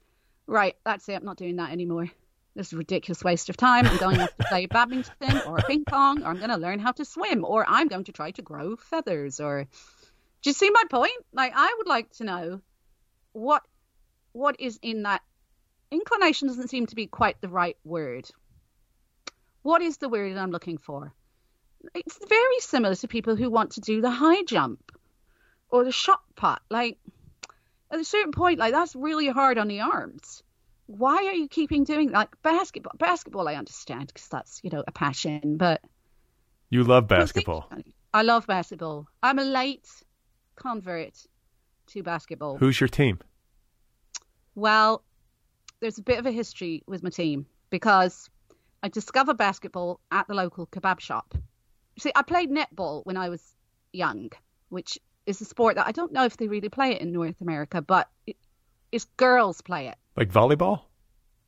right, 0.47 0.77
that's 0.85 1.09
it. 1.09 1.17
I'm 1.17 1.25
not 1.25 1.37
doing 1.37 1.57
that 1.57 1.73
anymore. 1.73 2.09
This 2.55 2.69
is 2.69 2.73
a 2.73 2.77
ridiculous 2.77 3.23
waste 3.23 3.49
of 3.49 3.57
time. 3.57 3.87
I'm 3.87 3.97
going 3.99 4.21
off 4.21 4.37
to 4.37 4.45
play 4.45 4.67
badminton 4.67 5.43
or 5.47 5.59
ping 5.59 5.85
pong, 5.85 6.23
or 6.23 6.29
I'm 6.29 6.39
going 6.39 6.51
to 6.51 6.57
learn 6.57 6.79
how 6.79 6.93
to 6.93 7.05
swim, 7.05 7.45
or 7.45 7.65
I'm 7.69 7.89
going 7.89 8.05
to 8.05 8.13
try 8.13 8.31
to 8.31 8.43
grow 8.43 8.77
feathers, 8.77 9.41
or 9.41 9.65
do 10.43 10.51
you 10.51 10.55
see 10.55 10.71
my 10.71 10.85
point? 10.89 11.13
Like, 11.33 11.53
I 11.55 11.75
would 11.79 11.89
like 11.89 12.11
to 12.15 12.25
know 12.25 12.61
what 13.33 13.63
what 14.33 14.57
is 14.61 14.79
in 14.83 15.03
that 15.03 15.23
inclination 15.91 16.47
doesn't 16.47 16.69
seem 16.69 16.87
to 16.87 16.95
be 16.95 17.07
quite 17.09 17.41
the 17.41 17.49
right 17.49 17.77
word. 17.85 18.29
What 19.63 19.83
is 19.83 19.97
the 19.97 20.09
word 20.09 20.37
I'm 20.37 20.53
looking 20.53 20.79
for? 20.79 21.13
It's 21.95 22.19
very 22.29 22.61
similar 22.61 22.95
to 22.97 23.09
people 23.09 23.37
who 23.37 23.51
want 23.51 23.73
to 23.73 23.81
do 23.81 24.01
the 24.01 24.11
high 24.11 24.43
jump 24.43 24.93
or 25.71 25.85
the 25.85 25.93
shot 25.93 26.21
put. 26.37 26.59
Like, 26.71 26.99
at 27.91 28.01
a 28.01 28.05
certain 28.05 28.33
point, 28.33 28.59
like 28.59 28.73
that's 28.73 28.95
really 28.95 29.29
hard 29.29 29.59
on 29.59 29.69
the 29.69 29.81
arms. 29.81 30.43
Why 30.87 31.17
are 31.27 31.35
you 31.35 31.49
keeping 31.49 31.85
doing 31.85 32.11
like 32.11 32.31
basketball? 32.43 32.93
Basketball, 32.99 33.49
I 33.49 33.55
understand 33.55 34.09
because 34.09 34.29
that's 34.29 34.61
you 34.63 34.71
know 34.71 34.85
a 34.87 34.93
passion, 34.93 35.57
but 35.57 35.81
You 36.69 36.85
love 36.85 37.09
basketball. 37.09 37.71
I 38.13 38.23
love 38.23 38.47
basketball. 38.47 39.07
I'm 39.23 39.39
a 39.39 39.45
late 39.45 39.89
convert 40.57 41.15
to 41.89 42.03
basketball. 42.03 42.59
Who's 42.59 42.81
your 42.81 42.89
team? 42.89 43.19
Well, 44.55 45.03
there's 45.81 45.99
a 45.99 46.03
bit 46.03 46.19
of 46.19 46.27
a 46.27 46.31
history 46.33 46.83
with 46.87 47.03
my 47.03 47.11
team 47.11 47.47
because 47.71 48.29
I 48.83 48.89
discovered 48.89 49.37
basketball 49.37 50.01
at 50.11 50.27
the 50.29 50.35
local 50.35 50.67
kebab 50.67 51.01
shop. 51.01 51.35
See, 52.01 52.13
I 52.15 52.23
played 52.23 52.51
netball 52.51 53.05
when 53.05 53.17
I 53.17 53.29
was 53.29 53.43
young, 53.93 54.31
which 54.69 54.99
is 55.27 55.41
a 55.41 55.45
sport 55.45 55.77
that 55.77 55.87
I 55.87 55.93
don't 55.93 56.13
know 56.13 56.25
if 56.25 56.37
they 56.37 56.49
really 56.49 56.69
play 56.69 56.93
it 56.93 57.01
in 57.01 57.13
North 57.13 57.41
America, 57.41 57.83
but 57.83 58.09
it, 58.27 58.37
it's 58.91 59.05
girls 59.17 59.61
play 59.61 59.89
it. 59.89 59.97
Like 60.17 60.33
volleyball? 60.33 60.83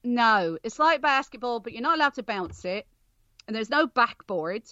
No, 0.04 0.58
it's 0.62 0.78
like 0.78 1.00
basketball, 1.00 1.60
but 1.60 1.72
you're 1.72 1.82
not 1.82 1.96
allowed 1.96 2.14
to 2.14 2.22
bounce 2.22 2.64
it, 2.64 2.86
and 3.46 3.56
there's 3.56 3.70
no 3.70 3.86
backboard, 3.86 4.62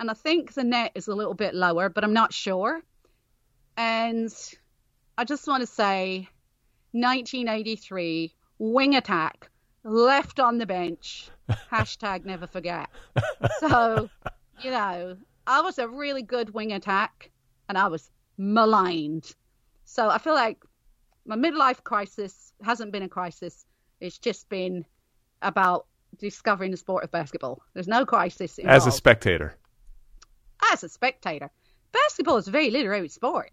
and 0.00 0.10
I 0.10 0.14
think 0.14 0.54
the 0.54 0.64
net 0.64 0.92
is 0.94 1.08
a 1.08 1.14
little 1.14 1.34
bit 1.34 1.54
lower, 1.54 1.88
but 1.88 2.04
I'm 2.04 2.12
not 2.12 2.32
sure. 2.32 2.82
And 3.76 4.32
I 5.16 5.24
just 5.24 5.46
want 5.46 5.60
to 5.60 5.66
say, 5.66 6.28
1983 6.92 8.34
wing 8.58 8.96
attack, 8.96 9.50
left 9.84 10.40
on 10.40 10.58
the 10.58 10.66
bench. 10.66 11.30
Hashtag 11.70 12.24
never 12.24 12.46
forget. 12.46 12.88
So, 13.60 14.08
you 14.62 14.70
know, 14.70 15.16
I 15.48 15.62
was 15.62 15.78
a 15.78 15.88
really 15.88 16.20
good 16.20 16.52
wing 16.52 16.72
attack, 16.72 17.30
and 17.70 17.78
I 17.78 17.88
was 17.88 18.10
maligned. 18.36 19.34
So 19.86 20.10
I 20.10 20.18
feel 20.18 20.34
like 20.34 20.62
my 21.24 21.36
midlife 21.36 21.82
crisis 21.82 22.52
hasn't 22.62 22.92
been 22.92 23.02
a 23.02 23.08
crisis. 23.08 23.64
It's 23.98 24.18
just 24.18 24.50
been 24.50 24.84
about 25.40 25.86
discovering 26.18 26.70
the 26.70 26.76
sport 26.76 27.02
of 27.02 27.10
basketball. 27.10 27.62
There's 27.72 27.88
no 27.88 28.04
crisis 28.04 28.58
involved. 28.58 28.76
As 28.76 28.86
a 28.86 28.92
spectator. 28.92 29.56
As 30.70 30.84
a 30.84 30.88
spectator, 30.90 31.50
basketball 31.92 32.36
is 32.36 32.48
a 32.48 32.50
very 32.50 32.70
literary 32.70 33.08
sport. 33.08 33.50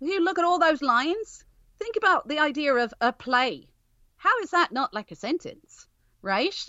If 0.00 0.08
you 0.08 0.24
look 0.24 0.40
at 0.40 0.44
all 0.44 0.58
those 0.58 0.82
lines, 0.82 1.44
think 1.78 1.94
about 1.94 2.26
the 2.26 2.40
idea 2.40 2.74
of 2.74 2.92
a 3.00 3.12
play. 3.12 3.68
How 4.16 4.36
is 4.40 4.50
that 4.50 4.72
not 4.72 4.92
like 4.92 5.12
a 5.12 5.16
sentence, 5.16 5.86
right? 6.20 6.68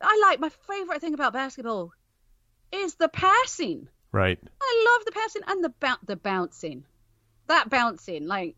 I 0.00 0.18
like 0.22 0.40
my 0.40 0.48
favorite 0.48 1.02
thing 1.02 1.12
about 1.12 1.34
basketball 1.34 1.92
is 2.72 2.94
the 2.94 3.08
passing. 3.08 3.88
Right. 4.18 4.38
I 4.60 4.86
love 4.90 5.04
the 5.06 5.12
passing 5.12 5.42
and 5.46 5.62
the 5.62 5.68
bou- 5.68 6.06
the 6.06 6.16
bouncing. 6.16 6.84
That 7.46 7.70
bouncing, 7.70 8.26
like 8.26 8.56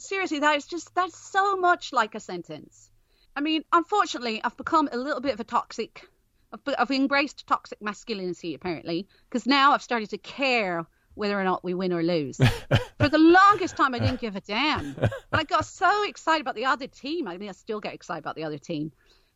seriously, 0.00 0.40
that 0.40 0.56
is 0.56 0.66
just 0.66 0.92
that's 0.96 1.16
so 1.16 1.56
much 1.56 1.92
like 1.92 2.16
a 2.16 2.20
sentence. 2.20 2.90
I 3.36 3.40
mean, 3.40 3.62
unfortunately, 3.72 4.40
I've 4.42 4.56
become 4.56 4.88
a 4.90 4.96
little 4.96 5.20
bit 5.20 5.34
of 5.34 5.38
a 5.38 5.44
toxic. 5.44 6.08
I've, 6.52 6.74
I've 6.76 6.90
embraced 6.90 7.46
toxic 7.46 7.80
masculinity 7.80 8.54
apparently 8.54 9.06
because 9.28 9.46
now 9.46 9.72
I've 9.72 9.82
started 9.82 10.10
to 10.10 10.18
care 10.18 10.84
whether 11.14 11.38
or 11.38 11.44
not 11.44 11.62
we 11.62 11.74
win 11.74 11.92
or 11.92 12.02
lose. 12.02 12.38
For 12.98 13.08
the 13.08 13.18
longest 13.18 13.76
time, 13.76 13.94
I 13.94 14.00
didn't 14.00 14.20
give 14.20 14.34
a 14.34 14.40
damn, 14.40 14.96
and 14.98 15.10
I 15.32 15.44
got 15.44 15.66
so 15.66 16.02
excited 16.08 16.40
about 16.40 16.56
the 16.56 16.64
other 16.64 16.88
team. 16.88 17.28
I 17.28 17.36
mean, 17.36 17.48
I 17.48 17.52
still 17.52 17.78
get 17.78 17.94
excited 17.94 18.24
about 18.24 18.34
the 18.34 18.44
other 18.44 18.58
team 18.58 18.90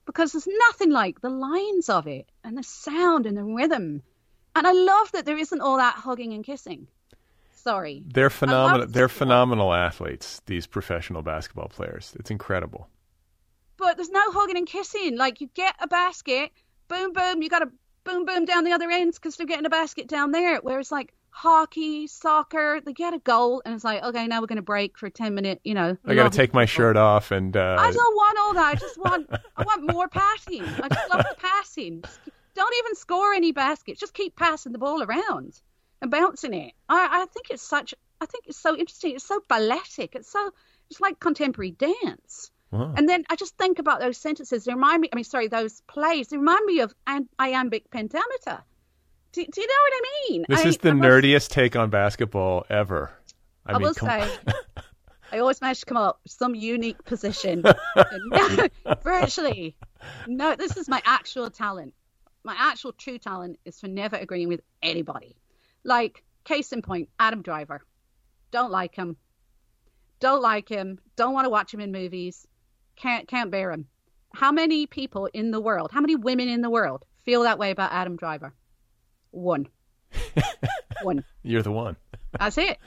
because 0.05 0.33
there's 0.33 0.49
nothing 0.69 0.91
like 0.91 1.21
the 1.21 1.31
lines 1.31 1.89
of 1.89 2.09
it 2.09 2.29
and 2.43 2.59
the 2.59 2.65
sound 2.65 3.27
and 3.27 3.37
the 3.37 3.45
rhythm. 3.45 4.03
And 4.57 4.67
I 4.67 4.73
love 4.73 5.13
that 5.13 5.27
there 5.27 5.39
isn't 5.39 5.61
all 5.61 5.77
that 5.77 5.95
hugging 5.95 6.33
and 6.33 6.45
kissing. 6.45 6.87
Sorry. 7.53 8.03
They're 8.07 8.31
phenomenal. 8.31 8.87
They're 8.87 9.09
phenomenal 9.09 9.73
athletes. 9.75 10.41
These 10.47 10.67
professional 10.67 11.23
basketball 11.23 11.69
players. 11.69 12.15
It's 12.19 12.31
incredible. 12.31 12.89
But 13.77 13.97
there's 13.97 14.11
no 14.11 14.31
hugging 14.33 14.57
and 14.57 14.67
kissing. 14.67 15.17
Like 15.17 15.41
you 15.41 15.49
get 15.55 15.75
a 15.81 15.87
basket, 15.87 16.51
boom, 16.89 17.13
boom, 17.13 17.43
you 17.43 17.49
got 17.49 17.61
to 17.61 17.71
boom, 18.05 18.25
boom 18.25 18.45
down 18.45 18.65
the 18.65 18.73
other 18.73 18.91
ends 18.91 19.19
because 19.19 19.37
they're 19.37 19.47
getting 19.47 19.67
a 19.67 19.71
basket 19.71 20.09
down 20.09 20.33
there. 20.33 20.59
Whereas 20.59 20.91
like 20.91 21.13
hockey, 21.31 22.07
soccer, 22.07 22.81
they 22.85 22.93
get 22.93 23.15
a 23.15 23.19
goal 23.19 23.63
and 23.65 23.75
it's 23.75 23.85
like, 23.85 24.03
okay, 24.03 24.27
now 24.27 24.41
we're 24.41 24.47
going 24.47 24.57
to 24.57 24.63
break 24.63 24.99
for 24.99 25.09
10 25.11 25.35
minutes, 25.35 25.61
you 25.65 25.75
know. 25.75 25.97
I 26.07 26.15
got 26.15 26.31
to 26.31 26.37
take 26.37 26.53
my 26.55 26.65
shirt 26.65 26.97
off 26.97 27.31
and 27.31 27.57
uh, 27.57 27.77
I 27.79 27.93
don't 27.93 28.17
want 28.17 28.39
all 28.39 28.55
that. 28.55 28.65
I 28.67 28.75
just 28.75 28.99
want 28.99 29.29
I 29.57 29.63
want 29.65 29.91
more 29.93 30.09
passing. 30.09 30.65
I 30.65 30.89
just 30.89 31.11
love 31.11 31.25
the 31.29 31.37
passing. 31.39 32.03
Just 32.03 32.25
keep- 32.25 32.35
don't 32.55 32.75
even 32.79 32.95
score 32.95 33.33
any 33.33 33.53
baskets. 33.53 34.01
Just 34.01 34.15
keep 34.15 34.37
passing 34.37 34.73
the 34.73 34.79
ball 34.79 35.03
around 35.03 35.61
and 36.01 36.11
bouncing 36.11 36.55
it. 36.55 36.73
I, 36.89 37.23
I 37.23 37.27
think 37.27 37.51
it's 37.51 37.63
such. 37.63 37.95
I 38.21 38.27
think 38.27 38.45
it's 38.47 38.59
so 38.59 38.77
interesting. 38.77 39.15
It's 39.15 39.27
so 39.27 39.43
balletic. 39.49 40.15
It's 40.15 40.31
so. 40.31 40.53
It's 40.91 41.01
like 41.01 41.21
contemporary 41.21 41.71
dance. 41.71 42.51
Wow. 42.71 42.95
And 42.97 43.09
then 43.09 43.25
I 43.29 43.37
just 43.37 43.57
think 43.57 43.79
about 43.79 44.01
those 44.01 44.17
sentences. 44.17 44.65
They 44.65 44.75
remind 44.75 45.01
me. 45.03 45.09
I 45.13 45.17
mean, 45.17 45.25
sorry, 45.25 45.49
those 45.49 45.81
plays. 45.89 46.29
They 46.29 46.37
remind 46.37 46.65
me 46.67 46.81
of 46.81 46.95
iambic 47.39 47.91
pentameter. 47.91 48.63
Do, 49.33 49.47
do 49.47 49.61
you 49.61 49.67
know 49.67 49.75
what 49.83 49.93
I 49.93 50.03
mean? 50.29 50.45
this 50.49 50.65
I- 50.65 50.69
is 50.69 50.79
the 50.79 50.91
I 50.91 50.93
nerdiest 50.93 51.49
take 51.49 51.77
on 51.77 51.91
basketball 51.91 52.67
ever. 52.69 53.11
I, 53.67 53.73
I, 53.73 53.75
mean, 53.75 53.83
will 53.83 53.95
say, 53.95 54.29
I 55.33 55.39
always 55.39 55.61
manage 55.61 55.81
to 55.81 55.87
come 55.87 55.97
up 55.97 56.21
with 56.25 56.33
some 56.33 56.55
unique 56.55 57.05
position. 57.05 57.63
no, 58.27 58.69
virtually, 59.03 59.77
no. 60.27 60.57
This 60.57 60.77
is 60.77 60.89
my 60.89 61.01
actual 61.05 61.51
talent. 61.51 61.95
My 62.43 62.55
actual 62.59 62.93
true 62.93 63.19
talent 63.19 63.59
is 63.65 63.79
for 63.79 63.89
never 63.89 64.17
agreeing 64.17 64.49
with 64.49 64.61
anybody. 64.83 65.37
Like 65.85 66.23
case 66.45 66.73
in 66.73 66.83
point, 66.83 67.09
Adam 67.19 67.43
Driver. 67.43 67.83
Don't 68.51 68.71
like 68.71 68.95
him. 68.95 69.17
Don't 70.21 70.43
like 70.43 70.69
him. 70.69 70.99
Don't 71.17 71.35
want 71.35 71.47
to 71.47 71.51
watch 71.51 71.73
him 71.73 71.81
in 71.81 71.93
movies. 71.93 72.47
Can't 72.97 73.29
can't 73.29 73.51
bear 73.51 73.71
him. 73.71 73.87
How 74.33 74.53
many 74.53 74.87
people 74.87 75.27
in 75.27 75.51
the 75.51 75.61
world? 75.61 75.91
How 75.93 76.01
many 76.01 76.17
women 76.17 76.49
in 76.49 76.61
the 76.61 76.71
world 76.71 77.05
feel 77.25 77.43
that 77.43 77.59
way 77.59 77.71
about 77.71 77.93
Adam 77.93 78.17
Driver? 78.17 78.55
One. 79.31 79.69
One. 81.03 81.25
You're 81.43 81.63
the 81.63 81.73
one. 81.73 81.97
That's 82.39 82.59
it. 82.59 82.79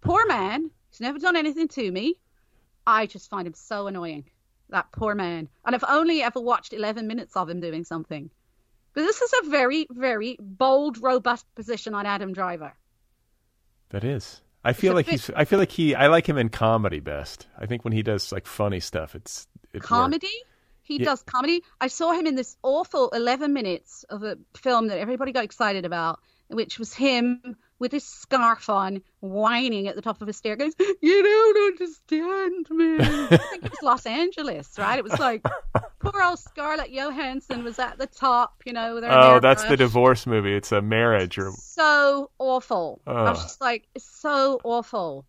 Poor 0.00 0.26
man. 0.26 0.70
He's 0.90 1.00
never 1.00 1.18
done 1.18 1.36
anything 1.36 1.68
to 1.68 1.90
me. 1.90 2.14
I 2.86 3.06
just 3.06 3.28
find 3.28 3.46
him 3.46 3.54
so 3.54 3.86
annoying. 3.86 4.24
That 4.70 4.90
poor 4.92 5.14
man. 5.14 5.48
And 5.64 5.74
I've 5.74 5.84
only 5.86 6.22
ever 6.22 6.40
watched 6.40 6.72
11 6.72 7.06
minutes 7.06 7.36
of 7.36 7.50
him 7.50 7.60
doing 7.60 7.84
something. 7.84 8.30
But 8.94 9.02
this 9.02 9.20
is 9.22 9.32
a 9.44 9.50
very, 9.50 9.86
very 9.90 10.36
bold, 10.40 10.98
robust 11.02 11.46
position 11.54 11.94
on 11.94 12.06
Adam 12.06 12.32
Driver. 12.32 12.74
That 13.90 14.04
is. 14.04 14.40
I 14.64 14.72
feel 14.72 14.94
like 14.94 15.06
bit- 15.06 15.12
he's. 15.12 15.30
I 15.34 15.44
feel 15.44 15.58
like 15.58 15.70
he. 15.72 15.94
I 15.94 16.08
like 16.08 16.28
him 16.28 16.36
in 16.36 16.48
comedy 16.48 17.00
best. 17.00 17.46
I 17.58 17.66
think 17.66 17.84
when 17.84 17.92
he 17.92 18.02
does 18.02 18.30
like 18.32 18.46
funny 18.46 18.80
stuff, 18.80 19.14
it's 19.14 19.46
it 19.72 19.78
works. 19.78 19.86
Comedy? 19.86 20.28
He 20.82 20.98
Yeah. 20.98 21.04
does 21.06 21.22
comedy. 21.22 21.62
I 21.80 21.86
saw 21.86 22.12
him 22.12 22.26
in 22.26 22.34
this 22.34 22.56
awful 22.62 23.10
11 23.10 23.52
minutes 23.52 24.04
of 24.10 24.22
a 24.24 24.36
film 24.56 24.88
that 24.88 24.98
everybody 24.98 25.32
got 25.32 25.44
excited 25.44 25.84
about, 25.84 26.20
which 26.48 26.78
was 26.78 26.92
him 26.92 27.56
with 27.80 27.90
his 27.90 28.04
scarf 28.04 28.68
on, 28.70 29.02
whining 29.18 29.88
at 29.88 29.96
the 29.96 30.02
top 30.02 30.22
of 30.22 30.28
a 30.28 30.32
staircase. 30.32 30.74
You 31.00 31.22
don't 31.22 31.72
understand 31.72 32.70
me. 32.70 32.96
I 33.00 33.36
think 33.38 33.64
it 33.64 33.70
was 33.70 33.82
Los 33.82 34.06
Angeles, 34.06 34.78
right? 34.78 34.98
It 34.98 35.02
was 35.02 35.18
like 35.18 35.42
poor 35.98 36.22
old 36.22 36.38
Scarlett 36.38 36.92
Johansson 36.92 37.64
was 37.64 37.78
at 37.78 37.98
the 37.98 38.06
top, 38.06 38.62
you 38.64 38.72
know. 38.72 38.94
With 38.94 39.04
her 39.04 39.10
Oh, 39.10 39.40
that's 39.40 39.64
the 39.64 39.76
divorce 39.76 40.26
movie. 40.26 40.54
It's 40.54 40.70
a 40.70 40.82
marriage 40.82 41.38
or 41.38 41.50
so 41.56 42.30
awful. 42.38 43.00
I 43.06 43.30
was 43.30 43.42
just 43.42 43.60
like, 43.60 43.88
it's 43.94 44.04
so 44.04 44.60
awful 44.62 45.24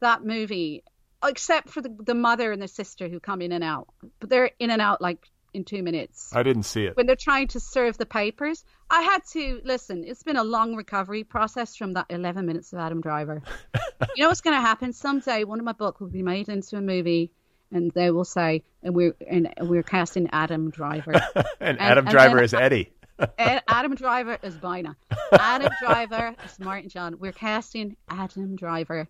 that 0.00 0.24
movie, 0.24 0.82
except 1.22 1.68
for 1.68 1.82
the 1.82 1.94
the 2.00 2.14
mother 2.14 2.50
and 2.50 2.62
the 2.62 2.68
sister 2.68 3.08
who 3.08 3.20
come 3.20 3.42
in 3.42 3.52
and 3.52 3.62
out, 3.62 3.88
but 4.18 4.30
they're 4.30 4.50
in 4.58 4.70
and 4.70 4.80
out 4.80 5.00
like 5.02 5.28
in 5.52 5.64
two 5.64 5.82
minutes. 5.82 6.30
I 6.34 6.42
didn't 6.42 6.64
see 6.64 6.84
it. 6.84 6.96
When 6.96 7.06
they're 7.06 7.16
trying 7.16 7.48
to 7.48 7.60
serve 7.60 7.98
the 7.98 8.06
papers, 8.06 8.64
I 8.88 9.02
had 9.02 9.24
to 9.32 9.60
listen. 9.64 10.04
It's 10.04 10.22
been 10.22 10.36
a 10.36 10.44
long 10.44 10.74
recovery 10.74 11.24
process 11.24 11.76
from 11.76 11.92
that 11.94 12.06
11 12.10 12.46
minutes 12.46 12.72
of 12.72 12.78
Adam 12.78 13.00
Driver. 13.00 13.42
you 14.16 14.22
know 14.22 14.28
what's 14.28 14.40
going 14.40 14.56
to 14.56 14.60
happen 14.60 14.92
someday? 14.92 15.44
One 15.44 15.58
of 15.58 15.64
my 15.64 15.72
book 15.72 16.00
will 16.00 16.08
be 16.08 16.22
made 16.22 16.48
into 16.48 16.76
a 16.76 16.80
movie, 16.80 17.32
and 17.70 17.90
they 17.92 18.10
will 18.10 18.24
say, 18.24 18.62
"And 18.82 18.94
we're 18.94 19.14
and 19.28 19.52
we're 19.60 19.82
casting 19.82 20.28
Adam 20.32 20.70
Driver." 20.70 21.12
And, 21.60 21.78
Adam 21.78 22.06
and 22.06 22.12
Driver 22.12 22.42
is 22.42 22.54
Eddie. 22.54 22.90
Ed- 23.38 23.62
Adam 23.68 23.94
Driver 23.94 24.38
is 24.42 24.54
Bina. 24.54 24.96
Adam 25.30 25.70
Driver 25.82 26.34
is 26.42 26.58
Martin 26.58 26.88
John. 26.88 27.18
We're 27.18 27.32
casting 27.32 27.96
Adam 28.08 28.56
Driver, 28.56 29.06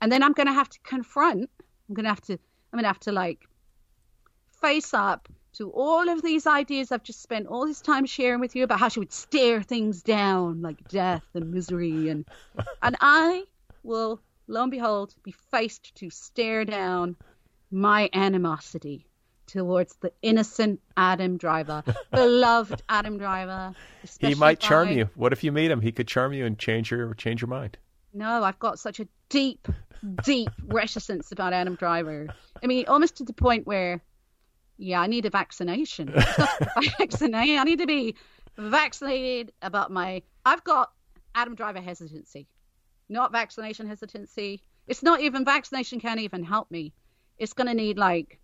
and 0.00 0.10
then 0.10 0.22
I'm 0.22 0.32
going 0.32 0.46
to 0.46 0.52
have 0.52 0.70
to 0.70 0.78
confront. 0.80 1.50
I'm 1.88 1.94
going 1.94 2.04
to 2.04 2.10
have 2.10 2.22
to. 2.22 2.32
I'm 2.32 2.78
going 2.78 2.84
to 2.84 2.88
have 2.88 3.00
to 3.00 3.12
like 3.12 3.46
face 4.60 4.94
up 4.94 5.28
to 5.60 5.70
all 5.72 6.08
of 6.08 6.22
these 6.22 6.46
ideas 6.46 6.90
I've 6.90 7.02
just 7.02 7.22
spent 7.22 7.46
all 7.46 7.66
this 7.66 7.82
time 7.82 8.06
sharing 8.06 8.40
with 8.40 8.56
you 8.56 8.64
about 8.64 8.80
how 8.80 8.88
she 8.88 8.98
would 8.98 9.12
stare 9.12 9.60
things 9.60 10.02
down 10.02 10.62
like 10.62 10.88
death 10.88 11.22
and 11.34 11.52
misery, 11.52 12.08
and 12.08 12.24
and 12.82 12.96
I 13.02 13.44
will, 13.82 14.22
lo 14.48 14.62
and 14.62 14.70
behold, 14.70 15.14
be 15.22 15.32
faced 15.50 15.94
to 15.96 16.08
stare 16.08 16.64
down 16.64 17.14
my 17.70 18.08
animosity 18.14 19.06
towards 19.46 19.96
the 19.96 20.10
innocent 20.22 20.80
Adam 20.96 21.36
Driver, 21.36 21.82
beloved 22.10 22.82
Adam 22.88 23.18
Driver. 23.18 23.74
He 24.18 24.34
might 24.34 24.60
charm 24.60 24.88
by- 24.88 24.94
you. 24.94 25.10
What 25.14 25.34
if 25.34 25.44
you 25.44 25.52
meet 25.52 25.70
him? 25.70 25.82
He 25.82 25.92
could 25.92 26.08
charm 26.08 26.32
you 26.32 26.46
and 26.46 26.58
change 26.58 26.90
your 26.90 27.12
change 27.12 27.42
your 27.42 27.48
mind. 27.48 27.76
No, 28.14 28.42
I've 28.42 28.58
got 28.58 28.78
such 28.78 28.98
a 28.98 29.06
deep, 29.28 29.68
deep 30.24 30.48
reticence 30.68 31.32
about 31.32 31.52
Adam 31.52 31.74
Driver. 31.74 32.28
I 32.62 32.66
mean, 32.66 32.86
almost 32.88 33.16
to 33.18 33.24
the 33.24 33.34
point 33.34 33.66
where, 33.66 34.00
yeah, 34.82 35.00
I 35.00 35.06
need 35.06 35.26
a 35.26 35.30
vaccination. 35.30 36.10
It's 36.14 36.38
not 36.38 36.60
a 36.60 36.90
vaccination. 36.98 37.58
I 37.58 37.64
need 37.64 37.78
to 37.80 37.86
be 37.86 38.16
vaccinated 38.56 39.52
about 39.62 39.90
my. 39.90 40.22
I've 40.44 40.64
got 40.64 40.90
Adam 41.34 41.54
Driver 41.54 41.80
hesitancy, 41.80 42.48
not 43.08 43.30
vaccination 43.32 43.86
hesitancy. 43.86 44.62
It's 44.86 45.02
not 45.02 45.20
even 45.20 45.44
vaccination 45.44 46.00
can't 46.00 46.20
even 46.20 46.42
help 46.42 46.70
me. 46.70 46.92
It's 47.38 47.52
gonna 47.52 47.74
need 47.74 47.98
like 47.98 48.40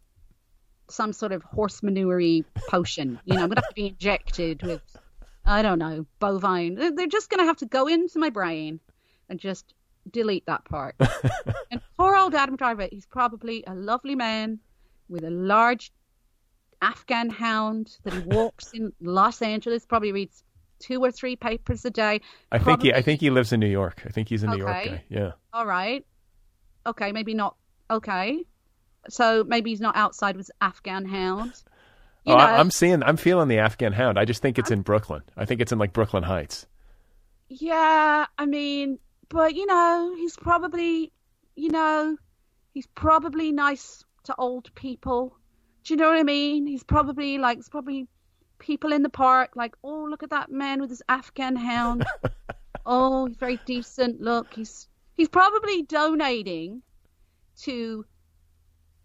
some 0.88 1.12
sort 1.12 1.32
of 1.32 1.42
horse 1.42 1.82
manure 1.82 2.42
potion. 2.68 3.18
You 3.24 3.34
know, 3.34 3.42
I'm 3.42 3.48
gonna 3.48 3.60
have 3.62 3.68
to 3.70 3.74
be 3.74 3.86
injected 3.88 4.62
with, 4.62 4.82
I 5.44 5.62
don't 5.62 5.78
know, 5.78 6.06
bovine. 6.20 6.74
They're- 6.76 6.92
They're 6.94 7.06
just 7.08 7.30
gonna 7.30 7.44
have 7.44 7.56
to 7.58 7.66
go 7.66 7.86
into 7.88 8.18
my 8.18 8.30
brain 8.30 8.78
and 9.28 9.40
just 9.40 9.74
delete 10.10 10.46
that 10.46 10.64
part. 10.64 10.94
and 11.70 11.80
poor 11.96 12.14
old 12.14 12.34
Adam 12.34 12.56
Driver, 12.56 12.86
he's 12.90 13.06
probably 13.06 13.64
a 13.66 13.74
lovely 13.74 14.14
man 14.14 14.60
with 15.08 15.24
a 15.24 15.30
large 15.30 15.92
Afghan 16.82 17.30
hound 17.30 17.96
that 18.04 18.12
he 18.12 18.20
walks 18.20 18.72
in 18.72 18.92
Los 19.00 19.42
Angeles, 19.42 19.86
probably 19.86 20.12
reads 20.12 20.42
two 20.78 21.02
or 21.02 21.10
three 21.10 21.36
papers 21.36 21.84
a 21.84 21.90
day. 21.90 22.20
I 22.52 22.58
think 22.58 22.82
he. 22.82 22.92
I 22.92 23.02
think 23.02 23.20
he 23.20 23.30
lives 23.30 23.52
in 23.52 23.60
New 23.60 23.66
York. 23.66 24.02
I 24.04 24.10
think 24.10 24.28
he's 24.28 24.42
a 24.42 24.46
New 24.46 24.58
York 24.58 24.84
guy. 24.84 25.04
Yeah. 25.08 25.32
All 25.52 25.66
right. 25.66 26.04
Okay, 26.86 27.12
maybe 27.12 27.34
not. 27.34 27.56
Okay. 27.90 28.44
So 29.08 29.44
maybe 29.44 29.70
he's 29.70 29.80
not 29.80 29.96
outside 29.96 30.36
with 30.36 30.50
Afghan 30.60 31.04
hound. 31.04 31.52
You 32.24 32.34
oh, 32.34 32.38
know, 32.38 32.44
I'm 32.44 32.72
seeing. 32.72 33.02
I'm 33.04 33.16
feeling 33.16 33.48
the 33.48 33.58
Afghan 33.58 33.92
Hound. 33.92 34.18
I 34.18 34.24
just 34.24 34.42
think 34.42 34.58
it's 34.58 34.72
in 34.72 34.82
Brooklyn. 34.82 35.22
I 35.36 35.44
think 35.44 35.60
it's 35.60 35.70
in 35.70 35.78
like 35.78 35.92
Brooklyn 35.92 36.24
Heights. 36.24 36.66
Yeah, 37.48 38.26
I 38.36 38.46
mean, 38.46 38.98
but 39.28 39.54
you 39.54 39.64
know, 39.66 40.12
he's 40.16 40.36
probably, 40.36 41.12
you 41.54 41.70
know, 41.70 42.16
he's 42.74 42.88
probably 42.88 43.52
nice 43.52 44.04
to 44.24 44.34
old 44.38 44.74
people. 44.74 45.36
Do 45.86 45.94
you 45.94 45.98
know 45.98 46.10
what 46.10 46.18
I 46.18 46.22
mean? 46.22 46.66
He's 46.66 46.84
probably 46.84 47.38
like, 47.38 47.58
it's 47.58 47.68
probably 47.68 48.08
people 48.58 48.92
in 48.92 49.02
the 49.02 49.08
park, 49.08 49.50
like, 49.54 49.74
oh, 49.82 50.06
look 50.10 50.22
at 50.22 50.30
that 50.30 50.50
man 50.50 50.80
with 50.80 50.90
his 50.90 51.02
Afghan 51.08 51.56
hound. 51.56 52.04
oh, 52.86 53.26
he's 53.26 53.36
very 53.36 53.60
decent. 53.64 54.20
Look, 54.20 54.52
he's 54.54 54.88
he's 55.14 55.28
probably 55.28 55.82
donating 55.82 56.82
to 57.62 58.04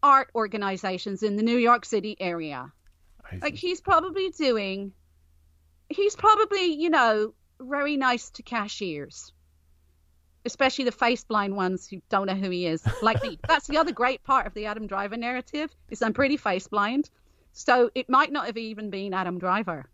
art 0.04 0.30
organizations 0.36 1.24
in 1.24 1.36
the 1.36 1.44
New 1.44 1.58
York 1.58 1.86
City 1.86 2.18
area 2.20 2.72
like 3.42 3.56
he's 3.56 3.80
probably 3.80 4.30
doing 4.32 4.92
he's 5.90 6.16
probably 6.16 6.74
you 6.74 6.90
know 6.90 7.34
very 7.60 7.96
nice 7.96 8.32
to 8.32 8.44
cashiers, 8.44 9.32
especially 10.46 10.86
the 10.86 10.92
face 10.92 11.24
blind 11.24 11.56
ones 11.56 11.88
who 11.88 12.02
don't 12.10 12.28
know 12.28 12.36
who 12.36 12.50
he 12.50 12.66
is, 12.68 12.84
like 13.02 13.22
me. 13.24 13.38
That's 13.48 13.68
the 13.68 13.78
other 13.78 13.92
great 13.92 14.24
part 14.24 14.48
of 14.48 14.54
the 14.54 14.66
Adam 14.66 14.88
Driver 14.88 15.18
narrative 15.18 15.70
is 15.90 16.02
I'm 16.02 16.14
pretty 16.14 16.38
face 16.38 16.68
blind, 16.68 17.10
so 17.54 17.90
it 17.96 18.10
might 18.10 18.32
not 18.32 18.46
have 18.48 18.58
even 18.58 18.90
been 18.90 19.14
Adam 19.14 19.38
Driver, 19.40 19.90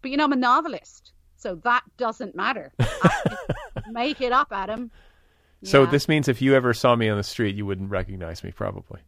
but 0.00 0.10
you 0.10 0.16
know 0.16 0.24
I'm 0.24 0.32
a 0.32 0.36
novelist, 0.36 1.12
so 1.36 1.54
that 1.64 1.82
doesn't 1.96 2.34
matter. 2.34 2.72
make 3.90 4.20
it 4.20 4.32
up, 4.32 4.48
Adam. 4.50 4.90
So 5.64 5.84
Yeah. 5.84 5.90
this 5.90 6.08
means 6.08 6.28
if 6.28 6.42
you 6.42 6.54
ever 6.54 6.74
saw 6.74 6.96
me 6.96 7.08
on 7.08 7.16
the 7.16 7.22
street, 7.22 7.54
you 7.54 7.64
wouldn't 7.66 7.90
recognize 7.90 8.42
me, 8.42 8.50
probably. 8.50 9.00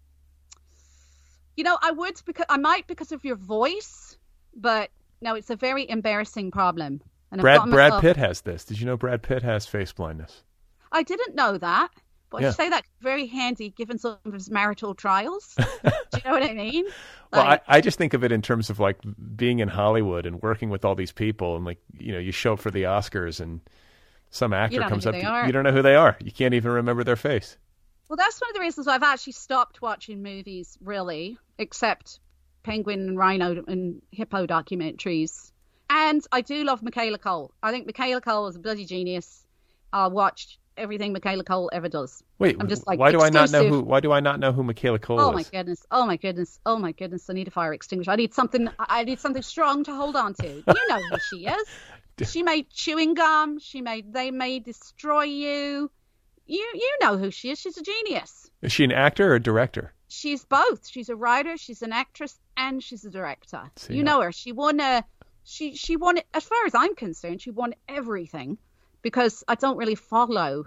You 1.57 1.65
know, 1.65 1.79
I 1.81 1.91
would 1.93 2.21
because 2.27 2.47
I 2.49 2.57
might 2.57 2.87
because 2.87 3.13
of 3.13 3.25
your 3.25 3.37
voice, 3.37 4.17
but 4.57 4.91
no, 5.21 5.35
it's 5.35 5.51
a 5.51 5.57
very 5.57 5.89
embarrassing 5.89 6.51
problem. 6.51 7.01
And 7.31 7.41
Brad 7.41 7.63
Brad 7.71 7.91
myself- 7.93 8.03
Pitt 8.03 8.17
has 8.17 8.41
this. 8.43 8.65
Did 8.65 8.79
you 8.81 8.87
know 8.87 8.97
Brad 8.97 9.23
Pitt 9.23 9.43
has 9.43 9.67
face 9.67 9.93
blindness? 9.93 10.43
I 10.95 11.03
didn't 11.03 11.35
know 11.35 11.59
that, 11.59 11.91
but 12.31 12.41
Yeah. 12.41 12.49
I 12.49 12.53
say 12.53 12.69
that 12.71 12.85
very 13.01 13.27
handy 13.27 13.69
given 13.71 13.99
some 13.99 14.17
of 14.25 14.33
his 14.33 14.49
marital 14.51 14.95
trials. 14.95 15.55
Do 15.59 15.65
you 16.15 16.21
know 16.25 16.31
what 16.31 16.43
I 16.43 16.55
mean? 16.55 16.87
Well, 17.33 17.43
I, 17.43 17.61
I 17.67 17.81
just 17.81 17.99
think 17.99 18.15
of 18.15 18.25
it 18.25 18.33
in 18.33 18.41
terms 18.43 18.71
of 18.71 18.79
like 18.81 18.99
being 19.37 19.59
in 19.59 19.69
Hollywood 19.69 20.25
and 20.25 20.41
working 20.41 20.71
with 20.71 20.85
all 20.85 20.95
these 20.95 21.13
people, 21.13 21.57
and 21.57 21.65
like 21.65 21.79
you 21.99 22.13
know, 22.13 22.19
you 22.19 22.33
show 22.33 22.55
up 22.55 22.61
for 22.61 22.71
the 22.71 22.85
Oscars, 22.85 23.41
and 23.41 23.61
some 24.31 24.53
actor 24.55 24.81
comes 24.83 25.05
up, 25.07 25.15
to, 25.15 25.45
you 25.47 25.53
don't 25.53 25.65
know 25.65 25.73
who 25.73 25.83
they 25.83 25.97
are. 25.97 26.17
You 26.21 26.31
can't 26.33 26.55
even 26.55 26.71
remember 26.71 27.03
their 27.05 27.17
face. 27.17 27.57
well, 28.09 28.17
that's 28.17 28.41
one 28.41 28.51
of 28.51 28.55
the 28.55 28.61
reasons 28.61 28.87
why 28.87 28.95
I've 28.95 29.03
actually 29.03 29.33
stopped 29.35 29.83
watching 29.83 30.23
movies, 30.23 30.79
really, 30.81 31.39
except 31.59 32.21
penguin 32.63 33.01
and 33.09 33.19
rhino 33.19 33.63
and 33.67 34.01
hippo 34.13 34.47
documentaries. 34.47 35.51
And 35.91 36.25
I 36.33 36.41
do 36.41 36.65
love 36.65 36.83
Michaela 36.83 37.19
Coel. 37.19 37.53
I 37.63 37.71
think 37.73 37.87
Michaela 37.87 38.21
Coel 38.21 38.47
is 38.49 38.57
a 38.57 38.59
bloody 38.61 38.85
genius. 38.87 39.45
I 39.93 40.07
watched 40.09 40.59
everything 40.77 41.13
Michaela 41.13 41.45
Coel 41.45 41.71
ever 41.73 41.89
does. 41.89 42.23
Wait, 42.39 42.57
I'm 42.59 42.69
just 42.69 42.87
like 42.87 42.99
why 42.99 43.11
do 43.13 43.21
I 43.21 43.31
not 43.31 43.51
know 43.51 43.67
who? 43.67 43.81
Why 43.81 44.01
do 44.01 44.13
I 44.13 44.21
not 44.21 44.41
know 44.41 44.53
who 44.53 44.63
Michaela 44.63 44.99
Coel 44.99 45.21
Oh 45.21 45.29
is? 45.29 45.29
Oh 45.31 45.33
my 45.35 45.43
goodness! 45.43 45.87
Oh 45.91 46.07
my 46.07 46.17
goodness! 46.17 46.61
Oh 46.67 46.79
my 46.79 46.93
goodness! 46.93 47.31
I 47.31 47.33
need 47.33 47.49
a 47.49 47.51
fire 47.51 47.73
extinguisher. 47.73 48.11
I 48.11 48.17
need 48.17 48.35
something. 48.35 48.69
I 48.79 49.05
need 49.05 49.21
something 49.21 49.43
strong 49.43 49.85
to 49.85 49.95
hold 49.95 50.17
on 50.17 50.35
to. 50.35 50.49
You 50.49 50.89
know 50.89 51.01
who 51.11 51.17
she 51.31 51.47
is. 52.19 52.31
She 52.31 52.43
made 52.43 52.71
chewing 52.71 53.15
gum. 53.15 53.59
She 53.59 53.81
made. 53.81 54.13
They 54.13 54.31
may 54.31 54.59
destroy 54.61 55.25
you. 55.25 55.91
You 56.47 56.71
you 56.75 56.97
know 57.01 57.17
who 57.17 57.31
she 57.31 57.51
is. 57.51 57.59
She's 57.59 57.77
a 57.79 57.83
genius. 57.83 58.51
Is 58.63 58.73
she 58.73 58.85
an 58.85 58.93
actor 58.93 59.33
or 59.33 59.37
a 59.37 59.43
director? 59.43 59.93
She's 60.09 60.45
both. 60.45 60.87
She's 60.89 61.09
a 61.09 61.17
writer. 61.17 61.57
She's 61.57 61.83
an 61.83 61.93
actress, 61.93 62.39
and 62.57 62.83
she's 62.83 63.05
a 63.05 63.11
director. 63.11 63.71
See, 63.77 63.95
you 63.95 64.03
know 64.05 64.21
her. 64.21 64.31
She 64.33 64.53
won 64.53 64.79
a. 64.81 65.05
She 65.45 65.75
she 65.75 65.97
won. 65.97 66.19
As 66.33 66.45
far 66.45 66.65
as 66.67 66.75
I'm 66.75 66.95
concerned, 66.95 67.43
she 67.43 67.51
won 67.51 67.75
everything, 67.89 68.59
because 69.05 69.45
I 69.47 69.55
don't 69.55 69.77
really 69.77 69.95
follow. 69.95 70.65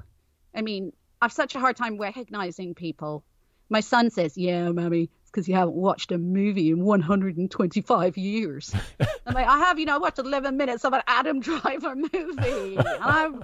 I 0.56 0.62
mean, 0.62 0.94
I've 1.22 1.34
such 1.34 1.56
a 1.56 1.60
hard 1.60 1.76
time 1.76 1.98
recognizing 1.98 2.76
people. 2.76 3.26
My 3.70 3.82
son 3.82 4.12
says, 4.12 4.38
"Yeah, 4.38 4.72
mommy, 4.72 5.10
it's 5.22 5.32
because 5.32 5.50
you 5.50 5.56
haven't 5.56 5.76
watched 5.76 6.14
a 6.14 6.18
movie 6.18 6.70
in 6.70 6.80
125 6.80 8.16
years." 8.16 8.74
I'm 9.26 9.34
like, 9.34 9.48
"I 9.48 9.58
have, 9.58 9.80
you 9.80 9.86
know, 9.86 9.96
I 9.96 9.98
watched 9.98 10.20
11 10.20 10.56
minutes 10.56 10.86
of 10.86 10.94
an 10.94 11.02
Adam 11.08 11.40
Driver 11.50 11.96
movie, 11.96 12.78
and 12.78 12.88
I'm 13.02 13.44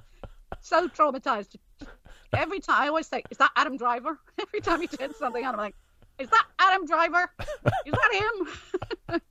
so 0.62 0.88
traumatized." 0.88 1.56
Every 2.32 2.62
time 2.62 2.82
I 2.82 2.88
always 2.88 3.08
say, 3.08 3.24
"Is 3.32 3.38
that 3.40 3.52
Adam 3.58 3.76
Driver?" 3.76 4.20
Every 4.40 4.62
time 4.62 4.80
he 4.80 4.88
did 4.88 5.16
something, 5.16 5.44
I'm 5.44 5.58
like, 5.58 5.76
"Is 6.20 6.30
that 6.30 6.46
Adam 6.60 6.86
Driver? 6.86 7.30
Is 7.86 7.94
that 7.94 8.14
him? 8.14 8.48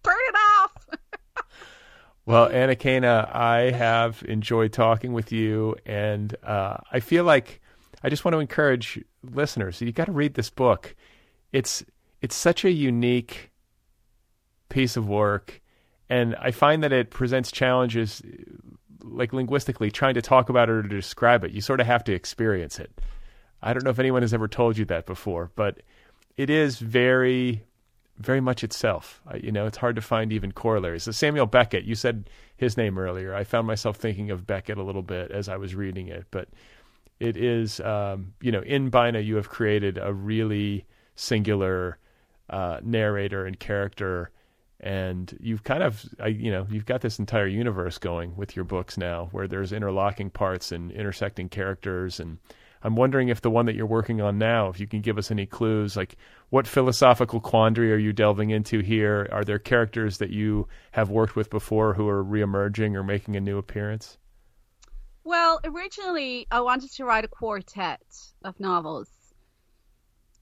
Turn 0.03 0.17
it 0.19 0.35
off!" 0.61 0.89
Well, 2.25 2.49
Anakana, 2.51 3.35
I 3.35 3.73
have 3.73 4.23
enjoyed 4.29 4.73
talking 4.73 5.13
with 5.13 5.33
you, 5.33 5.75
and 5.85 6.35
uh, 6.45 6.77
I 6.93 7.01
feel 7.01 7.25
like 7.25 7.61
I 8.03 8.11
just 8.11 8.25
want 8.25 8.35
to 8.35 8.39
encourage 8.39 9.03
listeners. 9.25 9.81
You 9.81 9.91
got 9.91 10.05
to 10.05 10.13
read 10.13 10.35
this 10.35 10.49
book. 10.49 10.95
It's 11.53 11.85
it's 12.21 12.37
such 12.37 12.65
a 12.65 12.71
unique 12.71 13.51
piece 14.69 14.97
of 14.97 15.09
work, 15.09 15.61
and 16.09 16.37
I 16.37 16.53
find 16.53 16.85
that 16.85 16.93
it 16.93 17.11
presents 17.11 17.51
challenges, 17.51 18.23
like 19.03 19.33
linguistically, 19.33 19.91
trying 19.91 20.15
to 20.15 20.23
talk 20.23 20.49
about 20.49 20.69
it 20.69 20.73
or 20.73 20.83
to 20.83 20.89
describe 20.89 21.43
it. 21.43 21.51
You 21.51 21.61
sort 21.61 21.81
of 21.81 21.87
have 21.87 22.05
to 22.05 22.15
experience 22.15 22.79
it. 22.79 23.01
I 23.61 23.73
don't 23.73 23.85
know 23.85 23.91
if 23.91 23.99
anyone 23.99 24.23
has 24.23 24.33
ever 24.33 24.47
told 24.47 24.79
you 24.79 24.85
that 24.87 25.07
before, 25.07 25.51
but 25.57 25.81
it 26.37 26.51
is 26.51 26.79
very 26.79 27.65
very 28.19 28.41
much 28.41 28.63
itself. 28.63 29.21
You 29.41 29.53
know, 29.53 29.67
it's 29.67 29.79
hard 29.79 29.97
to 29.97 30.03
find 30.03 30.33
even 30.33 30.53
corollaries. 30.53 31.05
So 31.05 31.13
Samuel 31.13 31.47
Beckett, 31.47 31.85
you 31.85 31.95
said 31.95 32.29
his 32.57 32.77
name 32.77 32.99
earlier. 32.99 33.35
I 33.35 33.45
found 33.45 33.67
myself 33.67 33.97
thinking 33.97 34.31
of 34.31 34.47
Beckett 34.47 34.79
a 34.79 34.83
little 34.83 35.03
bit 35.03 35.31
as 35.31 35.49
I 35.49 35.57
was 35.57 35.75
reading 35.75 36.09
it, 36.09 36.27
but 36.31 36.49
it 37.19 37.37
is, 37.37 37.81
um, 37.81 38.35
you 38.41 38.53
know, 38.53 38.63
in 38.63 38.91
Bina, 38.91 39.21
you 39.21 39.37
have 39.37 39.49
created 39.49 39.99
a 39.99 40.13
really 40.13 40.85
singular 41.15 41.99
uh, 42.51 42.81
narrator 42.83 43.47
and 43.47 43.59
character, 43.59 44.31
and 44.81 45.37
you've 45.41 45.63
kind 45.63 45.83
of, 45.83 46.05
I, 46.21 46.29
you 46.29 46.51
know, 46.51 46.67
you've 46.69 46.87
got 46.87 47.01
this 47.01 47.19
entire 47.19 47.47
universe 47.47 47.99
going 47.99 48.37
with 48.37 48.57
your 48.57 48.65
books 48.65 48.99
now, 48.99 49.29
where 49.31 49.47
there's 49.47 49.73
interlocking 49.73 50.31
parts 50.31 50.73
and 50.73 50.91
intersecting 50.91 51.49
characters 51.49 52.19
and 52.19 52.39
I'm 52.85 52.97
wondering 52.97 53.29
if 53.29 53.41
the 53.41 53.51
one 53.51 53.67
that 53.67 53.75
you're 53.77 53.87
working 53.87 54.21
on 54.21 54.39
now, 54.39 54.69
if 54.69 54.81
you 54.81 54.87
can 54.87 55.01
give 55.01 55.19
us 55.19 55.31
any 55.31 55.47
clues, 55.47 55.97
like 55.97 56.17
what 56.51 56.67
philosophical 56.67 57.41
quandary 57.41 57.93
are 57.93 57.99
you 57.99 58.13
delving 58.13 58.51
into 58.51 58.81
here? 58.81 59.29
Are 59.31 59.45
there 59.45 59.59
characters 59.59 60.19
that 60.19 60.31
you 60.31 60.67
have 60.93 61.11
worked 61.11 61.37
with 61.37 61.49
before 61.51 61.95
who 61.95 62.09
are 62.09 62.25
reemerging 62.25 62.95
or 62.95 63.03
making 63.03 63.37
a 63.37 63.41
new 63.41 63.59
appearance? 63.59 64.19
Well, 65.25 65.61
originally 65.65 66.47
I 66.51 66.61
wanted 66.61 66.91
to 66.93 67.05
write 67.05 67.25
a 67.25 67.29
quartet 67.29 68.03
of 68.45 68.59
novels. 68.59 69.09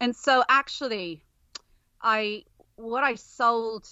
And 0.01 0.17
so 0.17 0.43
actually 0.49 1.23
I 2.01 2.45
what 2.77 3.05
I 3.05 3.17
sold 3.17 3.87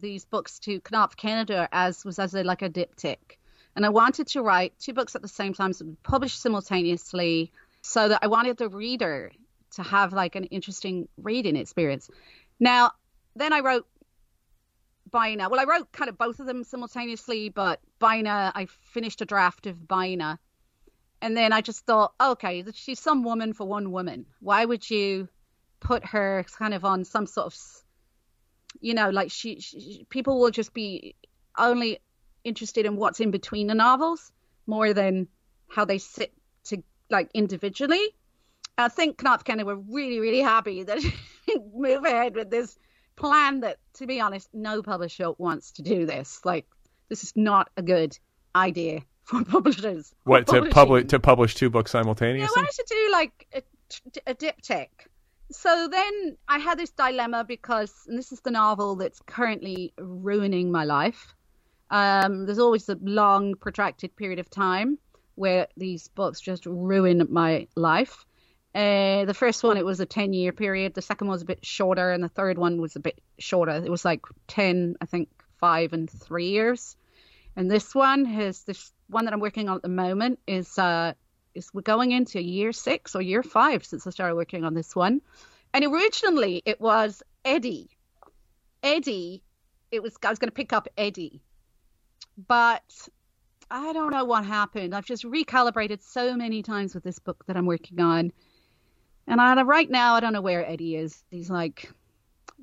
these 0.00 0.24
books 0.24 0.60
to 0.60 0.80
Knopf 0.92 1.16
Canada 1.16 1.68
as 1.72 2.04
was 2.04 2.20
as 2.20 2.34
a 2.34 2.44
like 2.44 2.62
a 2.62 2.70
diptych. 2.70 3.36
And 3.74 3.84
I 3.84 3.88
wanted 3.88 4.28
to 4.28 4.42
write 4.42 4.78
two 4.78 4.92
books 4.92 5.14
at 5.16 5.22
the 5.22 5.28
same 5.28 5.54
time, 5.54 5.72
so 5.72 5.96
published 6.02 6.40
simultaneously, 6.40 7.52
so 7.82 8.08
that 8.08 8.20
I 8.22 8.26
wanted 8.26 8.56
the 8.56 8.68
reader 8.68 9.32
to 9.72 9.82
have 9.82 10.12
like 10.12 10.34
an 10.34 10.44
interesting 10.44 11.08
reading 11.16 11.56
experience. 11.56 12.10
Now, 12.58 12.92
then 13.36 13.52
I 13.52 13.60
wrote 13.60 13.86
Bina. 15.10 15.48
Well, 15.48 15.60
I 15.60 15.64
wrote 15.64 15.92
kind 15.92 16.08
of 16.08 16.18
both 16.18 16.40
of 16.40 16.46
them 16.46 16.64
simultaneously, 16.64 17.48
but 17.48 17.80
Bina, 17.98 18.52
I 18.54 18.66
finished 18.92 19.20
a 19.20 19.24
draft 19.24 19.66
of 19.66 19.86
Bina. 19.86 20.38
And 21.20 21.36
then 21.36 21.52
I 21.52 21.60
just 21.60 21.84
thought, 21.84 22.12
okay, 22.20 22.64
she's 22.74 23.00
some 23.00 23.24
woman 23.24 23.52
for 23.52 23.66
one 23.66 23.90
woman. 23.90 24.26
Why 24.40 24.64
would 24.64 24.88
you 24.88 25.28
put 25.80 26.04
her 26.06 26.44
kind 26.58 26.74
of 26.74 26.84
on 26.84 27.04
some 27.04 27.26
sort 27.26 27.46
of, 27.46 27.56
you 28.80 28.94
know, 28.94 29.10
like 29.10 29.30
she, 29.30 29.60
she 29.60 30.06
people 30.08 30.40
will 30.40 30.50
just 30.50 30.72
be 30.72 31.16
only 31.56 31.98
interested 32.44 32.86
in 32.86 32.96
what's 32.96 33.20
in 33.20 33.30
between 33.30 33.66
the 33.66 33.74
novels 33.74 34.30
more 34.66 34.92
than 34.92 35.26
how 35.68 35.84
they 35.84 35.98
sit 35.98 36.32
like 37.10 37.30
individually. 37.34 38.14
I 38.76 38.88
think 38.88 39.22
Knopf 39.22 39.48
of 39.48 39.66
were 39.66 39.76
really, 39.76 40.20
really 40.20 40.40
happy 40.40 40.84
that 40.84 40.98
move 41.74 42.04
ahead 42.04 42.34
with 42.36 42.50
this 42.50 42.78
plan 43.16 43.60
that, 43.60 43.78
to 43.94 44.06
be 44.06 44.20
honest, 44.20 44.48
no 44.54 44.82
publisher 44.82 45.32
wants 45.38 45.72
to 45.72 45.82
do 45.82 46.06
this. 46.06 46.40
Like, 46.44 46.66
this 47.08 47.24
is 47.24 47.32
not 47.34 47.70
a 47.76 47.82
good 47.82 48.16
idea 48.54 49.02
for 49.24 49.44
publishers. 49.56 50.14
What 50.24 50.46
to 50.48 50.66
publish 50.66 51.06
to 51.08 51.18
publish 51.18 51.54
two 51.54 51.70
books 51.70 51.92
Yeah, 51.92 52.02
simultaneously? 52.02 52.54
why 52.54 52.62
don't 52.62 52.78
you 52.78 52.84
do 52.88 53.12
like 53.12 53.46
a, 53.54 54.30
a 54.30 54.34
diptych? 54.34 54.88
So 55.50 55.88
then 55.90 56.36
I 56.46 56.58
had 56.58 56.78
this 56.78 56.90
dilemma 56.90 57.42
because, 57.42 57.92
and 58.06 58.18
this 58.18 58.32
is 58.32 58.40
the 58.40 58.50
novel 58.50 58.96
that's 58.96 59.20
currently 59.26 59.94
ruining 59.98 60.70
my 60.70 60.84
life. 60.84 61.34
Um, 61.90 62.44
there's 62.44 62.58
always 62.58 62.86
a 62.90 62.98
long, 63.00 63.54
protracted 63.54 64.14
period 64.14 64.38
of 64.38 64.50
time 64.50 64.98
where 65.38 65.68
these 65.76 66.08
books 66.08 66.40
just 66.40 66.66
ruin 66.66 67.26
my 67.30 67.68
life. 67.76 68.26
Uh, 68.74 69.24
the 69.24 69.34
first 69.34 69.62
one, 69.64 69.76
it 69.76 69.84
was 69.84 70.00
a 70.00 70.06
10 70.06 70.32
year 70.32 70.52
period. 70.52 70.94
The 70.94 71.02
second 71.02 71.28
one 71.28 71.34
was 71.34 71.42
a 71.42 71.46
bit 71.46 71.64
shorter, 71.64 72.10
and 72.10 72.22
the 72.22 72.28
third 72.28 72.58
one 72.58 72.80
was 72.80 72.96
a 72.96 73.00
bit 73.00 73.20
shorter. 73.38 73.72
It 73.72 73.90
was 73.90 74.04
like 74.04 74.22
10, 74.48 74.96
I 75.00 75.06
think, 75.06 75.28
five 75.58 75.92
and 75.92 76.10
three 76.10 76.50
years. 76.50 76.96
And 77.56 77.70
this 77.70 77.94
one 77.94 78.24
has 78.24 78.62
this 78.62 78.92
one 79.08 79.24
that 79.24 79.34
I'm 79.34 79.40
working 79.40 79.68
on 79.68 79.76
at 79.76 79.82
the 79.82 79.88
moment 79.88 80.38
is 80.46 80.78
uh 80.78 81.14
is 81.54 81.70
we're 81.74 81.82
going 81.82 82.12
into 82.12 82.40
year 82.40 82.72
six 82.72 83.16
or 83.16 83.22
year 83.22 83.42
five 83.42 83.84
since 83.84 84.06
I 84.06 84.10
started 84.10 84.36
working 84.36 84.64
on 84.64 84.74
this 84.74 84.94
one. 84.94 85.22
And 85.74 85.84
originally 85.84 86.62
it 86.64 86.80
was 86.80 87.22
Eddie. 87.44 87.90
Eddie, 88.82 89.42
it 89.90 90.02
was 90.02 90.16
I 90.24 90.30
was 90.30 90.38
going 90.38 90.50
to 90.50 90.54
pick 90.54 90.72
up 90.72 90.86
Eddie, 90.96 91.42
but 92.46 93.08
I 93.70 93.92
don't 93.92 94.10
know 94.10 94.24
what 94.24 94.44
happened. 94.44 94.94
I've 94.94 95.04
just 95.04 95.24
recalibrated 95.24 96.02
so 96.02 96.34
many 96.34 96.62
times 96.62 96.94
with 96.94 97.04
this 97.04 97.18
book 97.18 97.44
that 97.46 97.56
I'm 97.56 97.66
working 97.66 98.00
on, 98.00 98.32
and 99.26 99.40
I, 99.40 99.60
right 99.62 99.90
now 99.90 100.14
I 100.14 100.20
don't 100.20 100.32
know 100.32 100.40
where 100.40 100.66
Eddie 100.66 100.96
is. 100.96 101.22
He's 101.30 101.50
like 101.50 101.90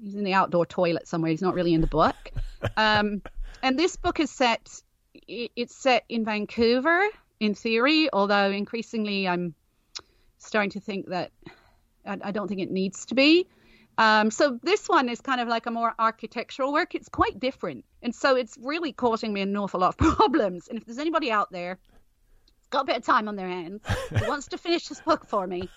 he's 0.01 0.15
in 0.15 0.23
the 0.23 0.33
outdoor 0.33 0.65
toilet 0.65 1.07
somewhere. 1.07 1.31
He's 1.31 1.41
not 1.41 1.53
really 1.53 1.73
in 1.73 1.81
the 1.81 1.87
book. 1.87 2.15
Um, 2.77 3.21
and 3.61 3.77
this 3.77 3.95
book 3.95 4.19
is 4.19 4.31
set 4.31 4.81
it's 5.27 5.75
set 5.75 6.03
in 6.09 6.25
Vancouver 6.25 7.07
in 7.39 7.53
theory, 7.53 8.09
although 8.11 8.49
increasingly 8.49 9.27
I'm 9.27 9.53
starting 10.39 10.71
to 10.71 10.79
think 10.79 11.09
that 11.09 11.31
I, 12.05 12.17
I 12.23 12.31
don't 12.31 12.47
think 12.47 12.61
it 12.61 12.71
needs 12.71 13.05
to 13.07 13.15
be. 13.15 13.47
Um, 13.97 14.31
so 14.31 14.59
this 14.61 14.87
one 14.87 15.09
is 15.09 15.21
kind 15.21 15.39
of 15.39 15.47
like 15.47 15.65
a 15.65 15.71
more 15.71 15.93
architectural 15.97 16.73
work. 16.73 16.95
It's 16.95 17.09
quite 17.09 17.39
different, 17.39 17.85
and 18.01 18.13
so 18.13 18.35
it's 18.35 18.57
really 18.61 18.91
causing 18.91 19.33
me 19.33 19.41
an 19.41 19.55
awful 19.55 19.79
lot 19.79 19.89
of 19.89 19.97
problems. 20.17 20.67
And 20.67 20.77
if 20.77 20.85
there's 20.85 20.97
anybody 20.97 21.31
out 21.31 21.51
there 21.51 21.79
who's 22.57 22.67
got 22.69 22.81
a 22.81 22.85
bit 22.85 22.97
of 22.97 23.05
time 23.05 23.27
on 23.27 23.35
their 23.35 23.47
hands 23.47 23.81
who 24.09 24.27
wants 24.27 24.47
to 24.49 24.57
finish 24.57 24.87
this 24.87 25.01
book 25.01 25.25
for 25.27 25.47
me, 25.47 25.69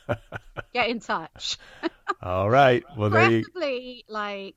get 0.73 0.89
in 0.89 1.01
touch. 1.01 1.59
All 2.23 2.51
right. 2.51 2.82
Well, 2.97 3.11
there 3.11 3.31
you, 3.31 3.45
Preferably, 3.45 4.05
like, 4.09 4.57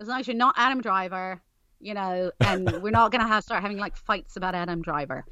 as 0.00 0.08
long 0.08 0.20
as 0.20 0.26
you're 0.26 0.36
not 0.36 0.54
Adam 0.58 0.82
Driver, 0.82 1.40
you 1.80 1.94
know, 1.94 2.30
and 2.40 2.82
we're 2.82 2.90
not 2.90 3.10
gonna 3.12 3.26
have 3.26 3.42
start 3.44 3.62
having 3.62 3.78
like 3.78 3.96
fights 3.96 4.36
about 4.36 4.54
Adam 4.54 4.82
Driver. 4.82 5.24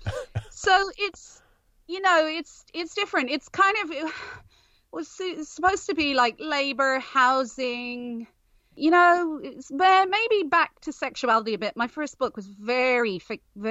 So 0.51 0.91
it's, 0.97 1.43
you 1.87 2.01
know, 2.01 2.27
it's 2.27 2.65
it's 2.73 2.95
different. 2.95 3.31
It's 3.31 3.51
kind 3.51 3.77
of 3.85 4.13
was 4.93 5.09
supposed 5.49 5.87
to 5.87 5.95
be 5.95 6.15
like 6.15 6.37
labor, 6.39 6.99
housing. 7.01 8.27
You 8.75 8.91
know, 8.91 9.41
it's 9.43 9.71
maybe 9.71 10.49
back 10.49 10.81
to 10.83 10.93
sexuality 10.93 11.55
a 11.55 11.59
bit. 11.59 11.77
My 11.77 11.89
first 11.89 12.19
book 12.19 12.37
was 12.37 12.47
very 12.47 13.21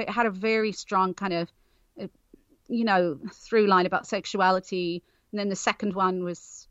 had 0.06 0.26
a 0.26 0.30
very 0.30 0.72
strong 0.72 1.14
kind 1.14 1.32
of, 1.32 1.52
uh, 2.00 2.08
you 2.68 2.84
know, 2.84 3.18
through 3.32 3.66
line 3.66 3.86
about 3.86 4.06
sexuality, 4.06 5.02
and 5.32 5.40
then 5.40 5.48
the 5.48 5.56
second 5.56 5.94
one 5.94 6.24
was 6.24 6.68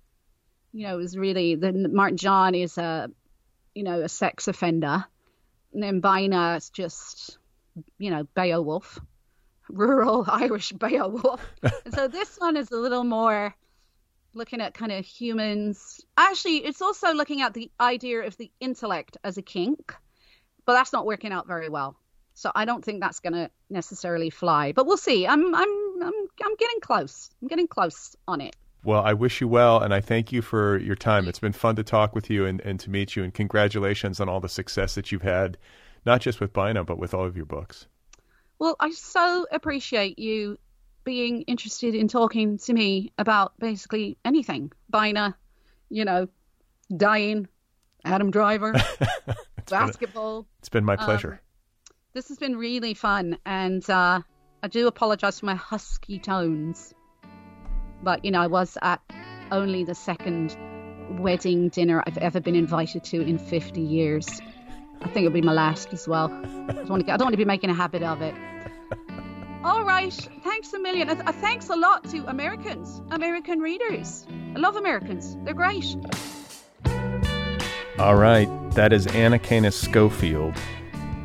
you 0.78 0.88
know, 0.88 0.98
was 0.98 1.18
really 1.18 1.56
the 1.56 1.72
Martin 1.72 2.18
John 2.18 2.54
is 2.54 2.78
a, 2.78 3.10
you 3.74 3.84
know, 3.84 4.02
a 4.02 4.10
sex 4.10 4.48
offender, 4.48 5.06
and 5.74 5.82
then 5.84 6.02
Bina 6.02 6.56
is 6.58 6.70
just, 6.70 7.40
you 7.98 8.12
know, 8.12 8.28
Beowulf, 8.36 9.00
rural 9.70 10.26
Irish 10.28 10.72
Beowulf. 10.74 11.42
and 11.64 11.74
so 11.94 12.08
this 12.08 12.38
one 12.38 12.58
is 12.58 12.70
a 12.72 12.78
little 12.78 13.04
more 13.04 13.56
looking 14.38 14.62
at 14.62 14.74
kind 14.74 14.92
of 14.92 15.06
humans. 15.06 16.06
Actually, 16.16 16.58
it's 16.58 16.82
also 16.82 17.14
looking 17.14 17.42
at 17.42 17.54
the 17.54 17.70
idea 17.80 18.22
of 18.22 18.38
the 18.38 18.52
intellect 18.60 19.18
as 19.24 19.38
a 19.38 19.42
kink, 19.42 19.94
but 20.66 20.74
that's 20.74 20.94
not 20.94 21.06
working 21.06 21.32
out 21.34 21.48
very 21.48 21.70
well. 21.70 21.98
So 22.34 22.52
I 22.54 22.66
don't 22.66 22.86
think 22.86 23.02
that's 23.02 23.20
going 23.20 23.34
to 23.34 23.50
necessarily 23.70 24.30
fly, 24.30 24.72
but 24.72 24.86
we'll 24.86 24.98
see. 24.98 25.26
I'm 25.26 25.56
I'm 25.56 26.04
I'm 26.04 26.14
I'm 26.46 26.56
getting 26.56 26.80
close. 26.82 27.32
I'm 27.42 27.48
getting 27.48 27.68
close 27.68 28.16
on 28.28 28.42
it. 28.42 28.56
well, 28.84 29.02
I 29.02 29.14
wish 29.14 29.42
you 29.42 29.48
well, 29.48 29.82
and 29.82 29.94
I 29.94 30.02
thank 30.02 30.32
you 30.32 30.42
for 30.42 30.78
your 30.78 30.96
time. 30.96 31.28
It's 31.28 31.40
been 31.40 31.52
fun 31.52 31.76
to 31.78 31.84
talk 31.84 32.14
with 32.14 32.30
you 32.30 32.46
and, 32.46 32.62
and 32.62 32.80
to 32.80 32.90
meet 32.92 33.16
you, 33.16 33.24
and 33.24 33.34
congratulations 33.34 34.20
on 34.20 34.30
all 34.30 34.40
the 34.40 34.48
success 34.50 34.96
that 34.96 35.12
you've 35.12 35.24
had, 35.24 35.58
not 36.06 36.22
just 36.22 36.40
with 36.40 36.54
Bina, 36.54 36.84
but 36.84 37.00
with 37.00 37.14
all 37.14 37.26
of 37.26 37.36
your 37.36 37.46
books. 37.46 37.88
Well, 38.60 38.76
I 38.80 38.92
so 38.92 39.46
appreciate 39.52 40.18
you 40.20 40.58
being 41.08 41.44
interested 41.44 41.96
in 41.96 42.10
talking 42.10 42.58
to 42.58 42.74
me 42.74 43.14
about 43.18 43.54
basically 43.60 44.18
anything. 44.26 44.70
Bina, 44.90 45.38
you 45.88 46.04
know, 46.04 46.28
dying, 46.98 47.48
Adam 48.04 48.30
Driver, 48.30 48.76
basketball. 49.70 50.46
It's 50.60 50.68
been 50.68 50.84
my 50.84 50.98
pleasure. 50.98 51.42
This 52.12 52.28
has 52.28 52.38
been 52.38 52.58
really 52.58 52.94
fun, 52.94 53.38
and 53.46 53.90
uh, 53.90 54.20
I 54.62 54.68
do 54.68 54.88
apologize 54.88 55.40
for 55.40 55.46
my 55.46 55.56
husky 55.56 56.20
tones. 56.20 56.94
But, 58.04 58.26
you 58.26 58.32
know, 58.32 58.42
I 58.42 58.48
was 58.48 58.78
at 58.82 59.00
only 59.50 59.86
the 59.86 59.96
second 59.96 60.58
wedding 61.22 61.70
dinner 61.70 62.04
I've 62.06 62.18
ever 62.18 62.42
been 62.42 62.56
invited 62.56 63.06
to 63.06 63.22
in 63.22 63.40
50 63.40 63.80
years. 63.80 64.28
I 65.02 65.06
think 65.06 65.26
it'll 65.26 65.32
be 65.32 65.42
my 65.42 65.54
last 65.54 65.94
as 65.94 66.06
well. 66.06 66.26
I 66.68 66.74
don't 66.74 66.90
want 66.90 67.00
to, 67.00 67.06
get, 67.06 67.14
I 67.14 67.18
don't 67.18 67.28
want 67.28 67.34
to 67.34 67.38
be 67.38 67.46
making 67.46 67.70
a 67.70 67.74
habit 67.74 68.04
of 68.04 68.22
it. 68.22 68.36
All 69.68 69.84
right. 69.84 70.14
Thanks 70.46 70.72
a 70.72 70.80
million. 70.80 71.10
Uh, 71.10 71.32
thanks 71.42 71.68
a 71.70 71.76
lot 71.76 72.10
to 72.12 72.26
Americans, 72.30 73.02
American 73.12 73.60
readers. 73.60 74.26
I 74.56 74.60
love 74.60 74.78
Americans. 74.78 75.36
They're 75.44 75.54
great. 75.54 75.94
All 78.00 78.16
right, 78.16 78.48
that 78.76 78.94
is 78.94 79.08
Anakana 79.08 79.74
Schofield. 79.74 80.58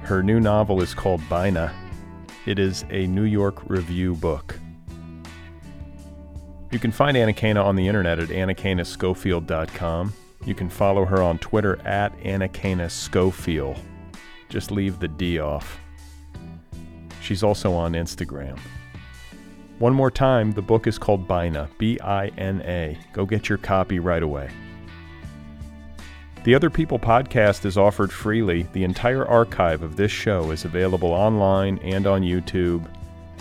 Her 0.02 0.24
new 0.24 0.40
novel 0.40 0.82
is 0.82 0.92
called 0.92 1.20
Bina. 1.28 1.72
It 2.44 2.58
is 2.58 2.84
a 2.90 3.06
New 3.06 3.22
York 3.22 3.62
Review 3.70 4.16
book. 4.16 4.58
You 6.72 6.80
can 6.80 6.90
find 6.90 7.16
Anakana 7.16 7.64
on 7.64 7.76
the 7.76 7.86
internet 7.86 8.18
at 8.18 8.30
anakanaschofield.com. 8.30 10.12
You 10.44 10.54
can 10.56 10.68
follow 10.68 11.04
her 11.04 11.22
on 11.22 11.38
Twitter 11.38 11.80
at 11.86 12.18
Anakana 12.22 12.90
Schofield. 12.90 13.78
Just 14.48 14.72
leave 14.72 14.98
the 14.98 15.06
D 15.06 15.38
off. 15.38 15.78
She's 17.22 17.44
also 17.44 17.72
on 17.72 17.92
Instagram. 17.92 18.58
One 19.78 19.94
more 19.94 20.10
time, 20.10 20.52
the 20.52 20.62
book 20.62 20.86
is 20.86 20.98
called 20.98 21.26
Bina, 21.26 21.68
B 21.78 21.98
I 22.00 22.28
N 22.36 22.60
A. 22.62 22.98
Go 23.12 23.24
get 23.24 23.48
your 23.48 23.58
copy 23.58 23.98
right 23.98 24.22
away. 24.22 24.50
The 26.44 26.54
Other 26.54 26.70
People 26.70 26.98
podcast 26.98 27.64
is 27.64 27.78
offered 27.78 28.12
freely. 28.12 28.64
The 28.72 28.82
entire 28.82 29.24
archive 29.24 29.84
of 29.84 29.94
this 29.94 30.10
show 30.10 30.50
is 30.50 30.64
available 30.64 31.12
online 31.12 31.78
and 31.78 32.06
on 32.06 32.22
YouTube 32.22 32.84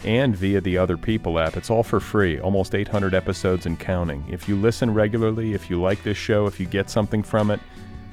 and 0.04 0.36
via 0.36 0.62
the 0.62 0.78
Other 0.78 0.98
People 0.98 1.40
app. 1.40 1.58
It's 1.58 1.72
all 1.72 1.84
for 1.84 2.00
free, 2.00 2.40
almost 2.40 2.76
800 2.76 3.16
episodes 3.16 3.66
and 3.66 3.80
counting. 3.80 4.24
If 4.30 4.48
you 4.48 4.56
listen 4.56 4.94
regularly, 4.94 5.54
if 5.54 5.70
you 5.70 5.82
like 5.82 6.04
this 6.04 6.18
show, 6.18 6.46
if 6.46 6.60
you 6.60 6.68
get 6.68 6.92
something 6.92 7.24
from 7.24 7.50
it, 7.50 7.60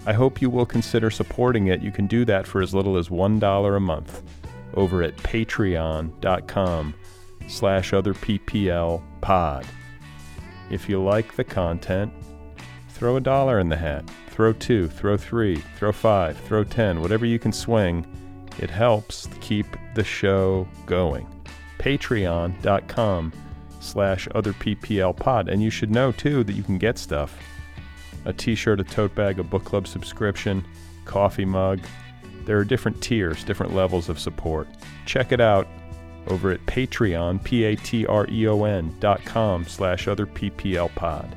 I 0.07 0.15
hope 0.15 0.41
you 0.41 0.49
will 0.49 0.67
consider 0.67 1.11
supporting 1.11 1.67
it. 1.67 1.83
You 1.83 1.93
can 1.93 2.07
do 2.07 2.25
that 2.25 2.47
for 2.47 2.63
as 2.63 2.75
little 2.75 2.97
as 2.97 3.09
$1 3.11 3.77
a 3.77 3.81
month 3.81 4.23
over 4.75 5.03
at 5.03 5.17
patreon.com 5.17 6.95
slash 7.49 7.91
otherppl 7.93 9.03
pod. 9.21 9.67
If 10.71 10.89
you 10.89 11.03
like 11.03 11.35
the 11.35 11.45
content, 11.45 12.13
throw 12.91 13.17
a 13.17 13.21
dollar 13.21 13.59
in 13.59 13.69
the 13.69 13.77
hat. 13.77 14.09
Throw 14.29 14.53
two, 14.53 14.89
throw 14.89 15.17
three, 15.17 15.57
throw 15.77 15.93
five, 15.93 16.39
throw 16.41 16.63
ten, 16.63 17.01
whatever 17.01 17.27
you 17.27 17.39
can 17.39 17.53
swing. 17.53 18.07
It 18.59 18.71
helps 18.71 19.29
keep 19.41 19.67
the 19.95 20.05
show 20.05 20.69
going. 20.87 21.27
Patreon.com 21.79 23.33
slash 23.81 24.29
otherpplpod. 24.29 25.49
And 25.49 25.63
you 25.63 25.71
should 25.71 25.91
know 25.91 26.13
too 26.13 26.45
that 26.45 26.53
you 26.53 26.63
can 26.63 26.79
get 26.79 26.99
stuff. 26.99 27.37
A 28.25 28.33
t-shirt, 28.33 28.81
a 28.81 28.85
tote 28.85 29.15
bag, 29.15 29.39
a 29.39 29.45
book 29.45 29.65
club 29.65 29.87
subscription, 29.87 30.67
coffee 31.05 31.45
mug. 31.45 31.81
There 32.49 32.57
are 32.57 32.65
different 32.65 33.03
tiers, 33.03 33.45
different 33.45 33.75
levels 33.75 34.09
of 34.09 34.19
support. 34.19 34.69
Check 35.05 35.33
it 35.33 35.41
out 35.41 35.69
over 36.29 36.51
at 36.51 36.65
Patreon, 36.65 37.45
P-A-T-R-E-O-N 37.45 38.97
dot 39.01 39.23
com 39.27 39.67
slash 39.67 40.09
other 40.09 40.25
PPL 40.25 40.95
pod. 40.95 41.37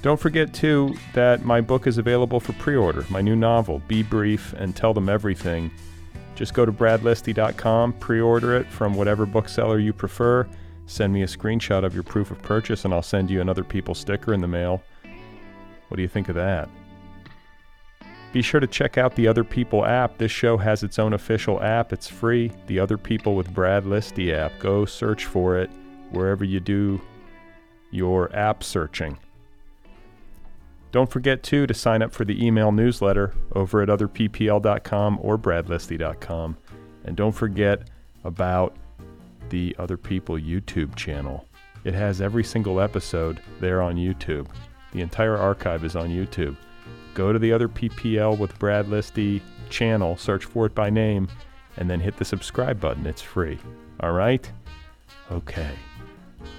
Don't 0.00 0.20
forget, 0.20 0.54
too, 0.54 0.94
that 1.14 1.44
my 1.44 1.60
book 1.60 1.88
is 1.88 1.98
available 1.98 2.38
for 2.38 2.52
pre 2.52 2.76
order. 2.76 3.04
My 3.10 3.20
new 3.20 3.34
novel, 3.34 3.82
Be 3.88 4.04
Brief 4.04 4.52
and 4.52 4.76
Tell 4.76 4.94
Them 4.94 5.08
Everything. 5.08 5.72
Just 6.36 6.54
go 6.54 6.64
to 6.64 6.70
bradlisti.com, 6.70 7.94
pre 7.94 8.20
order 8.20 8.54
it 8.54 8.68
from 8.68 8.94
whatever 8.94 9.26
bookseller 9.26 9.80
you 9.80 9.92
prefer. 9.92 10.46
Send 10.86 11.12
me 11.12 11.22
a 11.22 11.26
screenshot 11.26 11.84
of 11.84 11.94
your 11.94 12.04
proof 12.04 12.30
of 12.30 12.40
purchase, 12.42 12.84
and 12.84 12.94
I'll 12.94 13.02
send 13.02 13.28
you 13.28 13.40
another 13.40 13.64
People 13.64 13.96
sticker 13.96 14.32
in 14.32 14.40
the 14.40 14.46
mail. 14.46 14.84
What 15.88 15.96
do 15.96 16.02
you 16.04 16.08
think 16.08 16.28
of 16.28 16.36
that? 16.36 16.68
Be 18.34 18.42
sure 18.42 18.58
to 18.58 18.66
check 18.66 18.98
out 18.98 19.14
the 19.14 19.28
Other 19.28 19.44
People 19.44 19.86
app. 19.86 20.18
This 20.18 20.32
show 20.32 20.56
has 20.56 20.82
its 20.82 20.98
own 20.98 21.12
official 21.12 21.62
app. 21.62 21.92
It's 21.92 22.08
free. 22.08 22.50
The 22.66 22.80
Other 22.80 22.98
People 22.98 23.36
with 23.36 23.54
Brad 23.54 23.84
Listi 23.84 24.34
app. 24.34 24.58
Go 24.58 24.84
search 24.84 25.26
for 25.26 25.56
it 25.56 25.70
wherever 26.10 26.42
you 26.42 26.58
do 26.58 27.00
your 27.92 28.34
app 28.34 28.64
searching. 28.64 29.16
Don't 30.90 31.08
forget, 31.08 31.44
too, 31.44 31.68
to 31.68 31.74
sign 31.74 32.02
up 32.02 32.12
for 32.12 32.24
the 32.24 32.44
email 32.44 32.72
newsletter 32.72 33.32
over 33.54 33.82
at 33.82 33.88
otherppl.com 33.88 35.20
or 35.22 35.38
bradlisti.com. 35.38 36.56
And 37.04 37.16
don't 37.16 37.30
forget 37.30 37.88
about 38.24 38.74
the 39.48 39.76
Other 39.78 39.96
People 39.96 40.34
YouTube 40.34 40.96
channel. 40.96 41.46
It 41.84 41.94
has 41.94 42.20
every 42.20 42.42
single 42.42 42.80
episode 42.80 43.40
there 43.60 43.80
on 43.80 43.94
YouTube. 43.94 44.48
The 44.90 45.02
entire 45.02 45.36
archive 45.36 45.84
is 45.84 45.94
on 45.94 46.08
YouTube. 46.08 46.56
Go 47.14 47.32
to 47.32 47.38
the 47.38 47.52
Other 47.52 47.68
PPL 47.68 48.36
with 48.38 48.58
Brad 48.58 48.86
Listi 48.86 49.40
channel, 49.70 50.16
search 50.16 50.44
for 50.44 50.66
it 50.66 50.74
by 50.74 50.90
name, 50.90 51.28
and 51.76 51.88
then 51.88 52.00
hit 52.00 52.16
the 52.16 52.24
subscribe 52.24 52.80
button. 52.80 53.06
It's 53.06 53.22
free. 53.22 53.58
All 54.00 54.12
right? 54.12 54.50
Okay. 55.30 55.70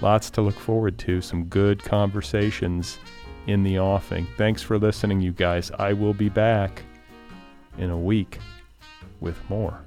Lots 0.00 0.30
to 0.30 0.42
look 0.42 0.58
forward 0.58 0.98
to, 0.98 1.20
some 1.20 1.44
good 1.44 1.82
conversations 1.82 2.98
in 3.46 3.62
the 3.62 3.78
offing. 3.78 4.26
Thanks 4.36 4.62
for 4.62 4.78
listening, 4.78 5.20
you 5.20 5.32
guys. 5.32 5.70
I 5.78 5.92
will 5.92 6.14
be 6.14 6.28
back 6.28 6.82
in 7.78 7.90
a 7.90 7.98
week 7.98 8.38
with 9.20 9.38
more. 9.48 9.80